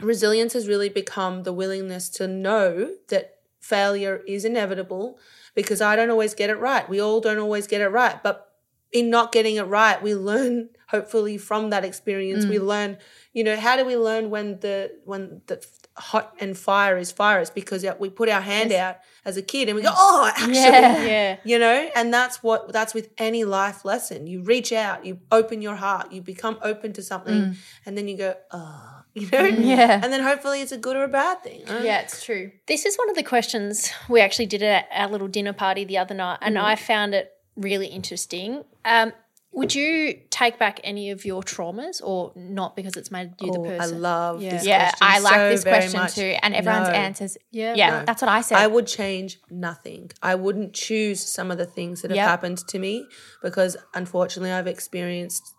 resilience 0.00 0.52
has 0.52 0.68
really 0.68 0.88
become 0.88 1.42
the 1.44 1.52
willingness 1.52 2.08
to 2.10 2.26
know 2.26 2.90
that 3.08 3.36
failure 3.60 4.22
is 4.26 4.44
inevitable 4.44 5.18
because 5.54 5.80
I 5.80 5.96
don't 5.96 6.10
always 6.10 6.34
get 6.34 6.50
it 6.50 6.56
right. 6.58 6.88
We 6.88 7.00
all 7.00 7.20
don't 7.20 7.38
always 7.38 7.66
get 7.66 7.80
it 7.80 7.88
right, 7.88 8.22
but 8.22 8.50
in 8.92 9.08
not 9.10 9.32
getting 9.32 9.56
it 9.56 9.62
right, 9.62 10.02
we 10.02 10.14
learn 10.14 10.68
hopefully 10.94 11.36
from 11.38 11.70
that 11.70 11.84
experience. 11.84 12.44
We 12.46 12.58
mm. 12.58 12.66
learn, 12.66 12.98
you 13.32 13.42
know, 13.42 13.56
how 13.56 13.76
do 13.76 13.84
we 13.84 13.96
learn 13.96 14.30
when 14.30 14.60
the 14.60 14.92
when 15.04 15.42
the 15.46 15.64
hot 15.96 16.36
and 16.40 16.56
fire 16.56 16.96
is 16.96 17.10
fire? 17.12 17.40
Is 17.40 17.50
because 17.50 17.84
we 17.98 18.10
put 18.10 18.28
our 18.28 18.40
hand 18.40 18.72
out 18.72 18.98
as 19.24 19.36
a 19.36 19.42
kid 19.42 19.68
and 19.68 19.76
we 19.76 19.82
go, 19.82 19.92
oh, 19.92 20.26
actually, 20.26 20.54
Yeah. 20.54 21.04
Yeah. 21.14 21.36
you 21.44 21.58
know 21.58 21.90
and 21.94 22.12
that's 22.12 22.42
what 22.42 22.72
that's 22.72 22.94
with 22.94 23.10
any 23.18 23.44
life 23.44 23.84
lesson 23.84 24.26
you 24.26 24.42
reach 24.42 24.72
out 24.72 25.04
you 25.04 25.18
open 25.30 25.60
your 25.60 25.74
heart 25.74 26.12
you 26.12 26.20
become 26.22 26.58
open 26.62 26.92
to 26.94 27.02
something 27.02 27.40
mm. 27.40 27.56
and 27.84 27.96
then 27.96 28.08
you 28.08 28.16
go 28.16 28.34
oh 28.50 29.02
you 29.14 29.28
know 29.32 29.44
mm, 29.50 29.64
Yeah. 29.64 30.00
and 30.02 30.12
then 30.12 30.22
hopefully 30.22 30.60
it's 30.60 30.72
a 30.72 30.78
good 30.78 30.96
or 30.96 31.04
a 31.04 31.08
bad 31.08 31.42
thing 31.42 31.62
yeah, 31.84 32.00
it's 32.00 32.24
true. 32.24 32.52
This 32.66 32.84
is 32.84 32.96
one 32.96 33.10
of 33.10 33.16
the 33.16 33.22
questions 33.22 33.92
we 34.08 34.20
actually 34.20 34.46
did 34.46 34.62
at 34.62 34.88
our 34.92 35.08
little 35.08 35.28
dinner 35.28 35.52
party 35.52 35.84
the 35.84 35.98
other 35.98 36.14
night, 36.14 36.38
and 36.40 36.58
I 36.58 36.76
found 36.76 37.14
it 37.14 37.32
really 37.56 37.86
interesting. 37.86 38.64
Um, 38.84 39.12
would 39.54 39.74
you 39.74 40.20
take 40.30 40.58
back 40.58 40.80
any 40.84 41.10
of 41.10 41.24
your 41.24 41.42
traumas, 41.42 42.00
or 42.02 42.32
not 42.36 42.76
because 42.76 42.96
it's 42.96 43.10
made 43.10 43.32
you 43.40 43.50
Oh, 43.50 43.52
the 43.62 43.68
person? 43.78 43.94
I 43.96 43.98
love 43.98 44.42
Yeah. 44.42 44.50
this 44.50 44.64
Yeah, 44.66 44.78
question 44.90 44.98
I 45.08 45.18
like 45.20 45.32
so 45.34 45.48
this 45.48 45.64
question 45.64 46.00
much. 46.00 46.14
too. 46.14 46.36
And 46.42 46.54
everyone's 46.54 46.88
No. 46.88 46.94
answers. 46.94 47.38
Yeah. 47.50 47.74
Yeah, 47.74 47.90
No. 48.00 48.04
that's 48.04 48.20
what 48.22 48.28
I 48.28 48.40
said. 48.40 48.58
I 48.58 48.66
would 48.66 48.86
change 48.86 49.38
nothing. 49.50 50.10
I 50.22 50.34
wouldn't 50.34 50.72
choose 50.74 51.20
some 51.20 51.50
of 51.50 51.58
the 51.58 51.66
things 51.66 52.02
that 52.02 52.10
have 52.10 52.16
Yep. 52.16 52.26
happened 52.28 52.58
to 52.68 52.78
me 52.78 53.06
because 53.42 53.76
unfortunately 53.94 54.52
I've 54.52 54.66
experienced 54.66 55.54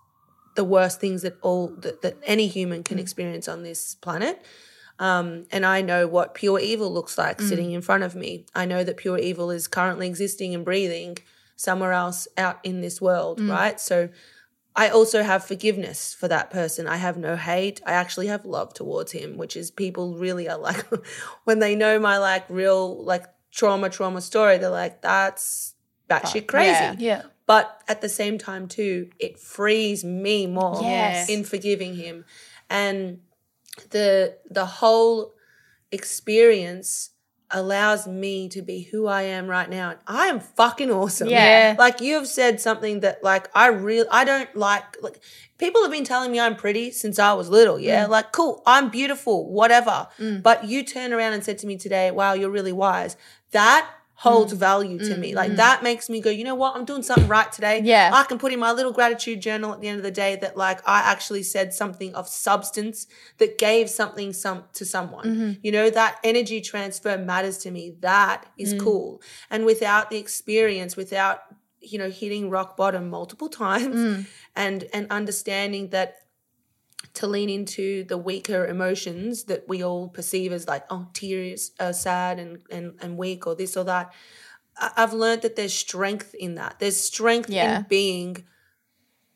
the 0.55 0.63
worst 0.63 0.99
things 1.01 1.21
that 1.23 1.37
all 1.41 1.67
that, 1.79 2.01
that 2.01 2.17
any 2.23 2.47
human 2.47 2.81
Mm. 2.81 2.85
can 2.85 2.99
experience 2.99 3.47
on 3.47 3.63
this 3.63 3.95
planet. 3.95 4.41
Um, 4.99 5.45
and 5.51 5.65
I 5.65 5.81
know 5.81 6.07
what 6.07 6.33
pure 6.33 6.57
evil 6.59 6.89
looks 6.93 7.17
like 7.17 7.39
Mm. 7.39 7.49
sitting 7.49 7.71
in 7.73 7.81
front 7.81 8.03
of 8.03 8.15
me. 8.15 8.45
I 8.55 8.65
know 8.65 8.81
that 8.85 8.95
pure 8.95 9.17
evil 9.17 9.51
is 9.51 9.67
currently 9.67 10.07
existing 10.07 10.55
and 10.55 10.63
breathing 10.63 11.17
somewhere 11.55 11.93
else 11.93 12.27
out 12.37 12.59
in 12.63 12.81
this 12.81 13.01
world, 13.01 13.39
Mm. 13.39 13.49
right? 13.51 13.79
So 13.79 14.09
I 14.75 14.89
also 14.89 15.23
have 15.23 15.45
forgiveness 15.45 16.13
for 16.13 16.27
that 16.27 16.49
person. 16.49 16.85
I 16.87 16.97
have 16.97 17.17
no 17.17 17.37
hate. 17.37 17.81
I 17.85 17.93
actually 17.93 18.27
have 18.27 18.43
love 18.45 18.73
towards 18.73 19.13
him, 19.13 19.37
which 19.37 19.55
is 19.55 19.71
people 19.71 20.15
really 20.17 20.49
are 20.49 20.57
like 20.57 20.85
when 21.45 21.59
they 21.59 21.75
know 21.75 21.97
my 21.99 22.17
like 22.17 22.43
real 22.49 23.03
like 23.05 23.23
trauma 23.51 23.89
trauma 23.89 24.19
story, 24.19 24.57
they're 24.57 24.69
like, 24.69 25.01
that's 25.01 25.75
batshit 26.09 26.47
crazy. 26.47 26.69
yeah. 26.83 26.95
Yeah. 26.97 27.21
But 27.47 27.81
at 27.87 28.01
the 28.01 28.09
same 28.09 28.37
time 28.37 28.67
too, 28.67 29.11
it 29.19 29.39
frees 29.39 30.03
me 30.03 30.45
more 30.47 30.81
Yes. 30.81 31.29
in 31.29 31.43
forgiving 31.45 31.95
him. 31.95 32.25
And 32.69 33.19
the 33.91 34.35
the 34.49 34.65
whole 34.65 35.33
experience 35.91 37.11
allows 37.55 38.05
me 38.05 38.49
to 38.49 38.61
be 38.61 38.81
who 38.83 39.07
I 39.07 39.23
am 39.23 39.47
right 39.47 39.69
now. 39.69 39.91
And 39.91 39.99
I 40.05 40.27
am 40.27 40.41
fucking 40.41 40.91
awesome. 40.91 41.29
Yeah. 41.29 41.75
Like 41.79 42.01
you've 42.01 42.27
said 42.27 42.59
something 42.59 42.99
that 42.99 43.23
like 43.23 43.49
I 43.55 43.67
real 43.67 44.05
I 44.11 44.25
don't 44.25 44.53
like 44.55 45.01
like 45.01 45.21
people 45.57 45.81
have 45.81 45.91
been 45.91 46.03
telling 46.03 46.31
me 46.31 46.39
I'm 46.39 46.57
pretty 46.57 46.91
since 46.91 47.17
I 47.17 47.33
was 47.33 47.49
little. 47.49 47.79
Yeah. 47.79 48.05
Mm. 48.05 48.09
Like 48.09 48.33
cool, 48.33 48.61
I'm 48.65 48.89
beautiful, 48.89 49.49
whatever. 49.49 50.07
Mm. 50.19 50.43
But 50.43 50.65
you 50.65 50.83
turn 50.83 51.13
around 51.13 51.33
and 51.33 51.43
said 51.43 51.57
to 51.59 51.67
me 51.67 51.77
today, 51.77 52.11
wow, 52.11 52.33
you're 52.33 52.49
really 52.49 52.73
wise. 52.73 53.15
That 53.51 53.89
holds 54.15 54.53
mm. 54.53 54.57
value 54.57 54.97
to 54.97 55.17
me. 55.17 55.35
Like 55.35 55.51
mm, 55.51 55.53
mm. 55.53 55.57
that 55.57 55.83
makes 55.83 56.09
me 56.09 56.21
go, 56.21 56.29
you 56.29 56.45
know 56.45 56.55
what? 56.55 56.75
I'm 56.75 56.85
doing 56.85 57.03
something 57.03 57.27
right 57.27 57.51
today. 57.51 57.81
Yeah. 57.83 58.11
I 58.13 58.23
can 58.23 58.39
put 58.39 58.53
in 58.53 58.59
my 58.59 58.71
little 58.71 58.93
gratitude 58.93 59.41
journal 59.41 59.73
at 59.73 59.81
the 59.81 59.89
end 59.89 59.97
of 59.97 60.03
the 60.03 60.11
day 60.11 60.37
that 60.37 60.55
like 60.55 60.81
I 60.87 60.99
actually 60.99 61.43
said 61.43 61.73
something 61.73 62.15
of 62.15 62.27
substance 62.27 63.07
that 63.39 63.57
gave 63.57 63.89
something 63.89 64.31
some 64.31 64.63
to 64.73 64.85
someone. 64.85 65.25
Mm-hmm. 65.25 65.51
You 65.63 65.71
know, 65.73 65.89
that 65.89 66.19
energy 66.23 66.61
transfer 66.61 67.17
matters 67.17 67.57
to 67.59 67.71
me. 67.71 67.97
That 67.99 68.45
is 68.57 68.73
cool. 68.81 69.21
And 69.49 69.65
without 69.65 70.09
the 70.09 70.17
experience, 70.17 70.95
without 70.95 71.41
you 71.81 71.99
know 71.99 72.09
hitting 72.09 72.49
rock 72.49 72.75
bottom 72.75 73.09
multiple 73.09 73.49
times 73.63 74.25
and 74.55 74.85
and 74.93 75.07
understanding 75.11 75.89
that 75.89 76.15
to 77.13 77.27
lean 77.27 77.49
into 77.49 78.03
the 78.03 78.17
weaker 78.17 78.65
emotions 78.65 79.45
that 79.45 79.67
we 79.67 79.83
all 79.83 80.09
perceive 80.09 80.51
as 80.51 80.67
like 80.67 80.85
oh 80.89 81.07
tears 81.13 81.71
are 81.79 81.93
sad 81.93 82.39
and 82.39 82.59
and, 82.71 82.93
and 83.01 83.17
weak 83.17 83.45
or 83.47 83.55
this 83.55 83.77
or 83.77 83.83
that. 83.83 84.11
I've 84.77 85.13
learned 85.13 85.43
that 85.43 85.55
there's 85.55 85.73
strength 85.73 86.35
in 86.35 86.55
that. 86.55 86.79
There's 86.79 86.99
strength 86.99 87.49
Yeah. 87.49 87.77
in 87.77 87.85
being 87.87 88.43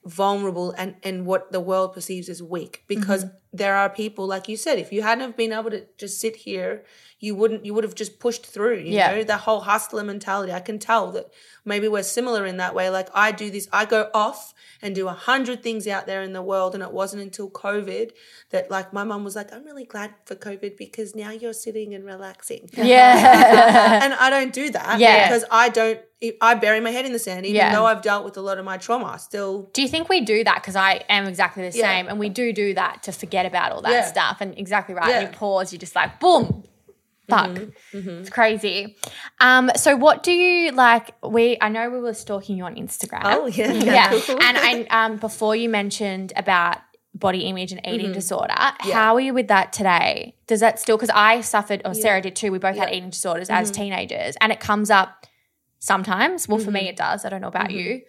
vulnerable 0.05 0.71
and 0.77 0.95
and 1.03 1.25
what 1.25 1.51
the 1.51 1.59
world 1.59 1.93
perceives 1.93 2.29
as 2.29 2.41
weak 2.41 2.83
because 2.87 3.25
mm-hmm. 3.25 3.48
There 3.51 3.75
are 3.75 3.89
people 3.89 4.27
like 4.27 4.47
you 4.47 4.55
said 4.55 4.77
if 4.77 4.91
you 4.93 5.01
hadn't 5.01 5.21
have 5.23 5.35
been 5.37 5.51
able 5.51 5.71
to 5.71 5.83
just 5.97 6.19
sit 6.19 6.35
here 6.35 6.83
you 7.19 7.33
wouldn't 7.35 7.65
you 7.65 7.73
would 7.73 7.83
have 7.83 7.95
just 7.95 8.19
pushed 8.19 8.45
through 8.45 8.77
you 8.77 8.93
Yeah. 8.93 9.15
know 9.15 9.23
that 9.23 9.39
whole 9.41 9.61
hustler 9.61 10.03
mentality 10.03 10.53
i 10.53 10.59
can 10.59 10.77
tell 10.77 11.11
that 11.13 11.25
maybe 11.65 11.87
we're 11.87 12.03
similar 12.03 12.45
in 12.45 12.57
that 12.57 12.75
way 12.75 12.89
like 12.91 13.09
i 13.13 13.31
do 13.31 13.49
this 13.49 13.67
i 13.73 13.85
go 13.85 14.09
off 14.13 14.53
and 14.81 14.93
do 14.95 15.07
a 15.07 15.13
hundred 15.13 15.63
things 15.63 15.87
out 15.87 16.05
there 16.05 16.21
in 16.21 16.33
the 16.33 16.41
world 16.43 16.75
and 16.75 16.83
it 16.83 16.91
wasn't 16.91 17.21
until 17.21 17.49
covid 17.49 18.11
that 18.51 18.69
like 18.69 18.93
my 18.93 19.03
mum 19.03 19.23
was 19.23 19.35
like 19.35 19.51
i'm 19.51 19.65
really 19.65 19.83
glad 19.85 20.13
for 20.25 20.35
covid 20.35 20.77
because 20.77 21.15
now 21.15 21.31
you're 21.31 21.51
sitting 21.51 21.95
and 21.95 22.05
relaxing 22.05 22.69
Yeah. 22.73 23.99
and 24.03 24.13
I 24.13 24.29
don't 24.29 24.53
do 24.53 24.69
that 24.71 24.99
Yeah. 24.99 25.27
because 25.27 25.45
I 25.51 25.69
don't. 25.69 25.99
I 26.41 26.53
bury 26.55 26.81
my 26.81 26.89
head 26.91 27.05
in 27.05 27.13
the 27.13 27.19
sand, 27.19 27.45
even 27.45 27.55
Yeah. 27.55 27.73
though 27.73 27.85
I've 27.85 28.01
dealt 28.01 28.25
with 28.25 28.35
a 28.35 28.41
lot 28.41 28.57
of 28.57 28.65
my 28.65 28.75
trauma. 28.75 29.17
Still, 29.19 29.69
do 29.71 29.81
you 29.81 29.87
think 29.87 30.09
we 30.09 30.19
do 30.19 30.43
that? 30.43 30.55
Because 30.55 30.75
I 30.75 31.05
am 31.07 31.25
exactly 31.27 31.69
the 31.69 31.77
Yeah. 31.77 31.85
same. 31.85 32.09
And 32.09 32.19
we 32.19 32.27
do 32.27 32.51
do 32.51 32.73
that 32.73 33.03
to 33.03 33.13
forget 33.13 33.38
about 33.45 33.71
all 33.71 33.81
that 33.81 33.91
Yeah. 33.91 34.05
stuff. 34.05 34.37
And 34.41 34.57
exactly 34.57 34.95
right. 34.95 35.09
Yeah. 35.09 35.21
You 35.21 35.27
pause, 35.27 35.71
you're 35.73 35.79
just 35.79 35.95
like, 35.95 36.19
boom. 36.19 36.63
Fuck. 37.29 37.49
Mm-hmm, 37.51 38.09
It's 38.21 38.29
crazy. 38.31 38.95
Um, 39.39 39.69
so 39.75 39.95
what 39.95 40.23
do 40.23 40.31
you 40.31 40.71
like? 40.71 41.11
We 41.23 41.57
I 41.61 41.69
know 41.69 41.89
we 41.91 41.99
were 41.99 42.15
stalking 42.15 42.57
you 42.57 42.63
on 42.63 42.73
Instagram. 42.75 43.21
Oh, 43.25 43.45
yeah. 43.45 43.71
yeah. 43.73 44.11
And 44.13 44.57
I 44.57 44.85
um 44.89 45.17
before 45.17 45.55
you 45.55 45.69
mentioned 45.69 46.33
about 46.35 46.77
body 47.13 47.41
image 47.41 47.71
and 47.71 47.81
Mm-hmm. 47.83 47.93
eating 47.95 48.11
disorder, 48.13 48.53
how 48.57 49.13
are 49.13 49.19
you 49.19 49.35
with 49.35 49.47
that 49.49 49.73
today? 49.73 50.35
Does 50.47 50.59
that 50.61 50.79
still 50.79 50.97
because 50.97 51.11
I 51.13 51.41
suffered 51.41 51.83
or 51.85 51.93
Sarah 51.93 52.21
did 52.21 52.35
too, 52.35 52.51
we 52.51 52.57
both 52.57 52.77
had 52.77 52.89
eating 52.89 53.11
disorders 53.11 53.47
Mm-hmm. 53.49 53.61
as 53.61 53.69
teenagers 53.71 54.35
and 54.41 54.51
it 54.51 54.59
comes 54.59 54.89
up 54.89 55.27
sometimes. 55.77 56.47
Well 56.47 56.57
for 56.57 56.71
me 56.71 56.89
it 56.89 56.95
does. 56.95 57.25
I 57.25 57.29
don't 57.29 57.41
know 57.41 57.47
about 57.47 57.69
Mm-hmm. 57.69 57.77
you. 57.77 58.01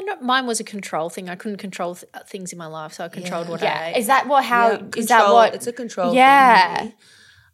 Nah, 0.00 0.06
not, 0.06 0.22
mine 0.22 0.46
was 0.46 0.60
a 0.60 0.64
control 0.64 1.10
thing. 1.10 1.28
I 1.28 1.34
couldn't 1.34 1.58
control 1.58 1.94
th- 1.94 2.10
things 2.26 2.52
in 2.52 2.58
my 2.58 2.66
life, 2.66 2.92
so 2.94 3.04
I 3.04 3.08
controlled 3.08 3.48
what 3.48 3.62
I 3.62 3.66
Yeah. 3.66 3.86
ate. 3.88 3.96
Is 3.98 4.06
that 4.06 4.26
what 4.26 4.44
how 4.44 4.70
Yeah, 4.72 4.82
is 4.96 5.06
that 5.08 5.30
what 5.32 5.54
it's 5.54 5.66
a 5.66 5.72
control? 5.72 6.14
Yeah. 6.14 6.76
thing, 6.76 6.84
really. 6.86 6.96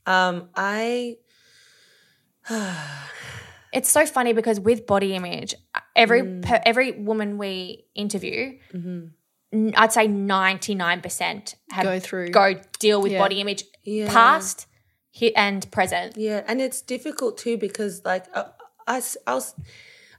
Um, 0.06 0.48
I 0.54 1.16
It's 3.72 3.90
so 3.90 4.06
funny 4.06 4.32
because 4.32 4.58
with 4.58 4.86
body 4.86 5.14
image, 5.14 5.54
every 5.94 6.22
Mm. 6.22 6.42
per, 6.42 6.60
every 6.64 6.92
woman 6.92 7.36
we 7.36 7.84
interview, 7.94 8.58
Mm-hmm. 8.72 9.06
n- 9.52 9.74
I'd 9.76 9.92
say 9.92 10.06
ninety 10.08 10.74
nine 10.74 11.00
percent 11.02 11.54
have 11.72 11.84
Go 11.84 12.00
through. 12.00 12.30
go 12.30 12.54
deal 12.78 13.02
with 13.02 13.12
Yeah. 13.12 13.18
body 13.18 13.40
image, 13.42 13.64
Yeah. 13.84 14.10
past, 14.10 14.66
hi- 15.18 15.32
and 15.36 15.70
present. 15.70 16.16
yeah, 16.16 16.42
and 16.46 16.60
it's 16.62 16.80
difficult 16.80 17.36
too 17.36 17.58
because 17.58 18.02
like 18.06 18.24
uh, 18.32 18.44
I, 18.86 19.02
will 19.26 19.44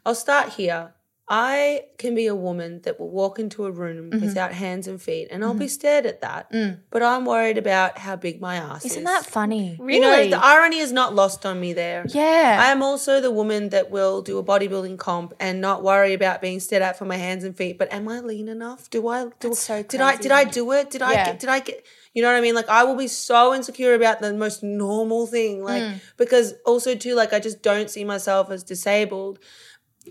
I'll 0.05 0.15
start 0.15 0.49
here. 0.49 0.93
I 1.31 1.83
can 1.99 2.15
be 2.15 2.25
a 2.25 2.33
woman 2.35 2.81
that 2.85 2.99
will 2.99 3.11
walk 3.11 3.37
into 3.37 3.65
a 3.65 3.71
room 3.71 4.09
Mm-hmm. 4.09 4.25
without 4.25 4.51
hands 4.53 4.87
and 4.87 4.99
feet, 4.99 5.27
and 5.29 5.43
I'll 5.45 5.53
be 5.53 5.67
stared 5.67 6.05
at 6.07 6.21
that. 6.21 6.51
But 6.89 7.03
I'm 7.03 7.25
worried 7.25 7.57
about 7.59 7.99
how 7.99 8.15
big 8.15 8.41
my 8.41 8.55
ass 8.55 8.83
is. 8.85 8.91
Mm. 8.91 8.95
Isn't 8.95 9.03
that 9.03 9.25
funny? 9.25 9.79
You 9.79 9.99
know, 9.99 10.27
the 10.27 10.43
irony 10.43 10.79
is 10.79 10.91
not 10.91 11.13
lost 11.13 11.45
on 11.45 11.59
me 11.59 11.73
there. 11.73 12.05
Yeah. 12.09 12.57
I 12.59 12.71
am 12.71 12.81
also 12.81 13.21
the 13.21 13.29
woman 13.29 13.69
that 13.69 13.91
will 13.91 14.21
do 14.23 14.37
a 14.39 14.43
bodybuilding 14.43 14.97
comp 14.97 15.33
and 15.39 15.61
not 15.61 15.83
worry 15.83 16.13
about 16.13 16.41
being 16.41 16.59
stared 16.59 16.81
at 16.81 16.97
for 16.97 17.05
my 17.05 17.17
hands 17.17 17.43
and 17.43 17.55
feet. 17.55 17.77
But 17.77 17.93
am 17.93 18.07
I 18.07 18.19
lean 18.21 18.47
enough? 18.47 18.89
Do 18.89 19.07
I? 19.07 19.25
Do, 19.25 19.31
That's 19.49 19.59
so 19.59 19.83
Did 19.83 20.01
I? 20.01 20.15
Did 20.15 20.31
I 20.31 20.45
do 20.45 20.71
it? 20.71 20.89
Did 20.89 21.03
I? 21.03 21.13
Get, 21.13 21.39
did 21.39 21.49
I 21.49 21.59
get? 21.59 21.85
You 22.13 22.23
know 22.23 22.29
what 22.31 22.37
I 22.37 22.41
mean? 22.41 22.55
Like 22.55 22.69
I 22.69 22.83
will 22.85 22.95
be 22.95 23.07
so 23.07 23.53
insecure 23.53 23.93
about 23.93 24.19
the 24.19 24.33
most 24.33 24.63
normal 24.63 25.27
thing, 25.27 25.63
like 25.63 25.83
Mm. 25.83 26.01
because 26.17 26.55
also 26.65 26.95
too, 26.95 27.13
like 27.13 27.33
I 27.33 27.39
just 27.39 27.61
don't 27.61 27.89
see 27.89 28.03
myself 28.03 28.49
as 28.49 28.63
disabled. 28.63 29.37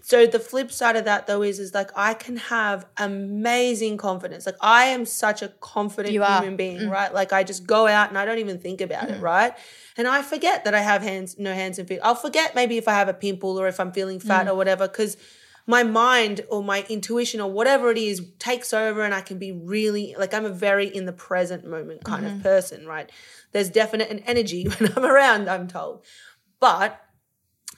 So 0.02 0.26
the 0.26 0.38
flip 0.38 0.70
side 0.70 0.96
of 0.96 1.06
that 1.06 1.26
though 1.26 1.42
is 1.42 1.58
is 1.58 1.74
like 1.74 1.90
I 1.96 2.14
can 2.14 2.36
have 2.36 2.86
amazing 2.98 3.96
confidence. 3.96 4.46
Like 4.46 4.56
I 4.60 4.86
am 4.86 5.04
such 5.06 5.42
a 5.42 5.48
confident 5.48 6.12
human 6.12 6.56
being, 6.56 6.78
mm. 6.80 6.90
right? 6.90 7.12
Like 7.12 7.32
I 7.32 7.42
just 7.42 7.66
go 7.66 7.86
out 7.86 8.08
and 8.08 8.18
I 8.18 8.24
don't 8.24 8.38
even 8.38 8.58
think 8.58 8.80
about 8.80 9.08
it, 9.08 9.18
mm. 9.18 9.22
right? 9.22 9.54
And 9.96 10.06
I 10.06 10.22
forget 10.22 10.64
that 10.64 10.74
I 10.74 10.80
have 10.80 11.02
hands, 11.02 11.38
no 11.38 11.52
hands 11.52 11.78
and 11.78 11.88
feet. 11.88 12.00
I'll 12.02 12.14
forget 12.14 12.54
maybe 12.54 12.76
if 12.76 12.86
I 12.86 12.92
have 12.92 13.08
a 13.08 13.14
pimple 13.14 13.58
or 13.58 13.66
if 13.66 13.80
I'm 13.80 13.92
feeling 13.92 14.20
fat 14.20 14.46
mm. 14.46 14.50
or 14.50 14.54
whatever, 14.54 14.86
because 14.86 15.16
my 15.66 15.82
mind 15.82 16.40
or 16.48 16.62
my 16.62 16.84
intuition 16.88 17.40
or 17.40 17.50
whatever 17.50 17.90
it 17.90 17.98
is 17.98 18.22
takes 18.38 18.72
over 18.72 19.02
and 19.02 19.14
I 19.14 19.20
can 19.20 19.38
be 19.38 19.52
really 19.52 20.14
like 20.18 20.32
I'm 20.32 20.46
a 20.46 20.50
very 20.50 20.86
in 20.86 21.04
the 21.04 21.12
present 21.12 21.66
moment 21.66 22.04
kind 22.04 22.24
of 22.24 22.32
mm-hmm. 22.32 22.42
person, 22.42 22.86
right? 22.86 23.10
There's 23.52 23.68
definite 23.68 24.10
an 24.10 24.20
energy 24.20 24.64
when 24.78 24.92
I'm 24.96 25.04
around, 25.04 25.48
I'm 25.48 25.68
told. 25.68 26.04
But 26.60 27.00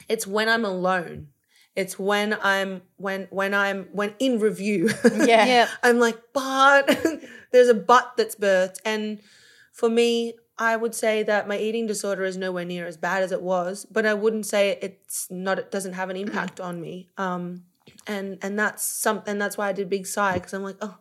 it's 0.09 0.27
when 0.27 0.49
I'm 0.49 0.65
alone. 0.65 1.29
It's 1.77 1.99
when 1.99 2.37
I'm 2.43 2.83
when 2.97 3.29
when 3.31 3.55
I'm 3.55 3.85
when 3.93 4.15
in 4.19 4.39
review. 4.41 4.91
Yeah. 5.05 5.47
Yeah. 5.47 5.69
I'm 5.83 5.99
like, 5.99 6.19
but 6.33 6.87
there's 7.53 7.69
a 7.69 7.75
but 7.75 8.13
that's 8.17 8.35
birthed. 8.37 8.81
And 8.85 9.21
for 9.73 9.89
me, 9.89 10.35
I 10.59 10.77
would 10.77 10.95
say 10.95 11.23
that 11.23 11.49
my 11.49 11.57
eating 11.57 11.87
disorder 11.87 12.25
is 12.25 12.37
nowhere 12.37 12.65
near 12.65 12.87
as 12.87 12.97
bad 12.97 13.23
as 13.23 13.33
it 13.33 13.41
was, 13.43 13.87
but 13.91 14.05
I 14.05 14.15
wouldn't 14.15 14.47
say 14.47 14.79
it's 14.83 15.27
not 15.31 15.59
it 15.59 15.71
doesn't 15.71 15.95
have 15.95 16.11
an 16.11 16.17
impact 16.17 16.61
on 16.61 16.81
me. 16.81 17.09
Um 17.17 17.65
and 18.07 18.39
and 18.43 18.59
that's 18.59 18.85
something 18.85 19.39
that's 19.39 19.57
why 19.57 19.69
I 19.69 19.73
did 19.73 19.89
big 19.89 20.07
sigh 20.07 20.35
because 20.35 20.53
I'm 20.53 20.63
like, 20.65 20.77
oh, 20.81 20.99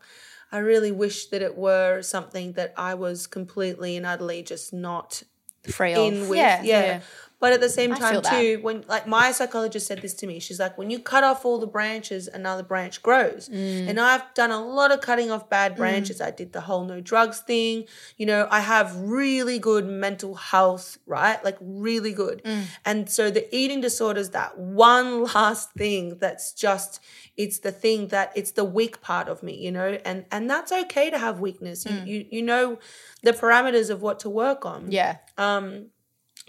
I 0.52 0.60
really 0.60 0.92
wish 0.92 1.28
that 1.28 1.42
it 1.42 1.58
were 1.58 2.02
something 2.02 2.54
that 2.54 2.74
I 2.78 2.94
was 2.94 3.28
completely 3.28 3.98
and 3.98 4.06
utterly 4.06 4.44
just 4.44 4.74
not 4.74 5.24
Free 5.68 5.94
in 5.94 6.30
with. 6.30 6.38
Yeah, 6.38 6.64
Yeah. 6.64 6.82
yeah. 6.86 7.00
But 7.40 7.54
at 7.54 7.62
the 7.62 7.70
same 7.70 7.96
time 7.96 8.22
too, 8.22 8.60
when 8.62 8.84
like 8.88 9.08
my 9.08 9.32
psychologist 9.32 9.88
said 9.88 10.02
this 10.02 10.14
to 10.16 10.28
me, 10.28 10.40
she's 10.40 10.60
like, 10.60 10.78
when 10.78 10.90
you 10.90 11.00
cut 11.00 11.24
off 11.24 11.46
all 11.46 11.58
the 11.58 11.68
branches, 11.68 12.28
another 12.28 12.64
branch 12.64 13.02
grows. 13.02 13.48
Mm. 13.48 13.90
And 13.90 14.00
I've 14.00 14.34
done 14.34 14.52
a 14.52 14.62
lot 14.62 14.92
of 14.92 15.00
cutting 15.00 15.32
off 15.32 15.50
bad 15.50 15.76
branches. 15.76 16.20
I 16.20 16.32
did 16.32 16.52
the 16.52 16.62
whole 16.62 16.84
no 16.84 17.00
drugs 17.00 17.40
thing. 17.40 17.86
You 18.18 18.26
know, 18.26 18.48
I 18.52 18.60
have 18.60 18.94
really 18.98 19.58
good 19.58 19.86
mental 19.86 20.36
health, 20.36 20.98
right? 21.06 21.42
Like 21.44 21.58
really 21.62 22.12
good. 22.12 22.44
Mm. 22.44 22.64
And 22.84 23.10
so 23.10 23.32
the 23.32 23.54
eating 23.56 23.80
disorder 23.80 24.20
is 24.20 24.32
that 24.32 24.58
one 24.58 25.24
last 25.34 25.72
thing 25.74 26.18
that's 26.20 26.52
just 26.52 27.02
it's 27.38 27.60
the 27.60 27.72
thing 27.72 28.10
that 28.10 28.34
it's 28.36 28.52
the 28.52 28.66
weak 28.66 29.00
part 29.00 29.30
of 29.30 29.42
me, 29.44 29.56
you 29.56 29.72
know, 29.72 29.98
and 30.04 30.26
and 30.30 30.50
that's 30.50 30.74
okay 30.74 31.10
to 31.10 31.18
have 31.18 31.40
weakness. 31.40 31.86
Mm. 31.86 32.06
You 32.06 32.14
you 32.14 32.26
you 32.32 32.42
know 32.42 32.80
the 33.24 33.32
parameters 33.32 33.90
of 33.90 34.02
what 34.02 34.20
to 34.20 34.30
work 34.30 34.66
on. 34.66 34.92
Yeah. 34.92 35.18
Um, 35.38 35.88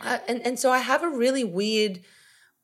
uh, 0.04 0.18
and 0.28 0.40
and 0.46 0.58
so 0.58 0.70
I 0.70 0.78
have 0.78 1.02
a 1.02 1.08
really 1.08 1.44
weird 1.44 2.00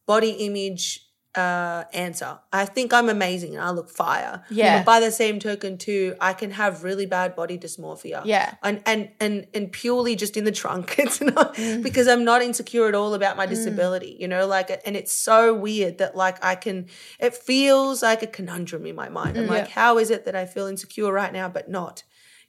body 0.07 0.31
image 0.31 1.01
uh 1.35 1.85
answer. 1.93 2.39
I 2.51 2.65
think 2.65 2.95
I'm 2.95 3.11
amazing 3.11 3.57
and 3.57 3.63
I 3.63 3.69
look 3.71 3.91
fire. 3.91 4.43
Yeah. 4.49 4.79
But 4.79 4.87
by 4.87 5.01
the 5.01 5.11
same 5.11 5.39
token, 5.39 5.77
too, 5.77 6.15
I 6.19 6.33
can 6.33 6.51
have 6.53 6.83
really 6.83 7.05
bad 7.05 7.37
body 7.37 7.59
dysmorphia. 7.59 8.23
Yeah. 8.25 8.55
And 8.63 8.81
and 8.87 9.11
and 9.21 9.47
and 9.53 9.71
purely 9.71 10.17
just 10.17 10.39
in 10.39 10.45
the 10.45 10.53
trunk. 10.53 10.95
It's 11.05 11.21
not 11.21 11.55
Mm. 11.57 11.83
because 11.83 12.09
I'm 12.09 12.25
not 12.25 12.41
insecure 12.41 12.89
at 12.89 12.95
all 12.95 13.13
about 13.13 13.37
my 13.37 13.45
disability. 13.45 14.17
You 14.19 14.29
know, 14.29 14.47
like 14.47 14.71
and 14.87 14.97
it's 14.97 15.13
so 15.13 15.53
weird 15.53 15.99
that 15.99 16.17
like 16.17 16.43
I 16.43 16.55
can. 16.55 16.87
It 17.21 17.35
feels 17.35 18.03
like 18.03 18.23
a 18.23 18.27
conundrum 18.27 18.87
in 18.87 18.97
my 18.97 19.11
mind. 19.11 19.37
Mm. 19.37 19.41
I'm 19.43 19.47
like, 19.47 19.69
how 19.69 19.99
is 19.99 20.11
it 20.11 20.25
that 20.25 20.35
I 20.35 20.47
feel 20.47 20.67
insecure 20.67 21.13
right 21.13 21.33
now, 21.35 21.49
but 21.51 21.69
not? 21.69 22.03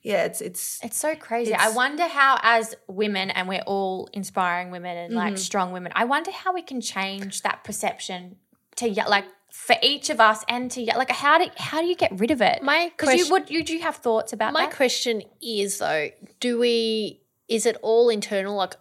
Yeah, 0.07 0.23
it's 0.29 0.41
it's 0.41 0.79
It's 0.83 0.97
so 0.97 1.15
crazy. 1.15 1.53
I 1.53 1.69
wonder 1.69 2.07
how, 2.19 2.39
as 2.41 2.75
women, 2.87 3.29
and 3.31 3.47
we're 3.51 3.67
all 3.75 4.09
inspiring 4.13 4.71
women 4.71 4.95
and 4.97 5.09
Mm-hmm. 5.11 5.17
like 5.25 5.37
strong 5.37 5.71
women, 5.71 5.91
I 5.95 6.05
wonder 6.05 6.31
how 6.31 6.53
we 6.53 6.61
can 6.61 6.79
change 6.81 7.41
that 7.41 7.63
perception 7.63 8.37
to 8.77 8.85
like 9.07 9.25
for 9.51 9.75
each 9.81 10.09
of 10.09 10.19
us 10.29 10.43
and 10.47 10.69
to 10.71 10.79
like 11.01 11.09
how 11.11 11.37
do 11.39 11.45
how 11.57 11.81
do 11.81 11.87
you 11.87 11.95
get 11.95 12.11
rid 12.19 12.31
of 12.31 12.41
it? 12.41 12.61
My 12.61 12.91
because 12.95 13.15
you 13.15 13.25
question- 13.25 13.31
would 13.33 13.49
you 13.49 13.63
do 13.63 13.73
you 13.73 13.81
have 13.81 13.97
thoughts 13.97 14.31
about 14.33 14.53
My 14.53 14.65
that? 14.67 14.75
question 14.75 15.23
is 15.41 15.79
though, 15.79 16.09
do 16.39 16.57
we? 16.59 17.21
Is 17.47 17.65
it 17.65 17.75
all 17.81 18.09
internal? 18.09 18.55
Like, 18.55 18.75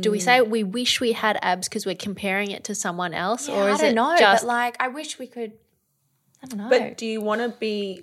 do 0.00 0.10
we 0.10 0.18
say 0.20 0.40
we 0.40 0.62
wish 0.64 1.00
we 1.00 1.12
had 1.12 1.38
abs 1.42 1.68
because 1.68 1.84
we're 1.86 1.94
comparing 2.10 2.50
it 2.50 2.64
to 2.64 2.74
someone 2.74 3.12
else, 3.14 3.48
Yeah, 3.48 3.56
or 3.56 3.68
is 3.70 3.78
I 3.80 3.82
don't 3.82 3.90
it 3.92 3.94
know, 3.94 4.16
just 4.18 4.42
but 4.44 4.48
like 4.48 4.76
I 4.80 4.88
wish 4.88 5.18
we 5.18 5.26
could. 5.26 5.52
I 6.42 6.46
don't 6.46 6.58
know. 6.58 6.68
But 6.68 6.96
do 6.98 7.06
you 7.06 7.20
want 7.20 7.40
to 7.42 7.48
be? 7.58 8.02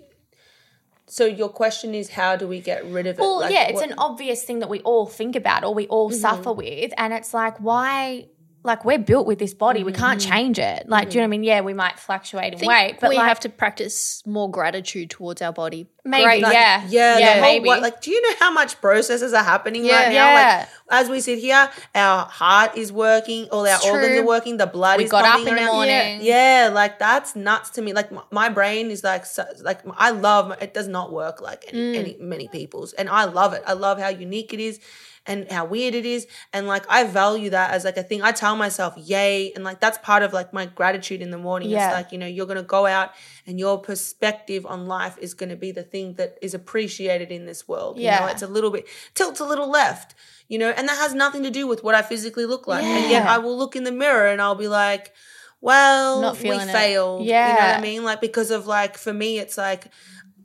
So 1.11 1.25
your 1.25 1.49
question 1.49 1.93
is, 1.93 2.11
how 2.11 2.37
do 2.37 2.47
we 2.47 2.61
get 2.61 2.85
rid 2.85 3.05
of 3.05 3.19
it? 3.19 3.21
Well, 3.21 3.39
Like, 3.41 3.51
yeah, 3.51 3.63
it's 3.67 3.81
what- 3.81 3.89
an 3.91 3.95
obvious 3.97 4.43
thing 4.43 4.59
that 4.59 4.69
we 4.69 4.79
all 4.91 5.05
think 5.05 5.35
about 5.35 5.65
or 5.65 5.73
we 5.73 5.85
all 5.87 6.09
Mm-hmm. 6.09 6.19
suffer 6.27 6.53
with. 6.53 6.93
And 6.97 7.11
it's 7.13 7.33
like, 7.33 7.57
why? 7.57 8.27
Like, 8.63 8.85
we're 8.85 8.99
built 8.99 9.25
with 9.25 9.39
this 9.39 9.53
body. 9.55 9.83
We 9.83 9.91
can't 9.91 10.21
change 10.21 10.59
it. 10.59 10.87
Like, 10.87 11.09
do 11.09 11.15
you 11.15 11.21
know 11.21 11.23
what 11.23 11.27
I 11.29 11.37
mean? 11.37 11.43
Yeah, 11.43 11.61
we 11.61 11.73
might 11.73 11.97
fluctuate 11.97 12.45
in 12.45 12.51
Mm-hmm. 12.53 12.59
think 12.59 12.69
weight, 12.69 12.97
but 13.01 13.09
we 13.09 13.17
like, 13.17 13.27
have 13.27 13.39
to 13.41 13.49
practice 13.49 14.21
more 14.25 14.51
gratitude 14.51 15.09
towards 15.09 15.41
our 15.41 15.51
body. 15.51 15.87
maybe, 16.05 16.23
Great, 16.23 16.43
like, 16.43 16.53
yeah. 16.53 16.83
Yeah, 16.89 17.17
yeah, 17.17 17.25
the 17.35 17.41
whole, 17.41 17.51
maybe. 17.53 17.67
What, 17.67 17.81
like, 17.81 18.01
do 18.01 18.11
you 18.11 18.21
know 18.21 18.35
how 18.39 18.51
much 18.51 18.79
processes 18.81 19.33
are 19.33 19.43
happening 19.43 19.85
Yeah. 19.85 19.95
right 20.03 20.07
now? 20.09 20.13
Yeah. 20.33 20.57
Like, 20.89 21.01
as 21.03 21.09
we 21.09 21.21
sit 21.21 21.39
here, 21.39 21.69
our 21.95 22.25
heart 22.25 22.77
is 22.77 22.91
working, 22.91 23.47
all 23.51 23.65
our 23.67 23.75
It's 23.75 23.85
organs 23.85 24.07
true. 24.13 24.19
are 24.21 24.25
working, 24.25 24.57
the 24.57 24.67
blood 24.67 24.97
we 24.97 25.05
is 25.05 25.11
got 25.11 25.25
up 25.25 25.31
pumping 25.37 25.49
in 25.49 25.55
the 25.55 25.61
around. 25.61 25.75
morning. 25.75 26.19
Yeah, 26.21 26.69
like 26.73 26.99
that's 26.99 27.35
nuts 27.35 27.69
to 27.71 27.81
me. 27.81 27.93
Like 27.93 28.11
my, 28.11 28.21
my 28.31 28.49
brain 28.49 28.91
is 28.91 29.03
like, 29.03 29.25
so, 29.25 29.45
like 29.61 29.79
I 29.97 30.09
love 30.11 30.51
it. 30.61 30.73
Does 30.73 30.87
not 30.87 31.11
work 31.13 31.41
like 31.41 31.65
any, 31.67 31.79
Mm. 31.79 31.95
any 31.97 32.17
many 32.19 32.47
people's, 32.47 32.93
and 32.93 33.07
I 33.09 33.25
love 33.25 33.53
it. 33.53 33.63
I 33.65 33.73
love 33.73 33.99
how 33.99 34.09
unique 34.09 34.53
it 34.53 34.59
is, 34.59 34.79
and 35.27 35.49
how 35.51 35.65
weird 35.65 35.93
it 35.93 36.05
is. 36.05 36.25
And 36.51 36.67
like 36.67 36.83
I 36.89 37.03
value 37.03 37.51
that 37.51 37.71
as 37.71 37.83
like 37.85 37.97
a 37.97 38.03
thing. 38.03 38.21
I 38.23 38.31
tell 38.31 38.55
myself, 38.55 38.95
yay. 38.97 39.51
And 39.53 39.63
like 39.63 39.79
that's 39.79 39.97
part 39.99 40.23
of 40.23 40.33
like 40.33 40.51
my 40.51 40.65
gratitude 40.65 41.21
in 41.21 41.29
the 41.29 41.37
morning. 41.37 41.69
Yeah. 41.69 41.87
It's 41.89 41.95
like, 41.95 42.11
you 42.11 42.17
know, 42.17 42.25
you're 42.25 42.47
gonna 42.47 42.63
go 42.63 42.85
out 42.87 43.11
and 43.45 43.59
your 43.59 43.79
perspective 43.79 44.65
on 44.65 44.87
life 44.87 45.17
is 45.19 45.33
gonna 45.33 45.55
be 45.55 45.71
the 45.71 45.83
thing 45.83 46.15
that 46.15 46.37
is 46.41 46.53
appreciated 46.53 47.31
in 47.31 47.45
this 47.45 47.67
world. 47.67 47.97
You 47.97 48.05
know, 48.05 48.09
Yeah. 48.11 48.31
it's 48.31 48.41
a 48.41 48.47
little 48.47 48.71
bit 48.71 48.87
tilts 49.13 49.39
a 49.39 49.45
little 49.45 49.69
left, 49.69 50.15
you 50.47 50.57
know, 50.57 50.71
and 50.71 50.87
that 50.89 50.97
has 50.97 51.13
nothing 51.13 51.43
to 51.43 51.51
do 51.51 51.67
with 51.67 51.83
what 51.83 51.93
I 51.93 52.01
physically 52.01 52.45
look 52.45 52.67
like. 52.67 52.83
And 52.83 53.09
yet 53.11 53.27
I 53.27 53.37
will 53.37 53.57
look 53.57 53.75
in 53.75 53.83
the 53.83 53.91
mirror 53.91 54.27
and 54.27 54.41
I'll 54.41 54.55
be 54.55 54.67
like, 54.67 55.13
well, 55.61 56.31
we 56.31 56.37
feeling 56.39 56.67
it. 56.67 56.71
failed. 56.71 57.23
You 57.25 57.33
know 57.33 57.39
what 57.53 57.77
I 57.77 57.81
mean? 57.81 58.03
Like 58.03 58.21
because 58.21 58.49
of 58.49 58.65
like 58.65 58.97
for 58.97 59.13
me 59.13 59.37
it's 59.37 59.57
like 59.57 59.87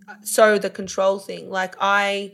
uh, 0.06 0.14
so 0.22 0.58
the 0.58 0.68
control 0.68 1.18
thing. 1.18 1.48
Like 1.48 1.74
I 1.80 2.32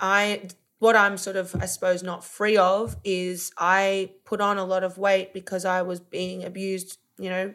I 0.00 0.48
what 0.78 0.94
I'm 0.96 1.16
sort 1.16 1.36
of 1.36 1.54
I 1.60 1.66
suppose 1.66 2.02
not 2.02 2.24
free 2.24 2.56
of 2.56 2.96
is 3.04 3.52
I 3.58 4.12
put 4.24 4.40
on 4.40 4.58
a 4.58 4.64
lot 4.64 4.84
of 4.84 4.98
weight 4.98 5.32
because 5.34 5.64
I 5.64 5.82
was 5.82 6.00
being 6.00 6.44
abused, 6.44 6.98
you 7.18 7.30
know, 7.30 7.54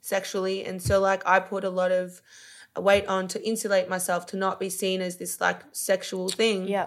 sexually. 0.00 0.64
And 0.64 0.80
so 0.82 1.00
like 1.00 1.22
I 1.26 1.40
put 1.40 1.64
a 1.64 1.70
lot 1.70 1.92
of 1.92 2.22
weight 2.76 3.06
on 3.06 3.28
to 3.28 3.46
insulate 3.46 3.88
myself 3.88 4.26
to 4.26 4.36
not 4.36 4.60
be 4.60 4.70
seen 4.70 5.00
as 5.00 5.16
this 5.16 5.40
like 5.40 5.62
sexual 5.72 6.28
thing. 6.28 6.68
Yeah. 6.68 6.86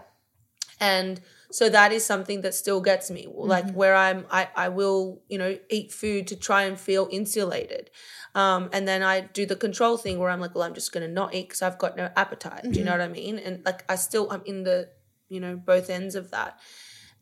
and 0.80 1.22
so 1.52 1.68
that 1.68 1.92
is 1.92 2.06
something 2.06 2.42
that 2.42 2.54
still 2.56 2.80
gets 2.80 3.12
me. 3.12 3.28
Like 3.30 3.72
where 3.74 3.96
i'm 3.96 4.26
I, 4.32 4.48
I 4.56 4.70
will 4.70 5.22
you 5.28 5.38
know 5.38 5.58
eat 5.70 5.92
food 5.92 6.28
to 6.28 6.36
try 6.36 6.64
and 6.64 6.80
feel 6.80 7.08
insulated. 7.12 7.90
Um, 8.34 8.70
and 8.72 8.88
then 8.88 9.04
i 9.04 9.20
do 9.20 9.46
the 9.46 9.58
control 9.58 9.98
thing 9.98 10.18
where 10.18 10.30
i'm 10.30 10.40
like 10.40 10.56
well 10.56 10.64
i'm 10.64 10.74
just 10.74 10.94
going 10.94 11.06
to 11.06 11.14
not 11.14 11.36
eat 11.36 11.50
because 11.50 11.62
i've 11.62 11.78
got 11.78 11.98
no 11.98 12.10
appetite. 12.16 12.64
Do 12.72 12.80
you 12.80 12.86
know 12.86 12.94
what 12.94 13.02
i 13.02 13.10
mean? 13.10 13.38
And 13.38 13.64
like 13.66 13.84
i 13.90 13.96
still 13.96 14.32
i'm 14.32 14.42
in 14.46 14.64
the 14.64 14.88
you 15.32 15.40
know 15.40 15.56
both 15.56 15.90
ends 15.90 16.16
of 16.16 16.32
that. 16.32 16.60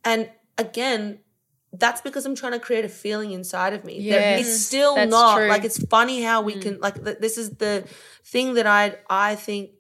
And 0.04 0.30
again 0.58 1.20
that's 1.72 2.02
because 2.02 2.26
i'm 2.26 2.36
trying 2.36 2.54
to 2.54 2.60
create 2.60 2.84
a 2.84 2.90
feeling 2.90 3.32
inside 3.32 3.74
of 3.74 3.86
me. 3.86 4.00
Yes, 4.00 4.42
it's 4.42 4.66
still 4.66 5.06
not 5.08 5.38
true. 5.38 5.48
like 5.48 5.64
it's 5.64 5.84
funny 5.86 6.22
how 6.24 6.42
we 6.42 6.56
mm. 6.56 6.62
can 6.62 6.80
like 6.80 6.96
this 6.96 7.38
is 7.38 7.52
the 7.52 7.86
thing 8.24 8.56
that 8.56 8.66
i 8.66 8.96
i 9.10 9.36
think 9.36 9.72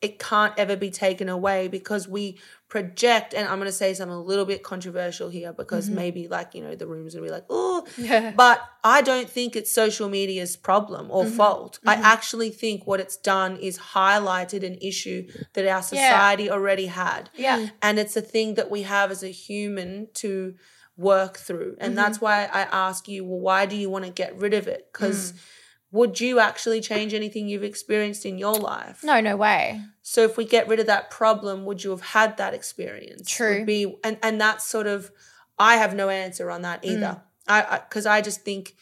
it 0.00 0.18
can't 0.18 0.54
ever 0.58 0.76
be 0.76 0.90
taken 0.90 1.28
away 1.28 1.68
because 1.68 2.08
we 2.08 2.38
project 2.70 3.34
and 3.34 3.46
i'm 3.48 3.58
going 3.58 3.66
to 3.66 3.72
say 3.84 3.92
something 3.92 4.16
a 4.16 4.20
little 4.32 4.44
bit 4.52 4.62
controversial 4.62 5.28
here 5.28 5.52
because 5.52 5.86
Mm-hmm. 5.86 5.94
maybe 6.02 6.28
like 6.28 6.54
you 6.54 6.62
know 6.62 6.74
the 6.74 6.86
room's 6.86 7.14
going 7.14 7.24
to 7.24 7.28
be 7.30 7.34
like 7.38 7.44
oh 7.50 7.84
but 8.36 8.58
i 8.84 9.02
don't 9.02 9.28
think 9.28 9.56
it's 9.56 9.72
social 9.82 10.08
media's 10.08 10.56
problem 10.56 11.10
or 11.10 11.24
Mm-hmm. 11.24 11.36
fault. 11.36 11.72
I 11.84 11.94
actually 11.96 12.50
think 12.50 12.86
what 12.86 12.98
it's 13.00 13.16
done 13.16 13.56
is 13.56 13.74
highlighted 13.78 14.62
an 14.64 14.76
issue 14.80 15.20
that 15.54 15.66
our 15.66 15.82
society 15.82 16.46
already 16.50 16.86
had. 16.86 17.28
Yeah. 17.34 17.68
and 17.82 17.98
it's 17.98 18.16
a 18.16 18.22
thing 18.34 18.54
that 18.54 18.70
we 18.70 18.82
have 18.82 19.10
as 19.10 19.22
a 19.22 19.32
human 19.46 20.08
to 20.22 20.54
work 20.96 21.36
through. 21.46 21.76
And 21.80 21.96
that's 22.00 22.20
why 22.20 22.36
i 22.60 22.62
ask 22.86 23.08
you 23.08 23.24
well 23.24 23.40
why 23.48 23.60
do 23.66 23.76
you 23.82 23.88
want 23.94 24.04
to 24.06 24.10
get 24.22 24.30
rid 24.44 24.54
of 24.60 24.64
it? 24.68 24.82
Because 24.92 25.34
would 25.92 26.20
you 26.20 26.38
actually 26.38 26.80
change 26.80 27.12
anything 27.12 27.48
you've 27.48 27.64
experienced 27.64 28.24
in 28.24 28.38
your 28.38 28.54
life 28.54 29.02
No, 29.02 29.20
no 29.20 29.36
way. 29.36 29.80
so 30.02 30.22
if 30.24 30.36
we 30.36 30.44
get 30.44 30.68
rid 30.68 30.80
of 30.80 30.86
that 30.86 31.10
problem, 31.10 31.64
would 31.64 31.82
you 31.82 31.90
have 31.90 32.00
had 32.00 32.36
that 32.36 32.54
experience? 32.54 33.28
True. 33.28 33.58
Would 33.58 33.66
be 33.66 33.96
and 34.04 34.18
and 34.22 34.40
that's 34.40 34.66
sort 34.66 34.86
of 34.86 35.10
I 35.58 35.76
have 35.76 35.94
no 35.94 36.08
answer 36.08 36.50
on 36.50 36.62
that 36.62 36.82
mm. 36.82 36.92
either. 36.92 37.22
I 37.46 37.80
because 37.88 38.06
I, 38.06 38.20
just 38.22 38.42
think 38.42 38.74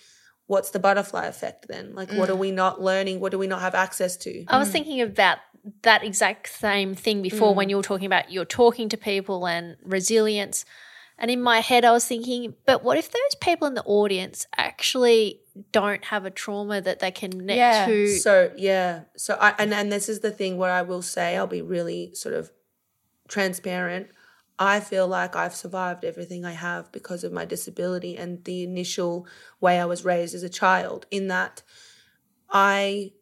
what's 0.47 0.71
the 0.71 0.79
butterfly 0.79 1.27
effect 1.27 1.67
then? 1.69 1.95
Like 1.95 2.13
what 2.13 2.31
are 2.31 2.35
mm. 2.35 2.39
we 2.39 2.51
not 2.53 2.81
learning? 2.81 3.21
What 3.21 3.33
do 3.33 3.39
we 3.39 3.47
not 3.47 3.61
have 3.61 3.75
access 3.75 4.17
to? 4.19 4.45
I 4.47 4.59
was 4.59 4.69
mm. 4.69 4.73
thinking 4.73 5.01
about 5.01 5.39
that 5.83 6.05
exact 6.05 6.49
same 6.49 6.95
thing 6.95 7.21
before 7.21 7.55
when 7.55 7.69
you 7.69 7.77
were 7.77 7.83
talking 7.83 8.07
about 8.07 8.31
you're 8.31 8.45
talking 8.45 8.89
to 8.91 8.97
people 8.97 9.47
and 9.47 9.77
resilience. 9.83 10.65
And 11.19 11.33
in 11.33 11.43
my 11.43 11.61
head, 11.61 11.85
I 11.85 11.91
was 11.91 12.07
thinking, 12.07 12.55
but 12.65 12.85
what 12.85 12.97
if 12.97 13.11
those 13.11 13.35
people 13.41 13.67
in 13.67 13.75
the 13.75 13.83
audience 13.83 14.47
actually 14.57 15.41
don't 15.73 16.05
have 16.07 16.25
a 16.25 16.31
trauma 16.31 16.81
that 16.81 16.99
they 17.01 17.11
can 17.11 17.31
connect 17.33 17.57
Yeah. 17.57 17.87
to? 17.87 18.09
So 18.19 18.53
yeah. 18.57 19.03
So 19.17 19.37
I 19.41 19.55
and 19.59 19.73
and 19.75 19.91
this 19.93 20.09
is 20.09 20.21
the 20.21 20.31
thing 20.31 20.57
where 20.57 20.73
I 20.73 20.83
will 20.83 21.03
say 21.03 21.37
I'll 21.37 21.47
be 21.47 21.63
really 21.63 22.15
sort 22.15 22.35
of 22.35 22.51
transparent. 23.29 24.09
I 24.59 24.81
feel 24.81 25.07
like 25.07 25.37
I've 25.37 25.55
survived 25.55 26.05
everything 26.05 26.45
I 26.45 26.53
have 26.53 26.91
because 26.91 27.23
of 27.23 27.33
my 27.33 27.45
disability 27.45 28.17
and 28.17 28.43
the 28.45 28.65
initial 28.65 29.27
way 29.61 29.79
I 29.79 29.85
was 29.85 30.05
raised 30.05 30.35
as 30.35 30.43
a 30.43 30.49
child. 30.49 31.07
In 31.11 31.29
that 31.29 31.63
I 32.51 33.13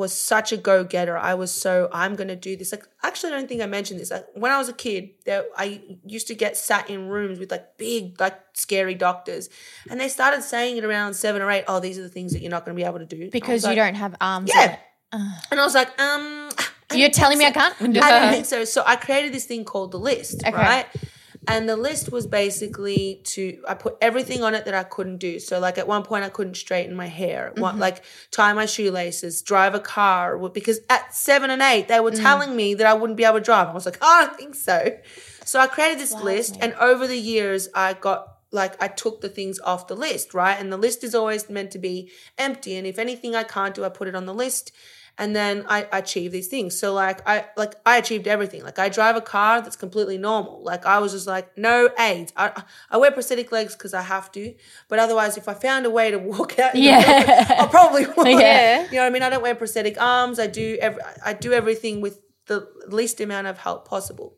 was 0.00 0.12
such 0.12 0.52
a 0.52 0.56
go 0.56 0.82
getter. 0.84 1.16
I 1.16 1.34
was 1.34 1.52
so 1.52 1.88
I'm 1.92 2.16
gonna 2.16 2.34
do 2.34 2.56
this. 2.56 2.72
Like 2.72 2.84
actually, 3.04 3.32
I 3.32 3.36
don't 3.36 3.48
think 3.48 3.62
I 3.62 3.66
mentioned 3.66 4.00
this. 4.00 4.10
Like 4.10 4.26
when 4.34 4.50
I 4.50 4.58
was 4.58 4.68
a 4.68 4.72
kid, 4.72 5.10
there 5.26 5.44
I 5.56 5.80
used 6.04 6.26
to 6.28 6.34
get 6.34 6.56
sat 6.56 6.90
in 6.90 7.08
rooms 7.08 7.38
with 7.38 7.50
like 7.50 7.76
big, 7.78 8.20
like 8.20 8.38
scary 8.54 8.94
doctors, 8.94 9.48
and 9.88 10.00
they 10.00 10.08
started 10.08 10.42
saying 10.42 10.76
it 10.78 10.84
around 10.84 11.14
seven 11.14 11.42
or 11.42 11.50
eight. 11.50 11.64
Oh, 11.68 11.78
these 11.80 11.98
are 11.98 12.02
the 12.02 12.08
things 12.08 12.32
that 12.32 12.40
you're 12.42 12.50
not 12.50 12.64
gonna 12.64 12.74
be 12.76 12.84
able 12.84 12.98
to 12.98 13.06
do 13.06 13.30
Because 13.30 13.62
you 13.62 13.68
like, 13.68 13.76
don't 13.76 13.94
have 13.94 14.16
arms. 14.20 14.50
Yeah. 14.54 14.76
And 15.12 15.58
I 15.60 15.64
was 15.64 15.74
like, 15.74 16.00
um, 16.00 16.50
You're 16.94 17.10
telling 17.10 17.36
me 17.38 17.44
I 17.44 17.50
can't? 17.50 17.74
I 17.80 17.86
don't 17.86 18.32
think 18.36 18.46
so. 18.46 18.64
So 18.64 18.82
I 18.86 18.96
created 18.96 19.32
this 19.34 19.44
thing 19.44 19.64
called 19.64 19.90
the 19.92 19.98
list, 19.98 20.42
Okay. 20.46 20.52
right? 20.56 20.86
And 21.52 21.68
the 21.68 21.76
list 21.76 22.12
was 22.12 22.26
basically 22.26 23.20
to 23.24 23.62
I 23.68 23.74
put 23.74 23.96
everything 24.00 24.42
on 24.42 24.54
it 24.54 24.64
that 24.66 24.74
I 24.74 24.84
couldn't 24.84 25.16
do. 25.18 25.38
So 25.40 25.58
like 25.58 25.78
at 25.78 25.88
one 25.88 26.02
point 26.04 26.24
I 26.24 26.28
couldn't 26.28 26.56
straighten 26.56 26.94
my 26.94 27.06
hair, 27.08 27.52
Mm-hmm. 27.56 27.78
like 27.78 28.02
tie 28.30 28.52
my 28.52 28.66
shoelaces, 28.66 29.42
drive 29.42 29.74
a 29.74 29.80
car, 29.80 30.38
because 30.60 30.78
at 30.88 31.14
seven 31.14 31.50
and 31.50 31.62
eight 31.62 31.88
they 31.88 32.00
were 32.00 32.12
Mm. 32.12 32.22
telling 32.22 32.56
me 32.56 32.74
that 32.74 32.86
I 32.86 32.94
wouldn't 32.94 33.16
be 33.16 33.24
able 33.24 33.38
to 33.38 33.44
drive. 33.44 33.68
I 33.68 33.72
was 33.72 33.86
like, 33.86 33.98
oh, 34.00 34.06
I 34.22 34.26
don't 34.26 34.36
think 34.36 34.54
so. 34.54 34.78
So 35.44 35.58
I 35.58 35.66
created 35.66 35.98
this 35.98 36.12
list, 36.12 36.56
and 36.60 36.72
over 36.74 37.06
the 37.06 37.18
years 37.18 37.68
I 37.74 37.94
got 37.94 38.20
like 38.52 38.80
I 38.82 38.88
took 38.88 39.20
the 39.20 39.28
things 39.28 39.58
off 39.60 39.86
the 39.86 39.96
list, 39.96 40.34
right? 40.34 40.56
And 40.60 40.72
the 40.72 40.76
list 40.86 41.04
is 41.04 41.14
always 41.14 41.48
meant 41.50 41.70
to 41.72 41.78
be 41.78 42.10
empty. 42.38 42.76
And 42.76 42.86
if 42.86 42.98
anything 42.98 43.34
I 43.36 43.44
can't 43.44 43.74
do, 43.74 43.84
I 43.84 43.88
put 43.88 44.08
it 44.08 44.14
on 44.14 44.26
the 44.26 44.34
list. 44.34 44.72
And 45.20 45.36
then 45.36 45.66
I, 45.68 45.86
I 45.92 45.98
achieve 45.98 46.32
these 46.32 46.48
things. 46.48 46.78
So 46.78 46.94
like 46.94 47.20
I 47.28 47.44
like 47.54 47.74
I 47.84 47.98
achieved 47.98 48.26
everything. 48.26 48.62
Like 48.64 48.78
I 48.78 48.88
drive 48.88 49.16
a 49.16 49.20
car 49.20 49.60
that's 49.60 49.76
completely 49.76 50.16
normal. 50.16 50.64
Like 50.64 50.86
I 50.86 50.98
was 50.98 51.12
just 51.12 51.26
like 51.26 51.58
no 51.58 51.90
aids. 51.98 52.32
I 52.38 52.62
I 52.90 52.96
wear 52.96 53.10
prosthetic 53.10 53.52
legs 53.52 53.74
because 53.74 53.92
I 53.92 54.00
have 54.00 54.32
to. 54.32 54.54
But 54.88 54.98
otherwise, 54.98 55.36
if 55.36 55.46
I 55.46 55.52
found 55.52 55.84
a 55.84 55.90
way 55.90 56.10
to 56.10 56.18
walk 56.18 56.58
out, 56.58 56.74
Yeah. 56.74 57.56
I 57.60 57.66
probably 57.66 58.06
would. 58.16 58.28
Yeah. 58.28 58.84
You 58.84 58.92
know 58.92 58.98
what 59.02 59.06
I 59.06 59.10
mean? 59.10 59.22
I 59.22 59.28
don't 59.28 59.42
wear 59.42 59.54
prosthetic 59.54 60.00
arms. 60.00 60.38
I 60.38 60.46
do 60.46 60.78
every, 60.80 61.02
I 61.22 61.34
do 61.34 61.52
everything 61.52 62.00
with 62.00 62.18
the 62.46 62.66
least 62.88 63.20
amount 63.20 63.46
of 63.46 63.58
help 63.58 63.86
possible. 63.86 64.34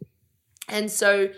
And 0.69 0.91
so 0.91 1.29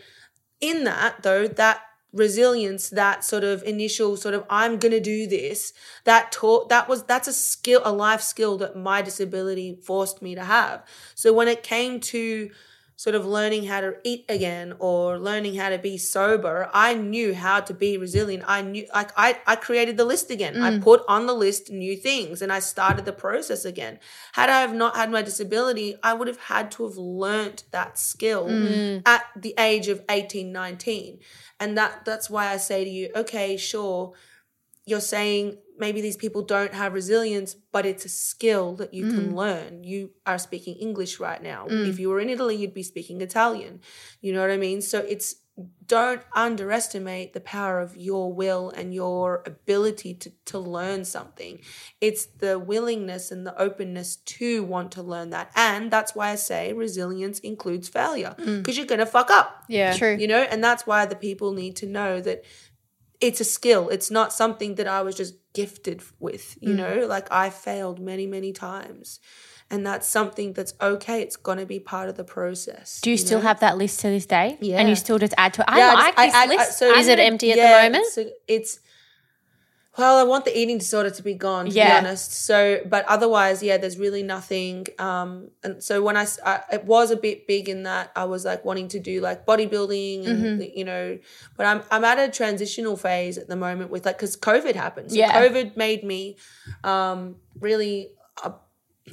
in 0.63 0.85
that 0.85 1.23
though, 1.23 1.49
that 1.49 1.83
resilience, 2.15 2.91
that 2.91 3.25
sort 3.25 3.45
of 3.45 3.63
initial 3.65 4.17
sort 4.17 4.35
of 4.35 4.45
I'm 4.49 4.79
gonna 4.79 5.01
do 5.01 5.27
this, 5.27 5.73
that 6.05 6.33
taught 6.33 6.69
that 6.71 6.89
was 6.89 7.03
that's 7.05 7.29
a 7.29 7.33
skill, 7.33 7.83
a 7.85 7.93
life 7.93 8.23
skill 8.23 8.57
that 8.59 8.77
my 8.77 9.03
disability 9.03 9.79
forced 9.83 10.23
me 10.23 10.35
to 10.35 10.45
have. 10.45 10.85
So 11.15 11.33
when 11.33 11.49
it 11.49 11.63
came 11.63 12.01
to 12.01 12.51
sort 12.97 13.17
of 13.17 13.27
learning 13.27 13.65
how 13.65 13.81
to 13.81 13.97
eat 14.05 14.25
again 14.29 14.75
or 14.79 15.19
learning 15.19 15.57
how 15.57 15.69
to 15.69 15.79
be 15.79 15.99
sober, 15.99 16.71
I 16.73 16.95
knew 16.95 17.35
how 17.35 17.61
to 17.61 17.75
be 17.75 17.99
resilient. 17.99 18.45
I 18.47 18.63
knew 18.63 18.87
like 18.95 19.11
I, 19.17 19.39
I 19.47 19.57
created 19.57 19.97
the 19.97 20.05
list 20.05 20.31
again. 20.31 20.63
I 20.63 20.71
mm. 20.73 20.83
put 20.83 21.03
on 21.09 21.27
the 21.27 21.35
list 21.35 21.71
new 21.71 21.97
things 21.97 22.41
and 22.41 22.53
I 22.53 22.61
started 22.61 23.05
the 23.05 23.13
process 23.13 23.65
again. 23.65 23.99
Had 24.33 24.49
I 24.49 24.61
have 24.61 24.75
not 24.75 24.97
had 24.97 25.11
my 25.11 25.23
disability, 25.23 25.97
I 26.03 26.15
would 26.15 26.29
have 26.29 26.41
had 26.41 26.71
to 26.73 26.85
have 26.85 26.97
learnt 26.97 27.65
that 27.73 27.99
skill 27.99 28.47
mm. 28.47 29.03
at 29.05 29.25
the 29.37 29.55
age 29.59 29.89
of 29.89 30.03
18, 30.09 30.53
19. 30.53 31.19
And 31.59 31.77
that 31.77 32.05
that's 32.05 32.31
why 32.31 32.49
I 32.49 32.59
say 32.59 32.85
to 32.85 32.91
you, 32.91 33.11
okay, 33.17 33.57
sure, 33.57 34.13
you're 34.87 35.01
saying 35.01 35.59
maybe 35.79 36.01
these 36.01 36.17
people 36.17 36.43
don't 36.43 36.75
have 36.75 36.93
resilience, 36.93 37.55
but 37.73 37.87
it's 37.87 38.05
a 38.05 38.09
skill 38.09 38.77
that 38.77 38.95
you 38.95 39.11
can 39.11 39.33
mm. 39.33 39.35
learn. 39.35 39.83
You 39.83 40.11
are 40.27 40.39
speaking 40.39 40.77
English 40.77 41.19
right 41.19 41.43
now. 41.43 41.67
Mm. 41.67 41.89
If 41.89 41.99
you 41.99 42.11
were 42.11 42.21
in 42.21 42.29
Italy, 42.29 42.57
you'd 42.57 42.75
be 42.75 42.83
speaking 42.83 43.21
Italian. 43.21 43.81
You 44.21 44.33
know 44.33 44.41
what 44.41 44.51
I 44.51 44.57
mean? 44.57 44.83
So 44.83 45.01
it's 45.01 45.37
don't 45.87 46.23
underestimate 46.35 47.33
the 47.33 47.41
power 47.41 47.79
of 47.79 47.97
your 47.97 48.33
will 48.33 48.71
and 48.71 48.93
your 48.93 49.45
ability 49.47 50.13
to, 50.15 50.33
to 50.47 50.59
learn 50.59 51.05
something. 51.05 51.61
It's 52.01 52.27
the 52.27 52.59
willingness 52.59 53.31
and 53.31 53.47
the 53.47 53.57
openness 53.61 54.17
to 54.17 54.65
want 54.65 54.91
to 54.93 55.03
learn 55.03 55.31
that. 55.31 55.53
And 55.55 55.93
that's 55.93 56.15
why 56.15 56.31
I 56.31 56.35
say 56.35 56.73
resilience 56.73 57.39
includes 57.39 57.89
failure 57.89 58.35
mm. 58.37 58.59
because 58.59 58.77
you're 58.77 58.87
going 58.87 58.99
to 58.99 59.07
fuck 59.07 59.31
up 59.31 59.65
yeah. 59.69 59.97
True. 59.97 60.17
you 60.19 60.27
know 60.27 60.43
and 60.43 60.63
that's 60.63 60.87
why 60.87 61.07
the 61.07 61.17
people 61.17 61.53
need 61.53 61.77
to 61.77 61.87
know 61.87 62.21
that 62.21 62.45
it's 63.21 63.41
a 63.41 63.45
skill 63.45 63.89
it's 63.89 64.11
not 64.11 64.33
something 64.33 64.75
that 64.75 64.87
i 64.87 65.01
was 65.03 65.15
just 65.15 65.35
gifted 65.53 66.03
with 66.19 66.57
you 66.61 66.71
mm. 66.71 66.77
know 66.77 67.07
like 67.07 67.31
i 67.31 67.49
failed 67.51 68.01
many 68.01 68.27
many 68.27 68.53
times 68.53 69.21
and 69.71 69.87
that's 69.87 70.07
something 70.07 70.53
that's 70.53 70.75
okay 70.81 71.23
it's 71.23 71.37
going 71.37 71.59
to 71.59 71.67
be 71.67 71.79
part 71.79 72.09
of 72.09 72.17
the 72.17 72.25
process 72.25 73.01
Do 73.01 73.11
you 73.11 73.17
still 73.17 73.39
know? 73.39 73.47
have 73.47 73.61
that 73.61 73.79
list 73.79 74.01
to 74.01 74.09
this 74.09 74.27
day? 74.27 74.59
Yeah. 74.61 74.79
And 74.79 74.89
you 74.91 74.95
still 74.95 75.19
just 75.19 75.33
add 75.39 75.55
to 75.55 75.63
it? 75.63 75.69
I 75.69 75.79
Yeah, 75.79 75.93
like 75.95 76.19
I 76.19 76.27
this 76.27 76.35
I- 76.35 76.47
list. 76.47 76.79
so- 76.79 76.95
Is 76.95 77.09
it 77.09 77.19
empty 77.19 77.53
at 77.53 77.57
the 77.57 77.83
moment? 77.83 78.07
so 78.13 78.27
it's 78.47 78.79
Well, 79.97 80.19
I 80.19 80.25
want 80.25 80.45
the 80.45 80.59
eating 80.59 80.79
disorder 80.79 81.11
to 81.11 81.23
be 81.23 81.35
gone, 81.35 81.67
to 81.67 81.71
Yeah. 81.71 82.01
be 82.01 82.07
honest. 82.07 82.33
So, 82.33 82.81
but 82.85 83.05
otherwise, 83.07 83.63
yeah, 83.63 83.77
there's 83.77 83.97
really 83.99 84.23
nothing. 84.23 84.87
Um, 84.99 85.51
and 85.63 85.83
so 85.83 86.03
when 86.03 86.17
I, 86.17 86.27
it 86.73 86.85
was 86.85 87.11
a 87.13 87.17
bit 87.17 87.47
big 87.47 87.69
in 87.69 87.85
that 87.85 88.11
I 88.17 88.25
was 88.25 88.45
like 88.45 88.65
wanting 88.65 88.89
to 88.89 88.99
do 89.01 89.21
like 89.21 89.47
bodybuilding 89.47 90.27
and 90.27 90.35
Mm-hmm. 90.61 90.79
you 90.79 90.85
know, 90.85 91.19
but 91.57 91.67
I'm 91.67 91.83
I'm 91.91 92.05
at 92.05 92.19
a 92.19 92.29
transitional 92.31 92.97
phase 92.97 93.39
at 93.39 93.47
the 93.49 93.57
moment 93.57 93.91
with 93.91 94.05
like 94.05 94.17
because 94.19 94.37
COVID 94.37 94.75
happened. 94.75 95.11
So 95.13 95.17
Yeah. 95.17 95.33
COVID 95.41 95.77
made 95.77 96.03
me 96.05 96.37
um, 96.83 97.37
really. 97.61 98.11
Uh, 98.43 98.51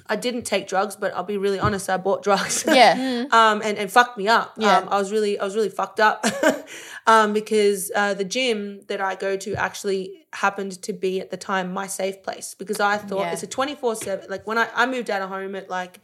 I 0.07 0.15
didn't 0.15 0.43
take 0.43 0.67
drugs, 0.67 0.95
but 0.95 1.13
I'll 1.13 1.23
be 1.23 1.37
really 1.37 1.59
honest. 1.59 1.89
I 1.89 1.97
bought 1.97 2.23
drugs. 2.23 2.63
Yeah. 2.73 3.25
um, 3.31 3.61
and, 3.63 3.77
and 3.77 3.91
fucked 3.91 4.17
me 4.17 4.27
up. 4.27 4.53
Yeah. 4.57 4.77
Um, 4.77 4.89
I 4.89 4.97
was 4.97 5.11
really, 5.11 5.37
I 5.37 5.43
was 5.43 5.55
really 5.55 5.69
fucked 5.69 5.99
up 5.99 6.25
um, 7.07 7.33
because 7.33 7.91
uh, 7.95 8.13
the 8.13 8.23
gym 8.23 8.81
that 8.87 9.01
I 9.01 9.15
go 9.15 9.35
to 9.37 9.53
actually 9.55 10.25
happened 10.33 10.81
to 10.83 10.93
be 10.93 11.19
at 11.19 11.29
the 11.29 11.37
time 11.37 11.73
my 11.73 11.87
safe 11.87 12.23
place 12.23 12.55
because 12.57 12.79
I 12.79 12.97
thought 12.97 13.19
Yeah. 13.19 13.33
it's 13.33 13.43
a 13.43 13.47
24 13.47 13.95
seven, 13.95 14.25
like 14.29 14.47
when 14.47 14.57
I, 14.57 14.69
I 14.73 14.85
moved 14.85 15.09
out 15.09 15.21
of 15.21 15.29
home 15.29 15.55
at 15.55 15.69
like, 15.69 15.99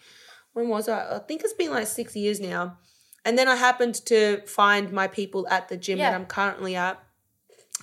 when 0.53 0.67
was 0.67 0.89
I? 0.89 1.15
I 1.15 1.19
think 1.19 1.43
it's 1.43 1.53
been 1.53 1.71
like 1.71 1.87
six 1.87 2.15
years 2.15 2.39
now. 2.39 2.77
And 3.23 3.37
then 3.37 3.47
I 3.47 3.55
happened 3.55 3.95
to 4.05 4.41
find 4.45 4.91
my 4.91 5.07
people 5.07 5.47
at 5.49 5.69
the 5.69 5.77
gym 5.77 5.97
that 5.99 6.13
I'm 6.13 6.25
currently 6.25 6.75
at. 6.75 7.01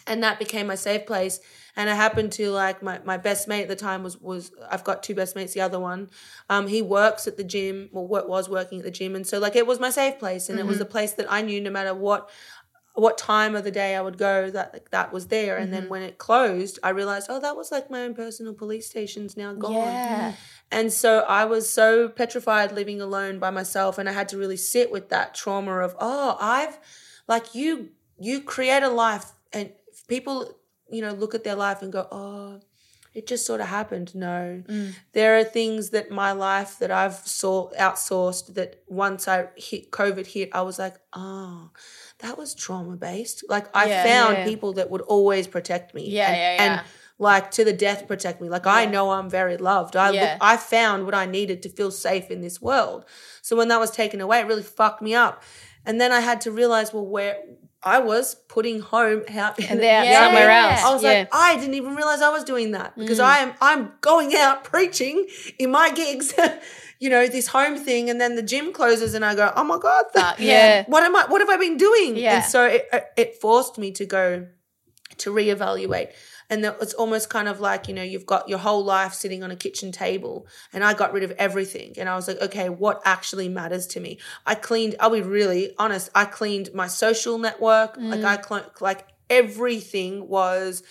And 0.07 0.22
that 0.22 0.38
became 0.38 0.66
my 0.66 0.74
safe 0.74 1.07
place. 1.07 1.40
And 1.77 1.91
I 1.91 1.95
happened 1.95 2.33
to 2.33 2.51
like 2.51 2.83
my, 2.83 3.01
my 3.05 3.16
best 3.16 3.49
mate 3.49 3.62
at 3.62 3.68
the 3.68 3.77
time 3.77 4.03
was 4.03 4.20
was 4.20 4.53
I've 4.70 4.85
got 4.85 5.03
two 5.03 5.14
best 5.14 5.35
mates. 5.35 5.55
The 5.55 5.61
other 5.61 5.81
one, 5.81 6.11
um, 6.49 6.68
he 6.68 6.83
works 6.83 7.27
at 7.27 7.37
the 7.37 7.45
gym 7.45 7.91
or 7.93 8.07
what 8.07 8.29
was 8.29 8.49
working 8.49 8.79
at 8.79 8.85
the 8.85 8.91
gym, 8.91 9.16
and 9.16 9.27
so 9.27 9.39
like 9.39 9.57
it 9.57 9.66
was 9.66 9.81
my 9.81 9.91
safe 9.91 10.18
place, 10.18 10.49
and 10.49 10.59
it 10.59 10.66
was 10.66 10.79
the 10.79 10.85
place 10.85 11.12
that 11.12 11.31
I 11.31 11.43
knew 11.43 11.61
no 11.61 11.70
matter 11.70 11.95
what 11.95 12.31
what 12.95 13.18
time 13.18 13.57
of 13.57 13.64
the 13.64 13.72
day 13.72 13.97
I 13.97 14.01
would 14.01 14.18
go 14.18 14.51
that 14.51 14.72
like, 14.72 14.91
that 14.91 15.12
was 15.12 15.27
there. 15.27 15.57
And 15.57 15.72
then 15.72 15.89
when 15.89 16.03
it 16.03 16.16
closed, 16.18 16.79
I 16.83 16.91
realized 16.91 17.27
oh 17.29 17.41
that 17.41 17.57
was 17.57 17.72
like 17.72 17.91
my 17.91 18.03
own 18.03 18.14
personal 18.14 18.55
police 18.55 18.89
station's 18.89 19.37
now 19.37 19.53
gone. 19.53 19.72
Yeah. 19.72 20.35
And 20.70 20.93
so 20.93 21.20
I 21.20 21.45
was 21.45 21.68
so 21.68 22.09
petrified 22.09 22.70
living 22.70 23.01
alone 23.01 23.41
by 23.41 23.51
myself 23.51 23.99
and 23.99 24.09
I 24.09 24.12
had 24.12 24.29
to 24.29 24.39
really 24.39 24.57
sit 24.57 24.93
with 24.93 25.09
that 25.09 25.35
trauma 25.35 25.79
of 25.79 25.97
oh 25.99 26.37
I've 26.41 26.79
like 27.27 27.55
you 27.55 27.91
you 28.20 28.41
create 28.41 28.85
a 28.85 28.89
life 28.89 29.33
and 29.53 29.72
people 30.07 30.57
you 30.91 31.01
know 31.03 31.12
look 31.12 31.35
at 31.35 31.45
their 31.45 31.55
life 31.57 31.82
and 31.82 31.93
go 31.93 32.07
oh 32.12 32.61
it 33.14 33.28
just 33.28 33.47
sort 33.47 33.61
of 33.61 33.68
happened 33.68 34.14
no 34.14 34.62
mm. 34.68 34.93
there 35.12 35.39
are 35.39 35.45
things 35.45 35.91
that 35.91 36.11
my 36.11 36.32
life 36.32 36.78
that 36.80 36.91
I've 36.91 37.14
saw 37.14 37.70
outsourced 37.78 38.55
that 38.55 38.82
once 38.89 39.28
I 39.28 39.49
hit 39.57 39.91
covid 39.91 40.26
hit 40.26 40.51
I 40.53 40.62
was 40.62 40.78
like 40.78 40.97
oh 41.12 41.70
that 42.18 42.37
was 42.37 42.55
trauma 42.55 42.97
based 42.97 43.45
like 43.49 43.66
I 43.74 43.87
Yeah, 43.87 44.03
found 44.05 44.39
yeah. 44.39 44.45
people 44.45 44.72
that 44.74 44.91
would 44.91 45.03
always 45.03 45.47
protect 45.47 45.95
me 45.95 46.11
Yeah, 46.11 46.28
and, 46.28 46.37
yeah, 46.37 46.55
yeah. 46.57 46.62
and 46.78 46.87
like 47.18 47.53
to 47.53 47.64
the 47.64 47.72
death 47.72 48.09
protect 48.09 48.41
me 48.41 48.49
like 48.49 48.66
I 48.66 48.87
know 48.87 49.12
I'm 49.12 49.30
very 49.30 49.57
loved 49.57 49.95
I 49.95 50.11
Yeah. 50.11 50.20
look, 50.22 50.39
I 50.41 50.57
found 50.57 51.05
what 51.07 51.14
I 51.14 51.26
needed 51.26 51.62
to 51.62 51.68
feel 51.68 51.93
safe 51.93 52.30
in 52.30 52.41
this 52.41 52.61
world. 52.61 53.05
So 53.43 53.55
when 53.57 53.68
that 53.68 53.78
was 53.78 53.93
taken 53.93 54.20
away, 54.20 54.41
it 54.41 54.47
really 54.47 54.62
fucked 54.64 55.01
me 55.03 55.14
up. 55.14 55.43
And 55.87 56.01
then 56.01 56.11
I 56.12 56.20
had 56.20 56.41
to 56.43 56.51
realize, 56.51 56.93
well, 56.95 57.07
where 57.07 57.37
I 57.85 57.99
was 57.99 58.35
putting 58.49 58.80
home 58.80 59.22
out 59.30 59.59
And 59.59 59.78
they're 59.80 60.01
out 60.01 60.07
Yeah. 60.07 60.24
somewhere 60.24 60.51
else. 60.51 60.82
I 60.82 60.93
was 60.95 61.03
yeah. 61.03 61.11
like, 61.11 61.28
I 61.32 61.57
didn't 61.57 61.74
even 61.74 61.95
realize 61.95 62.22
I 62.22 62.30
was 62.30 62.45
doing 62.45 62.72
that 62.72 62.97
because 62.97 63.18
mm. 63.18 63.24
I 63.24 63.39
am 63.39 63.53
I'm 63.61 63.93
going 64.01 64.35
out 64.35 64.64
preaching 64.72 65.26
in 65.59 65.70
my 65.70 65.93
gigs, 65.93 66.32
you 66.99 67.11
know, 67.11 67.26
this 67.26 67.49
home 67.49 67.76
thing, 67.76 68.09
and 68.09 68.20
then 68.20 68.37
the 68.37 68.43
gym 68.43 68.72
closes, 68.72 69.14
and 69.14 69.24
I 69.24 69.35
go, 69.35 69.53
oh 69.55 69.64
my 69.64 69.78
god, 69.78 70.05
uh, 70.14 70.35
yeah. 70.39 70.85
what 70.87 71.03
am 71.03 71.14
I? 71.14 71.26
What 71.28 71.41
have 71.41 71.51
I 71.51 71.59
been 71.59 71.76
doing? 71.76 72.16
Yeah. 72.16 72.37
And 72.37 72.45
so 72.45 72.64
it 72.66 72.89
it 73.16 73.41
forced 73.41 73.76
me 73.78 73.93
to 73.93 74.07
go 74.07 74.47
to 75.18 75.30
reevaluate. 75.30 76.12
And 76.51 76.62
that 76.64 76.78
was 76.78 76.95
almost 76.95 77.30
kind 77.30 77.49
of 77.49 77.61
like, 77.61 77.88
you 77.88 77.95
know, 77.95 78.03
you've 78.03 78.26
got 78.26 78.49
your 78.49 78.59
whole 78.59 78.84
life 78.84 79.14
sitting 79.14 79.42
on 79.42 79.51
a 79.51 79.57
kitchen 79.57 79.92
table. 79.92 80.47
And 80.72 80.84
I 80.84 80.95
got 80.95 81.12
rid 81.12 81.22
of 81.22 81.30
everything. 81.32 81.95
And 81.97 82.09
I 82.09 82.16
was 82.16 82.28
like, 82.28 82.40
okay, 82.40 82.68
what 82.68 83.01
actually 83.05 83.49
matters 83.49 83.86
to 83.88 84.01
me? 84.01 84.18
I 84.47 84.55
cleaned, 84.55 84.97
I'll 85.01 85.11
be 85.11 85.22
really 85.22 85.74
honest, 85.78 86.11
I 86.14 86.24
cleaned 86.26 86.74
my 86.74 86.86
social 86.86 87.38
network. 87.38 87.97
Like 87.97 88.20
mm. 88.20 88.24
I 88.24 88.42
cl- 88.42 88.70
like 88.80 89.07
everything 89.31 90.29
was 90.29 90.83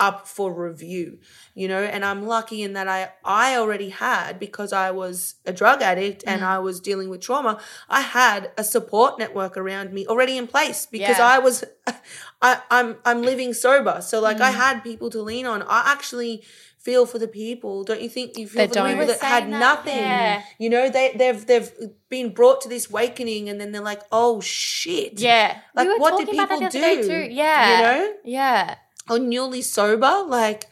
up 0.00 0.26
for 0.26 0.52
review, 0.52 1.18
you 1.54 1.68
know, 1.68 1.82
and 1.82 2.04
I'm 2.04 2.26
lucky 2.26 2.62
in 2.62 2.72
that 2.72 2.88
I 2.88 3.10
I 3.24 3.56
already 3.56 3.90
had 3.90 4.38
because 4.38 4.72
I 4.72 4.90
was 4.90 5.36
a 5.46 5.52
drug 5.52 5.82
addict 5.82 6.24
and 6.26 6.42
mm. 6.42 6.46
I 6.46 6.58
was 6.58 6.80
dealing 6.80 7.08
with 7.08 7.20
trauma, 7.20 7.60
I 7.88 8.00
had 8.00 8.50
a 8.56 8.64
support 8.64 9.18
network 9.18 9.56
around 9.56 9.92
me 9.92 10.06
already 10.06 10.36
in 10.36 10.46
place 10.46 10.86
because 10.86 11.18
Yeah. 11.18 11.26
I 11.26 11.38
was 11.38 11.64
I 12.42 12.60
I'm 12.70 12.96
I'm 13.04 13.22
living 13.22 13.54
sober. 13.54 14.00
So 14.00 14.20
like 14.20 14.40
I 14.40 14.50
mm. 14.50 14.56
had 14.56 14.80
people 14.82 15.10
to 15.10 15.22
lean 15.22 15.46
on. 15.46 15.62
I 15.62 15.92
actually 15.92 16.42
feel 16.82 17.06
for 17.06 17.18
the 17.18 17.28
people. 17.28 17.84
Don't 17.84 18.00
you 18.02 18.08
think 18.08 18.36
you 18.38 18.46
feel 18.48 18.62
That 18.62 18.68
for 18.68 18.74
the 18.74 18.80
don't. 18.80 18.88
people 18.90 19.06
We 19.06 19.12
that 19.12 19.20
had 19.22 19.44
that, 19.44 19.58
nothing? 19.68 19.96
yeah. 19.96 20.42
You 20.58 20.68
know, 20.70 20.88
they 20.90 21.12
they've 21.14 21.46
they've 21.46 21.70
been 22.08 22.32
brought 22.34 22.60
to 22.62 22.68
this 22.68 22.90
awakening 22.90 23.48
and 23.48 23.60
then 23.60 23.72
they're 23.72 23.82
like, 23.92 24.02
"Oh 24.10 24.40
shit." 24.40 25.20
Yeah. 25.20 25.58
Like 25.74 25.86
we 25.88 25.94
were 25.94 25.98
what 26.00 26.18
did 26.18 26.26
talking 26.26 26.40
about 26.40 26.48
people 26.48 26.60
that 26.60 26.72
do? 26.72 26.80
the 26.80 26.86
other 26.86 27.02
day 27.02 27.28
too. 27.28 27.34
Yeah. 27.34 27.76
You 27.76 27.82
know? 27.82 28.12
Yeah. 28.24 28.74
or 29.10 29.18
newly 29.18 29.62
sober, 29.62 30.24
like 30.26 30.68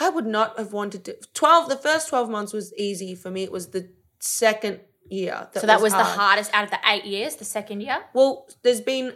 I 0.00 0.08
would 0.10 0.26
not 0.26 0.56
have 0.58 0.72
wanted 0.72 1.04
to. 1.06 1.16
Twelve, 1.34 1.68
the 1.68 1.76
first 1.76 2.08
twelve 2.08 2.28
months 2.30 2.52
was 2.52 2.72
easy 2.74 3.14
for 3.14 3.30
me. 3.30 3.42
It 3.42 3.52
was 3.52 3.68
the 3.68 3.88
second 4.20 4.80
year. 5.10 5.48
That 5.52 5.60
So 5.62 5.66
that 5.66 5.80
was, 5.80 5.92
the 5.92 6.04
hard. 6.04 6.18
hardest 6.20 6.50
out 6.54 6.64
of 6.64 6.70
the 6.70 6.78
eight 6.86 7.04
years, 7.04 7.36
the 7.36 7.44
second 7.44 7.80
year. 7.80 7.98
Well, 8.14 8.46
there's 8.62 8.80
been 8.80 9.14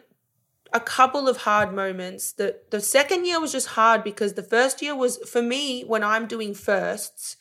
a 0.75 0.81
couple 0.81 1.29
of 1.29 1.39
hard 1.39 1.73
moments. 1.73 2.33
The 2.33 2.59
the 2.71 2.81
second 2.81 3.27
year 3.27 3.41
was 3.41 3.53
just 3.53 3.69
hard 3.69 4.05
because 4.05 4.35
the 4.35 4.43
first 4.43 4.83
year 4.83 4.95
was 4.95 5.19
for 5.31 5.43
me 5.43 5.83
when 5.83 6.03
I'm 6.03 6.27
doing 6.27 6.55
firsts. 6.55 7.37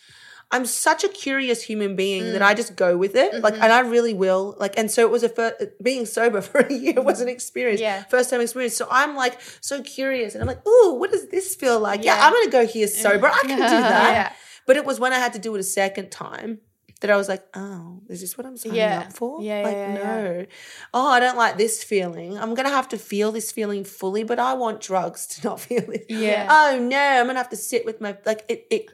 I'm 0.53 0.65
such 0.65 1.05
a 1.05 1.07
curious 1.07 1.63
human 1.63 1.95
being 1.95 2.33
that 2.33 2.41
mm. 2.41 2.45
I 2.45 2.53
just 2.53 2.75
go 2.75 2.97
with 2.97 3.15
it, 3.15 3.41
like, 3.41 3.53
mm-hmm. 3.53 3.63
and 3.63 3.71
I 3.71 3.79
really 3.79 4.13
will, 4.13 4.57
like, 4.59 4.77
and 4.77 4.91
so 4.91 5.01
it 5.03 5.09
was 5.09 5.23
a 5.23 5.53
being 5.81 6.05
sober 6.05 6.41
for 6.49 6.59
a 6.59 6.73
year 6.73 7.01
was 7.01 7.21
an 7.21 7.29
experience, 7.29 7.79
Yeah. 7.79 8.03
first 8.03 8.29
time 8.29 8.41
experience. 8.41 8.75
So 8.75 8.85
I'm 8.91 9.15
like 9.15 9.39
so 9.61 9.81
curious, 9.81 10.35
and 10.35 10.41
I'm 10.41 10.47
like, 10.47 10.67
ooh, 10.67 10.95
what 10.95 11.09
does 11.09 11.29
this 11.29 11.55
feel 11.55 11.79
like? 11.79 12.03
Yeah, 12.03 12.17
Yeah. 12.17 12.27
I'm 12.27 12.33
gonna 12.33 12.51
go 12.51 12.67
here 12.67 12.87
sober. 12.87 13.27
I 13.27 13.39
can 13.43 13.49
do 13.49 13.57
that. 13.59 14.11
Yeah. 14.13 14.33
But 14.67 14.75
it 14.75 14.85
was 14.85 14.99
when 14.99 15.13
I 15.13 15.19
had 15.19 15.31
to 15.33 15.39
do 15.39 15.55
it 15.55 15.59
a 15.59 15.63
second 15.63 16.11
time 16.11 16.59
that 17.01 17.11
I 17.11 17.17
was 17.17 17.27
like, 17.27 17.45
oh, 17.55 18.01
is 18.09 18.21
this 18.21 18.37
what 18.37 18.47
I'm 18.47 18.57
signing 18.57 18.77
Yeah. 18.77 18.99
up 18.99 19.13
for? 19.13 19.41
Yeah, 19.41 19.61
like, 19.63 19.77
yeah, 19.77 19.93
yeah, 19.93 20.03
no. 20.05 20.45
Oh, 20.93 21.07
I 21.09 21.19
don't 21.19 21.37
like 21.37 21.57
this 21.57 21.83
feeling. 21.83 22.37
I'm 22.37 22.53
gonna 22.53 22.69
have 22.69 22.87
to 22.89 22.97
feel 22.97 23.31
this 23.31 23.51
feeling 23.51 23.83
fully, 23.83 24.23
but 24.23 24.39
I 24.39 24.53
want 24.53 24.81
drugs 24.81 25.27
to 25.27 25.47
not 25.47 25.59
feel 25.59 25.89
it. 25.91 26.05
Yeah. 26.09 26.47
Oh 26.49 26.79
no, 26.79 26.97
I'm 26.97 27.27
gonna 27.27 27.39
have 27.39 27.49
to 27.49 27.55
sit 27.55 27.85
with 27.85 27.99
my 28.01 28.17
like 28.25 28.45
it 28.47 28.65
it 28.69 28.85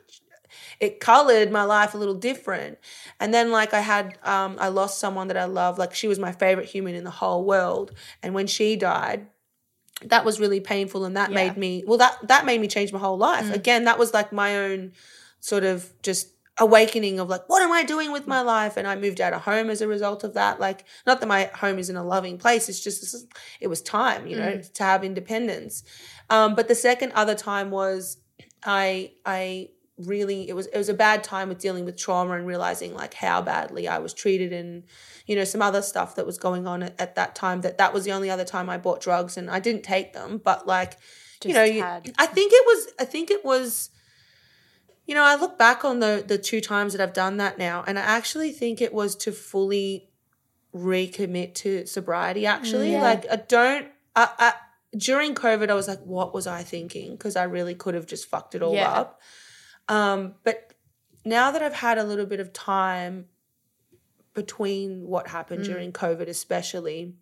it 0.80 0.99
colored 0.99 1.51
my 1.51 1.64
life 1.64 1.93
a 1.93 1.97
little 1.97 2.16
different. 2.16 2.78
And 3.20 3.34
then 3.34 3.51
like 3.51 3.74
I 3.74 3.82
had 3.82 4.18
um 4.24 4.58
I 4.60 4.70
lost 4.70 4.99
someone 4.99 5.28
that 5.28 5.38
I 5.38 5.45
love. 5.45 5.78
Like 5.78 5.93
she 5.93 6.08
was 6.08 6.20
my 6.20 6.32
favorite 6.32 6.68
human 6.68 6.95
in 6.95 7.03
the 7.03 7.12
whole 7.12 7.43
world. 7.45 7.91
And 8.24 8.34
when 8.34 8.47
she 8.47 8.76
died, 8.76 9.28
that 10.05 10.24
was 10.24 10.39
really 10.39 10.60
painful 10.60 11.05
and 11.05 11.18
that 11.18 11.30
Yeah. 11.32 11.36
made 11.36 11.58
me 11.58 11.84
well 11.86 11.97
that 11.97 12.16
that 12.28 12.45
made 12.45 12.62
me 12.62 12.68
change 12.68 12.93
my 12.93 12.99
whole 12.99 13.18
life. 13.18 13.51
Again, 13.51 13.84
that 13.86 13.99
was 13.99 14.14
like 14.14 14.32
my 14.32 14.55
own 14.58 14.93
sort 15.39 15.64
of 15.64 15.91
just 16.01 16.30
awakening 16.60 17.20
of 17.20 17.30
like 17.30 17.47
what 17.47 17.62
am 17.62 17.72
I 17.72 17.84
doing 17.84 18.12
with 18.12 18.28
my 18.28 18.41
life? 18.41 18.78
And 18.78 18.88
I 18.88 18.95
moved 18.95 19.22
out 19.22 19.34
of 19.34 19.43
home 19.43 19.70
as 19.70 19.82
a 19.82 19.88
result 19.88 20.24
of 20.24 20.34
that. 20.34 20.60
Like 20.60 20.86
not 21.05 21.20
that 21.20 21.28
my 21.28 21.45
home 21.55 21.80
is 21.80 21.89
in 21.89 21.95
a 21.95 22.03
loving 22.03 22.38
place 22.38 22.70
it's 22.70 22.84
just 22.84 23.28
it 23.60 23.68
was 23.68 23.82
time 23.82 24.28
you 24.28 24.36
know 24.36 24.62
to 24.62 24.84
have 24.84 25.03
independence. 25.03 25.84
Um, 26.30 26.55
but 26.55 26.68
the 26.68 26.76
second 26.76 27.12
other 27.14 27.36
time 27.36 27.72
was 27.72 28.18
I 28.64 29.12
I 29.26 29.70
really 29.97 30.47
it 30.47 30.55
was 30.55 30.68
it 30.68 30.78
was 30.78 30.89
a 30.89 30.93
bad 30.93 31.24
time 31.24 31.49
with 31.49 31.58
dealing 31.58 31.84
with 31.84 31.97
trauma 31.97 32.34
and 32.34 32.45
realizing 32.45 32.93
like 32.93 33.16
how 33.16 33.41
badly 33.41 33.88
I 33.88 33.97
was 33.97 34.14
treated 34.14 34.53
and 34.53 34.84
you 35.26 35.36
know 35.36 35.43
some 35.43 35.62
other 35.62 35.82
stuff 35.82 36.16
that 36.16 36.26
was 36.26 36.38
going 36.38 36.68
on 36.68 36.84
at, 36.84 36.99
at 36.99 37.16
that 37.16 37.34
time 37.36 37.62
that 37.62 37.78
that 37.80 37.93
was 37.93 38.03
the 38.03 38.12
only 38.12 38.30
other 38.30 38.45
time 38.45 38.70
I 38.70 38.78
bought 38.78 39.01
drugs 39.01 39.38
and 39.38 39.49
I 39.49 39.60
didn't 39.60 39.84
take 39.84 40.14
them. 40.14 40.39
But 40.43 40.68
like 40.68 40.97
you 41.43 41.53
know 41.53 41.64
you, 41.64 41.84
I 42.18 42.26
think 42.28 42.51
it 42.53 42.64
was 42.66 42.88
I 42.99 43.05
think 43.05 43.32
it 43.32 43.43
was 43.43 43.89
you 45.08 45.16
know 45.16 45.24
I 45.24 45.36
look 45.36 45.58
back 45.58 45.84
on 45.84 45.99
the 45.99 46.24
the 46.26 46.38
two 46.38 46.62
times 46.62 46.93
that 46.93 47.01
I've 47.01 47.14
done 47.14 47.38
that 47.38 47.58
now 47.58 47.84
and 47.88 47.97
I 47.97 48.03
actually 48.03 48.51
think 48.51 48.82
it 48.82 48.93
was 48.93 49.16
to 49.18 49.32
fully 49.32 50.10
recommit 50.76 51.55
to 51.55 51.86
sobriety 51.88 52.45
actually 52.45 52.91
Yeah. 52.91 53.01
like 53.01 53.26
I 53.32 53.38
don't 53.38 53.88
I, 54.16 54.30
I 54.38 54.53
during 54.95 55.34
COVID 55.34 55.70
I 55.70 55.74
was 55.74 55.88
like 55.88 56.01
what 56.01 56.34
was 56.34 56.45
I 56.45 56.62
thinking 56.64 57.12
because 57.14 57.36
I 57.36 57.43
really 57.43 57.74
could 57.74 57.95
have 57.95 58.05
just 58.05 58.30
fucked 58.30 58.53
it 58.53 58.62
all 58.62 58.74
Yeah. 58.76 58.91
up 58.91 59.22
um, 59.89 60.36
but 60.43 60.74
now 61.26 61.51
that 61.51 61.62
I've 61.64 61.74
had 61.74 61.97
a 61.97 62.03
little 62.03 62.26
bit 62.26 62.39
of 62.41 62.51
time 62.53 63.26
between 64.34 65.08
what 65.08 65.28
happened 65.30 65.64
Mm. 65.64 65.68
during 65.68 65.91
COVID, 65.91 66.28
especially, 66.28 67.16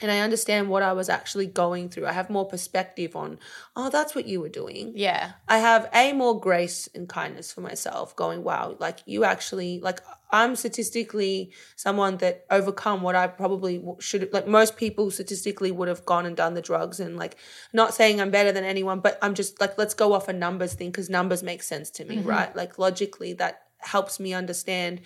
and 0.00 0.10
I 0.10 0.20
understand 0.20 0.68
what 0.68 0.82
I 0.82 0.92
was 0.92 1.08
actually 1.08 1.46
going 1.46 1.88
through. 1.88 2.06
I 2.06 2.12
have 2.12 2.30
more 2.30 2.46
perspective 2.46 3.16
on, 3.16 3.38
oh, 3.76 3.90
that's 3.90 4.14
what 4.14 4.26
you 4.26 4.40
were 4.40 4.48
doing. 4.48 4.92
Yeah. 4.94 5.32
I 5.48 5.58
have 5.58 5.88
a 5.94 6.12
more 6.12 6.38
grace 6.38 6.88
and 6.94 7.08
kindness 7.08 7.52
for 7.52 7.60
myself, 7.60 8.14
going, 8.16 8.44
wow, 8.44 8.76
like 8.78 8.98
you 9.06 9.24
actually, 9.24 9.80
like 9.80 10.00
I'm 10.30 10.56
statistically 10.56 11.52
someone 11.76 12.18
that 12.18 12.44
overcome 12.50 13.02
what 13.02 13.16
I 13.16 13.26
probably 13.26 13.82
should, 13.98 14.32
like 14.32 14.46
most 14.46 14.76
people 14.76 15.10
statistically 15.10 15.70
would 15.70 15.88
have 15.88 16.04
gone 16.04 16.26
and 16.26 16.36
done 16.36 16.54
the 16.54 16.62
drugs. 16.62 17.00
And 17.00 17.16
like, 17.16 17.36
not 17.72 17.94
saying 17.94 18.20
I'm 18.20 18.30
better 18.30 18.52
than 18.52 18.64
anyone, 18.64 19.00
but 19.00 19.18
I'm 19.22 19.34
just 19.34 19.60
like, 19.60 19.78
let's 19.78 19.94
go 19.94 20.12
off 20.12 20.28
a 20.28 20.32
numbers 20.32 20.74
thing 20.74 20.90
because 20.90 21.08
numbers 21.08 21.42
make 21.42 21.62
sense 21.62 21.90
to 21.92 22.04
me, 22.04 22.18
mm-hmm. 22.18 22.28
right? 22.28 22.54
Like 22.54 22.78
logically, 22.78 23.32
that 23.34 23.62
helps 23.78 24.20
me 24.20 24.34
understand. 24.34 25.00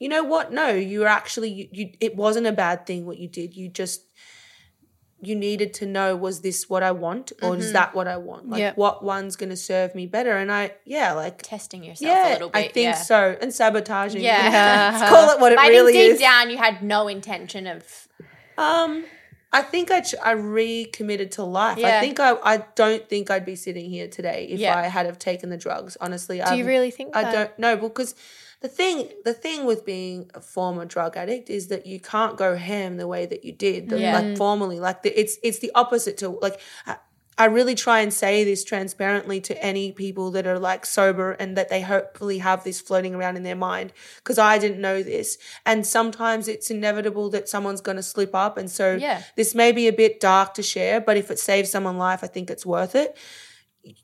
You 0.00 0.08
know 0.08 0.24
what? 0.24 0.52
No, 0.52 0.70
you're 0.70 1.06
actually 1.06 1.50
you, 1.50 1.68
you. 1.70 1.92
It 2.00 2.16
wasn't 2.16 2.46
a 2.48 2.52
bad 2.52 2.86
thing 2.86 3.06
what 3.06 3.18
you 3.18 3.28
did. 3.28 3.54
You 3.54 3.68
just 3.68 4.00
you 5.22 5.36
needed 5.36 5.74
to 5.74 5.84
know 5.84 6.16
was 6.16 6.40
this 6.40 6.70
what 6.70 6.82
I 6.82 6.92
want 6.92 7.30
or 7.42 7.54
is 7.54 7.74
that 7.74 7.94
what 7.94 8.08
I 8.08 8.16
want? 8.16 8.48
Like 8.48 8.60
Yeah. 8.60 8.72
what 8.74 9.04
one's 9.04 9.36
going 9.36 9.50
to 9.50 9.56
serve 9.56 9.94
me 9.94 10.06
better? 10.06 10.34
And 10.38 10.50
I 10.50 10.72
yeah, 10.86 11.12
like 11.12 11.42
Testing 11.42 11.84
yourself 11.84 12.10
a 12.10 12.18
yeah, 12.28 12.32
little 12.32 12.48
bit. 12.48 12.58
I 12.58 12.68
think 12.68 12.84
yeah. 12.86 12.94
so. 12.94 13.36
And 13.42 13.52
sabotaging. 13.52 14.22
Yeah. 14.22 14.96
Let's 14.98 15.10
call 15.14 15.30
it 15.30 15.38
what 15.40 15.52
it 15.52 15.56
But 15.56 15.68
really 15.68 15.92
I 15.92 15.96
think 15.96 16.06
deep 16.06 16.14
is. 16.14 16.20
down 16.20 16.48
you 16.50 16.56
had 16.56 16.82
no 16.82 17.06
intention 17.06 17.66
of. 17.66 18.08
Um 18.56 19.04
I 19.52 19.60
think 19.62 19.90
I 19.90 20.00
ch- 20.00 20.14
I 20.22 20.30
recommitted 20.30 21.32
to 21.32 21.42
life. 21.44 21.76
I 21.84 22.00
think 22.00 22.18
I 22.18 22.36
I 22.42 22.64
don't 22.74 23.06
think 23.06 23.30
I'd 23.30 23.44
be 23.44 23.56
sitting 23.56 23.90
here 23.90 24.08
today 24.08 24.46
if 24.48 24.58
Yeah. 24.58 24.78
I 24.78 24.84
had 24.86 25.04
have 25.04 25.18
taken 25.18 25.50
the 25.50 25.58
drugs. 25.58 25.98
Honestly, 26.00 26.40
Do 26.48 26.56
you 26.56 26.64
really 26.64 26.90
think 26.90 27.14
I 27.14 27.22
that? 27.24 27.32
don't 27.32 27.58
know 27.58 27.76
because 27.76 28.14
the 28.60 28.68
thing 28.68 29.08
the 29.24 29.32
thing 29.32 29.64
with 29.64 29.84
being 29.84 30.30
a 30.34 30.40
former 30.40 30.84
drug 30.84 31.16
addict 31.16 31.48
is 31.50 31.68
that 31.68 31.86
you 31.86 31.98
can't 31.98 32.36
go 32.36 32.56
ham 32.56 32.96
the 32.96 33.06
way 33.06 33.26
that 33.26 33.44
you 33.44 33.52
did 33.52 33.88
the, 33.88 33.98
Yeah. 33.98 34.14
like 34.14 34.24
mm. 34.24 34.38
formerly 34.38 34.80
like 34.80 35.02
the, 35.02 35.18
it's 35.18 35.38
it's 35.42 35.58
the 35.60 35.72
opposite 35.74 36.18
to 36.18 36.28
like 36.28 36.60
I, 36.86 36.96
I 37.38 37.46
really 37.46 37.74
try 37.74 38.00
and 38.00 38.12
say 38.12 38.44
this 38.44 38.64
transparently 38.64 39.40
to 39.42 39.64
any 39.64 39.92
people 39.92 40.30
that 40.32 40.46
are 40.46 40.58
like 40.58 40.84
sober 40.84 41.32
and 41.32 41.56
that 41.56 41.70
they 41.70 41.80
hopefully 41.80 42.36
have 42.38 42.64
this 42.64 42.82
floating 42.82 43.14
around 43.14 43.38
in 43.38 43.44
their 43.44 43.56
mind 43.56 43.94
because 44.16 44.38
I 44.38 44.58
didn't 44.58 44.78
know 44.78 45.02
this. 45.02 45.38
And 45.64 45.86
sometimes 45.86 46.48
it's 46.48 46.70
inevitable 46.70 47.30
that 47.30 47.48
someone's 47.48 47.80
going 47.80 47.96
to 47.96 48.02
slip 48.02 48.34
up. 48.34 48.58
And 48.58 48.70
so 48.70 48.96
Yeah. 48.96 49.22
this 49.36 49.54
may 49.54 49.72
be 49.72 49.88
a 49.88 49.92
bit 49.92 50.20
dark 50.20 50.52
to 50.54 50.62
share 50.62 51.00
but 51.00 51.16
if 51.16 51.30
it 51.30 51.38
saves 51.38 51.70
someone's 51.70 51.98
life 51.98 52.22
I 52.22 52.26
think 52.26 52.50
it's 52.50 52.66
worth 52.66 52.94
it 52.94 53.16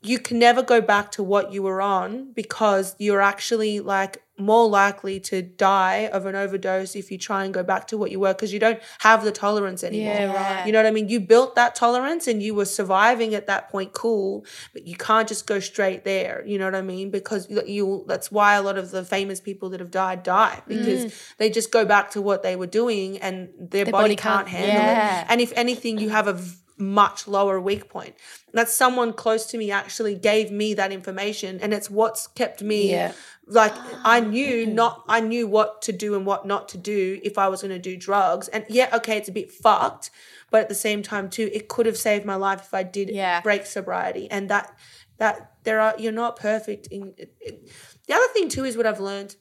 you 0.01 0.17
can 0.19 0.39
never 0.39 0.63
go 0.63 0.81
back 0.81 1.11
to 1.11 1.23
what 1.23 1.53
you 1.53 1.61
were 1.61 1.81
on 1.81 2.31
because 2.33 2.95
you're 2.97 3.21
actually 3.21 3.79
like 3.79 4.23
more 4.39 4.67
likely 4.69 5.19
to 5.19 5.41
die 5.41 6.07
of 6.13 6.25
an 6.27 6.35
overdose 6.35 6.95
if 6.95 7.11
you 7.11 7.17
try 7.17 7.43
and 7.43 7.53
go 7.53 7.63
back 7.63 7.87
to 7.87 7.97
what 7.97 8.11
you 8.11 8.19
were 8.19 8.33
because 8.33 8.53
you 8.53 8.59
don't 8.59 8.79
have 8.99 9.23
the 9.23 9.31
tolerance 9.31 9.83
anymore. 9.83 10.13
Yeah, 10.13 10.33
right. 10.57 10.65
You 10.67 10.71
know 10.71 10.79
what 10.79 10.85
I 10.85 10.91
mean? 10.91 11.09
You 11.09 11.19
built 11.19 11.55
that 11.55 11.73
tolerance 11.75 12.27
and 12.27 12.41
you 12.41 12.53
were 12.53 12.65
surviving 12.65 13.33
at 13.35 13.47
that 13.47 13.69
point 13.69 13.93
cool, 13.93 14.45
but 14.73 14.85
you 14.85 14.95
can't 14.95 15.27
just 15.27 15.47
go 15.47 15.59
straight 15.59 16.03
there. 16.05 16.43
You 16.45 16.57
know 16.59 16.65
what 16.65 16.75
I 16.75 16.81
mean? 16.81 17.09
Because 17.09 17.49
you- 17.49 17.63
you 17.65 18.05
that's 18.07 18.31
why 18.31 18.55
a 18.55 18.61
lot 18.61 18.77
of 18.77 18.91
the 18.91 19.03
famous 19.03 19.39
people 19.39 19.69
that 19.69 19.79
have 19.79 19.91
died 19.91 20.21
die 20.23 20.61
mm. 20.65 20.67
because 20.69 21.13
they 21.37 21.49
just 21.49 21.71
go 21.71 21.83
back 21.85 22.11
to 22.11 22.21
what 22.21 22.43
they 22.43 22.55
were 22.55 22.67
doing 22.67 23.17
and 23.19 23.49
their, 23.59 23.85
body, 23.85 23.91
body 23.91 24.15
can't, 24.15 24.47
can't- 24.47 24.49
handle 24.49 24.83
Yeah. 24.85 25.21
it. 25.21 25.27
And 25.29 25.41
if 25.41 25.51
anything, 25.55 25.97
you 25.99 26.09
have 26.09 26.27
a 26.27 26.39
much 26.77 27.27
lower 27.27 27.59
weak 27.59 27.89
point. 27.89 28.15
That 28.53 28.69
someone 28.69 29.13
close 29.13 29.45
to 29.47 29.57
me 29.57 29.71
actually 29.71 30.15
gave 30.15 30.51
me 30.51 30.73
that 30.75 30.91
information, 30.91 31.59
and 31.61 31.73
it's 31.73 31.89
what's 31.89 32.27
kept 32.27 32.61
me 32.61 32.91
Yeah. 32.91 33.13
like 33.47 33.73
I 34.03 34.19
ah, 34.19 34.23
knew 34.23 34.65
not 34.65 35.03
I 35.07 35.19
knew 35.21 35.47
what 35.47 35.81
to 35.83 35.91
do 35.91 36.15
and 36.15 36.25
what 36.25 36.45
not 36.45 36.69
to 36.69 36.77
do 36.77 37.19
if 37.23 37.37
I 37.37 37.47
was 37.47 37.61
going 37.61 37.73
to 37.73 37.79
do 37.79 37.97
drugs. 37.97 38.47
And 38.47 38.65
yeah, 38.69 38.89
okay, 38.93 39.17
it's 39.17 39.29
a 39.29 39.31
bit 39.33 39.51
fucked, 39.51 40.09
but 40.51 40.61
at 40.61 40.69
the 40.69 40.75
same 40.75 41.01
time 41.03 41.29
too, 41.29 41.49
it 41.53 41.67
could 41.67 41.85
have 41.85 41.97
saved 41.97 42.25
my 42.25 42.35
life 42.35 42.61
if 42.61 42.73
I 42.73 42.83
did 42.83 43.09
Yeah. 43.09 43.41
break 43.41 43.65
sobriety. 43.65 44.29
And 44.29 44.49
that 44.49 44.75
that 45.17 45.53
there 45.63 45.79
are 45.79 45.95
you're 45.97 46.11
not 46.11 46.35
perfect. 46.37 46.87
In 46.87 47.13
it, 47.17 47.33
it- 47.39 47.69
the 48.07 48.13
other 48.13 48.27
thing 48.33 48.47
too 48.49 48.63
is 48.63 48.77
what 48.77 48.85
I've 48.85 49.01
learned 49.01 49.35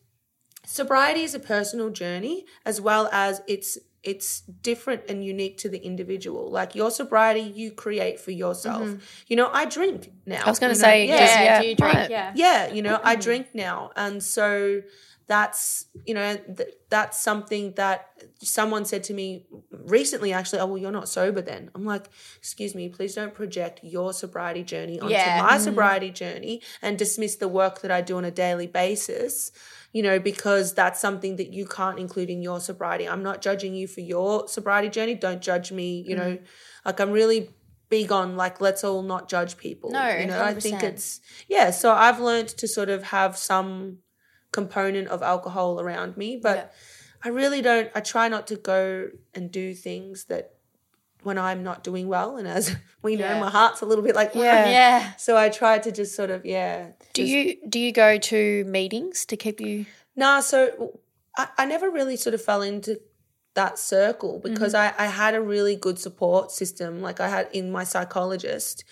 sobriety 0.66 1.22
is 1.22 1.34
a 1.34 1.38
personal 1.38 1.90
journey 1.90 2.44
as 2.66 2.80
well 2.80 3.08
as 3.12 3.40
it's 3.46 3.78
it's 4.02 4.40
different 4.40 5.02
and 5.08 5.24
unique 5.24 5.58
to 5.58 5.68
the 5.68 5.78
individual. 5.78 6.48
Like 6.48 6.76
your 6.76 6.92
sobriety 6.92 7.40
you 7.40 7.72
create 7.72 8.20
for 8.20 8.30
yourself. 8.30 8.82
Mm-hmm. 8.82 9.00
You 9.26 9.36
know 9.36 9.50
i 9.52 9.64
drink 9.64 10.12
now 10.26 10.42
I 10.44 10.50
was 10.50 10.58
going 10.58 10.72
to 10.72 10.78
say, 10.78 11.08
yeah. 11.08 11.18
just- 11.18 11.40
Yeah, 11.40 11.60
do 11.62 11.68
you 11.68 11.76
drink? 11.76 11.94
right. 11.94 12.10
Yeah. 12.10 12.32
yeah 12.34 12.72
you 12.72 12.82
know 12.82 13.00
i 13.02 13.14
mm-hmm. 13.14 13.22
drink 13.22 13.46
now. 13.54 13.90
And 13.96 14.22
so 14.22 14.82
that's 15.28 15.86
you 16.04 16.14
know 16.14 16.36
th- 16.36 16.68
that's 16.88 17.20
something 17.20 17.72
that 17.72 18.10
someone 18.38 18.84
said 18.84 19.02
to 19.02 19.12
me 19.12 19.44
recently 19.70 20.32
actually 20.32 20.60
oh 20.60 20.66
well 20.66 20.78
you're 20.78 20.92
not 20.92 21.08
sober 21.08 21.42
then. 21.42 21.70
I'm 21.74 21.84
like 21.84 22.08
excuse 22.38 22.74
me 22.74 22.88
please 22.88 23.14
don't 23.16 23.34
project 23.34 23.80
your 23.82 24.12
sobriety 24.12 24.62
journey 24.62 25.00
onto 25.00 25.14
Yeah. 25.14 25.42
my 25.42 25.56
mm. 25.56 25.60
sobriety 25.60 26.10
journey 26.10 26.62
and 26.80 26.96
dismiss 26.96 27.36
the 27.36 27.48
work 27.48 27.80
that 27.80 27.90
i 27.90 28.02
do 28.02 28.16
on 28.18 28.24
a 28.24 28.30
daily 28.30 28.68
basis 28.68 29.50
you 29.96 30.02
know 30.02 30.18
because 30.18 30.74
that's 30.80 31.00
something 31.00 31.36
that 31.40 31.50
you 31.58 31.64
can't 31.78 31.98
include 32.04 32.30
in 32.36 32.40
your 32.48 32.60
sobriety. 32.60 33.08
I'm 33.08 33.22
not 33.30 33.40
judging 33.40 33.74
you 33.80 33.86
for 33.94 34.02
your 34.14 34.46
sobriety 34.56 34.90
journey. 34.96 35.14
Don't 35.14 35.42
judge 35.50 35.68
me 35.80 35.88
you 36.08 36.16
know. 36.20 36.32
Like 36.84 37.00
i'm 37.00 37.12
really 37.20 37.40
big 37.88 38.12
on 38.12 38.36
like 38.36 38.60
let's 38.60 38.82
all 38.84 39.02
not 39.02 39.28
judge 39.28 39.56
people 39.56 39.90
No, 39.90 40.08
you 40.08 40.26
know. 40.26 40.42
I 40.42 40.54
think 40.54 40.82
it's 40.82 41.20
yeah 41.48 41.70
so 41.70 41.92
i've 41.92 42.20
learned 42.20 42.48
to 42.60 42.66
sort 42.68 42.88
of 42.88 43.04
have 43.04 43.36
some 43.36 43.98
component 44.52 45.08
of 45.08 45.22
alcohol 45.22 45.80
around 45.80 46.16
me 46.16 46.36
but 46.36 46.72
i 47.24 47.28
really 47.28 47.62
don't 47.62 47.90
i 47.94 48.00
try 48.00 48.28
not 48.28 48.46
to 48.48 48.56
go 48.56 49.08
and 49.34 49.50
do 49.50 49.74
things 49.74 50.24
that 50.24 50.55
when 51.26 51.38
i'm 51.38 51.62
not 51.62 51.82
doing 51.84 52.06
well 52.08 52.36
and 52.38 52.46
as 52.48 52.64
we 53.02 53.16
know 53.16 53.26
Yeah. 53.26 53.40
my 53.40 53.50
heart's 53.50 53.80
a 53.82 53.86
little 53.86 54.04
bit 54.08 54.14
like 54.14 54.32
Yeah. 54.34 54.68
Yeah. 54.80 55.12
so 55.16 55.36
i 55.36 55.48
try 55.48 55.78
to 55.86 55.90
just 56.00 56.14
sort 56.14 56.30
of 56.30 56.46
yeah 56.46 56.92
Do 57.12 57.22
just- 57.22 57.28
you 57.32 57.56
do 57.68 57.78
you 57.78 57.92
go 57.92 58.10
to 58.30 58.64
meetings 58.64 59.26
to 59.26 59.36
keep 59.36 59.60
you? 59.60 59.86
Nah, 60.14 60.40
so 60.40 60.98
I, 61.36 61.48
I 61.58 61.64
never 61.66 61.90
really 61.90 62.16
sort 62.16 62.34
of 62.34 62.40
fell 62.42 62.62
into 62.62 63.00
that 63.54 63.78
circle 63.78 64.38
because 64.48 64.74
I, 64.74 64.86
I 64.98 65.06
had 65.06 65.34
a 65.34 65.40
really 65.52 65.76
good 65.76 65.98
support 65.98 66.50
system. 66.50 67.02
Like 67.02 67.20
I 67.20 67.28
had 67.28 67.48
in 67.52 67.70
my 67.70 67.84
psychologist. 67.84 68.84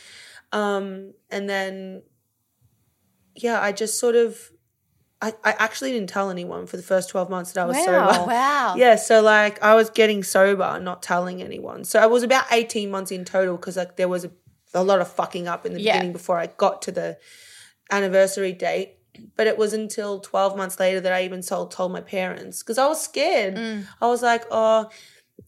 Um, 0.52 1.12
and 1.30 1.48
then, 1.48 2.02
yeah, 3.36 3.60
I 3.60 3.72
just 3.72 3.98
sort 3.98 4.16
of, 4.16 4.50
I, 5.26 5.32
I 5.42 5.52
actually 5.58 5.92
didn't 5.92 6.10
tell 6.10 6.28
anyone 6.30 6.66
for 6.66 6.76
the 6.76 6.82
first 6.82 7.08
12 7.08 7.30
months 7.30 7.52
that 7.52 7.62
I 7.62 7.66
was 7.66 7.76
sober. 7.84 8.26
Wow. 8.30 8.74
Yeah, 8.82 8.96
so 8.96 9.22
like 9.22 9.62
I 9.62 9.74
was 9.74 9.88
getting 9.90 10.22
sober, 10.22 10.78
not 10.80 11.02
telling 11.02 11.42
anyone. 11.42 11.84
So 11.84 11.98
I 11.98 12.06
was 12.06 12.22
about 12.22 12.44
18 12.50 12.90
months 12.90 13.10
in 13.10 13.24
total 13.24 13.56
because 13.56 13.76
like 13.76 13.96
there 13.96 14.08
was 14.08 14.24
a, 14.26 14.30
a 14.74 14.82
lot 14.84 15.00
of 15.00 15.08
fucking 15.08 15.48
up 15.48 15.64
in 15.64 15.72
the 15.72 15.80
Yeah. 15.80 15.92
beginning 15.94 16.12
before 16.12 16.38
I 16.38 16.46
got 16.48 16.82
to 16.82 16.92
the 16.92 17.18
anniversary 17.90 18.52
date. 18.52 18.96
But 19.36 19.46
it 19.46 19.56
was 19.56 19.72
until 19.72 20.18
12 20.20 20.56
months 20.56 20.80
later 20.80 21.00
that 21.00 21.12
I 21.12 21.24
even 21.24 21.40
told, 21.40 21.70
told 21.70 21.92
my 21.92 22.00
parents 22.00 22.62
because 22.62 22.78
I 22.78 22.86
was 22.88 23.00
scared. 23.00 23.54
Mm. 23.54 23.86
I 24.00 24.06
was 24.08 24.22
like, 24.22 24.44
oh, 24.50 24.90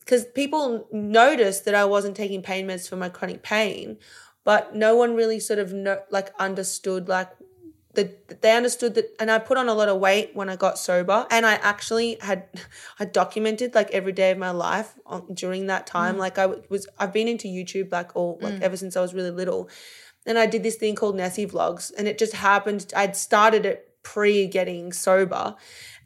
because 0.01 0.25
people 0.25 0.87
noticed 0.93 1.65
that 1.65 1.75
I 1.75 1.85
wasn't 1.85 2.17
taking 2.17 2.43
pain 2.43 2.67
meds 2.69 2.89
for 2.89 2.95
my 2.97 3.09
chronic 3.09 3.43
pain, 3.43 3.99
but 4.45 4.77
no 4.77 4.95
one 4.95 5.17
really 5.17 5.41
sort 5.41 5.59
of 5.59 5.73
know, 5.73 5.99
like 6.11 6.31
understood 6.39 7.09
like 7.09 7.29
the, 7.97 8.15
they 8.41 8.57
understood 8.57 8.95
that 8.95 9.07
and 9.19 9.31
I 9.31 9.39
put 9.39 9.59
on 9.59 9.69
a 9.69 9.75
lot 9.75 9.89
of 9.89 9.99
weight 9.99 10.31
when 10.35 10.49
I 10.49 10.57
got 10.57 10.79
sober 10.79 11.27
and 11.31 11.45
I 11.45 11.55
actually 11.55 12.19
had 12.21 12.45
I 13.01 13.07
documented 13.07 13.75
like 13.75 13.91
every 13.91 14.13
day 14.13 14.31
of 14.31 14.39
my 14.39 14.51
life 14.51 14.95
on, 15.05 15.35
during 15.35 15.67
that 15.67 15.87
time. 15.87 16.17
Mm. 16.17 16.19
Like 16.19 16.39
I 16.39 16.47
was 16.47 16.87
I've 16.99 17.13
been 17.13 17.27
into 17.27 17.49
YouTube 17.49 17.91
like 17.91 18.15
all 18.15 18.39
like 18.41 18.55
mm. 18.55 18.61
ever 18.61 18.77
since 18.77 18.97
I 18.97 19.01
was 19.01 19.15
really 19.15 19.33
little. 19.33 19.69
And 20.25 20.39
I 20.39 20.47
did 20.47 20.63
this 20.63 20.77
thing 20.77 20.95
called 20.95 21.17
Nessie 21.17 21.47
Vlogs 21.47 21.93
and 21.99 22.07
it 22.07 22.19
just 22.19 22.35
happened 22.35 22.93
I'd 22.95 23.17
started 23.17 23.67
it 23.67 23.91
pre 24.03 24.47
getting 24.47 24.93
sober 24.93 25.57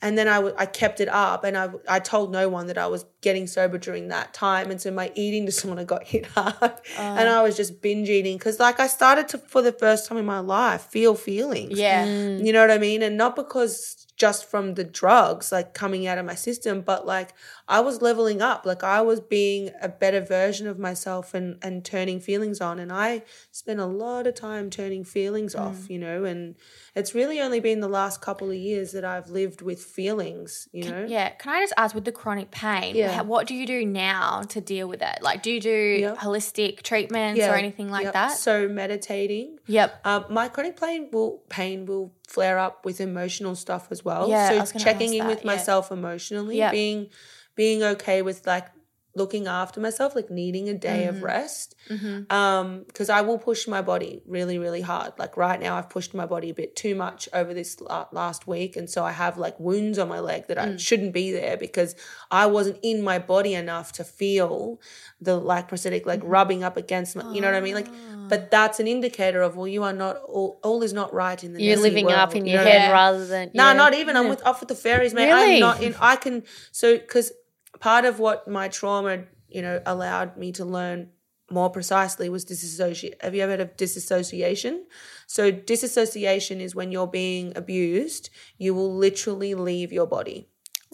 and 0.02 0.16
then 0.16 0.28
I, 0.28 0.36
w- 0.36 0.54
I 0.56 0.66
kept 0.66 1.00
it 1.00 1.08
up 1.08 1.44
and 1.44 1.56
I, 1.56 1.68
I 1.88 1.98
told 1.98 2.32
no 2.32 2.48
one 2.48 2.68
that 2.68 2.78
I 2.78 2.86
was 2.86 3.04
getting 3.20 3.46
sober 3.46 3.76
during 3.76 4.08
that 4.08 4.32
time. 4.32 4.70
And 4.70 4.80
so 4.80 4.90
my 4.90 5.12
eating 5.14 5.44
disorder 5.50 5.84
got 5.84 6.04
hit 6.04 6.26
hard. 6.26 6.54
Oh. 6.60 6.80
And 6.98 7.28
I 7.28 7.42
was 7.42 7.56
just 7.56 7.82
binge 7.82 8.08
eating 8.08 8.38
because 8.38 8.58
like 8.58 8.80
I 8.80 8.86
started 8.86 9.28
to 9.28 9.38
for 9.38 9.62
the 9.62 9.72
first 9.72 10.08
time 10.08 10.18
in 10.18 10.24
my 10.24 10.40
life 10.40 10.82
feel 10.82 11.14
feelings. 11.14 11.78
Yeah. 11.78 12.06
Mm. 12.06 12.44
you 12.46 12.52
know 12.52 12.60
what 12.60 12.70
I 12.70 12.78
mean? 12.78 13.02
And 13.02 13.16
not 13.16 13.36
because 13.36 14.06
just 14.20 14.44
from 14.50 14.74
the 14.74 14.84
drugs 14.84 15.50
like 15.50 15.72
coming 15.72 16.06
out 16.06 16.18
of 16.18 16.26
my 16.26 16.34
system, 16.34 16.82
but 16.82 17.06
like 17.06 17.30
I 17.66 17.80
was 17.80 18.02
leveling 18.02 18.42
up. 18.42 18.66
Like 18.66 18.84
I 18.84 19.00
was 19.00 19.18
being 19.18 19.70
a 19.80 19.88
better 19.88 20.20
version 20.20 20.66
of 20.66 20.78
myself 20.78 21.32
and 21.32 21.56
and 21.62 21.82
turning 21.84 22.20
feelings 22.20 22.60
on. 22.60 22.78
And 22.78 22.92
I 22.92 23.22
spent 23.50 23.80
a 23.80 23.86
lot 23.86 24.26
of 24.26 24.34
time 24.34 24.68
turning 24.68 25.04
feelings 25.04 25.54
off, 25.54 25.88
you 25.88 25.98
know, 25.98 26.24
and 26.24 26.56
it's 26.94 27.14
really 27.14 27.40
only 27.40 27.60
been 27.60 27.80
the 27.80 27.88
last 28.00 28.20
couple 28.20 28.50
of 28.50 28.56
years 28.56 28.92
that 28.92 29.06
I've 29.06 29.30
lived 29.30 29.62
with 29.62 29.80
feelings, 29.82 30.68
you 30.72 30.84
know? 30.90 31.06
Yeah. 31.08 31.30
Can 31.30 31.54
I 31.54 31.60
just 31.60 31.72
ask 31.78 31.94
with 31.94 32.04
the 32.04 32.12
chronic 32.12 32.50
pain, 32.50 32.94
Yeah. 32.96 33.22
what 33.22 33.46
do 33.46 33.54
you 33.54 33.66
do 33.66 33.86
now 33.86 34.42
to 34.50 34.60
deal 34.60 34.86
with 34.86 35.00
it? 35.00 35.18
Like, 35.22 35.42
do 35.42 35.50
you 35.50 35.60
do 35.60 35.70
Yeah. 36.00 36.14
holistic 36.16 36.82
treatments 36.82 37.40
or 37.40 37.54
anything 37.54 37.88
like 37.90 38.04
Yep. 38.04 38.12
that? 38.12 38.36
So 38.36 38.68
meditating. 38.68 39.58
Yep. 39.66 40.00
Um, 40.04 40.24
my 40.28 40.48
chronic 40.48 40.78
pain 40.78 41.08
will 41.10 41.42
pain 41.48 41.86
will 41.86 42.12
flare 42.30 42.58
up 42.60 42.84
with 42.84 43.00
emotional 43.00 43.56
stuff 43.56 43.88
as 43.90 44.04
well. 44.04 44.28
Yeah, 44.28 44.62
so 44.64 44.78
checking 44.78 45.14
in 45.14 45.20
that, 45.20 45.28
with 45.28 45.40
yeah. 45.40 45.46
myself 45.52 45.90
emotionally, 45.90 46.58
Yep. 46.58 46.72
being 46.72 47.08
being 47.56 47.82
okay 47.82 48.22
with 48.22 48.46
like 48.46 48.66
looking 49.14 49.48
after 49.48 49.80
myself, 49.80 50.14
like 50.14 50.30
needing 50.30 50.68
a 50.68 50.74
day 50.74 51.06
of 51.06 51.16
mm-hmm. 51.16 51.24
rest. 51.24 51.74
Mm-hmm. 51.88 52.32
Um, 52.32 52.84
because 52.86 53.10
I 53.10 53.22
will 53.22 53.38
push 53.38 53.66
my 53.66 53.82
body 53.82 54.22
really, 54.26 54.58
really 54.58 54.80
hard. 54.80 55.12
Like 55.18 55.36
right 55.36 55.60
now, 55.60 55.76
I've 55.76 55.90
pushed 55.90 56.14
my 56.14 56.26
body 56.26 56.50
a 56.50 56.54
bit 56.54 56.76
too 56.76 56.94
much 56.94 57.28
over 57.32 57.52
this 57.52 57.80
la- 57.80 58.06
last 58.12 58.46
week, 58.46 58.76
and 58.76 58.88
so 58.88 59.04
I 59.04 59.12
have 59.12 59.36
like 59.36 59.58
wounds 59.58 59.98
on 59.98 60.08
my 60.08 60.20
leg 60.20 60.46
that 60.46 60.58
I 60.58 60.66
mm. 60.66 60.80
shouldn't 60.80 61.12
be 61.12 61.32
there 61.32 61.56
because 61.56 61.96
I 62.30 62.46
wasn't 62.46 62.78
in 62.82 63.02
my 63.02 63.18
body 63.18 63.54
enough 63.54 63.92
to 63.92 64.04
feel 64.04 64.80
the 65.20 65.36
like 65.36 65.68
prosthetic 65.68 66.06
like 66.06 66.20
mm-hmm. 66.20 66.28
rubbing 66.28 66.64
up 66.64 66.76
against 66.76 67.16
my. 67.16 67.32
You 67.32 67.40
know 67.40 67.48
what 67.48 67.56
I 67.56 67.60
mean? 67.60 67.74
Like, 67.74 67.88
but 68.28 68.42
ah. 68.42 68.48
that's 68.50 68.78
an 68.78 68.86
indicator 68.86 69.42
of 69.42 69.56
well, 69.56 69.68
you 69.68 69.82
are 69.82 69.92
not 69.92 70.16
all. 70.18 70.60
All 70.62 70.82
is 70.82 70.92
not 70.92 71.12
right 71.12 71.42
in 71.42 71.54
the. 71.54 71.62
You're 71.62 71.78
living 71.78 72.10
up 72.10 72.36
in 72.36 72.46
you 72.46 72.52
your 72.52 72.60
what 72.60 72.68
I 72.68 72.70
head 72.70 72.82
mean? 72.82 72.92
rather 72.92 73.26
than 73.26 73.50
No, 73.54 73.68
yeah. 73.68 73.72
not 73.72 73.94
even. 73.94 74.16
I'm 74.16 74.28
with 74.28 74.46
off 74.46 74.60
with 74.60 74.68
the 74.68 74.76
fairies, 74.76 75.12
man. 75.12 75.28
Really? 75.28 75.54
I'm 75.54 75.60
not 75.60 75.82
in. 75.82 75.94
I 76.00 76.16
can 76.16 76.44
so 76.70 76.96
because 76.96 77.32
part 77.80 78.04
of 78.04 78.20
what 78.20 78.46
my 78.46 78.68
trauma, 78.68 79.24
you 79.48 79.62
know, 79.62 79.82
allowed 79.84 80.36
me 80.36 80.52
to 80.52 80.64
learn 80.64 81.08
more 81.50 81.70
precisely 81.70 82.28
was 82.28 82.44
disassociate. 82.44 83.20
Have 83.22 83.34
you 83.34 83.42
ever 83.42 83.52
heard 83.52 83.60
of 83.60 83.76
disassociation? 83.76 84.86
So 85.26 85.50
disassociation 85.50 86.60
is 86.60 86.76
when 86.76 86.92
you're 86.92 87.08
being 87.08 87.52
abused, 87.56 88.30
you 88.56 88.72
will 88.72 88.94
literally 88.94 89.54
leave 89.54 89.92
your 89.92 90.06
body, 90.06 90.48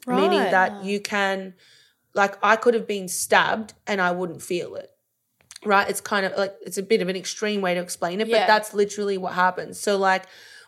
meaning 0.07 0.39
that 0.51 0.85
you 0.85 0.99
can, 1.01 1.55
like, 2.15 2.39
I 2.43 2.57
could 2.57 2.73
have 2.73 2.87
been 2.87 3.09
stabbed 3.09 3.75
and 3.87 4.01
I 4.01 4.13
wouldn't 4.13 4.41
feel 4.41 4.77
it. 4.77 4.91
Right? 5.65 5.89
It's 5.91 6.01
kind 6.01 6.25
of 6.25 6.33
like 6.39 6.55
it's 6.63 6.79
a 6.79 6.83
bit 6.83 7.03
of 7.03 7.09
an 7.09 7.17
extreme 7.17 7.61
way 7.61 7.75
to 7.75 7.81
explain 7.81 8.21
it, 8.21 8.31
but 8.31 8.47
that's 8.47 8.73
literally 8.73 9.19
what 9.19 9.33
happens. 9.33 9.81
So 9.81 9.97
like 9.97 10.25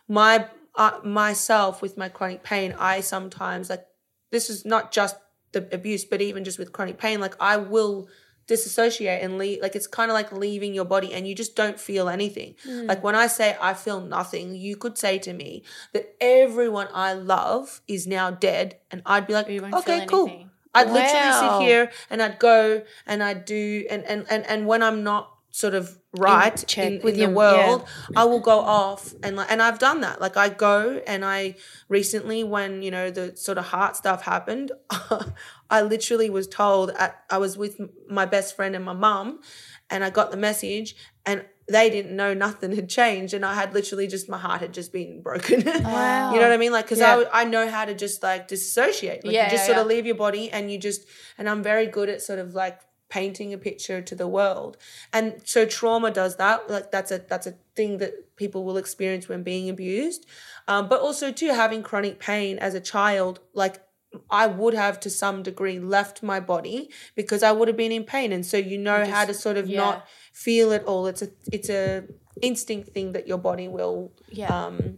my 0.07 0.47
uh, 0.75 0.99
myself 1.03 1.81
with 1.81 1.97
my 1.97 2.09
chronic 2.09 2.43
pain, 2.43 2.75
I 2.77 2.99
sometimes 2.99 3.69
like 3.69 3.85
this 4.31 4.49
is 4.49 4.65
not 4.65 4.91
just 4.91 5.15
the 5.51 5.67
abuse, 5.73 6.05
but 6.05 6.21
even 6.21 6.43
just 6.43 6.59
with 6.59 6.71
chronic 6.71 6.97
pain, 6.97 7.19
like 7.19 7.35
I 7.39 7.57
will 7.57 8.07
disassociate 8.47 9.21
and 9.21 9.37
leave. 9.37 9.61
Like 9.61 9.75
it's 9.75 9.87
kind 9.87 10.09
of 10.09 10.15
like 10.15 10.31
leaving 10.31 10.73
your 10.73 10.85
body, 10.85 11.13
and 11.13 11.27
you 11.27 11.35
just 11.35 11.55
don't 11.55 11.79
feel 11.79 12.09
anything. 12.09 12.55
Like 12.87 13.03
when 13.03 13.15
I 13.15 13.27
say 13.27 13.55
I 13.61 13.73
feel 13.75 14.01
nothing, 14.01 14.55
you 14.55 14.75
could 14.75 14.97
say 14.97 15.19
to 15.19 15.33
me 15.33 15.63
that 15.93 16.15
everyone 16.19 16.87
I 16.93 17.13
love 17.13 17.81
is 17.87 18.07
now 18.07 18.31
dead, 18.31 18.77
and 18.89 19.01
I'd 19.05 19.27
be 19.27 19.33
like, 19.33 19.47
okay, 19.75 19.99
cool. 20.09 20.25
I'd 20.73 20.87
Wow. 20.87 20.93
literally 20.93 21.31
sit 21.31 21.51
here 21.61 21.91
and 22.09 22.21
I'd 22.21 22.39
go 22.39 22.83
and 23.05 23.23
I'd 23.23 23.45
do 23.45 23.85
and 23.89 24.03
and 24.05 24.25
and, 24.29 24.45
and 24.47 24.65
when 24.67 24.81
I'm 24.83 25.03
not 25.03 25.31
sort 25.51 25.73
of 25.73 25.98
right 26.13 26.63
check 26.67 26.91
in, 26.93 27.01
with 27.03 27.13
in 27.15 27.19
your- 27.19 27.29
the 27.29 27.35
world, 27.35 27.85
I 28.15 28.25
will 28.25 28.39
go 28.39 28.59
off 28.59 29.13
and 29.23 29.35
like 29.35 29.51
and 29.51 29.61
I've 29.61 29.79
done 29.79 30.01
that. 30.01 30.19
Like 30.19 30.37
I 30.37 30.49
go 30.49 31.01
and 31.05 31.23
I 31.23 31.55
recently 31.87 32.43
when 32.43 32.81
you 32.81 32.91
know 32.91 33.11
the 33.11 33.35
sort 33.37 33.57
of 33.57 33.65
heart 33.65 33.95
stuff 33.95 34.23
happened, 34.23 34.71
I 35.69 35.81
literally 35.81 36.29
was 36.29 36.47
told 36.47 36.89
at, 36.91 37.23
I 37.29 37.37
was 37.37 37.57
with 37.57 37.79
my 38.09 38.25
best 38.25 38.55
friend 38.55 38.75
and 38.75 38.83
my 38.83 38.93
mum, 38.93 39.41
and 39.89 40.03
I 40.03 40.09
got 40.09 40.31
the 40.31 40.37
message 40.37 40.95
and 41.25 41.45
they 41.67 41.91
didn't 41.91 42.15
know 42.15 42.33
nothing 42.33 42.71
had 42.75 42.89
changed 42.89 43.35
and 43.35 43.45
I 43.45 43.53
had 43.53 43.75
literally 43.75 44.07
just 44.07 44.27
my 44.27 44.39
heart 44.39 44.59
had 44.61 44.73
just 44.73 44.91
been 44.91 45.21
broken. 45.21 45.61
Wow. 45.83 46.33
you 46.33 46.37
know 46.39 46.47
what 46.47 46.51
I 46.53 46.57
mean? 46.57 46.71
Like 46.71 46.85
because 46.85 46.97
Yeah. 46.97 47.23
I 47.31 47.41
I 47.41 47.43
know 47.43 47.69
how 47.69 47.85
to 47.85 47.93
just 47.93 48.23
like 48.23 48.47
dissociate 48.47 49.23
Like 49.23 49.33
Yeah, 49.35 49.45
you 49.45 49.51
just 49.51 49.63
yeah, 49.69 49.75
sort 49.75 49.77
of 49.77 49.85
leave 49.85 50.07
your 50.07 50.15
body 50.15 50.49
and 50.51 50.71
you 50.71 50.79
just 50.79 51.05
and 51.37 51.47
I'm 51.47 51.61
very 51.61 51.85
good 51.85 52.09
at 52.09 52.23
sort 52.23 52.39
of 52.39 52.55
like 52.55 52.79
painting 53.09 53.53
a 53.53 53.57
picture 53.57 54.01
to 54.01 54.15
the 54.15 54.27
world. 54.27 54.77
And 55.11 55.41
so 55.43 55.65
trauma 55.65 56.11
does 56.11 56.37
that. 56.37 56.69
Like 56.69 56.91
that's 56.91 57.11
a 57.11 57.19
that's 57.19 57.47
a 57.47 57.55
thing 57.75 57.97
that 57.97 58.35
people 58.35 58.63
will 58.63 58.77
experience 58.77 59.27
when 59.27 59.43
being 59.43 59.69
abused. 59.69 60.25
Um, 60.67 60.87
but 60.87 61.01
also 61.01 61.31
too 61.31 61.53
having 61.53 61.83
chronic 61.83 62.19
pain 62.19 62.59
as 62.59 62.73
a 62.75 62.79
child, 62.79 63.39
like 63.53 63.81
I 64.29 64.47
would 64.47 64.73
have 64.73 64.99
to 65.01 65.09
some 65.09 65.43
degree 65.43 65.79
left 65.79 66.23
my 66.23 66.39
body 66.39 66.89
because 67.15 67.43
I 67.43 67.51
would 67.51 67.67
have 67.67 67.77
been 67.77 67.91
in 67.91 68.03
pain. 68.03 68.31
And 68.31 68.45
so 68.45 68.57
you 68.57 68.77
know 68.77 69.05
how 69.05 69.25
to 69.25 69.33
sort 69.33 69.57
of 69.57 69.67
yeah. 69.67 69.79
not 69.79 70.07
feel 70.33 70.71
it 70.71 70.83
all. 70.85 71.07
It's 71.07 71.21
a 71.21 71.29
it's 71.51 71.69
a 71.69 72.05
instinct 72.41 72.89
thing 72.89 73.11
that 73.11 73.27
your 73.27 73.37
body 73.37 73.67
will 73.67 74.13
Yeah. 74.29 74.47
um 74.65 74.97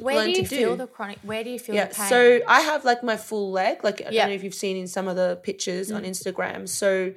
Where 0.00 0.16
learn 0.16 0.26
do 0.26 0.30
you 0.32 0.36
to 0.42 0.44
feel 0.48 0.70
do. 0.72 0.76
the 0.78 0.86
chronic? 0.86 1.18
Where 1.22 1.42
do 1.44 1.50
you 1.50 1.58
feel 1.58 1.74
yeah, 1.74 1.86
the 1.86 1.94
pain? 1.94 2.08
so 2.08 2.40
I 2.48 2.60
have 2.60 2.84
like 2.84 3.02
my 3.02 3.16
full 3.16 3.50
leg. 3.50 3.82
Like 3.84 4.00
I 4.00 4.10
Yeah. 4.10 4.10
Mm. 4.10 4.14
don't 4.24 4.28
know 4.30 4.34
if 4.36 4.44
you've 4.44 4.54
seen 4.54 4.76
in 4.76 4.86
some 4.88 5.08
of 5.08 5.16
the 5.16 5.38
pictures 5.42 5.90
on 5.92 6.02
Instagram. 6.04 6.68
So 6.68 7.12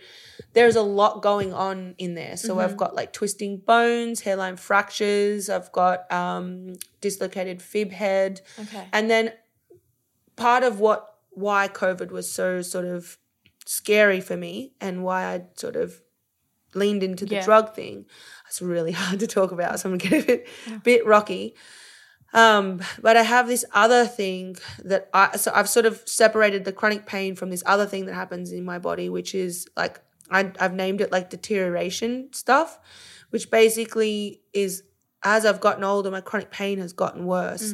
there's 0.53 0.75
a 0.75 0.81
lot 0.81 1.21
going 1.21 1.53
on 1.53 1.95
in 1.97 2.15
there. 2.15 2.37
So 2.37 2.49
Mm-hmm. 2.55 2.59
I've 2.59 2.77
got 2.77 2.95
like 2.95 3.13
twisting 3.13 3.57
bones, 3.57 4.21
hairline 4.21 4.57
fractures. 4.57 5.49
I've 5.49 5.71
got 5.71 6.11
um, 6.11 6.75
dislocated 7.01 7.61
fib 7.61 7.91
head, 7.91 8.41
okay. 8.59 8.87
and 8.93 9.09
then 9.09 9.33
part 10.35 10.63
of 10.63 10.79
what 10.79 11.15
why 11.31 11.67
COVID 11.67 12.11
was 12.11 12.31
so 12.31 12.61
sort 12.61 12.85
of 12.85 13.17
scary 13.65 14.19
for 14.21 14.37
me 14.37 14.73
and 14.81 15.03
why 15.03 15.25
I 15.25 15.43
sort 15.55 15.75
of 15.75 16.01
leaned 16.75 17.01
into 17.03 17.25
the 17.25 17.35
Yeah. 17.35 17.45
drug 17.45 17.73
thing. 17.75 18.05
It's 18.47 18.61
really 18.61 18.91
hard 19.01 19.19
to 19.19 19.27
talk 19.27 19.51
about, 19.51 19.79
so 19.79 19.89
I'm 19.89 19.97
gonna 19.97 20.09
get 20.09 20.23
a 20.23 20.25
bit, 20.27 20.47
bit 20.83 21.05
rocky. 21.05 21.55
Um, 22.33 22.81
but 23.01 23.15
I 23.15 23.21
have 23.23 23.47
this 23.47 23.63
other 23.73 24.05
thing 24.05 24.57
that 24.83 25.09
I 25.13 25.37
so 25.37 25.51
I've 25.53 25.69
sort 25.69 25.85
of 25.85 26.01
separated 26.05 26.65
the 26.65 26.71
chronic 26.71 27.05
pain 27.05 27.35
from 27.35 27.51
this 27.51 27.63
other 27.65 27.85
thing 27.85 28.07
that 28.07 28.15
happens 28.15 28.51
in 28.51 28.65
my 28.65 28.79
body, 28.79 29.07
which 29.09 29.35
is 29.35 29.67
like 29.77 30.01
I, 30.31 30.51
I've 30.59 30.73
named 30.73 31.01
it 31.01 31.11
like 31.11 31.29
deterioration 31.29 32.29
stuff, 32.33 32.79
which 33.29 33.51
basically 33.51 34.41
is 34.51 34.83
as 35.23 35.45
I've 35.45 35.61
gotten 35.61 35.83
older, 35.83 36.09
my 36.11 36.21
chronic 36.21 36.51
pain 36.51 36.79
has 36.79 36.91
gotten 36.93 37.25
worse. 37.25 37.73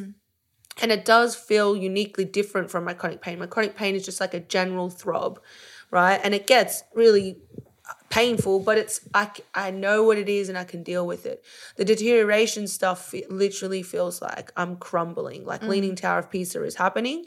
And 0.82 0.92
it 0.92 1.04
does 1.04 1.34
feel 1.36 1.76
uniquely 1.76 2.24
different 2.24 2.70
from 2.70 2.84
my 2.84 2.94
chronic 2.94 3.20
pain. 3.20 3.38
My 3.38 3.46
chronic 3.46 3.76
pain 3.76 3.94
is 3.94 4.04
just 4.04 4.20
like 4.20 4.34
a 4.34 4.40
general 4.40 4.88
throb, 4.88 5.40
right? 5.90 6.20
And 6.22 6.34
it 6.34 6.46
gets 6.46 6.84
really 6.94 7.38
painful, 8.08 8.60
but 8.60 8.78
it's 8.78 9.00
I, 9.14 9.30
I 9.54 9.70
know 9.70 10.04
what 10.04 10.18
it 10.18 10.28
is 10.28 10.48
and 10.48 10.58
I 10.58 10.64
can 10.64 10.82
deal 10.82 11.06
with 11.06 11.26
it. 11.26 11.44
The 11.76 11.84
deterioration 11.84 12.66
stuff 12.66 13.14
it 13.14 13.30
literally 13.30 13.82
feels 13.82 14.20
like 14.20 14.52
I'm 14.56 14.76
crumbling, 14.76 15.44
like 15.44 15.60
mm-hmm. 15.60 15.70
Leaning 15.70 15.96
Tower 15.96 16.20
of 16.20 16.30
Pisa 16.30 16.62
is 16.64 16.76
happening. 16.76 17.26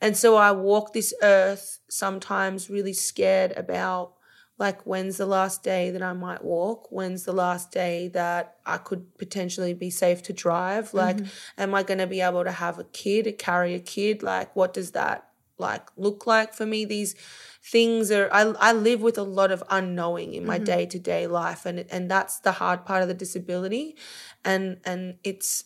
And 0.00 0.16
so 0.16 0.36
I 0.36 0.52
walk 0.52 0.92
this 0.92 1.14
earth 1.22 1.78
sometimes 1.88 2.68
really 2.68 2.92
scared 2.92 3.52
about 3.52 4.12
like 4.58 4.82
when's 4.84 5.18
the 5.18 5.26
last 5.26 5.62
day 5.62 5.90
that 5.90 6.02
I 6.02 6.12
might 6.14 6.42
walk? 6.42 6.88
When's 6.90 7.24
the 7.24 7.32
last 7.32 7.72
day 7.72 8.08
that 8.08 8.56
I 8.64 8.78
could 8.78 9.16
potentially 9.18 9.74
be 9.74 9.90
safe 9.90 10.22
to 10.24 10.32
drive? 10.32 10.94
Like, 10.94 11.18
mm-hmm. 11.18 11.60
am 11.60 11.74
I 11.74 11.82
going 11.82 11.98
to 11.98 12.06
be 12.06 12.22
able 12.22 12.42
to 12.44 12.52
have 12.52 12.78
a 12.78 12.84
kid, 12.84 13.38
carry 13.38 13.74
a 13.74 13.80
kid? 13.80 14.22
Like, 14.22 14.56
what 14.56 14.72
does 14.72 14.92
that 14.92 15.28
like 15.58 15.88
look 15.96 16.26
like 16.26 16.54
for 16.54 16.66
me? 16.66 16.84
These 16.84 17.14
things 17.62 18.10
are 18.10 18.28
I, 18.32 18.42
I 18.60 18.72
live 18.72 19.00
with 19.02 19.18
a 19.18 19.22
lot 19.22 19.50
of 19.50 19.62
unknowing 19.70 20.34
in 20.34 20.46
my 20.46 20.58
day-to-day 20.58 21.26
life 21.26 21.66
and 21.66 21.84
and 21.90 22.10
that's 22.10 22.38
the 22.40 22.52
hard 22.52 22.84
part 22.84 23.02
of 23.02 23.08
the 23.08 23.14
disability 23.14 23.96
and 24.44 24.78
and 24.84 25.16
it's 25.24 25.64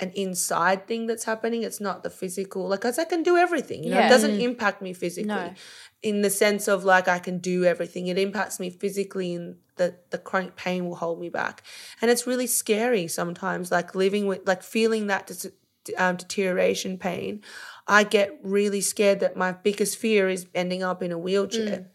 an 0.00 0.12
inside 0.14 0.86
thing 0.86 1.08
that's 1.08 1.24
happening 1.24 1.64
it's 1.64 1.80
not 1.80 2.04
the 2.04 2.10
physical 2.10 2.68
like 2.68 2.82
cuz 2.82 3.00
i 3.00 3.04
can 3.04 3.24
do 3.24 3.36
everything 3.36 3.82
you 3.82 3.90
know 3.90 3.98
it 4.06 4.08
doesn't 4.08 4.40
impact 4.40 4.80
me 4.80 4.92
physically 4.92 5.26
No. 5.50 5.54
in 6.02 6.22
the 6.22 6.30
sense 6.30 6.68
of 6.68 6.84
like 6.84 7.08
i 7.08 7.18
can 7.18 7.38
do 7.38 7.64
everything 7.64 8.06
it 8.06 8.16
impacts 8.16 8.60
me 8.60 8.70
physically 8.70 9.34
and 9.34 9.56
the 9.74 9.96
the 10.10 10.18
chronic 10.18 10.54
pain 10.54 10.86
will 10.86 10.94
hold 10.96 11.20
me 11.20 11.30
back 11.30 11.64
and 12.00 12.12
it's 12.12 12.28
really 12.28 12.46
scary 12.46 13.08
sometimes 13.08 13.72
like 13.72 13.96
living 13.96 14.26
with 14.28 14.46
like 14.46 14.62
feeling 14.62 15.08
that 15.08 15.26
dis- 15.26 15.50
um, 15.96 16.16
deterioration 16.16 16.98
pain 16.98 17.42
i 17.88 18.04
get 18.04 18.38
really 18.42 18.80
scared 18.80 19.20
that 19.20 19.36
my 19.36 19.50
biggest 19.52 19.98
fear 19.98 20.28
is 20.28 20.46
ending 20.54 20.82
up 20.82 21.02
in 21.02 21.10
a 21.10 21.18
wheelchair 21.18 21.78
mm. 21.78 21.86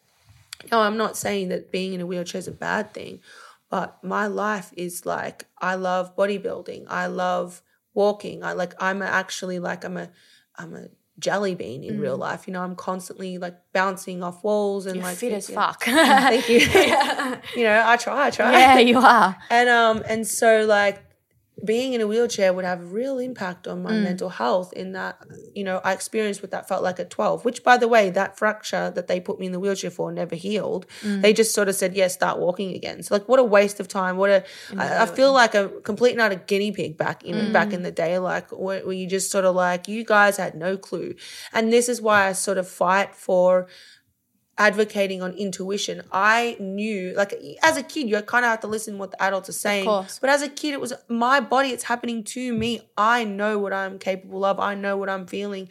no, 0.72 0.80
I'm 0.80 0.98
not 0.98 1.18
saying 1.18 1.50
that 1.50 1.72
being 1.72 1.94
in 1.94 2.02
a 2.02 2.06
wheelchair 2.06 2.40
is 2.40 2.48
a 2.48 2.52
bad 2.52 2.94
thing, 2.94 3.20
but 3.70 4.02
my 4.04 4.28
life 4.28 4.72
is 4.78 5.06
like 5.06 5.46
I 5.60 5.76
love 5.76 6.16
bodybuilding. 6.16 6.86
I 6.88 7.08
love 7.08 7.62
walking. 7.94 8.44
I 8.44 8.54
like 8.54 8.74
I'm 8.80 9.02
actually 9.02 9.60
like 9.60 9.84
I'm 9.84 9.98
a 9.98 10.10
I'm 10.56 10.76
a 10.76 10.88
jelly 11.20 11.56
bean 11.56 11.84
in 11.84 12.00
real 12.00 12.16
mm. 12.16 12.22
life. 12.22 12.48
You 12.48 12.54
know, 12.54 12.62
I'm 12.62 12.76
constantly 12.76 13.38
like 13.38 13.58
bouncing 13.74 14.24
off 14.24 14.44
walls 14.44 14.86
and 14.86 14.96
You're 14.96 15.06
like 15.06 15.18
fit 15.18 15.34
as 15.34 15.48
thinking- 15.48 15.64
fuck. 15.64 15.84
Mm, 15.84 16.06
thank 16.30 16.50
you. 16.50 16.60
you 17.62 17.68
know, 17.68 17.84
I 17.86 17.98
try, 17.98 18.28
I 18.28 18.30
try. 18.30 18.52
yeah, 18.52 18.80
you 18.80 19.00
are. 19.00 19.36
And 19.50 19.70
um 19.70 20.04
and 20.08 20.26
so 20.26 20.66
like 20.66 21.04
being 21.64 21.94
in 21.94 22.02
a 22.02 22.08
wheelchair 22.08 22.52
would 22.52 22.66
have 22.66 22.82
a 22.82 22.86
real 22.86 23.20
impact 23.20 23.68
on 23.68 23.84
my 23.84 23.92
mm. 23.92 24.04
mental 24.04 24.30
health 24.30 24.74
in 24.74 24.94
that 24.94 25.20
you 25.54 25.64
know 25.64 25.80
I 25.84 25.94
experienced 25.94 26.42
what 26.42 26.52
that 26.52 26.68
felt 26.68 26.82
like 26.84 27.00
at 27.00 27.10
12 27.10 27.46
which 27.46 27.64
by 27.64 27.78
the 27.78 27.88
way 27.88 28.10
that 28.10 28.38
fracture 28.38 28.90
that 28.90 29.08
they 29.08 29.20
put 29.20 29.40
me 29.40 29.46
in 29.46 29.52
the 29.52 29.60
wheelchair 29.60 29.92
for 29.92 30.12
never 30.12 30.36
healed. 30.36 30.88
Mm. 31.02 31.22
They 31.22 31.32
just 31.32 31.54
sort 31.54 31.70
of 31.70 31.76
said 31.76 31.96
yes 31.96 32.14
start 32.14 32.40
walking 32.40 32.74
again. 32.74 33.04
So 33.04 33.16
like 33.16 33.28
what 33.30 33.40
a 33.40 33.44
waste 33.44 33.80
of 33.80 33.88
time. 33.88 34.18
What 34.18 34.30
a 34.30 34.44
I, 34.78 35.04
I 35.04 35.06
feel 35.06 35.32
like 35.32 35.54
a 35.54 35.70
complete 35.70 36.14
and 36.14 36.22
utter 36.22 36.36
guinea 36.36 36.72
pig 36.72 36.98
back 36.98 37.24
in 37.24 37.54
back 37.54 37.72
in 37.72 37.82
mm. 37.82 37.84
the 37.84 37.92
day 37.92 38.18
like 38.18 38.50
where, 38.52 38.86
where 38.86 38.96
you 38.96 39.08
just 39.08 39.30
sort 39.30 39.46
of 39.46 39.56
like 39.56 39.88
you 39.88 40.04
guys 40.04 40.38
had 40.38 40.56
no 40.56 40.76
clue. 40.76 41.14
And 41.52 41.72
this 41.72 41.88
is 41.88 42.02
why 42.02 42.28
I 42.28 42.34
sort 42.34 42.58
of 42.58 42.68
fight 42.68 43.16
for 43.16 43.68
advocating 44.58 45.22
on 45.24 45.34
intuition. 45.34 46.04
I 46.12 46.58
knew, 46.60 47.14
like, 47.16 47.34
as 47.64 47.76
a 47.76 47.84
kid, 47.84 48.08
you 48.10 48.22
kind 48.22 48.46
of 48.46 48.52
have 48.52 48.60
to 48.62 48.68
listen 48.68 48.98
what 48.98 49.12
the 49.12 49.22
adults 49.22 49.50
are 49.50 49.54
saying. 49.54 49.86
But 50.22 50.30
as 50.30 50.42
a 50.42 50.48
kid, 50.50 50.74
it 50.74 50.82
was 50.82 50.94
my 51.08 51.40
body. 51.40 51.70
It's 51.70 51.84
happening 51.86 52.24
to 52.26 52.54
me. 52.54 52.82
I 52.98 53.24
know 53.24 53.58
what 53.60 53.74
I'm 53.74 53.98
capable 53.98 54.46
of. 54.46 54.60
I 54.60 54.76
know 54.76 54.96
what 54.98 55.10
I'm 55.10 55.26
feeling, 55.26 55.70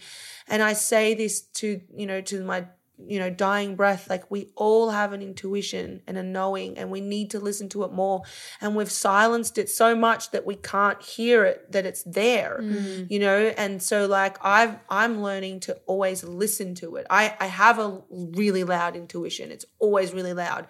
and 0.48 0.62
I 0.62 0.72
say 0.72 1.14
this 1.14 1.40
to 1.40 1.80
you 1.94 2.06
know 2.06 2.20
to 2.22 2.42
my 2.44 2.66
you 3.08 3.18
know 3.18 3.30
dying 3.30 3.76
breath 3.76 4.08
like 4.08 4.30
we 4.30 4.48
all 4.56 4.90
have 4.90 5.12
an 5.12 5.22
intuition 5.22 6.02
and 6.06 6.16
a 6.16 6.22
knowing 6.22 6.76
and 6.78 6.90
we 6.90 7.00
need 7.00 7.30
to 7.30 7.38
listen 7.38 7.68
to 7.68 7.84
it 7.84 7.92
more 7.92 8.22
and 8.60 8.74
we've 8.74 8.90
silenced 8.90 9.58
it 9.58 9.68
so 9.68 9.94
much 9.94 10.30
that 10.30 10.44
we 10.46 10.54
can't 10.54 11.02
hear 11.02 11.44
it 11.44 11.70
that 11.72 11.86
it's 11.86 12.02
there 12.04 12.58
mm. 12.60 13.10
you 13.10 13.18
know 13.18 13.52
and 13.56 13.82
so 13.82 14.06
like 14.06 14.36
i've 14.44 14.76
i'm 14.88 15.22
learning 15.22 15.60
to 15.60 15.74
always 15.86 16.24
listen 16.24 16.74
to 16.74 16.96
it 16.96 17.06
i 17.10 17.34
i 17.40 17.46
have 17.46 17.78
a 17.78 18.02
really 18.10 18.64
loud 18.64 18.96
intuition 18.96 19.50
it's 19.50 19.66
always 19.78 20.12
really 20.12 20.32
loud 20.34 20.66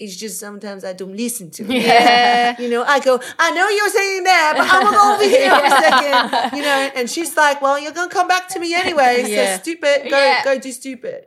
it's 0.00 0.16
just 0.16 0.40
sometimes 0.40 0.84
I 0.84 0.92
don't 0.92 1.16
listen 1.16 1.50
to 1.52 1.64
it. 1.64 1.82
Yeah. 1.82 2.56
you 2.60 2.68
know, 2.68 2.82
I 2.82 2.98
go, 3.00 3.20
I 3.38 3.50
know 3.52 3.68
you're 3.68 3.88
saying 3.90 4.24
that, 4.24 4.54
but 4.56 4.68
I'm 4.70 4.82
gonna 4.82 4.96
go 4.96 5.14
over 5.14 5.24
here 5.24 5.50
for 5.50 5.64
a 5.64 5.70
second. 6.50 6.58
You 6.58 6.64
know, 6.64 6.90
and 6.96 7.08
she's 7.08 7.36
like, 7.36 7.62
Well, 7.62 7.78
you're 7.78 7.92
gonna 7.92 8.10
come 8.10 8.28
back 8.28 8.48
to 8.50 8.58
me 8.58 8.74
anyway. 8.74 9.22
So 9.24 9.62
stupid, 9.62 10.10
go 10.10 10.16
Yeah. 10.16 10.44
go 10.44 10.58
do 10.58 10.72
stupid. 10.72 11.26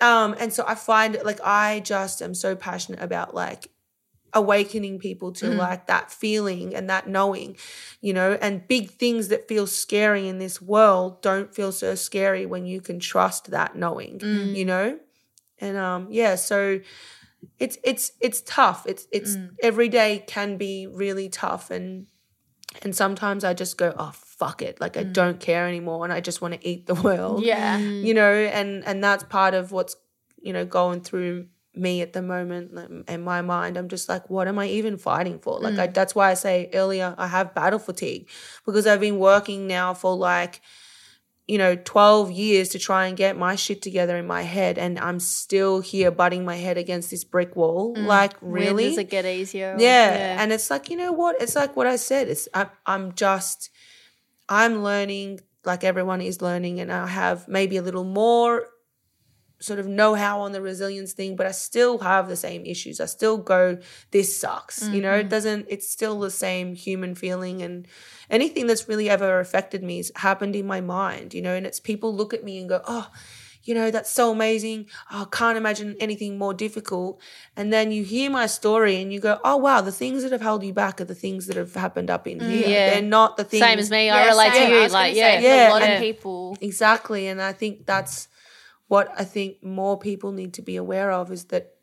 Um, 0.00 0.34
and 0.38 0.52
so 0.52 0.64
I 0.66 0.74
find 0.74 1.18
like 1.24 1.40
I 1.42 1.80
just 1.80 2.22
am 2.22 2.34
so 2.34 2.54
passionate 2.54 3.00
about 3.02 3.34
like 3.34 3.70
awakening 4.34 4.98
people 4.98 5.32
to 5.32 5.48
like 5.58 5.86
that 5.86 6.10
feeling 6.12 6.74
and 6.74 6.88
that 6.90 7.08
knowing, 7.08 7.56
you 8.00 8.12
know, 8.12 8.38
and 8.40 8.66
big 8.68 8.90
things 8.90 9.28
that 9.28 9.48
feel 9.48 9.66
scary 9.66 10.28
in 10.28 10.38
this 10.38 10.60
world 10.62 11.20
don't 11.22 11.54
feel 11.54 11.72
so 11.72 11.94
scary 11.94 12.46
when 12.46 12.66
you 12.66 12.80
can 12.80 13.00
trust 13.00 13.50
that 13.50 13.74
knowing, 13.74 14.20
you 14.54 14.64
know? 14.64 14.98
And 15.60 15.76
um 15.76 16.08
yeah, 16.10 16.36
so 16.36 16.80
it's 17.58 17.78
it's 17.82 18.12
it's 18.20 18.40
tough. 18.42 18.86
It's 18.86 19.06
it's 19.10 19.36
every 19.62 19.88
day 19.88 20.22
can 20.26 20.56
be 20.58 20.86
really 20.86 21.28
tough 21.28 21.70
and 21.70 22.06
and 22.82 22.94
sometimes 22.94 23.44
I 23.44 23.54
just 23.54 23.76
go, 23.78 23.94
oh 23.98 24.12
fuck 24.38 24.62
it. 24.62 24.80
Like 24.80 24.96
I 24.96 25.04
mm. 25.04 25.12
don't 25.12 25.40
care 25.40 25.66
anymore 25.66 26.04
and 26.04 26.12
I 26.12 26.20
just 26.20 26.40
want 26.40 26.54
to 26.54 26.68
eat 26.68 26.86
the 26.86 26.94
world 27.06 27.42
Yeah. 27.42 27.78
Mm. 27.78 28.04
you 28.04 28.14
know 28.14 28.32
and 28.32 28.84
and 28.86 29.02
that's 29.02 29.24
part 29.24 29.54
of 29.54 29.72
what's 29.72 29.96
you 30.40 30.52
know 30.52 30.64
going 30.64 31.00
through 31.00 31.46
me 31.74 32.00
at 32.00 32.12
the 32.12 32.22
moment 32.22 33.04
in 33.08 33.22
my 33.22 33.40
mind 33.40 33.76
i'm 33.76 33.88
just 33.88 34.08
like 34.08 34.28
what 34.28 34.48
am 34.48 34.58
i 34.58 34.66
even 34.66 34.96
fighting 34.96 35.38
for 35.38 35.60
like 35.60 35.78
I, 35.78 35.86
mm. 35.86 35.94
that's 35.94 36.12
why 36.12 36.30
i 36.30 36.34
say 36.34 36.68
earlier 36.74 37.14
i 37.16 37.28
have 37.28 37.54
battle 37.54 37.78
fatigue 37.78 38.28
because 38.66 38.84
i've 38.86 39.00
been 39.00 39.18
working 39.18 39.68
now 39.68 39.94
for 39.94 40.16
like 40.16 40.60
you 41.46 41.56
know 41.56 41.76
12 41.76 42.32
years 42.32 42.70
to 42.70 42.78
try 42.80 43.06
and 43.06 43.16
get 43.16 43.36
my 43.36 43.54
shit 43.54 43.80
together 43.80 44.16
in 44.16 44.26
my 44.26 44.42
head 44.42 44.76
and 44.76 44.98
i'm 44.98 45.20
still 45.20 45.80
here 45.80 46.10
butting 46.10 46.44
my 46.44 46.56
head 46.56 46.76
against 46.78 47.10
this 47.10 47.22
brick 47.22 47.54
wall 47.54 47.94
like 47.96 48.40
When 48.42 48.52
really 48.52 48.84
does 48.88 48.98
it 48.98 49.10
get 49.10 49.24
easier? 49.24 49.76
yeah. 49.78 50.42
And 50.42 50.52
it's 50.52 50.70
like, 50.70 50.90
you 50.90 50.96
know 50.96 51.12
what? 51.12 51.40
It's 51.40 51.54
like 51.54 51.76
what 51.76 51.86
I 51.86 51.96
said. 51.96 52.28
It's 52.28 52.48
I, 52.54 52.66
I'm 52.86 53.12
just 53.14 53.70
I'm 54.48 54.82
learning 54.82 55.40
like 55.64 55.84
everyone 55.84 56.20
is 56.20 56.40
learning 56.40 56.80
and 56.80 56.92
I 56.92 57.06
have 57.06 57.48
maybe 57.48 57.76
a 57.76 57.82
little 57.82 58.04
more 58.04 58.66
sort 59.60 59.80
of 59.80 59.88
know-how 59.88 60.40
on 60.40 60.52
the 60.52 60.62
resilience 60.62 61.12
thing, 61.12 61.34
but 61.34 61.44
I 61.46 61.50
still 61.50 61.98
have 61.98 62.28
the 62.28 62.36
same 62.36 62.64
issues. 62.64 63.00
I 63.00 63.06
still 63.06 63.38
go, 63.38 63.78
this 64.12 64.40
sucks. 64.40 64.88
You 64.88 65.02
know, 65.02 65.14
it 65.14 65.22
mm-hmm. 65.22 65.28
doesn't 65.30 65.66
it's 65.68 65.90
still 65.90 66.20
the 66.20 66.30
same 66.30 66.74
human 66.74 67.14
feeling 67.14 67.62
and 67.62 67.86
anything 68.30 68.66
that's 68.66 68.88
really 68.88 69.10
ever 69.10 69.40
affected 69.40 69.82
me 69.82 69.96
has 69.96 70.12
happened 70.16 70.54
in 70.54 70.66
my 70.66 70.80
mind, 70.80 71.34
you 71.34 71.42
know, 71.42 71.54
and 71.54 71.66
it's 71.66 71.80
people 71.80 72.14
look 72.14 72.32
at 72.32 72.44
me 72.44 72.58
and 72.58 72.68
go, 72.68 72.82
Oh, 72.86 73.10
you 73.62 73.74
know, 73.74 73.90
that's 73.90 74.10
so 74.10 74.30
amazing. 74.30 74.86
Oh, 75.10 75.22
I 75.22 75.36
can't 75.36 75.58
imagine 75.58 75.96
anything 76.00 76.38
more 76.38 76.54
difficult. 76.54 77.20
And 77.56 77.72
then 77.72 77.92
you 77.92 78.04
hear 78.04 78.30
my 78.30 78.46
story 78.46 79.00
and 79.00 79.12
you 79.12 79.20
go, 79.20 79.40
oh, 79.44 79.56
wow, 79.56 79.80
the 79.80 79.92
things 79.92 80.22
that 80.22 80.32
have 80.32 80.40
held 80.40 80.62
you 80.64 80.72
back 80.72 81.00
are 81.00 81.04
the 81.04 81.14
things 81.14 81.46
that 81.46 81.56
have 81.56 81.74
happened 81.74 82.10
up 82.10 82.26
in 82.26 82.38
mm, 82.38 82.48
here. 82.48 82.68
Yeah. 82.68 82.90
They're 82.90 83.02
not 83.02 83.36
the 83.36 83.44
things. 83.44 83.62
Same 83.62 83.78
as 83.78 83.90
me. 83.90 84.10
I 84.10 84.28
relate 84.28 84.52
same. 84.52 84.70
to 84.70 84.74
you. 84.74 84.88
Like, 84.88 85.14
say, 85.14 85.18
yeah. 85.18 85.40
Yeah, 85.40 85.68
a 85.68 85.72
lot 85.72 85.82
and- 85.82 85.94
of 85.94 86.00
people. 86.00 86.56
Exactly. 86.60 87.26
And 87.26 87.42
I 87.42 87.52
think 87.52 87.86
that's 87.86 88.28
what 88.88 89.12
I 89.16 89.24
think 89.24 89.62
more 89.62 89.98
people 89.98 90.32
need 90.32 90.54
to 90.54 90.62
be 90.62 90.76
aware 90.76 91.10
of 91.12 91.30
is 91.30 91.44
that 91.46 91.74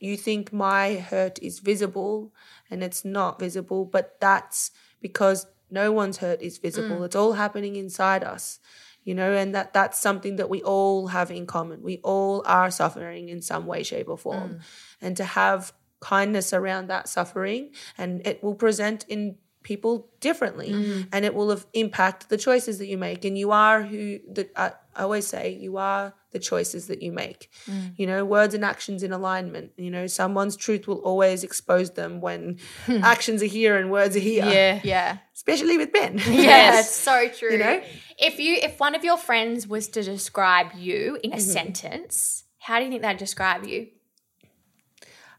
you 0.00 0.16
think 0.16 0.52
my 0.52 0.96
hurt 0.96 1.38
is 1.40 1.60
visible 1.60 2.32
and 2.68 2.82
it's 2.82 3.04
not 3.04 3.38
visible, 3.38 3.84
but 3.84 4.16
that's 4.20 4.72
because 5.00 5.46
no 5.70 5.92
one's 5.92 6.18
hurt 6.18 6.42
is 6.42 6.58
visible. 6.58 6.96
Mm. 6.96 7.04
It's 7.06 7.16
all 7.16 7.34
happening 7.34 7.76
inside 7.76 8.24
us. 8.24 8.58
You 9.04 9.14
know, 9.14 9.32
and 9.32 9.54
that 9.54 9.72
that's 9.72 9.98
something 9.98 10.36
that 10.36 10.48
we 10.48 10.62
all 10.62 11.08
have 11.08 11.30
in 11.30 11.46
common. 11.46 11.82
We 11.82 12.00
all 12.04 12.42
are 12.46 12.70
suffering 12.70 13.28
in 13.28 13.42
some 13.42 13.66
way, 13.66 13.82
shape, 13.82 14.08
or 14.08 14.16
form. 14.16 14.50
Mm. 14.50 14.60
And 15.00 15.16
to 15.16 15.24
have 15.24 15.72
kindness 16.00 16.52
around 16.52 16.88
that 16.88 17.08
suffering 17.08 17.70
and 17.96 18.26
it 18.26 18.42
will 18.42 18.56
present 18.56 19.06
in 19.08 19.36
people 19.62 20.10
differently 20.20 20.70
mm. 20.70 21.06
and 21.12 21.24
it 21.24 21.32
will 21.34 21.50
have 21.50 21.64
impact 21.72 22.28
the 22.28 22.36
choices 22.36 22.78
that 22.78 22.86
you 22.86 22.98
make 22.98 23.24
and 23.24 23.38
you 23.38 23.52
are 23.52 23.82
who 23.82 24.18
the, 24.28 24.50
I, 24.56 24.72
I 24.96 25.02
always 25.04 25.26
say 25.26 25.52
you 25.52 25.76
are 25.76 26.12
the 26.32 26.38
choices 26.38 26.86
that 26.86 27.02
you 27.02 27.12
make 27.12 27.50
mm. 27.66 27.92
you 27.96 28.06
know 28.06 28.24
words 28.24 28.54
and 28.54 28.64
actions 28.64 29.02
in 29.02 29.12
alignment 29.12 29.70
you 29.76 29.90
know 29.90 30.06
someone's 30.06 30.56
truth 30.56 30.88
will 30.88 30.98
always 30.98 31.44
expose 31.44 31.90
them 31.92 32.20
when 32.20 32.58
hmm. 32.86 33.04
actions 33.04 33.42
are 33.42 33.46
here 33.46 33.76
and 33.76 33.90
words 33.90 34.16
are 34.16 34.20
here 34.20 34.44
Yeah. 34.46 34.80
Yeah. 34.82 35.18
especially 35.34 35.78
with 35.78 35.92
Ben 35.92 36.18
Yeah, 36.42 36.80
it's 36.80 36.90
so 36.90 37.28
true. 37.28 37.52
You 37.52 37.58
know? 37.58 37.82
If 38.18 38.38
you 38.38 38.56
if 38.56 38.80
one 38.80 38.94
of 38.94 39.04
your 39.04 39.16
friends 39.16 39.66
was 39.66 39.88
to 39.88 40.02
describe 40.02 40.72
you 40.76 41.18
in 41.22 41.32
a 41.32 41.36
mm-hmm. 41.36 41.42
sentence, 41.44 42.44
how 42.58 42.78
do 42.78 42.84
you 42.84 42.90
think 42.90 43.02
they'd 43.02 43.16
describe 43.16 43.64
you? 43.64 43.88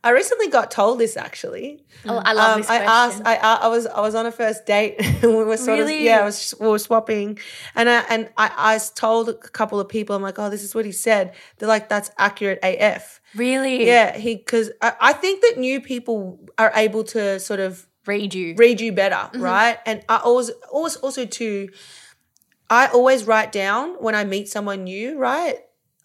I 0.06 0.10
recently 0.12 0.50
got 0.50 0.70
told 0.70 1.00
this 1.00 1.16
actually 1.16 1.86
Oh, 2.06 2.18
I 2.18 2.34
love 2.34 2.56
Um, 2.56 2.62
this 2.62 2.70
I 2.70 2.78
asked. 2.84 3.22
I, 3.26 3.36
I 3.38 3.68
was 3.68 3.86
I 3.88 4.02
was 4.02 4.16
on 4.16 4.26
a 4.26 4.32
first 4.32 4.66
date. 4.66 4.96
we 5.24 5.30
were 5.30 5.56
sort 5.58 5.80
Really? 5.80 6.00
of 6.00 6.04
yeah. 6.04 6.20
I 6.20 6.26
was 6.26 6.54
we 6.60 6.68
were 6.68 6.80
swapping, 6.80 7.40
and 7.76 7.90
I 7.90 8.00
and 8.10 8.30
I, 8.38 8.52
I 8.76 8.80
told 8.96 9.30
a 9.30 9.34
couple 9.34 9.80
of 9.80 9.88
people. 9.88 10.16
I'm 10.16 10.22
like, 10.22 10.38
oh, 10.40 10.50
this 10.50 10.64
is 10.64 10.76
what 10.76 10.86
he 10.86 10.92
said. 10.92 11.34
They're 11.58 11.70
like, 11.70 11.88
that's 11.88 12.12
accurate 12.18 12.60
AF. 12.64 13.22
really? 13.36 13.88
Yeah, 13.88 14.18
he 14.18 14.36
because 14.36 14.72
I, 14.82 14.94
I 15.00 15.14
think 15.14 15.42
that 15.42 15.56
new 15.58 15.80
people 15.80 16.40
are 16.58 16.72
able 16.76 17.04
to 17.06 17.40
sort 17.40 17.60
of 17.62 17.88
Read 18.06 18.34
you. 18.34 18.54
read 18.58 18.82
you 18.82 18.92
better, 18.92 19.30
right? 19.40 19.78
And 19.86 20.04
I 20.10 20.18
always, 20.18 20.50
always, 20.70 20.98
also 20.98 21.26
too, 21.26 21.70
I 22.70 22.88
always 22.88 23.24
write 23.26 23.54
down 23.54 23.96
when 24.04 24.14
I 24.14 24.26
meet 24.26 24.50
someone 24.50 24.84
new, 24.84 25.18
right? 25.18 25.56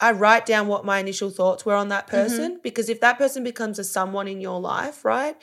I 0.00 0.12
write 0.12 0.46
down 0.46 0.68
what 0.68 0.84
my 0.84 0.98
initial 0.98 1.30
thoughts 1.30 1.66
were 1.66 1.74
on 1.74 1.88
that 1.88 2.06
mm-hmm. 2.06 2.16
person 2.16 2.60
because 2.62 2.88
if 2.88 3.00
that 3.00 3.18
person 3.18 3.42
becomes 3.44 3.78
a 3.78 3.84
someone 3.84 4.28
in 4.28 4.40
your 4.40 4.60
life, 4.60 5.04
right? 5.04 5.36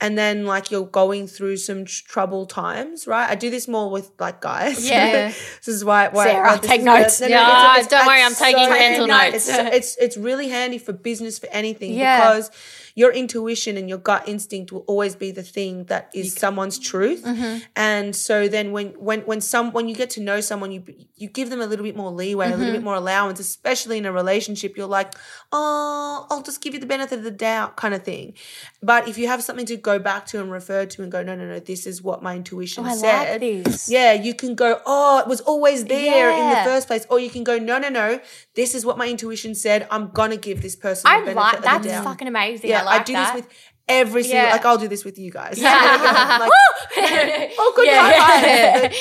And 0.00 0.18
then 0.18 0.44
like 0.44 0.70
you're 0.72 0.86
going 0.86 1.28
through 1.28 1.56
some 1.58 1.84
tr- 1.84 2.02
troubled 2.08 2.50
times, 2.50 3.06
right? 3.06 3.30
I 3.30 3.36
do 3.36 3.48
this 3.48 3.68
more 3.68 3.90
with 3.90 4.10
like 4.18 4.40
guys. 4.40 4.86
Yeah. 4.86 5.28
this 5.28 5.68
is 5.68 5.84
why. 5.84 6.08
why 6.08 6.24
Sarah, 6.24 6.58
this 6.58 6.68
take 6.68 6.82
notes. 6.82 7.20
no, 7.20 7.28
Yeah, 7.28 7.76
it's- 7.76 7.86
it's- 7.86 7.86
don't 7.88 8.06
worry, 8.06 8.20
I'm 8.22 8.34
taking 8.34 8.68
mental 8.68 9.06
It's, 9.08 9.48
notes. 9.48 9.74
it's 9.74 9.96
it's 9.96 10.16
really 10.16 10.48
handy 10.48 10.78
for 10.78 10.92
business 10.92 11.38
for 11.38 11.46
anything 11.52 11.92
Yeah. 11.94 12.18
because 12.18 12.50
your 12.96 13.12
intuition 13.12 13.76
and 13.76 13.88
your 13.88 13.98
gut 13.98 14.28
instinct 14.28 14.70
will 14.72 14.84
always 14.86 15.16
be 15.16 15.30
the 15.32 15.42
thing 15.42 15.84
that 15.86 16.10
is 16.14 16.34
someone's 16.34 16.78
truth. 16.78 17.24
Mm-hmm. 17.24 17.58
And 17.74 18.14
so 18.14 18.46
then 18.48 18.70
when 18.72 18.88
when 18.90 19.20
when 19.22 19.40
some 19.40 19.72
when 19.72 19.88
you 19.88 19.94
get 19.94 20.10
to 20.10 20.20
know 20.20 20.40
someone, 20.40 20.70
you 20.72 20.82
you 21.16 21.28
give 21.28 21.50
them 21.50 21.60
a 21.60 21.66
little 21.66 21.84
bit 21.84 21.96
more 21.96 22.10
leeway, 22.10 22.46
a 22.46 22.50
little 22.50 22.64
Mm-hmm. 22.64 22.72
bit 22.74 22.82
more 22.84 22.94
allowance, 22.94 23.40
especially 23.40 23.98
in 23.98 24.06
a 24.06 24.12
relationship. 24.12 24.76
You're 24.76 24.86
like, 24.86 25.14
oh, 25.52 26.26
I'll 26.30 26.42
just 26.42 26.60
give 26.60 26.74
you 26.74 26.80
the 26.80 26.86
benefit 26.86 27.18
of 27.18 27.24
the 27.24 27.30
doubt, 27.30 27.76
kind 27.76 27.94
of 27.94 28.02
thing. 28.02 28.34
But 28.82 29.08
if 29.08 29.18
you 29.18 29.26
have 29.28 29.42
something 29.42 29.66
to 29.66 29.76
go 29.76 29.98
back 29.98 30.26
to 30.26 30.40
and 30.40 30.50
refer 30.50 30.86
to 30.86 31.02
and 31.02 31.10
go, 31.12 31.22
no, 31.22 31.34
no, 31.34 31.46
no, 31.46 31.58
this 31.60 31.86
is 31.86 32.02
what 32.02 32.22
my 32.22 32.36
intuition 32.36 32.84
Oh, 32.84 32.88
I 32.88 32.94
said. 32.94 33.30
like 33.42 33.64
this. 33.64 33.88
Yeah, 33.90 34.12
you 34.12 34.34
can 34.34 34.54
go, 34.54 34.80
oh, 34.86 35.18
it 35.18 35.26
was 35.26 35.40
always 35.42 35.84
there 35.84 36.30
in 36.30 36.50
the 36.50 36.62
first 36.64 36.86
place. 36.86 37.06
Or 37.10 37.18
you 37.20 37.30
can 37.30 37.44
go, 37.44 37.58
no, 37.58 37.78
no, 37.78 37.88
no, 37.88 38.20
this 38.54 38.74
is 38.74 38.84
what 38.86 38.98
my 38.98 39.08
intuition 39.08 39.54
said. 39.54 39.86
I'm 39.90 40.10
gonna 40.10 40.36
give 40.36 40.62
this 40.62 40.76
person 40.76 41.02
I 41.10 41.20
the 41.20 41.26
benefit 41.34 41.36
like 41.36 41.76
of 41.76 41.82
the 41.82 41.88
that's 41.88 42.04
fucking 42.04 42.28
amazing. 42.28 42.70
Yeah, 42.70 42.80
I 42.82 42.83
like 42.84 43.04
do 43.06 43.12
that. 43.14 43.34
this 43.34 43.42
with 43.44 43.52
every 43.88 44.22
single. 44.22 44.42
Yeah. 44.44 44.52
Like 44.52 44.64
I'll 44.64 44.78
do 44.78 44.88
this 44.88 45.04
with 45.04 45.18
you 45.18 45.30
guys. 45.30 45.58
Yeah. 45.58 45.70
like, 46.40 46.52
oh, 47.58 47.72
good 47.76 47.86
Yeah. 47.86 48.00
high 48.02 48.80
five. 48.80 48.82
But 48.90 48.96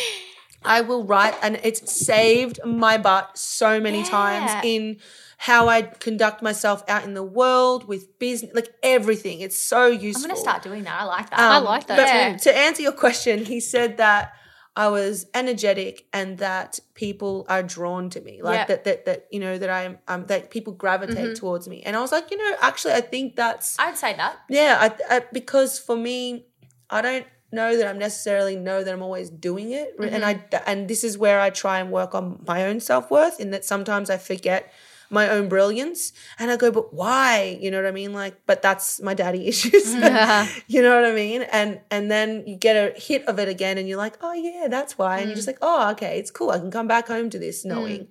I 0.66 0.82
will 0.82 1.04
write, 1.04 1.36
and 1.42 1.60
it's 1.64 1.92
saved 1.92 2.60
my 2.66 2.98
butt 2.98 3.38
so 3.38 3.80
many 3.82 4.00
Yeah. 4.00 4.06
times 4.10 4.52
in 4.66 4.98
how 5.38 5.68
I 5.68 5.82
conduct 5.82 6.42
myself 6.42 6.84
out 6.88 7.04
in 7.04 7.16
the 7.16 7.24
world 7.24 7.86
with 7.86 8.18
business, 8.18 8.52
like 8.56 8.70
everything. 8.82 9.42
It's 9.42 9.58
so 9.58 9.88
useful. 9.88 10.24
I'm 10.24 10.30
gonna 10.30 10.40
start 10.40 10.64
doing 10.64 10.84
that. 10.86 11.02
I 11.02 11.04
like 11.04 11.30
that. 11.32 11.40
I 11.40 11.58
Um, 11.58 11.64
like 11.66 11.88
that 11.88 11.98
but 11.98 12.08
Yeah. 12.08 12.38
To 12.38 12.58
answer 12.58 12.82
your 12.82 12.94
question, 12.94 13.44
he 13.46 13.60
said 13.60 13.98
that 13.98 14.32
I 14.76 14.88
was 14.88 15.28
energetic 15.36 16.08
and 16.12 16.40
that 16.40 16.80
people 16.96 17.46
are 17.48 17.62
drawn 17.62 18.10
to 18.10 18.22
me, 18.22 18.42
like 18.42 18.60
Yep. 18.60 18.68
that, 18.68 18.84
that, 18.86 19.06
that 19.06 19.28
you 19.32 19.40
know, 19.40 19.58
that 19.60 19.70
I'm, 19.70 20.00
um, 20.08 20.26
that 20.28 20.50
people 20.50 20.74
gravitate 20.74 21.18
Mm-hmm. 21.18 21.34
towards 21.36 21.68
me. 21.68 21.84
And 21.84 21.96
I 21.96 22.02
was 22.02 22.12
like, 22.12 22.32
you 22.32 22.38
know, 22.38 22.56
actually, 22.62 22.94
I 22.94 23.02
think 23.02 23.36
that's 23.36 23.78
I'd 23.80 23.98
say 23.98 24.16
that. 24.16 24.38
yeah, 24.50 24.78
I, 24.82 25.16
I, 25.18 25.22
because 25.32 25.78
for 25.78 25.96
me, 25.96 26.46
I 26.90 27.02
don't 27.02 27.26
know 27.52 27.78
that 27.78 27.88
I'm 27.88 28.00
necessarily 28.00 28.56
know 28.56 28.84
that 28.84 28.92
I'm 28.92 29.04
always 29.04 29.30
doing 29.30 29.72
it, 29.72 29.94
and 30.00 30.26
I 30.26 30.44
and 30.66 30.88
this 30.88 31.04
is 31.04 31.20
where 31.20 31.40
I 31.40 31.52
try 31.52 31.80
and 31.80 31.92
work 31.92 32.16
on 32.16 32.44
my 32.48 32.66
own 32.66 32.80
self 32.80 33.12
worth. 33.12 33.40
In 33.40 33.52
that 33.52 33.64
sometimes 33.64 34.10
I 34.10 34.18
forget 34.18 34.74
my 35.14 35.30
own 35.30 35.48
brilliance, 35.48 36.12
and 36.40 36.52
I 36.52 36.58
go, 36.58 36.72
but 36.72 36.94
why? 36.94 37.58
You 37.62 37.72
know 37.72 37.78
what 37.78 37.88
I 37.88 37.92
mean? 37.92 38.14
Like, 38.14 38.42
but 38.46 38.62
that's 38.62 39.00
my 39.02 39.14
daddy 39.14 39.48
issues. 39.52 39.94
you 40.68 40.82
know 40.82 40.96
what 40.96 41.06
I 41.06 41.14
mean? 41.14 41.44
And 41.44 41.80
and 41.92 42.10
then 42.12 42.44
you 42.48 42.58
get 42.58 42.76
a 42.76 43.00
hit 43.00 43.26
of 43.28 43.40
it 43.40 43.48
again, 43.48 43.78
and 43.78 43.88
you're 43.88 43.98
like, 43.98 44.18
oh 44.22 44.34
yeah, 44.34 44.68
that's 44.70 44.98
why. 44.98 45.20
And 45.20 45.28
you're 45.28 45.36
just 45.36 45.48
like, 45.48 45.60
oh 45.62 45.92
okay, 45.92 46.20
it's 46.20 46.32
cool. 46.32 46.50
I 46.50 46.60
can 46.60 46.72
come 46.72 46.88
back 46.88 47.08
home 47.08 47.30
to 47.30 47.40
this 47.40 47.64
knowing. 47.64 48.08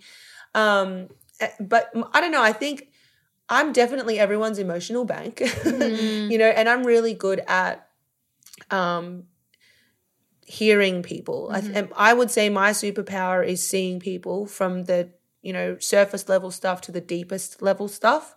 Um, 0.55 1.09
uh, 1.40 1.48
but 1.61 1.90
I 2.12 2.20
don't 2.20 2.32
know. 2.32 2.42
I 2.42 2.53
think 2.53 2.88
I'm 3.48 3.72
definitely 3.72 4.18
everyone's 4.18 4.59
emotional 4.59 5.05
bank, 5.05 5.40
you 5.64 6.38
know, 6.38 6.48
and 6.48 6.68
I'm 6.68 6.84
really 6.84 7.14
good 7.14 7.40
at 7.46 7.88
um, 8.70 9.24
hearing 10.46 11.03
people. 11.03 11.50
I, 11.53 11.61
th- 11.61 11.90
I 11.96 12.14
would 12.14 12.30
say 12.30 12.48
my 12.48 12.70
superpower 12.70 13.46
is 13.46 13.66
seeing 13.66 14.00
people 14.00 14.46
from 14.46 14.84
the 14.84 15.11
you 15.43 15.53
know 15.53 15.76
surface 15.78 16.28
level 16.28 16.51
stuff 16.51 16.80
to 16.82 16.93
the 16.93 17.01
deepest 17.01 17.61
level 17.61 17.88
stuff 17.88 18.34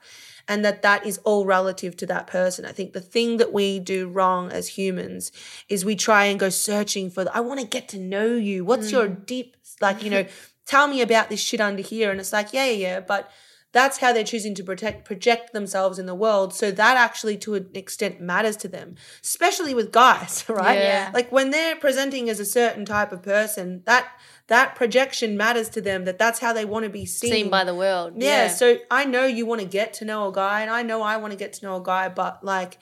and 0.48 0.64
that 0.64 0.82
that 0.82 1.06
is 1.06 1.18
all 1.20 1.46
relative 1.46 1.98
to 1.98 2.06
that 2.06 2.28
person. 2.28 2.66
I 2.66 2.72
think 2.72 2.94
the 2.94 3.02
thing 3.02 3.38
that 3.38 3.52
we 3.52 3.80
do 3.80 4.08
wrong 4.08 4.52
as 4.52 4.70
humans 4.70 5.32
is 5.70 5.84
we 5.84 5.96
try 5.96 6.26
and 6.26 6.40
go 6.40 6.50
searching 6.50 7.10
for 7.10 7.24
the, 7.24 7.36
i 7.36 7.40
want 7.40 7.60
to 7.60 7.66
get 7.66 7.90
to 7.90 8.00
know 8.00 8.36
you. 8.36 8.64
What's 8.64 8.92
your 8.92 9.08
mm. 9.08 9.26
deep 9.26 9.56
like 9.82 10.04
you 10.04 10.10
know 10.10 10.26
tell 10.66 10.88
me 10.88 11.02
about 11.02 11.30
this 11.30 11.42
shit 11.42 11.62
under 11.62 11.82
here. 11.82 12.12
And 12.12 12.20
it's 12.20 12.34
like 12.34 12.54
yeah 12.54 12.66
yeah 12.66 12.88
yeah 12.88 13.00
but 13.00 13.32
that's 13.76 13.98
how 13.98 14.10
they're 14.14 14.24
choosing 14.34 14.56
to 14.56 14.64
protect 14.64 15.04
project 15.06 15.52
themselves 15.52 16.00
in 16.00 16.06
the 16.06 16.16
world 16.16 16.54
so 16.54 16.72
that 16.72 16.96
actually 16.98 17.36
to 17.46 17.56
an 17.56 17.68
extent 17.74 18.22
matters 18.22 18.56
to 18.64 18.68
them 18.70 18.96
especially 19.22 19.74
with 19.80 19.92
guys 19.92 20.46
right 20.62 20.80
Yeah. 20.80 21.12
like 21.14 21.30
when 21.32 21.48
they're 21.52 21.76
presenting 21.76 22.30
as 22.30 22.40
a 22.40 22.46
certain 22.46 22.86
type 22.86 23.12
of 23.12 23.22
person 23.22 23.82
that 23.86 24.06
that 24.48 24.76
projection 24.76 25.36
matters 25.36 25.70
to 25.76 25.82
them 25.82 26.06
that 26.06 26.18
that's 26.18 26.40
how 26.40 26.54
they 26.54 26.66
want 26.66 26.84
to 26.86 26.90
be 26.90 27.06
seen, 27.06 27.32
Seen 27.32 27.50
by 27.50 27.64
the 27.64 27.76
world. 27.76 28.14
yeah, 28.16 28.48
so 28.48 28.78
i 28.90 29.04
know 29.04 29.26
you 29.26 29.46
want 29.46 29.60
to 29.62 29.68
get 29.68 29.94
to 29.96 30.06
know 30.06 30.28
a 30.30 30.32
guy 30.32 30.62
and 30.62 30.72
i 30.72 30.82
know 30.82 31.02
i 31.02 31.18
want 31.18 31.32
to 31.36 31.38
get 31.38 31.52
to 31.54 31.66
know 31.66 31.76
a 31.76 31.84
guy 31.84 32.08
but 32.10 32.44
like 32.44 32.78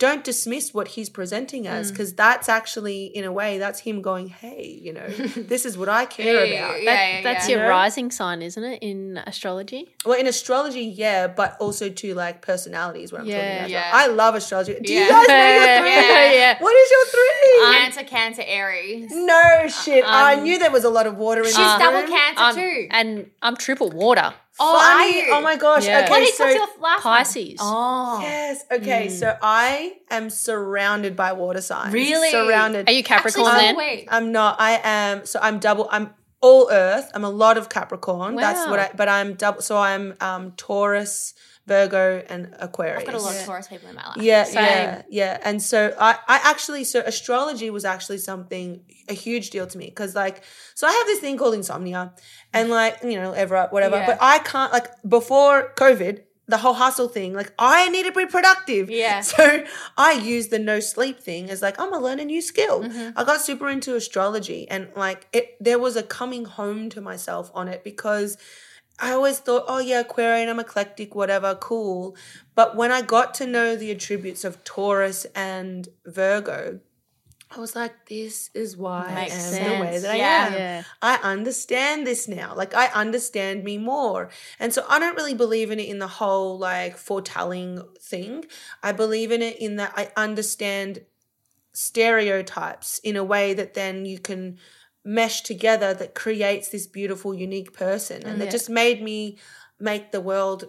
don't 0.00 0.24
dismiss 0.24 0.74
what 0.74 0.88
he's 0.94 1.08
presenting 1.08 1.64
Mm. 1.64 1.70
as 1.78 1.90
because 1.92 2.12
that's 2.14 2.48
actually 2.48 3.04
in 3.18 3.24
a 3.24 3.30
way 3.40 3.58
that's 3.58 3.80
him 3.80 4.00
going 4.02 4.26
hey 4.28 4.64
you 4.82 4.92
know 4.92 5.06
this 5.52 5.64
is 5.64 5.76
what 5.78 5.88
i 5.88 6.06
care 6.06 6.44
Yeah, 6.46 6.54
about 6.56 6.82
yeah, 6.82 6.90
That- 6.90 7.12
yeah, 7.14 7.22
that's 7.22 7.48
yeah. 7.48 7.54
your 7.56 7.64
You 7.66 7.70
rising 7.70 8.10
sign, 8.10 8.40
isn't 8.42 8.64
it, 8.72 8.78
in 8.82 9.18
astrology? 9.32 9.82
Well, 10.06 10.18
in 10.18 10.26
astrology, 10.26 10.84
yeah, 11.04 11.26
but 11.40 11.50
also 11.60 11.88
to 12.00 12.14
like 12.14 12.36
personalities 12.40 13.12
what 13.12 13.20
I'm 13.20 13.26
Yeah, 13.28 13.36
talking 13.36 13.56
about. 13.58 13.70
yeah. 13.70 13.90
I 14.02 14.06
love 14.06 14.34
astrology. 14.34 14.74
Do 14.82 14.92
you 14.92 15.06
guys 15.08 15.28
know 15.28 15.48
your 15.58 15.78
three? 15.80 15.94
Yeah, 15.94 16.32
yeah. 16.42 16.52
What 16.64 16.74
is 16.82 16.88
your 16.94 17.06
three? 17.14 17.76
Cancer, 17.78 18.04
Cancer, 18.04 18.42
Aries. 18.46 19.10
no 19.12 19.68
shit. 19.68 20.02
I 20.06 20.36
knew 20.36 20.58
there 20.58 20.70
was 20.70 20.84
a 20.84 20.90
lot 20.98 21.06
of 21.06 21.16
water 21.16 21.42
in 21.42 21.46
She's 21.48 21.56
double 21.84 22.00
room. 22.00 22.10
Cancer 22.10 22.42
Um, 22.42 22.54
too. 22.56 22.88
and 22.90 23.30
I'm 23.42 23.56
triple 23.56 23.90
water. 23.90 24.32
Oh, 24.60 24.78
Funny. 24.78 25.16
you? 25.26 25.32
Oh 25.32 25.40
my 25.40 25.56
gosh. 25.56 25.86
Yeah. 25.86 26.00
Okay, 26.00 26.10
What 26.10 26.22
is 26.22 26.36
so 26.36 26.44
what's 26.44 26.54
your 26.56 26.66
last 26.80 27.04
one? 27.04 27.16
Pisces. 27.16 27.58
Oh, 27.60 28.18
yes. 28.22 28.64
Okay, 28.70 29.08
so 29.08 29.36
I 29.42 29.96
am 30.10 30.30
surrounded 30.30 31.16
by 31.16 31.32
water 31.32 31.60
signs. 31.60 31.92
Really? 31.92 32.30
Surrounded. 32.30 32.88
Are 32.88 32.92
you 32.92 33.02
Capricorn 33.02 33.46
Actually, 33.48 33.60
then? 33.62 33.74
so 33.74 33.78
wait. 33.78 34.08
I'm 34.10 34.32
not. 34.32 34.56
I 34.60 34.80
am. 34.82 35.26
So 35.26 35.40
I'm 35.42 35.58
double. 35.58 35.88
I'm 35.90 36.14
all 36.40 36.68
Earth. 36.70 37.10
I'm 37.14 37.24
a 37.24 37.30
lot 37.30 37.58
of 37.58 37.68
Capricorn. 37.68 38.36
That's 38.36 38.68
what 38.68 38.78
I. 38.78 38.90
But 38.94 39.08
I'm 39.08 39.34
double. 39.34 39.62
So 39.62 39.76
I'm 39.78 40.14
um 40.20 40.52
Taurus, 40.52 41.34
Virgo, 41.70 42.20
and 42.28 42.52
Aquarius. 42.58 42.98
I've 42.98 43.06
got 43.06 43.14
a 43.14 43.18
lot 43.18 43.36
of 43.36 43.44
Taurus 43.44 43.68
people 43.68 43.88
in 43.88 43.94
my 43.94 44.04
life. 44.08 44.16
Yeah, 44.16 44.42
Same. 44.42 44.64
yeah, 44.64 45.02
yeah. 45.08 45.38
And 45.44 45.62
so 45.62 45.94
I, 46.00 46.18
I 46.26 46.40
actually, 46.42 46.82
so 46.82 46.98
astrology 47.06 47.70
was 47.70 47.84
actually 47.84 48.18
something 48.18 48.82
a 49.08 49.14
huge 49.14 49.50
deal 49.50 49.68
to 49.68 49.78
me 49.78 49.86
because, 49.86 50.16
like, 50.16 50.42
so 50.74 50.88
I 50.88 50.90
have 50.90 51.06
this 51.06 51.20
thing 51.20 51.38
called 51.38 51.54
insomnia, 51.54 52.12
and 52.52 52.70
like, 52.70 52.98
you 53.04 53.14
know, 53.20 53.30
ever 53.30 53.68
whatever. 53.70 53.98
Yeah. 53.98 54.06
But 54.06 54.18
I 54.20 54.40
can't 54.40 54.72
like 54.72 54.88
before 55.08 55.72
COVID, 55.76 56.22
the 56.48 56.58
whole 56.58 56.74
hustle 56.74 57.08
thing. 57.08 57.34
Like, 57.34 57.52
I 57.56 57.88
need 57.90 58.06
to 58.06 58.12
be 58.12 58.26
productive. 58.26 58.90
Yeah. 58.90 59.22
So 59.30 59.64
I 59.96 60.12
use 60.14 60.48
the 60.48 60.58
no 60.58 60.80
sleep 60.80 61.20
thing 61.20 61.50
as 61.50 61.62
like, 61.62 61.78
I'm 61.78 61.90
gonna 61.90 62.04
learn 62.04 62.18
a 62.18 62.24
new 62.24 62.42
skill. 62.42 62.82
Mm-hmm. 62.82 63.16
I 63.16 63.22
got 63.22 63.40
super 63.42 63.68
into 63.68 63.94
astrology, 63.94 64.68
and 64.68 64.88
like, 64.96 65.28
it 65.32 65.56
there 65.60 65.78
was 65.78 65.94
a 65.94 66.02
coming 66.02 66.46
home 66.46 66.90
to 66.90 67.00
myself 67.00 67.52
on 67.54 67.68
it 67.68 67.84
because. 67.84 68.36
I 69.00 69.12
always 69.12 69.38
thought, 69.38 69.64
oh 69.66 69.78
yeah, 69.78 70.00
Aquarian, 70.00 70.48
I'm 70.48 70.60
eclectic, 70.60 71.14
whatever, 71.14 71.54
cool. 71.54 72.16
But 72.54 72.76
when 72.76 72.92
I 72.92 73.02
got 73.02 73.34
to 73.34 73.46
know 73.46 73.76
the 73.76 73.90
attributes 73.90 74.44
of 74.44 74.62
Taurus 74.64 75.26
and 75.34 75.88
Virgo, 76.04 76.80
I 77.52 77.58
was 77.58 77.74
like, 77.74 78.06
this 78.06 78.48
is 78.54 78.76
why 78.76 79.12
Makes 79.12 79.54
I 79.54 79.58
am 79.58 79.64
the 79.64 79.84
way 79.84 79.98
that 79.98 80.16
Yeah. 80.16 80.24
I 80.24 80.46
am. 80.46 80.52
Yeah. 80.52 80.82
I 81.02 81.14
understand 81.16 82.06
this 82.06 82.28
now. 82.28 82.54
Like 82.54 82.74
I 82.74 82.86
understand 82.88 83.64
me 83.64 83.76
more. 83.76 84.30
And 84.60 84.72
so 84.72 84.84
I 84.88 85.00
don't 85.00 85.16
really 85.16 85.34
believe 85.34 85.72
in 85.72 85.80
it 85.80 85.88
in 85.88 85.98
the 85.98 86.06
whole 86.06 86.58
like 86.58 86.96
foretelling 86.96 87.82
thing. 88.00 88.44
I 88.84 88.92
believe 88.92 89.32
in 89.32 89.42
it 89.42 89.58
in 89.58 89.76
that 89.76 89.94
I 89.96 90.12
understand 90.16 91.00
stereotypes 91.72 93.00
in 93.00 93.16
a 93.16 93.24
way 93.24 93.54
that 93.54 93.74
then 93.74 94.04
you 94.04 94.20
can 94.20 94.58
mesh 95.04 95.40
together 95.42 95.94
that 95.94 96.14
creates 96.14 96.68
this 96.68 96.86
beautiful 96.86 97.32
unique 97.34 97.72
person 97.72 98.22
and 98.26 98.40
that 98.40 98.50
just 98.50 98.68
made 98.68 99.02
me 99.02 99.38
make 99.78 100.12
the 100.12 100.20
world 100.20 100.64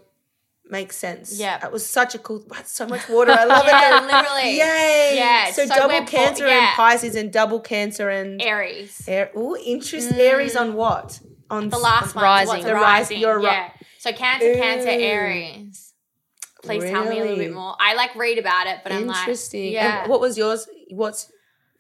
make 0.70 0.94
sense 0.94 1.38
Yeah. 1.38 1.58
that 1.58 1.72
was 1.74 1.86
such 1.86 2.16
a 2.16 2.18
cool 2.20 2.42
that's 2.50 2.72
so 2.72 2.88
much 2.88 3.10
water 3.10 3.34
i 3.34 3.44
love 3.44 3.66
Yeah, 3.68 3.98
it 3.98 4.04
literally. 4.14 4.58
yay 4.58 5.12
Yeah, 5.18 5.52
so, 5.52 5.66
so 5.66 5.76
double 5.76 5.90
we're 5.96 6.02
po- 6.06 6.12
cancer 6.12 6.48
yeah. 6.48 6.68
and 6.70 6.76
pisces 6.78 7.16
and 7.16 7.32
double 7.34 7.60
cancer 7.60 8.10
and 8.10 8.42
Aries. 8.42 9.04
Air, 9.06 9.32
ooh, 9.36 9.58
interest 9.58 10.14
Aries 10.14 10.56
on 10.56 10.72
mm. 10.72 10.76
what? 10.76 11.20
On 11.50 11.68
The 11.68 11.78
last 11.78 12.16
one. 12.16 12.24
Rising. 12.24 12.48
What's 12.54 12.64
The 12.66 12.74
rise- 12.74 12.84
rising. 12.84 13.20
you're 13.20 13.38
ri- 13.40 13.44
yeah. 13.44 13.70
So 14.00 14.14
Cancer, 14.14 14.54
Cancer, 14.56 14.88
Aries. 14.90 15.94
Please 16.64 16.84
tell 16.90 17.04
me 17.04 17.20
a 17.20 17.22
little 17.24 17.36
bit 17.36 17.54
more. 17.54 17.76
I 17.78 17.96
like 17.96 18.16
read 18.16 18.38
about 18.38 18.68
it, 18.68 18.78
but 18.84 18.94
I'm 18.94 19.08
like, 19.08 19.18
interesting. 19.20 19.74
yeah. 19.74 20.04
And 20.04 20.10
what 20.10 20.22
was 20.22 20.38
yours? 20.38 20.68
What's 20.92 21.30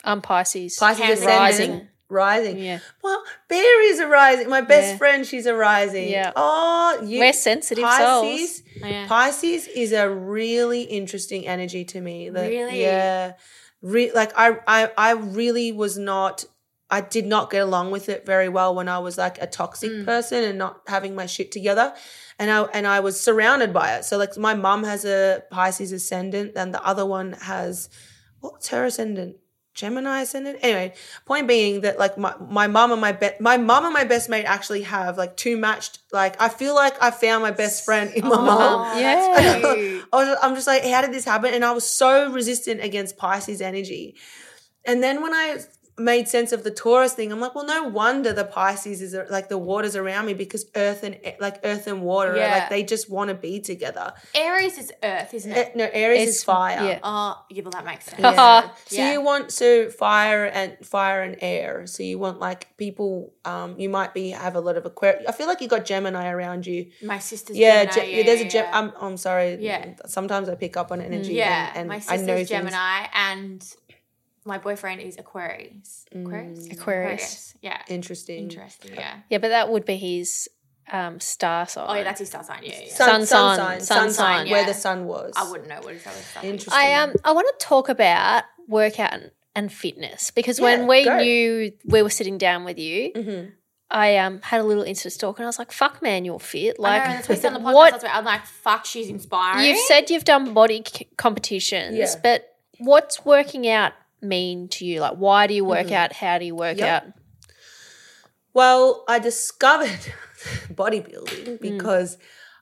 I'm 0.04 0.22
Pisces. 0.22 0.76
Pisces 0.78 1.00
Cancer, 1.02 1.14
ascendant? 1.24 1.40
Rising. 1.40 1.88
Rising. 2.12 2.58
Yeah. 2.60 2.80
Well, 3.04 3.24
Bear 3.48 3.90
is 3.92 4.00
a 4.00 4.08
rising. 4.08 4.50
My 4.50 4.62
best 4.62 4.90
Yeah. 4.92 4.98
friend, 4.98 5.26
she's 5.26 5.46
a 5.46 5.56
rising. 5.56 6.10
Yeah. 6.10 6.32
Oh, 6.36 7.02
you, 7.04 7.20
We're 7.20 7.34
sensitive 7.34 7.84
Pisces. 7.86 8.58
souls. 8.58 8.64
Yeah. 8.84 9.08
Pisces 9.08 9.68
is 9.68 9.92
a 9.94 10.10
really 10.10 10.82
interesting 10.84 11.48
energy 11.48 11.86
to 11.86 12.02
me. 12.02 12.30
That- 12.30 12.48
Really? 12.50 12.82
Yeah. 12.82 13.34
Re- 13.82 14.12
like 14.14 14.32
I, 14.38 14.58
I, 14.68 14.92
I 14.98 15.12
really 15.14 15.72
was 15.72 15.98
not. 15.98 16.46
I 16.94 17.00
did 17.00 17.26
not 17.26 17.50
get 17.50 17.62
along 17.62 17.92
with 17.92 18.10
it 18.10 18.26
very 18.26 18.50
well 18.50 18.76
when 18.76 18.90
I 18.90 19.00
was 19.00 19.18
like 19.18 19.42
a 19.42 19.48
toxic 19.48 19.90
Mm. 19.92 20.06
person 20.06 20.44
and 20.44 20.58
not 20.58 20.82
having 20.88 21.16
my 21.16 21.26
shit 21.26 21.50
together, 21.50 21.94
and 22.38 22.52
I 22.52 22.64
and 22.74 22.86
I 22.86 23.00
was 23.00 23.18
surrounded 23.20 23.72
by 23.72 23.96
it. 23.96 24.04
So 24.04 24.18
like 24.18 24.36
my 24.38 24.54
mum 24.56 24.84
has 24.84 25.06
a 25.06 25.42
Pisces 25.50 25.94
ascendant, 25.94 26.52
and 26.58 26.74
the 26.74 26.84
other 26.84 27.06
one 27.06 27.32
has 27.44 27.88
what's 28.42 28.68
her 28.68 28.84
ascendant? 28.84 29.38
Gemini 29.74 30.22
ascendant. 30.22 30.60
Anyway, 30.62 30.94
point 31.26 31.48
being 31.48 31.82
that 31.82 31.98
like 31.98 32.18
my 32.18 32.36
my 32.40 32.68
mum 32.68 32.92
and 32.92 33.00
my 33.00 33.14
be- 33.14 33.30
my 33.40 33.58
mum 33.58 33.86
and 33.86 33.94
my 33.94 34.04
best 34.04 34.30
mate 34.30 34.44
actually 34.44 34.82
have 34.84 35.18
like 35.18 35.38
two 35.38 35.58
matched. 35.58 36.00
Like 36.12 36.40
I 36.42 36.50
feel 36.50 36.76
like 36.76 37.02
I 37.02 37.10
found 37.12 37.42
my 37.42 37.52
best 37.52 37.86
friend 37.86 38.12
in 38.14 38.24
my 38.24 38.36
mum. 38.36 38.48
Oh, 38.94 39.00
Yeah. 39.00 40.02
I 40.12 40.16
was, 40.16 40.38
I'm 40.42 40.56
just 40.56 40.68
like, 40.68 40.84
how 40.84 41.02
did 41.02 41.14
this 41.14 41.26
happen? 41.26 41.54
And 41.54 41.64
I 41.64 41.72
was 41.72 41.88
so 41.88 42.32
resistant 42.32 42.82
against 42.84 43.18
Pisces 43.18 43.62
energy. 43.62 44.16
And 44.86 45.02
then 45.02 45.22
when 45.22 45.34
I 45.34 45.60
made 45.98 46.28
sense 46.28 46.52
of 46.52 46.64
the 46.64 46.72
Taurus 46.72 47.14
thing, 47.14 47.32
I'm 47.32 47.40
like, 47.40 47.54
well, 47.54 47.66
no 47.66 47.84
wonder 47.84 48.34
the 48.34 48.46
Pisces 48.46 49.02
is 49.02 49.16
like 49.30 49.50
the 49.50 49.58
waters 49.58 49.96
around 49.96 50.26
me 50.26 50.34
because 50.34 50.66
earth 50.76 51.04
and 51.04 51.20
like 51.40 51.60
earth 51.64 51.86
and 51.86 52.02
water, 52.02 52.34
are, 52.34 52.38
like 52.40 52.70
they 52.70 52.84
just 52.84 53.10
want 53.10 53.28
to 53.28 53.36
be 53.36 53.60
together. 53.60 54.14
Aries 54.34 54.78
is 54.78 54.92
Earth, 55.04 55.34
isn't 55.34 55.52
Eh, 55.52 55.60
it? 55.62 55.76
no, 55.76 55.88
Aries 55.92 56.22
It's- 56.22 56.36
is 56.38 56.44
fire. 56.44 56.84
yeah. 56.84 57.00
Oh, 57.04 57.44
yeah, 57.50 57.62
well, 57.64 57.72
that 57.72 57.86
makes 57.86 58.06
sense. 58.06 58.20
Yeah. 58.22 58.70
so 58.86 58.96
Yeah. 58.96 59.12
you 59.12 59.22
want 59.22 59.50
to 59.58 59.92
fire 59.92 60.46
and 60.46 60.78
fire 60.86 61.22
and 61.24 61.36
air. 61.42 61.86
So 61.88 62.04
you 62.04 62.18
want 62.18 62.40
like 62.40 62.76
people. 62.78 63.34
Um, 63.46 63.76
you 63.80 63.90
might 63.90 64.14
be 64.14 64.30
have 64.32 64.56
a 64.56 64.60
lot 64.62 64.78
of 64.78 64.86
Aquarius. 64.86 65.26
I 65.28 65.32
feel 65.34 65.48
like 65.48 65.62
you 65.62 65.68
got 65.68 65.86
Gemini 65.86 66.30
around 66.30 66.66
you. 66.68 66.88
My 67.04 67.20
sister's 67.20 67.58
Yeah, 67.58 67.86
Gemini. 67.86 68.06
Ge- 68.06 68.10
yeah, 68.18 68.24
there's 68.24 68.42
a 68.42 68.46
Gem. 68.48 68.66
yeah. 68.66 68.78
I'm, 68.80 68.92
I'm 69.02 69.18
sorry. 69.18 69.58
Yeah. 69.60 69.94
Sometimes 70.06 70.48
I 70.50 70.56
pick 70.56 70.78
up 70.78 70.92
on 70.92 71.02
energy. 71.02 71.34
Yeah, 71.34 71.70
and, 71.70 71.78
and 71.80 71.90
my 71.90 71.96
I 71.96 72.00
sister's 72.00 72.28
know 72.28 72.36
things. 72.36 72.50
Gemini, 72.50 73.08
and 73.14 73.76
my 74.46 74.58
boyfriend 74.58 75.02
is 75.02 75.18
Aquarius. 75.18 76.06
Aquarius. 76.14 76.68
Mm. 76.68 76.74
Aquarius. 76.74 77.54
Yeah. 77.62 77.82
Interesting. 77.88 78.40
Interesting. 78.44 78.96
Yeah. 78.96 79.16
Yeah, 79.30 79.38
but 79.38 79.50
that 79.50 79.70
would 79.70 79.86
be 79.86 79.96
his 79.98 80.50
um, 80.92 81.20
star 81.20 81.68
sign. 81.68 81.86
Oh 81.88 81.94
yeah, 81.94 82.04
that's 82.04 82.20
his 82.20 82.30
star 82.30 82.44
sign. 82.44 82.62
Yeah, 82.64 82.80
yeah. 82.84 82.94
Sun 82.94 83.26
sign, 83.26 83.58
sign, 83.58 83.80
sun 83.82 84.12
sign, 84.12 84.50
where 84.50 84.62
yeah. 84.62 84.68
the 84.68 84.74
sun 84.74 85.06
was. 85.06 85.34
I 85.38 85.50
wouldn't 85.50 85.70
know 85.70 85.80
what 85.82 85.94
his 85.94 86.06
other 86.06 86.16
stuff. 86.18 86.44
is. 86.44 86.50
Interesting. 86.50 86.74
I 86.76 86.94
um 86.96 87.14
I 87.24 87.32
want 87.34 87.48
to 87.60 87.66
talk 87.66 87.88
about 87.90 88.44
workout 88.68 89.14
and, 89.14 89.32
and 89.56 89.72
fitness 89.72 90.32
because 90.32 90.60
Yeah, 90.60 90.66
when 90.66 90.88
we 90.88 91.06
go. 91.06 91.18
knew 91.18 91.72
we 91.86 92.02
were 92.02 92.10
sitting 92.10 92.38
down 92.38 92.64
with 92.66 92.80
you, 92.80 93.12
Mhm. 93.14 93.52
I 93.90 94.18
um 94.18 94.42
had 94.42 94.60
a 94.62 94.64
little 94.64 94.84
Insta 94.84 95.12
stalk 95.12 95.38
and 95.38 95.46
I 95.46 95.48
was 95.50 95.60
like, 95.60 95.72
"Fuck, 95.72 96.02
man, 96.02 96.26
you're 96.26 96.40
fit." 96.40 96.78
I 96.80 96.82
Like, 96.82 97.04
know, 97.04 97.14
that's 97.14 97.30
what 97.30 97.38
we 97.38 97.42
said 97.42 97.54
on 97.54 97.64
the 97.64 97.70
podcast. 97.70 97.74
what. 97.74 98.06
I'm 98.10 98.26
like, 98.26 98.46
fuck, 98.46 98.86
she's 98.86 99.08
inspiring. 99.10 99.66
you've 99.66 99.78
said 99.88 100.10
you've 100.10 100.24
done 100.26 100.54
body 100.54 100.84
c- 100.86 101.08
competitions, 101.18 101.96
Yeah. 101.98 102.16
but 102.24 102.56
what's 102.80 103.24
working 103.24 103.68
out 103.68 103.94
mean 104.22 104.68
to 104.70 104.86
you? 104.86 105.00
Like, 105.02 105.16
why 105.18 105.48
do 105.48 105.54
you 105.54 105.66
work 105.66 105.92
out? 105.92 106.14
How 106.14 106.38
do 106.38 106.46
you 106.46 106.56
work 106.56 106.78
Yep. 106.78 107.04
out? 107.04 107.14
Well, 108.54 109.04
I 109.08 109.20
discovered 109.20 110.14
bodybuilding 110.74 111.46
Mm. 111.60 111.62
because 111.62 112.18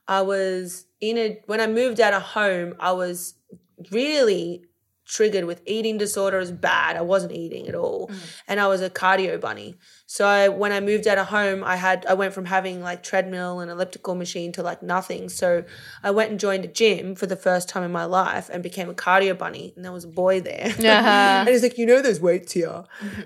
I 0.08 0.22
was 0.22 0.86
in 1.00 1.18
a 1.18 1.42
when 1.48 1.62
I 1.62 1.68
moved 1.68 2.00
out 2.00 2.14
of 2.14 2.22
home, 2.22 2.76
I 2.80 2.92
was 2.92 3.36
really 3.92 4.66
triggered 5.06 5.46
with 5.46 5.62
eating 5.66 5.98
disorders 5.98 6.52
bad. 6.52 6.96
I 6.96 7.02
wasn't 7.02 7.32
eating 7.32 7.68
at 7.68 7.76
all. 7.76 8.08
Mm. 8.10 8.16
And 8.48 8.60
I 8.60 8.68
was 8.68 8.82
a 8.82 8.90
cardio 8.90 9.40
bunny. 9.42 9.76
So 10.12 10.26
I, 10.26 10.48
when 10.50 10.72
I 10.72 10.80
moved 10.80 11.06
out 11.08 11.20
of 11.20 11.28
home, 11.28 11.64
I 11.64 11.76
had 11.76 12.04
I 12.10 12.16
went 12.16 12.34
from 12.34 12.46
having 12.46 12.82
like 12.82 13.04
treadmill 13.04 13.60
and 13.60 13.70
elliptical 13.70 14.16
machine 14.16 14.52
to 14.54 14.64
like 14.64 14.82
nothing. 14.82 15.30
So 15.30 15.64
I 16.02 16.10
went 16.10 16.32
and 16.32 16.40
joined 16.40 16.66
a 16.66 16.68
gym 16.68 17.14
for 17.14 17.28
the 17.28 17.36
first 17.36 17.70
time 17.70 17.84
in 17.84 17.92
my 17.92 18.06
life 18.06 18.50
and 18.52 18.64
became 18.64 18.90
a 18.90 18.96
cardio 18.96 19.38
bunny. 19.38 19.72
And 19.76 19.86
there 19.86 19.92
was 19.92 20.06
a 20.06 20.08
boy 20.08 20.42
there, 20.42 20.66
Uh-huh. 20.80 21.44
and 21.46 21.50
he's 21.50 21.62
like, 21.62 21.78
"You 21.78 21.86
know, 21.86 22.02
there's 22.02 22.20
weights 22.20 22.54
here," 22.54 22.86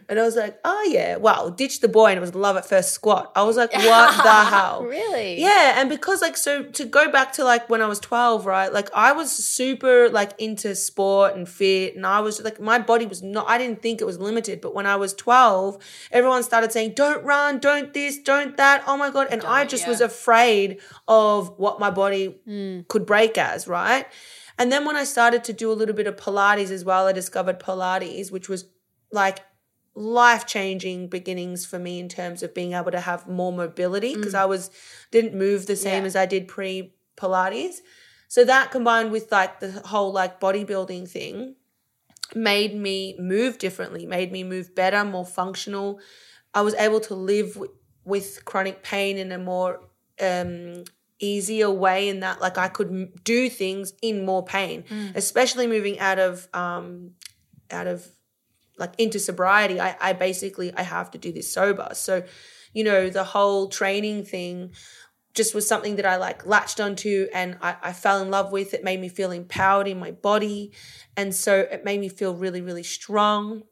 and 0.10 0.20
I 0.20 0.24
was 0.24 0.36
like, 0.36 0.60
"Oh 0.66 0.84
yeah." 0.92 1.16
Well, 1.16 1.52
ditch 1.52 1.80
the 1.80 1.88
boy, 1.88 2.08
and 2.08 2.18
it 2.18 2.20
was 2.22 2.36
love 2.36 2.58
at 2.58 2.66
first 2.66 2.92
squat. 2.92 3.32
I 3.34 3.44
was 3.44 3.56
like, 3.56 3.72
"What 3.74 4.22
the 4.22 4.44
hell?" 4.56 4.84
Really? 4.84 5.40
Yeah, 5.40 5.80
and 5.80 5.88
because 5.90 6.22
like 6.22 6.36
so 6.36 6.64
to 6.64 6.84
go 6.84 7.10
back 7.10 7.32
to 7.38 7.46
like 7.46 7.70
when 7.70 7.82
I 7.82 7.88
was 7.88 8.02
12, 8.02 8.46
right? 8.46 8.74
Like 8.74 8.90
I 8.94 9.14
was 9.14 9.32
super 9.32 10.10
like 10.10 10.32
into 10.38 10.76
sport 10.76 11.34
and 11.38 11.48
fit 11.48 11.96
and 11.96 12.06
I 12.06 12.20
was 12.20 12.42
like 12.44 12.60
my 12.60 12.78
body 12.78 13.06
was 13.06 13.24
not 13.24 13.48
I 13.48 13.58
didn't 13.58 13.82
think 13.82 14.02
it 14.02 14.06
was 14.06 14.20
limited, 14.20 14.60
but 14.60 14.76
when 14.76 14.86
I 14.86 14.98
was 14.98 15.14
12, 15.14 15.78
everyone 16.12 16.44
started 16.44 16.73
saying 16.74 16.94
don't 16.96 17.24
run, 17.24 17.60
don't 17.60 17.94
this, 17.94 18.18
don't 18.20 18.58
that. 18.58 18.84
Oh 18.88 18.98
my 18.98 19.10
god, 19.10 19.28
and 19.32 19.44
I 19.44 19.66
just 19.66 19.88
was 19.88 20.02
afraid 20.02 20.80
of 21.08 21.58
what 21.58 21.80
my 21.80 21.90
body 21.90 22.40
hmm. 22.46 22.82
could 22.88 23.06
break 23.06 23.38
as, 23.38 23.68
right? 23.68 24.06
And 24.58 24.72
then 24.72 24.86
when 24.86 24.96
I 24.96 25.04
started 25.04 25.44
to 25.46 25.54
do 25.54 25.72
a 25.72 25.74
little 25.74 25.96
bit 25.96 26.08
of 26.08 26.16
pilates 26.16 26.70
as 26.70 26.86
well, 26.86 27.08
I 27.08 27.12
discovered 27.12 27.60
pilates, 27.60 28.32
which 28.32 28.50
was 28.50 28.66
like 29.12 29.40
life 29.96 30.46
changing 30.46 31.08
beginnings 31.08 31.66
for 31.66 31.78
me 31.80 32.00
in 32.00 32.10
terms 32.10 32.44
of 32.44 32.54
being 32.54 32.74
able 32.74 32.92
to 32.92 33.00
have 33.00 33.28
more 33.28 33.52
mobility 33.52 34.14
mm. 34.14 34.18
because 34.18 34.34
I 34.34 34.46
was 34.46 34.72
didn't 35.12 35.36
move 35.36 35.68
the 35.68 35.76
same 35.76 36.06
as 36.06 36.16
I 36.16 36.26
did 36.26 36.48
pre 36.48 36.94
Pilates. 37.16 37.78
So 38.28 38.44
that 38.46 38.72
combined 38.72 39.12
with 39.12 39.32
like 39.32 39.60
the 39.60 39.72
whole 39.86 40.12
like 40.12 40.40
bodybuilding 40.40 41.08
thing 41.08 41.56
made 42.34 42.76
me 42.76 43.16
move 43.20 43.60
differently, 43.60 44.06
made 44.06 44.32
me 44.32 44.44
move 44.44 44.74
better, 44.74 45.06
more 45.06 45.26
functional. 45.26 46.00
I 46.54 46.62
was 46.62 46.74
able 46.76 47.00
to 47.02 47.16
live 47.16 47.58
with, 47.58 47.72
with 48.06 48.46
chronic 48.46 48.84
pain 48.84 49.18
in 49.18 49.32
a 49.32 49.38
more 49.38 49.82
um 50.22 50.84
easier 51.20 51.72
way 51.72 52.10
in 52.10 52.20
that 52.20 52.42
like 52.42 52.58
I 52.58 52.68
could 52.68 52.90
m- 52.90 53.14
do 53.24 53.50
things 53.50 53.94
in 54.02 54.26
more 54.26 54.44
pain, 54.44 54.84
especially 55.16 55.68
moving 55.68 56.00
out 56.00 56.20
of 56.20 56.48
um 56.54 57.12
out 57.72 57.88
of 57.88 58.08
like 58.78 58.94
into 58.98 59.20
sobriety. 59.20 59.80
I, 59.80 59.96
I 60.02 60.14
basically 60.14 60.74
i 60.76 60.82
have 60.82 61.12
to 61.12 61.18
do 61.18 61.32
this 61.32 61.52
sober. 61.52 61.90
So 61.94 62.24
you 62.74 62.84
know 62.84 63.10
the 63.10 63.24
whole 63.24 63.70
training 63.70 64.26
thing 64.26 64.72
just 65.34 65.56
was 65.56 65.68
something 65.68 65.96
that 65.96 66.06
i 66.06 66.16
like 66.18 66.46
latched 66.46 66.80
onto 66.80 67.28
and 67.34 67.58
I, 67.60 67.76
I 67.82 67.94
fell 67.94 68.22
in 68.22 68.30
love 68.30 68.52
with. 68.52 68.74
It 68.74 68.84
made 68.84 69.00
me 69.00 69.10
feel 69.10 69.32
empowered 69.32 69.88
in 69.88 70.00
my 70.00 70.12
body. 70.12 70.72
And 71.18 71.34
so 71.34 71.60
it 71.60 71.84
made 71.84 72.00
me 72.00 72.10
feel 72.10 72.36
really 72.36 72.62
really 72.62 72.84
strong 72.84 73.64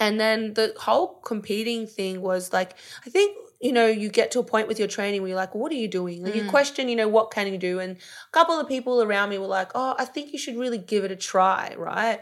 and 0.00 0.18
then 0.18 0.54
the 0.54 0.74
whole 0.78 1.20
competing 1.22 1.86
thing 1.86 2.20
was 2.22 2.52
like 2.52 2.74
i 3.06 3.10
think 3.10 3.36
you 3.60 3.72
know 3.72 3.86
you 3.86 4.08
get 4.08 4.30
to 4.30 4.40
a 4.40 4.42
point 4.42 4.66
with 4.66 4.78
your 4.78 4.88
training 4.88 5.20
where 5.20 5.28
you're 5.28 5.36
like 5.36 5.54
what 5.54 5.70
are 5.70 5.76
you 5.76 5.88
doing? 5.88 6.24
Like 6.24 6.34
you 6.34 6.42
mm. 6.42 6.48
question 6.48 6.88
you 6.88 6.96
know 6.96 7.08
what 7.08 7.30
can 7.30 7.46
you 7.46 7.58
do? 7.58 7.78
And 7.78 7.96
a 7.96 8.32
couple 8.32 8.58
of 8.58 8.66
people 8.66 9.02
around 9.02 9.28
me 9.28 9.38
were 9.38 9.46
like 9.46 9.70
oh 9.74 9.94
i 9.98 10.04
think 10.04 10.32
you 10.32 10.38
should 10.38 10.56
really 10.56 10.78
give 10.78 11.04
it 11.04 11.10
a 11.12 11.16
try 11.16 11.74
right? 11.76 12.20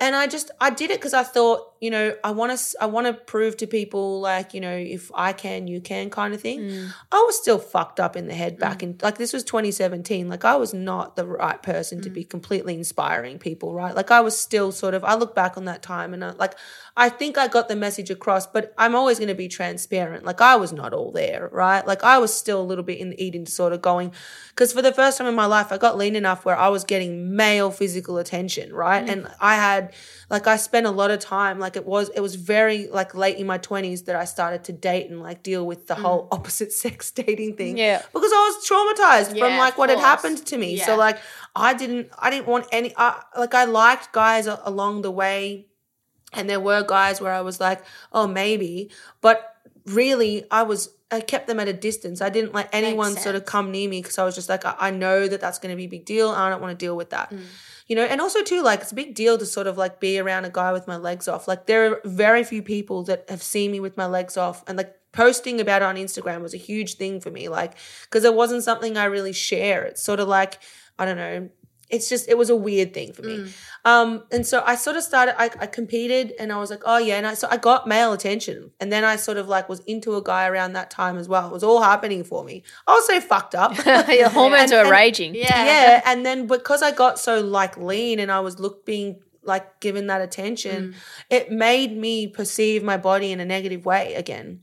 And 0.00 0.16
I 0.16 0.26
just 0.26 0.50
I 0.60 0.70
did 0.70 0.90
it 0.90 0.98
because 0.98 1.14
I 1.14 1.22
thought 1.22 1.73
you 1.84 1.90
know 1.90 2.16
I 2.24 2.30
want 2.30 2.58
to 2.58 2.76
I 2.80 2.86
want 2.86 3.06
to 3.08 3.12
prove 3.12 3.58
to 3.58 3.66
people 3.66 4.18
like 4.18 4.54
you 4.54 4.60
know 4.62 4.74
if 4.74 5.10
I 5.14 5.34
can 5.34 5.66
you 5.66 5.82
can 5.82 6.08
kind 6.08 6.32
of 6.32 6.40
thing. 6.40 6.60
Mm. 6.60 6.94
I 7.12 7.22
was 7.26 7.36
still 7.36 7.58
fucked 7.58 8.00
up 8.00 8.16
in 8.16 8.26
the 8.26 8.32
head 8.32 8.58
back 8.58 8.78
mm. 8.78 8.82
in 8.84 8.98
like 9.02 9.18
this 9.18 9.34
was 9.34 9.44
2017. 9.44 10.26
Like 10.26 10.46
I 10.46 10.56
was 10.56 10.72
not 10.72 11.14
the 11.14 11.26
right 11.26 11.62
person 11.62 12.00
to 12.00 12.08
be 12.08 12.24
mm. 12.24 12.30
completely 12.30 12.74
inspiring 12.74 13.38
people, 13.38 13.74
right? 13.74 13.94
Like 13.94 14.10
I 14.10 14.22
was 14.22 14.34
still 14.34 14.72
sort 14.72 14.94
of 14.94 15.04
I 15.04 15.14
look 15.14 15.34
back 15.34 15.58
on 15.58 15.66
that 15.66 15.82
time 15.82 16.14
and 16.14 16.24
I, 16.24 16.30
like 16.30 16.54
I 16.96 17.10
think 17.10 17.36
I 17.36 17.48
got 17.48 17.68
the 17.68 17.76
message 17.76 18.08
across, 18.08 18.46
but 18.46 18.72
I'm 18.78 18.94
always 18.94 19.18
going 19.18 19.28
to 19.28 19.34
be 19.34 19.48
transparent. 19.48 20.24
Like 20.24 20.40
I 20.40 20.56
was 20.56 20.72
not 20.72 20.94
all 20.94 21.12
there, 21.12 21.50
right? 21.52 21.86
Like 21.86 22.02
I 22.02 22.16
was 22.16 22.32
still 22.32 22.62
a 22.62 22.64
little 22.64 22.84
bit 22.84 22.98
in 22.98 23.10
the 23.10 23.22
eating 23.22 23.44
disorder 23.44 23.76
going 23.76 24.12
because 24.48 24.72
for 24.72 24.80
the 24.80 24.92
first 24.92 25.18
time 25.18 25.26
in 25.26 25.34
my 25.34 25.44
life 25.44 25.70
I 25.70 25.76
got 25.76 25.98
lean 25.98 26.16
enough 26.16 26.46
where 26.46 26.56
I 26.56 26.68
was 26.68 26.84
getting 26.84 27.36
male 27.36 27.70
physical 27.70 28.16
attention, 28.16 28.72
right? 28.72 29.06
And 29.06 29.28
I 29.38 29.56
had 29.56 29.92
like 30.30 30.46
I 30.46 30.56
spent 30.56 30.86
a 30.86 30.90
lot 30.90 31.10
of 31.10 31.18
time 31.18 31.58
like 31.58 31.73
it 31.76 31.86
was 31.86 32.08
it 32.10 32.20
was 32.20 32.34
very 32.34 32.88
like 32.88 33.14
late 33.14 33.36
in 33.36 33.46
my 33.46 33.58
20s 33.58 34.04
that 34.06 34.16
I 34.16 34.24
started 34.24 34.64
to 34.64 34.72
date 34.72 35.10
and 35.10 35.20
like 35.22 35.42
deal 35.42 35.66
with 35.66 35.86
the 35.86 35.94
whole 35.94 36.28
opposite 36.32 36.72
sex 36.72 37.10
dating 37.10 37.56
thing 37.56 37.76
Yeah. 37.78 38.02
because 38.12 38.32
I 38.32 38.52
was 38.52 38.68
traumatized 38.68 39.38
from 39.38 39.56
like 39.58 39.76
what 39.78 39.90
had 39.90 39.98
happened 39.98 40.44
to 40.46 40.58
me. 40.58 40.76
So 40.78 40.96
like 40.96 41.18
I 41.54 41.74
didn't 41.74 42.10
I 42.18 42.30
didn't 42.30 42.46
want 42.46 42.66
any 42.72 42.92
I, 42.96 43.22
like 43.36 43.54
I 43.54 43.64
liked 43.64 44.12
guys 44.12 44.46
along 44.46 45.02
the 45.02 45.10
way 45.10 45.66
and 46.32 46.50
there 46.50 46.60
were 46.60 46.82
guys 46.82 47.20
where 47.20 47.32
I 47.32 47.42
was 47.42 47.60
like, 47.60 47.84
"Oh, 48.12 48.26
maybe." 48.26 48.90
But 49.20 49.54
really 49.86 50.44
I 50.50 50.62
was 50.64 50.90
I 51.10 51.20
kept 51.20 51.46
them 51.46 51.60
at 51.60 51.68
a 51.68 51.72
distance. 51.72 52.20
I 52.20 52.28
didn't 52.28 52.54
let 52.54 52.68
anyone 52.72 53.16
sort 53.16 53.36
of 53.36 53.44
come 53.44 53.70
near 53.70 53.88
me 53.88 54.00
because 54.02 54.18
I 54.18 54.24
was 54.24 54.34
just 54.34 54.48
like, 54.48 54.64
I, 54.64 54.74
I 54.80 54.90
know 54.90 55.28
that 55.28 55.40
that's 55.40 55.58
going 55.60 55.70
to 55.70 55.76
be 55.76 55.84
a 55.84 55.88
big 55.88 56.04
deal. 56.04 56.30
I 56.30 56.48
don't 56.50 56.60
want 56.60 56.76
to 56.76 56.84
deal 56.84 56.96
with 56.96 57.10
that. 57.10 57.30
Mm. 57.30 57.42
You 57.86 57.96
know, 57.96 58.04
and 58.04 58.20
also 58.20 58.42
too, 58.42 58.62
like 58.62 58.80
it's 58.80 58.92
a 58.92 58.94
big 58.94 59.14
deal 59.14 59.36
to 59.36 59.44
sort 59.44 59.66
of 59.66 59.76
like 59.76 60.00
be 60.00 60.18
around 60.18 60.46
a 60.46 60.50
guy 60.50 60.72
with 60.72 60.86
my 60.86 60.96
legs 60.96 61.28
off. 61.28 61.46
Like 61.46 61.66
there 61.66 61.92
are 61.92 62.00
very 62.04 62.42
few 62.42 62.62
people 62.62 63.02
that 63.04 63.28
have 63.28 63.42
seen 63.42 63.70
me 63.72 63.80
with 63.80 63.96
my 63.96 64.06
legs 64.06 64.36
off, 64.36 64.64
and 64.66 64.78
like 64.78 64.96
posting 65.12 65.60
about 65.60 65.82
it 65.82 65.84
on 65.84 65.96
Instagram 65.96 66.40
was 66.42 66.54
a 66.54 66.58
huge 66.58 66.94
thing 66.94 67.20
for 67.20 67.30
me. 67.30 67.48
Like 67.48 67.74
because 68.04 68.24
it 68.24 68.34
wasn't 68.34 68.64
something 68.64 68.96
I 68.96 69.04
really 69.04 69.32
share. 69.34 69.84
It's 69.84 70.02
sort 70.02 70.20
of 70.20 70.28
like 70.28 70.58
I 70.98 71.04
don't 71.04 71.16
know. 71.16 71.50
It's 71.90 72.08
just 72.08 72.28
it 72.28 72.38
was 72.38 72.48
a 72.50 72.56
weird 72.56 72.94
thing 72.94 73.12
for 73.12 73.22
me. 73.22 73.36
Mm. 73.38 73.52
Um, 73.84 74.24
and 74.32 74.46
so 74.46 74.62
I 74.64 74.74
sort 74.74 74.96
of 74.96 75.02
started. 75.02 75.34
I, 75.38 75.50
I 75.60 75.66
competed, 75.66 76.32
and 76.38 76.50
I 76.52 76.56
was 76.58 76.70
like, 76.70 76.80
oh 76.86 76.96
yeah, 76.98 77.16
and 77.16 77.26
I 77.26 77.34
so 77.34 77.46
I 77.50 77.58
got 77.58 77.86
male 77.86 78.12
attention, 78.12 78.70
and 78.80 78.90
then 78.90 79.04
I 79.04 79.16
sort 79.16 79.36
of 79.36 79.48
like 79.48 79.68
was 79.68 79.80
into 79.80 80.16
a 80.16 80.22
guy 80.22 80.46
around 80.48 80.72
that 80.72 80.90
time 80.90 81.18
as 81.18 81.28
well. 81.28 81.46
It 81.48 81.52
was 81.52 81.62
all 81.62 81.82
happening 81.82 82.24
for 82.24 82.42
me. 82.42 82.62
I 82.86 82.92
was 82.92 83.06
so 83.06 83.20
fucked 83.20 83.54
up. 83.54 83.76
Your 84.08 84.30
hormones 84.30 84.70
And- 84.70 84.80
are 84.80 84.80
and- 84.82 84.90
raging. 84.90 85.34
Yeah. 85.34 85.64
yeah 85.64 86.02
and 86.06 86.24
then 86.24 86.46
because 86.46 86.82
i 86.82 86.90
got 86.90 87.18
so 87.18 87.40
like 87.40 87.76
lean 87.76 88.18
and 88.18 88.30
i 88.32 88.40
was 88.40 88.58
look 88.58 88.84
being 88.86 89.20
like 89.42 89.80
given 89.80 90.06
that 90.06 90.20
attention 90.20 90.94
it 91.30 91.50
made 91.50 91.96
me 91.96 92.26
perceive 92.26 92.82
my 92.82 92.96
body 92.96 93.30
in 93.32 93.40
a 93.40 93.44
negative 93.44 93.84
way 93.84 94.14
again 94.14 94.60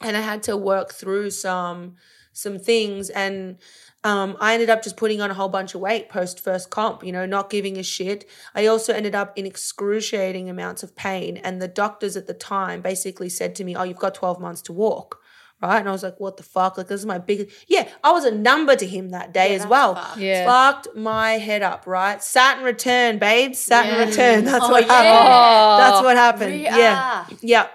and 0.00 0.16
i 0.16 0.20
had 0.20 0.42
to 0.44 0.56
work 0.56 0.92
through 0.92 1.30
some 1.30 1.96
some 2.32 2.58
things 2.58 3.10
and 3.10 3.58
um, 4.04 4.36
I 4.40 4.54
ended 4.54 4.68
up 4.70 4.82
just 4.82 4.96
putting 4.96 5.20
on 5.20 5.30
a 5.30 5.34
whole 5.34 5.48
bunch 5.48 5.74
of 5.74 5.80
weight 5.80 6.08
post 6.08 6.40
first 6.42 6.70
comp, 6.70 7.04
you 7.04 7.12
know, 7.12 7.24
not 7.26 7.50
giving 7.50 7.76
a 7.78 7.82
shit. 7.84 8.28
I 8.54 8.66
also 8.66 8.92
ended 8.92 9.14
up 9.14 9.38
in 9.38 9.46
excruciating 9.46 10.50
amounts 10.50 10.82
of 10.82 10.96
pain. 10.96 11.36
And 11.38 11.62
the 11.62 11.68
doctors 11.68 12.16
at 12.16 12.26
the 12.26 12.34
time 12.34 12.80
basically 12.82 13.28
said 13.28 13.54
to 13.56 13.64
me, 13.64 13.76
Oh, 13.76 13.84
you've 13.84 13.98
got 13.98 14.14
12 14.14 14.40
months 14.40 14.62
to 14.62 14.72
walk. 14.72 15.18
Right. 15.62 15.78
And 15.78 15.88
I 15.88 15.92
was 15.92 16.02
like, 16.02 16.18
What 16.18 16.36
the 16.36 16.42
fuck? 16.42 16.76
Like, 16.76 16.88
this 16.88 16.98
is 16.98 17.06
my 17.06 17.18
biggest. 17.18 17.50
Yeah. 17.68 17.88
I 18.02 18.10
was 18.10 18.24
a 18.24 18.32
number 18.32 18.74
to 18.74 18.84
him 18.84 19.10
that 19.10 19.32
day 19.32 19.54
as 19.54 19.64
well. 19.64 19.94
fucked. 19.94 20.18
Yeah. 20.18 20.44
Fucked 20.46 20.96
my 20.96 21.32
head 21.34 21.62
up, 21.62 21.86
right? 21.86 22.20
Saturn 22.20 22.64
return, 22.64 23.18
babes. 23.18 23.60
Saturn 23.60 24.08
return. 24.08 24.44
That's 24.46 24.64
Oh, 24.64 24.70
what 24.70 24.84
yeah. 24.84 24.92
happened. 24.92 25.80
That's 25.94 26.04
what 26.04 26.16
happened. 26.16 26.50
Re- 26.52 26.64
Yeah. 26.64 26.94
ah. 26.98 27.28
Yeah. 27.40 27.68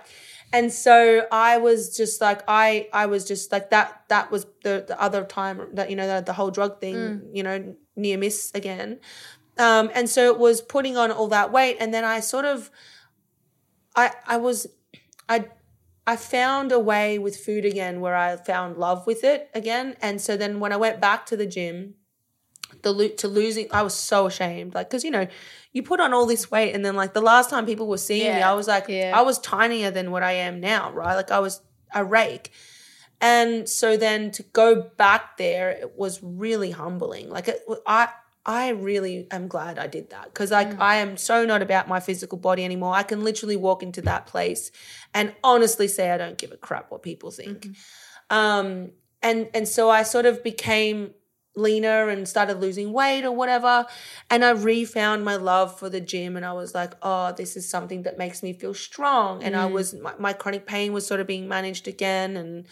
And 0.53 0.71
so 0.71 1.27
I 1.31 1.57
was 1.57 1.95
just 1.95 2.21
like 2.21 2.41
I 2.47 2.87
I 2.93 3.05
was 3.07 3.25
just 3.25 3.51
like 3.51 3.69
that 3.71 4.03
that 4.07 4.31
was 4.31 4.45
the 4.63 4.85
the 4.87 4.99
other 5.01 5.23
time 5.25 5.61
that 5.73 5.89
you 5.89 5.95
know 5.95 6.07
the, 6.07 6.21
the 6.21 6.33
whole 6.33 6.51
drug 6.51 6.79
thing, 6.79 6.95
Mm. 6.95 7.21
you 7.33 7.43
know, 7.43 7.75
near 7.95 8.17
miss 8.17 8.51
again. 8.55 8.99
Um 9.57 9.91
and 9.93 10.09
so 10.09 10.31
it 10.31 10.39
was 10.39 10.61
putting 10.61 10.95
on 10.97 11.11
all 11.11 11.27
that 11.29 11.51
weight 11.51 11.77
and 11.79 11.93
then 11.93 12.05
I 12.05 12.21
sort 12.21 12.45
of 12.45 12.71
I 13.95 14.11
I 14.25 14.37
was 14.37 14.67
I 15.27 15.45
I 16.05 16.15
found 16.15 16.71
a 16.71 16.79
way 16.79 17.19
with 17.19 17.35
food 17.37 17.65
again 17.65 17.99
where 17.99 18.15
I 18.15 18.37
found 18.37 18.77
love 18.77 19.05
with 19.05 19.23
it 19.25 19.49
again. 19.53 19.97
And 20.01 20.21
so 20.21 20.37
then 20.37 20.59
when 20.61 20.71
I 20.71 20.77
went 20.77 21.01
back 21.01 21.25
to 21.27 21.35
the 21.35 21.45
gym, 21.45 21.95
the 22.81 22.93
lo- 22.93 23.07
to 23.07 23.27
losing, 23.27 23.67
I 23.71 23.81
was 23.81 23.93
so 23.93 24.27
ashamed. 24.27 24.75
Like, 24.75 24.89
cause 24.89 25.03
you 25.03 25.11
know, 25.11 25.27
you 25.73 25.83
put 25.83 25.99
on 25.99 26.13
all 26.13 26.25
this 26.25 26.49
weight, 26.49 26.73
and 26.73 26.83
then 26.85 26.95
like 26.95 27.13
the 27.13 27.21
last 27.21 27.49
time 27.49 27.65
people 27.65 27.87
were 27.87 27.97
seeing 27.97 28.35
me, 28.35 28.41
I 28.41 28.53
was 28.53 28.67
like, 28.67 28.87
Yeah. 28.87 29.13
I 29.15 29.21
was 29.21 29.39
tinier 29.39 29.91
than 29.91 30.11
what 30.11 30.23
I 30.23 30.33
am 30.33 30.59
now, 30.59 30.91
right? 30.91 31.15
Like 31.15 31.31
I 31.31 31.39
was 31.39 31.61
a 31.93 32.03
rake. 32.03 32.51
And 33.19 33.67
so 33.67 33.97
then 33.97 34.31
to 34.31 34.43
go 34.43 34.81
back 34.97 35.37
there, 35.37 35.71
it 35.71 35.97
was 35.97 36.21
really 36.21 36.71
humbling. 36.71 37.29
Like 37.29 37.47
it, 37.47 37.61
I, 37.87 38.09
I 38.45 38.69
really 38.69 39.27
am 39.31 39.47
glad 39.47 39.79
I 39.79 39.87
did 39.87 40.11
that 40.11 40.25
because 40.25 40.51
like 40.51 40.79
I 40.79 40.97
am 40.97 41.17
so 41.17 41.45
not 41.45 41.61
about 41.61 41.87
my 41.87 41.99
physical 41.99 42.37
body 42.37 42.63
anymore. 42.63 42.93
I 42.93 43.03
can 43.03 43.23
literally 43.23 43.57
walk 43.57 43.81
into 43.83 44.01
that 44.03 44.27
place 44.27 44.71
and 45.13 45.33
honestly 45.43 45.87
say 45.87 46.11
I 46.11 46.17
don't 46.17 46.37
give 46.37 46.51
a 46.51 46.57
crap 46.57 46.91
what 46.91 47.01
people 47.01 47.31
think. 47.31 47.69
Um, 48.29 48.91
and 49.21 49.49
and 49.53 49.67
so 49.67 49.89
I 49.89 50.03
sort 50.03 50.25
of 50.25 50.43
became 50.43 51.11
leaner 51.57 52.09
and 52.09 52.27
started 52.27 52.59
losing 52.59 52.93
weight 52.93 53.25
or 53.25 53.31
whatever. 53.31 53.85
And 54.29 54.45
I 54.45 54.51
refound 54.51 55.25
my 55.25 55.35
love 55.35 55.77
for 55.77 55.89
the 55.89 55.99
gym 55.99 56.37
and 56.37 56.45
I 56.45 56.53
was 56.53 56.73
like, 56.73 56.93
oh, 57.01 57.33
this 57.33 57.57
is 57.57 57.67
something 57.67 58.03
that 58.03 58.17
makes 58.17 58.43
me 58.43 58.53
feel 58.53 58.73
strong. 58.73 59.43
And 59.43 59.55
I 59.55 59.65
was 59.65 59.93
my, 59.93 60.13
my 60.19 60.33
chronic 60.33 60.65
pain 60.65 60.93
was 60.93 61.05
sort 61.05 61.19
of 61.19 61.27
being 61.27 61.47
managed 61.47 61.87
again 61.87 62.37
and 62.37 62.67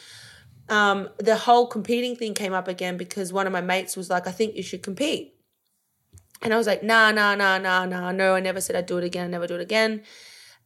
um, 0.69 1.09
the 1.17 1.35
whole 1.35 1.67
competing 1.67 2.15
thing 2.15 2.33
came 2.33 2.53
up 2.53 2.67
again 2.67 2.97
because 2.97 3.31
one 3.31 3.45
of 3.45 3.53
my 3.53 3.61
mates 3.61 3.95
was 3.95 4.09
like, 4.09 4.27
I 4.27 4.31
think 4.31 4.55
you 4.55 4.63
should 4.63 4.81
compete. 4.81 5.33
And 6.41 6.53
I 6.53 6.57
was 6.57 6.67
like, 6.67 6.83
nah, 6.83 7.11
nah, 7.11 7.35
nah, 7.35 7.57
nah, 7.57 7.85
nah, 7.85 8.11
no, 8.11 8.35
I 8.35 8.39
never 8.39 8.61
said 8.61 8.75
I'd 8.75 8.85
do 8.85 8.97
it 8.97 9.03
again, 9.03 9.25
I 9.25 9.29
never 9.29 9.47
do 9.47 9.55
it 9.55 9.61
again. 9.61 10.03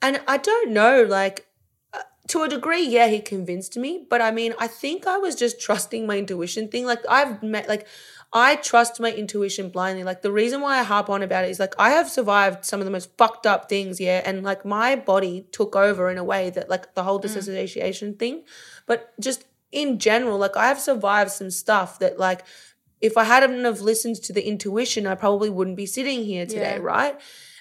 And 0.02 0.22
I 0.28 0.38
don't 0.38 0.72
know, 0.72 1.04
like, 1.04 1.46
to 2.30 2.44
a 2.44 2.48
degree, 2.48 2.84
yeah, 2.84 3.08
he 3.08 3.20
convinced 3.20 3.76
me. 3.76 4.06
But 4.10 4.22
I 4.22 4.32
mean, 4.32 4.54
I 4.60 4.68
think 4.68 5.06
I 5.06 5.18
was 5.18 5.36
just 5.36 5.60
trusting 5.60 6.08
my 6.08 6.18
intuition 6.18 6.68
thing. 6.68 6.86
Like 6.86 7.04
I've 7.10 7.44
met, 7.44 7.68
like 7.68 7.88
I 8.32 8.56
trust 8.56 9.00
my 9.00 9.12
intuition 9.12 9.70
blindly. 9.70 10.04
Like 10.04 10.22
the 10.22 10.32
reason 10.32 10.62
why 10.62 10.80
I 10.80 10.84
harp 10.84 11.10
on 11.10 11.24
about 11.24 11.46
it 11.46 11.50
is 11.52 11.60
like 11.60 11.74
I 11.80 11.90
have 11.92 12.10
survived 12.10 12.64
some 12.66 12.80
of 12.80 12.86
the 12.86 12.92
most 12.92 13.10
fucked 13.18 13.48
up 13.48 13.68
things, 13.68 14.00
yeah, 14.00 14.22
and 14.24 14.44
like 14.44 14.64
my 14.64 14.96
body 14.96 15.48
took 15.52 15.76
over 15.76 16.10
in 16.10 16.18
a 16.18 16.24
way 16.24 16.52
that 16.52 16.70
like 16.70 16.94
the 16.94 17.04
whole 17.04 17.20
mm. 17.20 17.24
disassociation 17.24 18.14
thing. 18.16 18.44
But 18.86 19.14
just 19.20 19.46
in 19.72 19.98
general, 20.00 20.38
like 20.38 20.56
I 20.56 20.68
have 20.68 20.80
survived 20.80 21.32
some 21.32 21.50
stuff 21.50 22.00
that 22.00 22.20
like 22.20 22.44
if 23.02 23.18
I 23.18 23.24
hadn't 23.24 23.64
have 23.64 23.82
listened 23.82 24.18
to 24.18 24.34
the 24.34 24.48
intuition, 24.48 25.08
I 25.08 25.16
probably 25.16 25.50
wouldn't 25.50 25.78
be 25.78 25.86
sitting 25.86 26.26
here 26.26 26.46
today, 26.46 26.76
Yeah. 26.76 26.84
right? 26.84 27.20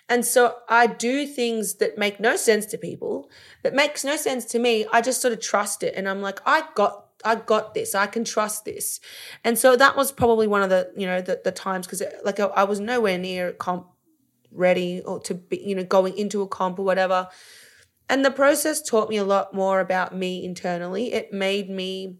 And 0.08 0.24
so 0.24 0.56
I 0.68 0.86
do 0.86 1.26
things 1.26 1.74
that 1.76 1.98
make 1.98 2.18
no 2.18 2.36
sense 2.36 2.64
to 2.66 2.78
people, 2.78 3.30
that 3.62 3.74
makes 3.74 4.04
no 4.04 4.16
sense 4.16 4.44
to 4.46 4.58
me. 4.58 4.86
I 4.92 5.02
just 5.02 5.20
sort 5.20 5.34
of 5.34 5.40
trust 5.40 5.82
it. 5.82 5.94
And 5.94 6.08
I'm 6.08 6.22
like, 6.22 6.40
I 6.46 6.64
got 6.74 7.04
I 7.24 7.34
got 7.34 7.74
this. 7.74 7.94
I 7.96 8.06
can 8.06 8.24
trust 8.24 8.64
this. 8.64 9.00
And 9.42 9.58
so 9.58 9.74
that 9.76 9.96
was 9.96 10.12
probably 10.12 10.46
one 10.46 10.62
of 10.62 10.70
the, 10.70 10.92
you 10.96 11.04
know, 11.06 11.20
the, 11.20 11.40
the 11.42 11.50
times 11.50 11.86
because 11.86 12.02
like 12.24 12.38
I, 12.38 12.44
I 12.46 12.64
was 12.64 12.78
nowhere 12.78 13.18
near 13.18 13.52
comp 13.52 13.88
ready 14.52 15.02
or 15.04 15.18
to 15.20 15.34
be, 15.34 15.58
you 15.58 15.74
know, 15.74 15.84
going 15.84 16.16
into 16.16 16.42
a 16.42 16.48
comp 16.48 16.78
or 16.78 16.84
whatever. 16.84 17.28
And 18.08 18.24
the 18.24 18.30
process 18.30 18.80
taught 18.80 19.10
me 19.10 19.16
a 19.16 19.24
lot 19.24 19.52
more 19.52 19.80
about 19.80 20.14
me 20.14 20.44
internally. 20.44 21.12
It 21.12 21.32
made 21.32 21.68
me 21.68 22.18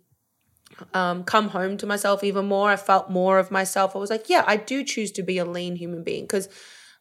um, 0.93 1.25
come 1.25 1.49
home 1.49 1.77
to 1.79 1.87
myself 1.87 2.23
even 2.23 2.47
more. 2.47 2.71
I 2.71 2.77
felt 2.77 3.11
more 3.11 3.39
of 3.39 3.51
myself. 3.51 3.95
I 3.95 3.99
was 3.99 4.11
like, 4.11 4.29
yeah, 4.29 4.45
I 4.47 4.57
do 4.57 4.85
choose 4.85 5.13
to 5.13 5.23
be 5.23 5.39
a 5.39 5.45
lean 5.45 5.77
human 5.77 6.03
being 6.03 6.25
because, 6.25 6.49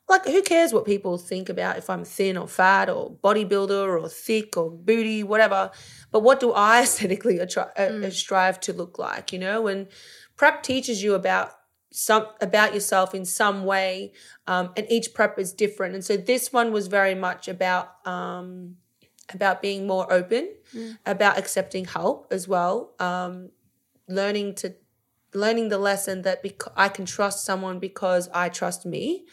like, 0.10 0.26
who 0.26 0.42
cares 0.42 0.72
what 0.72 0.86
people 0.86 1.18
think 1.18 1.50
about 1.50 1.78
if 1.78 1.90
I'm 1.90 2.06
thin 2.06 2.38
or 2.38 2.48
fat 2.48 2.90
or 2.90 3.12
bodybuilder 3.12 4.02
or 4.02 4.08
thick 4.08 4.56
or 4.56 4.72
booty, 4.72 5.22
whatever. 5.24 5.72
But 6.12 6.22
what 6.24 6.40
do 6.40 6.54
I 6.54 6.82
aesthetically 6.84 7.38
attri- 7.40 7.78
uh, 7.78 8.10
strive 8.12 8.60
to 8.62 8.74
look 8.74 8.98
like? 8.98 9.34
You 9.34 9.40
know, 9.40 9.68
And 9.68 9.88
prep 10.38 10.64
teaches 10.64 11.04
you 11.04 11.14
about 11.14 11.52
some 11.92 12.28
about 12.42 12.74
yourself 12.74 13.16
in 13.16 13.26
some 13.26 13.66
way, 13.66 14.14
um, 14.46 14.72
and 14.78 14.86
each 14.90 15.14
prep 15.14 15.40
is 15.40 15.54
different. 15.54 15.96
And 15.96 16.04
so 16.04 16.16
this 16.18 16.54
one 16.54 16.72
was 16.72 16.88
very 16.88 17.16
much 17.16 17.48
about 17.48 18.06
um, 18.06 18.76
about 19.34 19.62
being 19.62 19.88
more 19.88 20.12
open, 20.12 20.54
about 21.06 21.38
accepting 21.38 21.86
help 21.86 22.28
as 22.32 22.48
well, 22.48 22.94
um, 23.00 23.50
learning 24.08 24.56
to 24.56 24.76
learning 25.34 25.70
the 25.70 25.78
lesson 25.78 26.22
that 26.22 26.42
bec- 26.44 26.74
I 26.78 26.88
can 26.90 27.06
trust 27.06 27.46
someone 27.46 27.80
because 27.80 28.30
I 28.34 28.50
trust 28.50 28.86
me. 28.86 29.26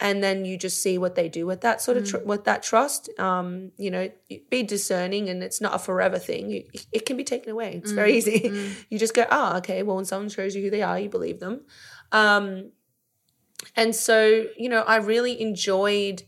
And 0.00 0.22
then 0.22 0.46
you 0.46 0.56
just 0.56 0.82
see 0.82 0.96
what 0.96 1.14
they 1.14 1.28
do 1.28 1.46
with 1.46 1.60
that 1.60 1.82
sort 1.82 1.98
of 1.98 2.08
tr- 2.08 2.16
mm. 2.16 2.24
with 2.24 2.44
that 2.44 2.62
trust. 2.62 3.10
Um, 3.18 3.72
you 3.76 3.90
know, 3.90 4.10
be 4.48 4.62
discerning, 4.62 5.28
and 5.28 5.42
it's 5.42 5.60
not 5.60 5.74
a 5.74 5.78
forever 5.78 6.18
thing. 6.18 6.50
You, 6.50 6.64
it 6.90 7.04
can 7.04 7.18
be 7.18 7.24
taken 7.24 7.52
away. 7.52 7.74
It's 7.74 7.92
very 7.92 8.12
mm, 8.12 8.16
easy. 8.16 8.40
Mm. 8.40 8.72
you 8.88 8.98
just 8.98 9.12
go, 9.12 9.26
oh, 9.30 9.58
okay. 9.58 9.82
Well, 9.82 9.96
when 9.96 10.06
someone 10.06 10.30
shows 10.30 10.56
you 10.56 10.62
who 10.62 10.70
they 10.70 10.82
are, 10.82 10.98
you 10.98 11.10
believe 11.10 11.38
them. 11.38 11.60
Um, 12.12 12.72
and 13.76 13.94
so, 13.94 14.46
you 14.56 14.68
know, 14.68 14.82
I 14.82 14.96
really 14.96 15.40
enjoyed 15.40 16.22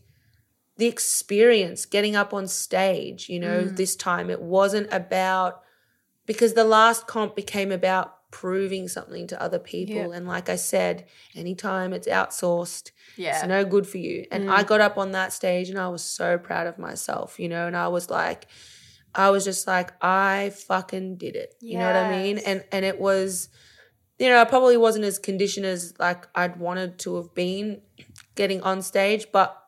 the 0.77 0.85
experience 0.87 1.85
getting 1.85 2.15
up 2.15 2.33
on 2.33 2.47
stage, 2.47 3.29
you 3.29 3.39
know, 3.39 3.63
this 3.63 3.95
time. 3.95 4.29
It 4.29 4.41
wasn't 4.41 4.91
about, 4.91 5.61
because 6.25 6.53
the 6.53 6.63
last 6.63 7.07
comp 7.07 7.35
became 7.35 7.71
about 7.71 8.17
proving 8.33 8.87
something 8.87 9.27
to 9.27 9.39
other 9.39 9.59
people. 9.59 10.11
And 10.11 10.27
like 10.27 10.49
I 10.49 10.55
said, 10.55 11.05
anytime 11.35 11.93
it's 11.93 12.07
outsourced, 12.07 12.89
Yeah. 13.15 13.37
it's 13.37 13.47
no 13.47 13.63
good 13.63 13.85
for 13.85 13.99
you. 13.99 14.25
And 14.31 14.49
I 14.49 14.63
mm. 14.63 14.67
got 14.67 14.81
up 14.81 14.97
on 14.97 15.11
that 15.11 15.31
stage 15.31 15.69
and 15.69 15.77
I 15.77 15.87
was 15.89 16.03
so 16.03 16.39
proud 16.39 16.65
of 16.65 16.79
myself, 16.79 17.39
you 17.39 17.47
know, 17.47 17.67
and 17.67 17.77
I 17.77 17.89
was 17.89 18.09
like, 18.09 18.47
I 19.13 19.29
was 19.29 19.43
just 19.43 19.67
like, 19.67 19.91
I 20.03 20.51
fucking 20.67 21.17
did 21.17 21.35
it. 21.35 21.53
You 21.61 21.77
know 21.77 21.85
what 21.85 21.95
I 21.95 22.09
mean? 22.23 22.39
And 22.39 22.63
and 22.71 22.83
it 22.83 22.99
was, 22.99 23.49
you 24.17 24.27
know, 24.29 24.41
I 24.41 24.45
probably 24.45 24.77
wasn't 24.77 25.05
as 25.05 25.19
conditioned 25.19 25.67
as 25.67 25.93
like 25.99 26.27
I'd 26.33 26.55
wanted 26.59 26.97
to 26.99 27.17
have 27.17 27.35
been 27.35 27.81
getting 28.33 28.63
on 28.63 28.81
stage, 28.81 29.27
but 29.31 29.63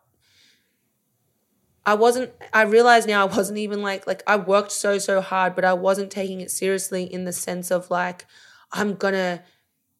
I 1.85 1.93
wasn't 1.93 2.31
I 2.51 2.63
realized 2.63 3.07
now 3.07 3.21
I 3.21 3.29
wasn't 3.37 3.59
even 3.59 3.83
like 3.83 4.07
like 4.07 4.23
I 4.25 4.37
worked 4.37 4.71
so 4.71 4.97
so 4.97 5.21
hard, 5.21 5.53
but 5.53 5.63
I 5.63 5.73
wasn't 5.73 6.09
taking 6.09 6.41
it 6.41 6.49
seriously 6.49 7.03
in 7.03 7.25
the 7.25 7.31
sense 7.31 7.69
of 7.69 7.91
like 7.91 8.25
I'm 8.71 8.95
gonna 8.95 9.43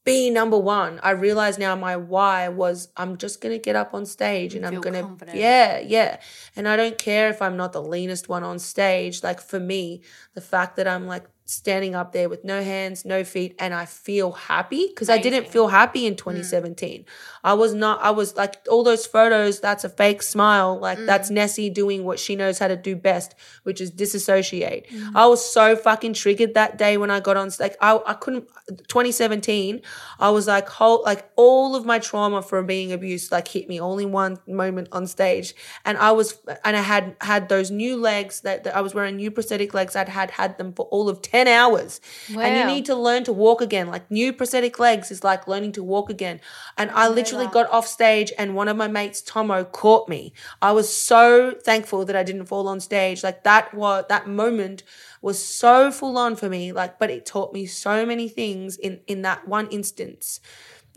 be 0.03 0.29
number 0.29 0.57
one. 0.57 0.99
I 1.01 1.11
realize 1.11 1.57
now 1.57 1.75
my 1.75 1.97
why 1.97 2.47
was 2.47 2.89
I'm 2.95 3.17
just 3.17 3.41
gonna 3.41 3.57
get 3.57 3.75
up 3.75 3.93
on 3.93 4.05
stage 4.05 4.53
and 4.53 4.65
I'm 4.65 4.79
gonna 4.79 5.01
confident. 5.01 5.37
yeah 5.37 5.79
yeah, 5.79 6.19
and 6.55 6.67
I 6.67 6.75
don't 6.75 6.97
care 6.97 7.29
if 7.29 7.41
I'm 7.41 7.57
not 7.57 7.73
the 7.73 7.81
leanest 7.81 8.29
one 8.29 8.43
on 8.43 8.59
stage. 8.59 9.23
Like 9.23 9.41
for 9.41 9.59
me, 9.59 10.03
the 10.33 10.41
fact 10.41 10.75
that 10.77 10.87
I'm 10.87 11.07
like 11.07 11.25
standing 11.47 11.93
up 11.93 12.11
there 12.11 12.27
with 12.27 12.43
no 12.43 12.63
hands, 12.63 13.05
no 13.05 13.23
feet, 13.23 13.55
and 13.59 13.71
I 13.71 13.85
feel 13.85 14.31
happy 14.31 14.87
because 14.87 15.09
I 15.11 15.19
didn't 15.19 15.47
feel 15.47 15.67
happy 15.67 16.07
in 16.07 16.13
mm. 16.13 16.17
2017. 16.17 17.05
I 17.43 17.53
was 17.53 17.75
not. 17.75 18.01
I 18.01 18.09
was 18.09 18.35
like 18.35 18.65
all 18.69 18.83
those 18.83 19.05
photos. 19.05 19.59
That's 19.59 19.83
a 19.83 19.89
fake 19.89 20.23
smile. 20.23 20.79
Like 20.79 20.97
mm. 20.97 21.05
that's 21.05 21.29
Nessie 21.29 21.69
doing 21.69 22.03
what 22.03 22.17
she 22.17 22.35
knows 22.35 22.57
how 22.57 22.67
to 22.67 22.75
do 22.75 22.95
best, 22.95 23.35
which 23.61 23.79
is 23.79 23.91
disassociate. 23.91 24.89
Mm. 24.89 25.11
I 25.13 25.27
was 25.27 25.45
so 25.45 25.75
fucking 25.75 26.13
triggered 26.13 26.55
that 26.55 26.79
day 26.79 26.97
when 26.97 27.11
I 27.11 27.19
got 27.19 27.37
on. 27.37 27.51
Like 27.59 27.77
I, 27.79 27.99
I 28.05 28.13
couldn't. 28.15 28.47
2017. 28.87 29.81
I 30.19 30.31
was 30.31 30.47
like 30.47 30.67
whole 30.67 31.03
like 31.03 31.29
all 31.35 31.75
of 31.75 31.85
my 31.85 31.99
trauma 31.99 32.41
from 32.41 32.65
being 32.65 32.91
abused 32.91 33.31
like 33.31 33.47
hit 33.47 33.69
me 33.69 33.79
all 33.79 33.99
in 33.99 34.11
one 34.11 34.39
moment 34.47 34.87
on 34.91 35.05
stage, 35.05 35.53
and 35.85 35.95
I 35.99 36.11
was 36.11 36.41
and 36.63 36.75
I 36.75 36.81
had 36.81 37.15
had 37.21 37.49
those 37.49 37.69
new 37.69 37.97
legs 37.97 38.41
that, 38.41 38.63
that 38.63 38.75
I 38.75 38.81
was 38.81 38.95
wearing 38.95 39.17
new 39.17 39.29
prosthetic 39.29 39.75
legs. 39.75 39.95
I'd 39.95 40.09
had 40.09 40.31
had 40.31 40.57
them 40.57 40.73
for 40.73 40.87
all 40.87 41.07
of 41.07 41.21
10 41.21 41.34
hours, 41.47 41.99
and 42.45 42.55
you 42.57 42.63
need 42.75 42.85
to 42.85 42.95
learn 42.95 43.23
to 43.25 43.33
walk 43.33 43.61
again. 43.61 43.87
Like 43.87 44.09
new 44.09 44.31
prosthetic 44.33 44.79
legs 44.79 45.11
is 45.11 45.23
like 45.23 45.47
learning 45.47 45.73
to 45.73 45.83
walk 45.83 46.09
again. 46.09 46.39
And 46.77 46.89
I 46.91 47.07
literally 47.07 47.47
got 47.47 47.69
off 47.71 47.87
stage 47.87 48.31
and 48.37 48.55
one 48.55 48.67
of 48.67 48.77
my 48.77 48.87
mates, 48.87 49.21
Tomo, 49.21 49.63
caught 49.65 50.07
me. 50.09 50.33
I 50.61 50.71
was 50.71 50.93
so 50.95 51.53
thankful 51.63 52.05
that 52.05 52.15
I 52.15 52.23
didn't 52.23 52.45
fall 52.45 52.67
on 52.67 52.79
stage. 52.79 53.23
Like 53.23 53.43
that 53.43 53.73
was 53.73 54.05
that 54.09 54.27
moment 54.27 54.83
was 55.21 55.43
so 55.43 55.91
full 55.91 56.17
on 56.17 56.35
for 56.35 56.49
me. 56.49 56.71
Like, 56.71 56.99
but 56.99 57.09
it 57.09 57.25
taught 57.25 57.53
me 57.53 57.65
so 57.65 58.05
many 58.05 58.29
things 58.29 58.77
in 58.77 59.01
in 59.07 59.21
that 59.23 59.47
one 59.47 59.67
instance. 59.69 60.39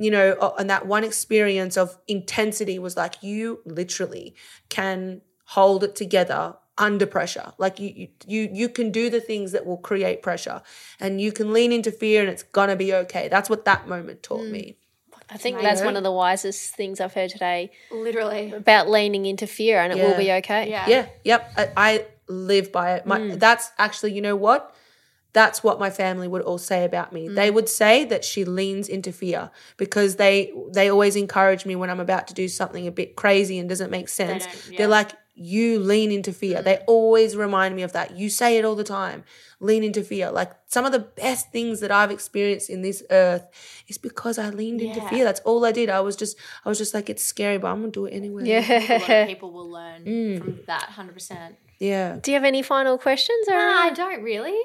You 0.00 0.12
know, 0.12 0.54
and 0.58 0.70
that 0.70 0.86
one 0.86 1.02
experience 1.02 1.76
of 1.76 1.98
intensity 2.06 2.78
was 2.78 2.96
like 2.96 3.20
you 3.22 3.60
literally 3.64 4.34
can 4.68 5.22
hold 5.44 5.82
it 5.82 5.96
together 5.96 6.54
under 6.78 7.06
pressure. 7.06 7.52
Like 7.58 7.78
you, 7.78 7.92
you, 7.94 8.08
you, 8.26 8.48
you 8.52 8.68
can 8.68 8.90
do 8.90 9.10
the 9.10 9.20
things 9.20 9.52
that 9.52 9.66
will 9.66 9.76
create 9.76 10.22
pressure, 10.22 10.62
and 10.98 11.20
you 11.20 11.32
can 11.32 11.52
lean 11.52 11.72
into 11.72 11.92
fear, 11.92 12.22
and 12.22 12.30
it's 12.30 12.44
gonna 12.44 12.76
be 12.76 12.94
okay. 12.94 13.28
That's 13.28 13.50
what 13.50 13.64
that 13.66 13.88
moment 13.88 14.22
taught 14.22 14.44
mm. 14.44 14.50
me. 14.50 14.76
I 15.30 15.36
think 15.36 15.60
that's 15.60 15.82
one 15.82 15.96
of 15.96 16.02
the 16.02 16.12
wisest 16.12 16.74
things 16.74 17.00
I've 17.00 17.12
heard 17.12 17.30
today 17.30 17.70
Literally. 17.90 18.52
about 18.52 18.88
leaning 18.88 19.26
into 19.26 19.46
fear 19.46 19.80
and 19.80 19.92
it 19.92 20.02
will 20.02 20.16
be 20.16 20.32
okay. 20.32 20.70
Yeah. 20.70 20.88
Yeah, 20.88 21.06
yep. 21.22 21.52
I, 21.56 21.70
I 21.76 22.06
live 22.28 22.72
by 22.72 22.94
it. 22.94 23.06
My, 23.06 23.18
mm. 23.18 23.38
That's 23.38 23.70
actually, 23.78 24.14
you 24.14 24.22
know 24.22 24.36
what? 24.36 24.74
That's 25.34 25.62
what 25.62 25.78
my 25.78 25.90
family 25.90 26.26
would 26.28 26.42
all 26.42 26.56
say 26.56 26.84
about 26.84 27.12
me. 27.12 27.28
They 27.28 27.50
mm. 27.50 27.54
would 27.54 27.68
say 27.68 28.04
that 28.06 28.24
she 28.24 28.46
leans 28.46 28.88
into 28.88 29.12
fear 29.12 29.50
because 29.76 30.16
they 30.16 30.52
they 30.72 30.88
always 30.88 31.16
encourage 31.16 31.66
me 31.66 31.76
when 31.76 31.90
I'm 31.90 32.00
about 32.00 32.26
to 32.28 32.34
do 32.34 32.48
something 32.48 32.86
a 32.86 32.90
bit 32.90 33.14
crazy 33.14 33.58
and 33.58 33.68
doesn't 33.68 33.90
make 33.90 34.08
sense. 34.08 34.46
don't- 34.46 34.70
yeah. 34.70 34.78
They're 34.78 34.88
like, 34.88 35.10
"You 35.38 35.78
lean 35.78 36.10
into 36.10 36.32
fear." 36.32 36.62
They 36.62 36.76
mm. 36.76 36.84
always 36.86 37.36
remind 37.36 37.76
me 37.76 37.82
of 37.82 37.92
that. 37.92 38.16
You 38.16 38.28
say 38.28 38.58
it 38.58 38.64
all 38.64 38.74
the 38.74 38.84
time. 38.84 39.24
Lean 39.60 39.82
into 39.82 40.02
fear. 40.02 40.30
Like 40.30 40.52
some 40.66 40.84
of 40.84 40.92
the 40.92 41.00
best 41.00 41.50
things 41.50 41.80
that 41.80 41.90
I've 41.90 42.10
experienced 42.10 42.70
in 42.70 42.82
this 42.82 43.02
earth 43.10 43.44
is 43.88 43.98
because 43.98 44.38
I 44.38 44.50
leaned 44.50 44.80
into 44.80 45.00
fear. 45.08 45.24
That's 45.24 45.40
all 45.40 45.64
I 45.64 45.72
did. 45.72 45.88
I 45.90 46.00
was 46.00 46.16
just 46.16 46.36
I 46.64 46.68
was 46.68 46.78
just 46.78 46.94
like, 46.94 47.08
it's 47.10 47.24
scary, 47.24 47.58
but 47.58 47.68
I'm 47.68 47.80
gonna 47.80 47.92
do 47.92 48.06
it 48.06 48.12
anyway. 48.12 48.42
A 48.42 48.60
lot 48.60 48.68
Yeah. 48.68 49.22
of 49.22 49.28
people 49.32 49.50
will 49.50 49.70
learn 49.70 50.04
mm. 50.04 50.38
from 50.38 50.60
that 50.66 50.90
100%. 50.96 51.56
Yeah. 51.78 52.18
Do 52.20 52.30
you 52.30 52.36
have 52.36 52.44
any 52.44 52.62
final 52.62 52.98
questions? 52.98 53.48
Or 53.48 53.54
Nah, 53.54 53.82
I 53.82 53.90
don't 53.90 54.22
really. 54.22 54.58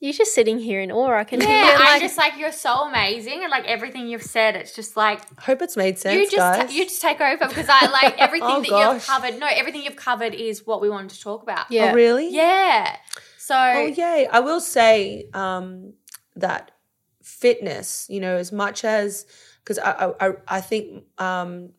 You're 0.00 0.12
just 0.14 0.34
sitting 0.34 0.58
here 0.58 0.80
in 0.80 0.90
awe. 0.90 1.12
I 1.18 1.24
can 1.24 1.40
Yeah, 1.40 1.46
hear 1.46 1.76
I'm 1.78 2.00
just 2.00 2.16
like 2.18 2.36
you're 2.38 2.52
so 2.52 2.84
amazing, 2.88 3.42
and 3.42 3.50
like 3.50 3.64
everything 3.66 4.08
you've 4.08 4.22
said, 4.22 4.56
it's 4.56 4.74
just 4.74 4.96
like 4.96 5.20
Hope 5.40 5.62
it's 5.62 5.76
made 5.76 5.98
sense, 5.98 6.14
you 6.16 6.24
just 6.24 6.36
guys. 6.36 6.74
you 6.74 6.84
just 6.84 7.00
take 7.02 7.20
over 7.20 7.46
because 7.46 7.66
I 7.68 7.86
like 7.90 8.18
everything 8.18 8.48
Oh, 8.50 8.60
that 8.60 8.68
gosh. 8.70 8.94
you've 8.94 9.06
covered. 9.06 9.38
No, 9.38 9.46
everything 9.50 9.82
you've 9.82 9.96
covered 9.96 10.34
is 10.34 10.66
what 10.66 10.80
we 10.80 10.88
wanted 10.90 11.10
to 11.10 11.20
talk 11.20 11.42
about. 11.42 11.70
yeah. 11.70 11.90
Oh, 11.90 11.94
really? 11.94 12.28
yeah. 12.34 12.96
So 13.38 13.54
Oh, 13.56 13.86
yay. 13.86 14.26
I 14.30 14.40
will 14.40 14.60
say 14.60 15.26
um, 15.34 15.94
that 16.36 16.70
fitness, 17.22 18.06
you 18.08 18.20
know, 18.20 18.36
as 18.36 18.52
much 18.52 18.84
as, 18.84 19.26
because 19.62 19.78
I, 19.78 19.90
I, 20.20 20.28
I- 20.28 20.34
I 20.48 20.60
think 20.60 21.04
um, 21.18 21.70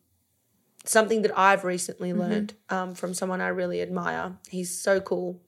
something 0.84 1.22
that 1.22 1.36
I've 1.38 1.64
recently 1.64 2.12
learned 2.12 2.54
um, 2.68 2.94
from 2.94 3.14
someone 3.14 3.40
I 3.40 3.48
really 3.48 3.80
admire, 3.80 4.36
he's 4.48 4.76
so 4.78 5.00
cool. 5.00 5.40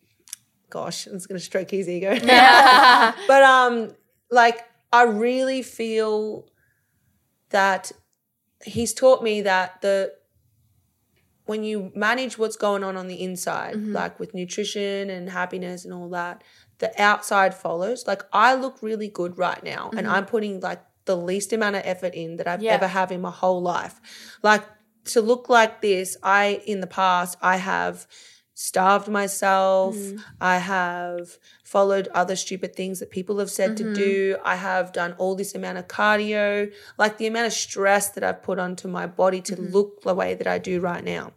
Gosh, 0.74 1.06
it's 1.06 1.26
going 1.26 1.38
to 1.38 1.44
stroke 1.44 1.70
his 1.70 1.88
ego. 1.88 2.12
but 3.30 3.42
um, 3.42 3.94
like, 4.30 4.58
I 4.92 5.04
really 5.04 5.62
feel 5.62 6.48
that 7.50 7.92
he's 8.64 8.92
taught 8.92 9.22
me 9.22 9.42
that 9.42 9.80
the 9.82 10.12
when 11.46 11.62
you 11.62 11.92
manage 11.94 12.38
what's 12.38 12.56
going 12.56 12.82
on 12.82 12.96
on 12.96 13.06
the 13.06 13.22
inside, 13.22 13.74
Mm-hmm. 13.74 13.92
like 13.92 14.18
with 14.18 14.34
nutrition 14.34 15.10
and 15.10 15.28
happiness 15.30 15.84
and 15.84 15.92
all 15.94 16.08
that, 16.10 16.42
the 16.78 16.90
outside 17.00 17.54
follows. 17.54 18.06
Like 18.06 18.22
I 18.32 18.54
look 18.54 18.78
really 18.82 19.08
good 19.08 19.38
right 19.38 19.62
now, 19.62 19.90
and 19.96 20.06
Mm-hmm. 20.06 20.14
I'm 20.14 20.26
putting 20.26 20.60
like 20.60 20.82
the 21.04 21.16
least 21.16 21.52
amount 21.52 21.76
of 21.76 21.82
effort 21.84 22.14
in 22.14 22.36
that 22.38 22.48
I've 22.48 22.62
Yeah. 22.62 22.72
ever 22.74 22.88
have 22.88 23.12
in 23.12 23.20
my 23.20 23.30
whole 23.30 23.62
life. 23.62 24.00
Like 24.42 24.64
to 25.12 25.20
look 25.20 25.48
like 25.48 25.82
this, 25.82 26.16
I 26.22 26.62
in 26.66 26.80
the 26.80 26.86
past 26.88 27.36
I 27.42 27.58
have 27.58 28.06
starved 28.54 29.08
myself. 29.08 29.96
Mm. 29.96 30.20
I 30.40 30.58
have 30.58 31.38
followed 31.64 32.08
other 32.14 32.36
stupid 32.36 32.74
things 32.76 33.00
that 33.00 33.10
people 33.10 33.38
have 33.40 33.50
said 33.50 33.76
Mm-hmm. 33.76 33.94
to 33.94 33.94
do. 33.94 34.36
I 34.44 34.56
have 34.56 34.92
done 34.92 35.14
all 35.18 35.34
this 35.34 35.54
amount 35.54 35.78
of 35.78 35.88
cardio, 35.88 36.72
like 36.96 37.18
the 37.18 37.26
amount 37.26 37.46
of 37.48 37.52
stress 37.52 38.08
that 38.10 38.22
I've 38.24 38.42
put 38.42 38.58
onto 38.58 38.86
my 38.88 39.06
body 39.06 39.40
to 39.42 39.56
Mm-hmm. 39.56 39.72
look 39.72 40.02
the 40.02 40.14
way 40.14 40.34
that 40.34 40.46
I 40.46 40.58
do 40.58 40.80
right 40.80 41.04
now 41.04 41.32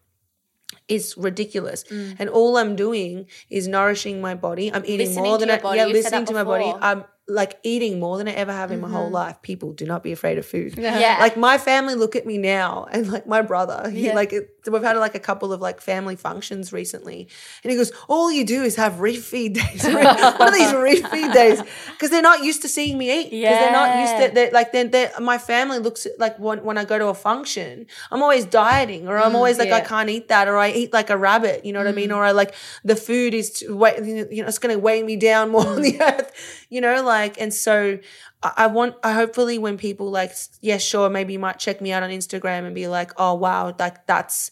is 0.88 1.18
ridiculous. 1.18 1.84
Mm. 1.86 2.16
And 2.20 2.30
all 2.30 2.56
I'm 2.58 2.76
doing 2.76 3.26
is 3.50 3.68
nourishing 3.68 4.22
my 4.22 4.36
body. 4.36 4.72
I'm 4.72 4.86
eating 4.86 5.08
Listening 5.08 5.24
more 5.26 5.38
than 5.38 5.50
I 5.50 5.58
body. 5.60 5.80
yeah, 5.80 5.86
listening 5.88 6.26
to 6.26 6.34
my 6.34 6.44
body. 6.44 6.72
I'm 6.82 7.04
like 7.30 7.60
eating 7.64 8.00
more 8.00 8.18
than 8.18 8.28
I 8.28 8.32
ever 8.32 8.54
have 8.54 8.72
in 8.72 8.80
my 8.80 8.88
Mm-hmm. 8.88 8.96
whole 8.96 9.10
life. 9.10 9.42
People 9.42 9.74
do 9.74 9.86
not 9.86 10.02
be 10.02 10.14
afraid 10.14 10.38
of 10.38 10.46
food. 10.46 10.78
Yeah. 10.78 11.18
Like 11.20 11.36
my 11.36 11.58
family 11.58 11.94
look 11.96 12.16
at 12.16 12.26
me 12.26 12.38
now 12.38 12.88
and 12.90 13.12
like 13.12 13.28
my 13.28 13.42
brother, 13.42 13.90
he 13.90 14.06
Yeah. 14.06 14.14
like 14.14 14.32
it, 14.32 14.50
we've 14.72 14.82
had 14.82 14.96
like 14.98 15.14
a 15.16 15.20
couple 15.20 15.52
of 15.52 15.60
like 15.60 15.82
family 15.82 16.16
functions 16.16 16.72
recently. 16.72 17.28
And 17.64 17.72
he 17.72 17.78
goes, 17.78 17.92
All 18.08 18.32
you 18.32 18.46
do 18.46 18.64
is 18.64 18.78
have 18.78 18.94
refeed 18.94 19.56
days. 19.56 19.84
what 19.94 20.42
are 20.42 20.52
these 20.54 20.72
refeed 20.72 21.34
days? 21.42 21.62
Because 21.92 22.12
they're 22.12 22.22
not 22.22 22.44
used 22.46 22.62
to 22.62 22.70
seeing 22.70 22.98
me 22.98 23.12
eat. 23.20 23.34
Yeah. 23.34 23.50
Because 23.50 23.60
they're 23.62 23.72
not 23.74 24.00
used 24.00 24.14
Yeah. 24.14 24.28
to 24.28 24.34
they're, 24.34 24.52
like 24.52 24.72
then 24.72 24.92
they're, 24.92 25.12
my 25.20 25.38
family 25.38 25.80
looks 25.80 26.06
at 26.06 26.18
like 26.20 26.40
when, 26.40 26.64
when 26.64 26.78
I 26.78 26.86
go 26.86 26.98
to 26.98 27.08
a 27.08 27.14
function, 27.14 27.88
I'm 28.10 28.24
always 28.24 28.46
dieting 28.46 29.10
or 29.10 29.18
I'm 29.18 29.34
mm, 29.34 29.36
always 29.36 29.58
like 29.60 29.72
I 29.72 29.82
can't 29.82 30.10
eat 30.10 30.30
that 30.30 30.48
or 30.48 30.56
I 30.58 30.70
eat 30.72 30.94
like 30.94 31.10
a 31.10 31.18
rabbit, 31.18 31.66
you 31.66 31.74
know 31.74 31.80
what 31.80 31.88
I 31.88 31.92
mean? 31.92 32.10
Mm. 32.10 32.16
Or 32.16 32.24
I 32.24 32.32
like 32.32 32.56
the 32.86 32.96
food 32.96 33.34
is 33.34 33.52
too, 33.52 33.76
weight, 33.76 33.98
you 34.32 34.42
know, 34.44 34.48
it's 34.48 34.60
gonna 34.60 34.78
weigh 34.80 35.04
me 35.04 35.18
down 35.18 35.50
more 35.52 35.68
on 35.68 35.82
the 35.82 35.94
mm. 35.94 36.02
earth, 36.20 36.32
you 36.70 36.82
know, 36.82 37.04
like 37.04 37.40
and 37.40 37.54
so 37.54 38.00
I 38.44 38.68
want 38.68 38.96
I 39.04 39.14
hopefully 39.14 39.58
when 39.58 39.78
people 39.78 40.12
like 40.12 40.32
yeah 40.62 40.78
sure 40.78 41.10
maybe 41.10 41.34
you 41.34 41.40
might 41.40 41.60
check 41.60 41.82
me 41.82 41.92
out 41.92 42.04
on 42.04 42.10
Instagram 42.10 42.66
and 42.66 42.76
be 42.76 42.88
like 42.88 43.12
oh 43.18 43.34
wow 43.34 43.76
like 43.80 44.06
that's 44.06 44.52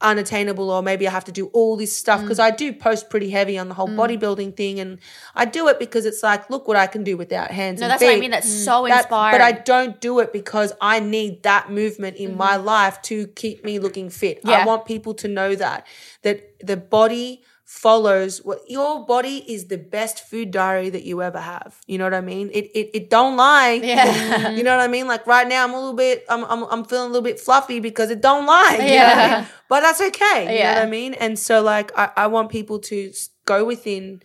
unattainable 0.00 0.70
or 0.70 0.82
maybe 0.82 1.08
I 1.08 1.10
have 1.10 1.24
to 1.24 1.32
do 1.32 1.46
all 1.48 1.76
this 1.76 1.96
stuff 1.96 2.20
Mm. 2.20 2.24
because 2.24 2.38
I 2.38 2.50
do 2.50 2.72
post 2.72 3.08
pretty 3.08 3.30
heavy 3.30 3.56
on 3.56 3.68
the 3.68 3.74
whole 3.74 3.88
mm. 3.88 3.96
bodybuilding 3.96 4.56
thing 4.56 4.78
and 4.78 4.98
I 5.34 5.46
do 5.46 5.68
it 5.68 5.78
because 5.78 6.04
it's 6.04 6.22
like 6.22 6.50
look 6.50 6.68
what 6.68 6.76
I 6.76 6.86
can 6.86 7.02
do 7.02 7.16
without 7.16 7.50
hands 7.50 7.80
no, 7.80 7.88
that's 7.88 8.02
what 8.02 8.14
I 8.14 8.20
mean. 8.20 8.30
That's 8.30 8.48
mm. 8.48 8.64
so 8.64 8.86
That- 8.86 9.04
inspiring. 9.04 9.32
but 9.32 9.40
I 9.40 9.52
don't 9.52 10.00
do 10.00 10.18
it 10.20 10.32
because 10.32 10.72
I 10.80 11.00
need 11.00 11.42
that 11.44 11.70
movement 11.70 12.16
in 12.16 12.36
my 12.36 12.56
mm-hmm. 12.56 12.66
life 12.66 13.00
to 13.02 13.26
keep 13.28 13.64
me 13.64 13.78
looking 13.78 14.10
fit. 14.10 14.40
I 14.44 14.64
want 14.66 14.84
people 14.84 15.14
to 15.14 15.28
know 15.28 15.54
that 15.54 15.86
that 16.22 16.58
the 16.60 16.76
body 16.76 17.42
follows 17.66 18.38
what 18.44 18.60
your 18.68 19.04
body 19.04 19.38
is 19.52 19.66
the 19.66 19.76
best 19.76 20.20
food 20.28 20.52
diary 20.52 20.88
that 20.88 21.02
you 21.02 21.20
ever 21.20 21.40
have. 21.40 21.80
You 21.86 21.98
know 21.98 22.04
what 22.04 22.14
I 22.14 22.20
mean? 22.20 22.48
It 22.52 22.66
it, 22.74 22.90
it 22.94 23.10
don't 23.10 23.36
lie. 23.36 23.72
Yeah. 23.82 24.50
you 24.56 24.62
know 24.62 24.76
what 24.76 24.82
I 24.84 24.88
mean? 24.88 25.08
Like 25.08 25.26
right 25.26 25.46
now 25.48 25.64
I'm 25.64 25.74
a 25.74 25.76
little 25.76 25.92
bit 25.94 26.24
I'm 26.28 26.44
I'm, 26.44 26.62
I'm 26.70 26.84
feeling 26.84 27.06
a 27.06 27.12
little 27.12 27.22
bit 27.24 27.40
fluffy 27.40 27.80
because 27.80 28.10
it 28.10 28.20
don't 28.22 28.46
lie. 28.46 28.76
know 28.78 28.84
I 28.84 28.88
Yeah. 28.88 29.38
mean? 29.40 29.48
But 29.68 29.80
that's 29.80 30.00
okay. 30.00 30.42
You 30.42 30.46
know 30.46 30.54
Yeah. 30.54 30.74
what 30.74 30.82
I 30.84 30.90
mean? 30.90 31.14
And 31.14 31.36
so 31.38 31.60
like 31.60 31.90
I, 31.98 32.10
I 32.16 32.26
want 32.28 32.50
people 32.50 32.78
to 32.80 33.12
go 33.46 33.64
within 33.64 34.22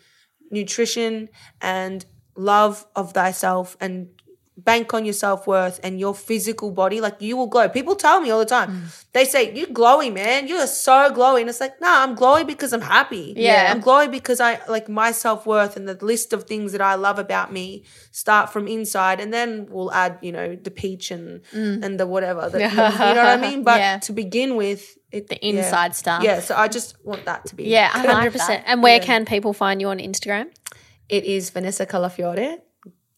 nutrition 0.51 1.29
and 1.61 2.05
love 2.35 2.85
of 2.95 3.13
thyself 3.13 3.75
and 3.81 4.09
bank 4.69 4.93
on 4.93 5.05
your 5.05 5.13
self-worth 5.13 5.79
and 5.83 5.99
your 5.99 6.13
physical 6.13 6.69
body 6.71 6.99
like 7.01 7.15
you 7.27 7.35
will 7.37 7.47
glow 7.47 7.67
people 7.69 7.95
tell 7.95 8.19
me 8.21 8.29
all 8.29 8.39
the 8.39 8.45
time 8.57 8.69
Mm. 8.71 9.05
they 9.13 9.25
say 9.25 9.41
you're 9.55 9.67
glowy 9.79 10.09
man 10.13 10.47
you're 10.47 10.67
so 10.67 10.97
glowy 11.17 11.41
and 11.41 11.49
it's 11.49 11.59
like 11.65 11.79
nah 11.81 12.03
i'm 12.03 12.15
glowy 12.15 12.45
because 12.45 12.71
i'm 12.73 12.81
happy 12.97 13.33
Yeah. 13.35 13.71
i'm 13.71 13.81
glowy 13.81 14.09
because 14.11 14.39
i 14.39 14.59
like 14.75 14.87
my 14.89 15.11
self-worth 15.11 15.77
and 15.77 15.87
the 15.87 15.97
list 16.11 16.33
of 16.33 16.43
things 16.43 16.71
that 16.73 16.81
i 16.81 16.95
love 16.95 17.17
about 17.27 17.51
me 17.51 17.83
start 18.11 18.51
from 18.53 18.67
inside 18.67 19.19
and 19.19 19.33
then 19.33 19.67
we'll 19.69 19.91
add 20.03 20.17
you 20.21 20.31
know 20.31 20.47
the 20.67 20.71
peach 20.71 21.11
and 21.11 21.41
and 21.53 21.99
the 21.99 22.05
whatever 22.05 22.49
that, 22.49 22.61
you 22.71 22.77
know 22.77 23.23
what 23.25 23.37
i 23.37 23.37
mean 23.37 23.63
but 23.63 23.77
Mm. 23.79 23.83
Yeah. 23.87 23.97
to 24.07 24.11
begin 24.13 24.55
with 24.57 24.81
it, 25.11 25.27
The 25.29 25.37
yeah. 25.41 25.49
inside 25.51 25.95
stuff. 25.95 26.21
yeah 26.23 26.39
so 26.39 26.55
i 26.55 26.67
just 26.67 26.89
want 27.03 27.23
that 27.25 27.45
to 27.47 27.55
be 27.55 27.63
Yeah, 27.65 27.89
I 27.93 27.97
like 28.03 28.15
Hundred 28.15 28.31
percent. 28.33 28.63
that. 28.65 28.71
And 28.71 28.83
where 28.83 28.99
can 28.99 29.25
people 29.25 29.53
find 29.53 29.81
you 29.81 29.87
on 29.89 29.99
Instagram? 29.99 30.47
it 31.17 31.23
is 31.25 31.49
vanessa 31.55 31.85
calafiore 31.85 32.59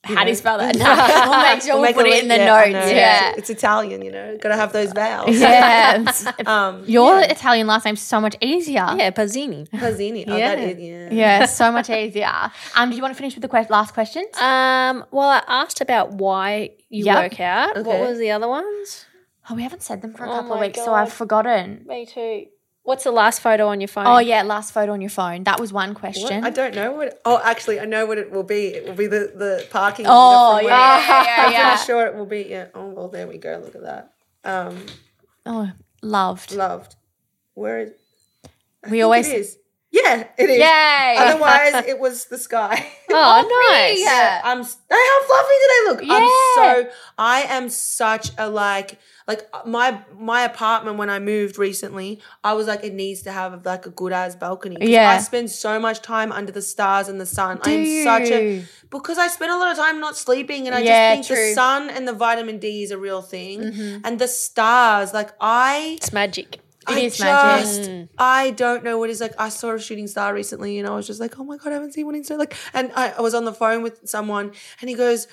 How 0.04 0.24
do 0.26 0.30
you 0.30 0.36
spell 0.36 0.58
that? 0.58 0.76
No, 0.84 1.30
we'll 1.30 1.42
make 1.54 1.62
sure 1.62 1.74
we'll, 1.76 1.82
make 1.84 1.96
put 1.96 2.06
it 2.08 2.24
in 2.24 2.28
the 2.28 2.36
yeah, 2.36 2.46
notes. 2.46 2.72
know. 2.74 2.86
Yeah. 2.94 3.30
It's, 3.30 3.50
it's 3.50 3.50
Italian, 3.52 4.02
you 4.02 4.12
know. 4.12 4.38
Got 4.38 4.50
to 4.50 4.56
have 4.56 4.74
those 4.74 4.92
vowels. 4.92 5.40
Yeah. 5.40 6.12
Um, 6.46 6.84
Your 6.86 7.22
Italian 7.22 7.68
last 7.68 7.86
name's 7.86 8.02
so 8.02 8.20
much 8.20 8.36
easier. 8.42 8.86
Yeah, 8.98 9.12
Pazzini. 9.12 9.70
Pazzini. 9.70 10.26
Oh, 10.28 10.36
Yeah. 10.36 10.56
that 10.56 10.60
is, 10.60 10.80
yeah. 10.80 11.10
Yeah, 11.12 11.46
so 11.46 11.72
much 11.72 11.90
easier. 11.90 12.30
Um, 12.76 12.90
do 12.90 12.96
you 12.98 13.02
want 13.02 13.14
to 13.14 13.18
finish 13.18 13.34
with 13.36 13.44
the 13.44 13.48
que- 13.48 13.66
last 13.70 13.94
questions? 13.94 14.28
Um, 14.38 15.06
well, 15.12 15.30
I 15.30 15.42
asked 15.48 15.80
about 15.80 16.12
why 16.14 16.72
you 16.90 17.06
Yep. 17.06 17.24
work 17.32 17.40
out. 17.40 17.76
What 17.86 18.00
was 18.02 18.18
the 18.20 18.32
other 18.32 18.48
ones? 18.50 19.06
Oh, 19.50 19.56
we 19.56 19.64
haven't 19.64 19.84
said 19.84 20.02
them 20.02 20.14
for 20.14 20.26
a 20.26 20.30
Oh 20.30 20.34
couple 20.36 20.54
of 20.54 20.60
my 20.60 20.68
weeks, 20.68 20.84
so 20.84 20.94
I've 20.94 21.14
forgotten. 21.14 21.84
Me 21.88 22.06
too. 22.06 22.46
What's 22.84 23.05
the 23.05 23.11
last 23.11 23.39
photo 23.41 23.68
on 23.68 23.80
your 23.80 23.88
phone? 23.88 24.05
Oh 24.05 24.18
yeah, 24.19 24.43
last 24.43 24.73
photo 24.73 24.91
on 24.91 24.99
your 24.99 25.10
phone. 25.10 25.45
That 25.45 25.60
was 25.60 25.72
one 25.72 25.93
question. 25.93 26.43
I 26.43 26.49
don't 26.49 26.76
know 26.76 26.91
what. 26.91 27.22
oh, 27.23 27.39
actually, 27.43 27.80
I 27.80 27.85
know 27.85 28.05
what 28.05 28.18
it 28.18 28.30
will 28.30 28.43
be. 28.43 28.68
It 28.68 28.85
will 28.85 28.93
be 28.95 29.07
the 29.07 29.31
the 29.35 29.65
parking. 29.72 30.05
Oh, 30.07 30.60
yeah, 30.60 30.64
where- 30.65 30.68
yeah, 30.68 31.23
yeah, 31.23 31.45
I'm 31.45 31.51
yeah. 31.53 31.69
pretty 31.69 31.85
sure 31.85 32.05
it 32.07 32.15
will 32.15 32.26
be. 32.26 32.41
Yeah. 32.49 32.68
Oh 32.76 32.88
well, 32.89 33.07
there 33.07 33.26
we 33.27 33.38
go. 33.38 33.61
Look 33.64 33.76
at 33.76 33.84
that. 33.84 34.14
Um, 34.43 34.85
Oh, 35.45 35.72
loved. 36.01 36.53
loved. 36.53 36.95
Where 37.53 37.80
is? 37.80 37.91
I 38.43 38.49
We 38.85 38.91
think 38.91 39.03
always- 39.03 39.30
It 39.30 39.35
is. 39.39 39.57
Yeah, 39.91 40.27
it 40.39 40.49
is. 40.49 40.57
Yay! 40.57 41.15
Otherwise, 41.19 41.85
it 41.88 41.99
was 41.99 42.26
the 42.26 42.38
sky. 42.39 42.85
Oh, 43.11 43.69
nice. 43.72 43.99
Yeah. 44.03 44.41
I'm. 44.43 44.61
s- 44.61 44.77
How 44.89 45.23
fluffy 45.27 45.53
did 45.61 45.72
I 45.72 45.85
look? 45.88 46.01
Yeah. 46.03 46.14
I'm 46.18 46.84
so. 46.85 46.91
I 47.18 47.41
am 47.43 47.69
such 47.69 48.31
a 48.39 48.49
like. 48.49 48.97
Like 49.28 49.48
my 49.66 50.02
my 50.18 50.41
apartment 50.44 50.98
when 50.98 51.10
I 51.10 51.20
moved 51.20 51.58
recently, 51.58 52.20
I 52.44 52.54
was 52.54 52.68
like, 52.68 52.84
it 52.84 52.94
needs 52.94 53.22
to 53.24 53.32
have 53.32 53.66
like 53.66 53.86
a 53.86 53.90
good 53.90 54.12
ass 54.12 54.36
balcony. 54.36 54.76
'Cause 54.78 54.90
Yeah. 54.90 55.10
I 55.10 55.18
spend 55.20 55.50
so 55.52 55.80
much 55.80 56.02
time 56.02 56.32
under 56.32 56.52
the 56.52 56.62
stars 56.62 57.08
and 57.08 57.20
the 57.22 57.26
sun. 57.26 57.60
Do 57.64 57.72
I'm 57.72 58.04
such 58.04 58.30
a 58.32 58.64
because 58.90 59.18
I 59.18 59.28
spend 59.28 59.52
a 59.52 59.58
lot 59.58 59.72
of 59.72 59.78
time 59.78 60.00
not 60.00 60.18
sleeping, 60.18 60.68
and 60.68 60.76
I 60.76 60.80
Yeah, 60.80 61.16
just 61.16 61.28
think 61.30 61.38
true. 61.38 61.50
the 61.50 61.54
sun 61.54 61.90
and 61.90 62.08
the 62.08 62.14
vitamin 62.14 62.58
D 62.60 62.84
is 62.84 62.91
a 62.91 62.98
real 62.98 63.22
thing, 63.22 63.62
Mm-hmm. 63.62 63.98
and 64.06 64.20
the 64.20 64.28
stars. 64.28 65.14
Like 65.14 65.32
I, 65.40 65.94
It's 65.98 66.12
magic. 66.14 66.60
I 66.86 67.00
is 67.00 67.18
magic. 67.18 67.76
just, 67.78 67.91
I 68.18 68.52
don't 68.52 68.84
know 68.84 68.98
what 68.98 69.10
is 69.10 69.22
like. 69.22 69.32
I 69.40 69.48
saw 69.48 69.72
a 69.72 69.80
shooting 69.80 70.06
star 70.06 70.34
recently, 70.34 70.78
and 70.80 70.86
I 70.88 70.91
was 70.94 71.08
just 71.08 71.22
like, 71.22 71.40
oh 71.40 71.45
my 71.45 71.56
god, 71.56 71.70
I 71.70 71.76
haven't 71.76 71.94
seen 71.94 72.06
one 72.06 72.16
in 72.16 72.26
so 72.26 72.36
like. 72.36 72.56
And 72.74 72.91
I, 72.94 73.12
I 73.12 73.22
was 73.22 73.34
on 73.34 73.45
the 73.45 73.54
phone 73.54 73.84
with 73.84 74.02
someone, 74.04 74.52
and 74.82 74.90
he 74.90 74.95
goes, 74.98 75.28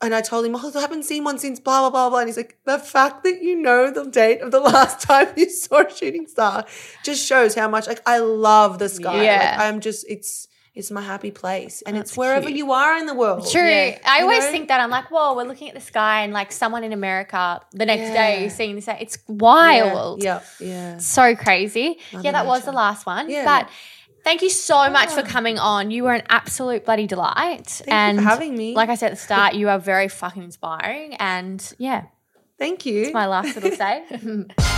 and 0.00 0.14
I 0.14 0.20
told 0.20 0.46
him, 0.46 0.54
oh, 0.54 0.72
I 0.74 0.80
haven't 0.80 1.04
seen 1.04 1.24
one 1.24 1.38
since 1.38 1.58
blah 1.60 1.80
blah 1.80 1.90
blah 1.90 2.10
blah. 2.10 2.18
And 2.20 2.28
he's 2.28 2.36
like, 2.36 2.58
the 2.64 2.78
fact 2.78 3.24
that 3.24 3.42
you 3.42 3.56
know 3.60 3.90
the 3.90 4.04
date 4.10 4.40
of 4.42 4.50
the 4.52 4.60
last 4.72 5.00
time 5.00 5.28
you 5.36 5.50
saw 5.50 5.82
a 5.86 5.90
shooting 5.94 6.26
star 6.26 6.64
just 7.04 7.26
shows 7.26 7.54
how 7.54 7.68
much 7.68 7.86
like 7.86 8.00
I 8.06 8.18
love 8.18 8.78
the 8.78 8.88
sky. 8.88 9.24
Yeah. 9.24 9.56
Like, 9.58 9.60
I'm 9.66 9.80
just 9.80 10.04
it's. 10.08 10.46
It's 10.74 10.92
my 10.92 11.00
happy 11.00 11.32
place, 11.32 11.82
and 11.84 11.96
oh, 11.96 12.00
it's 12.00 12.16
wherever 12.16 12.46
cute. 12.46 12.56
you 12.56 12.70
are 12.70 12.96
in 12.98 13.06
the 13.06 13.14
world. 13.14 13.50
True. 13.50 13.60
I 13.60 13.98
You 14.18 14.22
always 14.22 14.44
know? 14.44 14.50
think 14.52 14.68
that 14.68 14.78
I'm 14.78 14.90
like, 14.90 15.10
whoa, 15.10 15.34
we're 15.34 15.42
looking 15.42 15.66
at 15.66 15.74
the 15.74 15.80
sky, 15.80 16.22
and 16.22 16.32
like 16.32 16.52
someone 16.52 16.84
in 16.84 16.92
America 16.92 17.60
the 17.72 17.84
next 17.84 18.02
Yeah. 18.10 18.14
day 18.14 18.44
is 18.44 18.54
seeing 18.54 18.76
this. 18.76 18.86
It's 18.86 19.18
wild. 19.26 20.22
Yeah, 20.22 20.40
yeah. 20.60 20.98
So 20.98 21.34
crazy. 21.34 21.98
yeah, 22.12 22.30
that 22.30 22.46
was 22.46 22.62
the 22.64 22.70
last 22.70 23.06
one. 23.06 23.28
Yeah. 23.28 23.44
But 23.44 23.68
thank 24.28 24.42
you 24.42 24.50
so 24.50 24.90
much 24.90 25.10
for 25.10 25.22
coming 25.22 25.58
on. 25.58 25.90
You 25.90 26.04
were 26.04 26.12
an 26.12 26.22
absolute 26.28 26.84
bloody 26.84 27.06
delight. 27.06 27.66
Thank 27.66 27.92
and 27.92 28.18
you 28.18 28.24
for 28.24 28.28
having 28.28 28.54
me. 28.54 28.74
Like 28.74 28.90
I 28.90 28.94
said 28.94 29.12
at 29.12 29.16
the 29.16 29.22
start, 29.22 29.54
you 29.60 29.70
are 29.70 29.78
very 29.78 30.08
fucking 30.08 30.42
inspiring. 30.42 31.14
And 31.14 31.60
yeah, 31.78 32.04
Thank 32.58 32.84
you. 32.86 33.02
It's 33.02 33.14
my 33.14 33.26
last 33.26 33.54
little 33.54 33.70
say. 33.70 34.04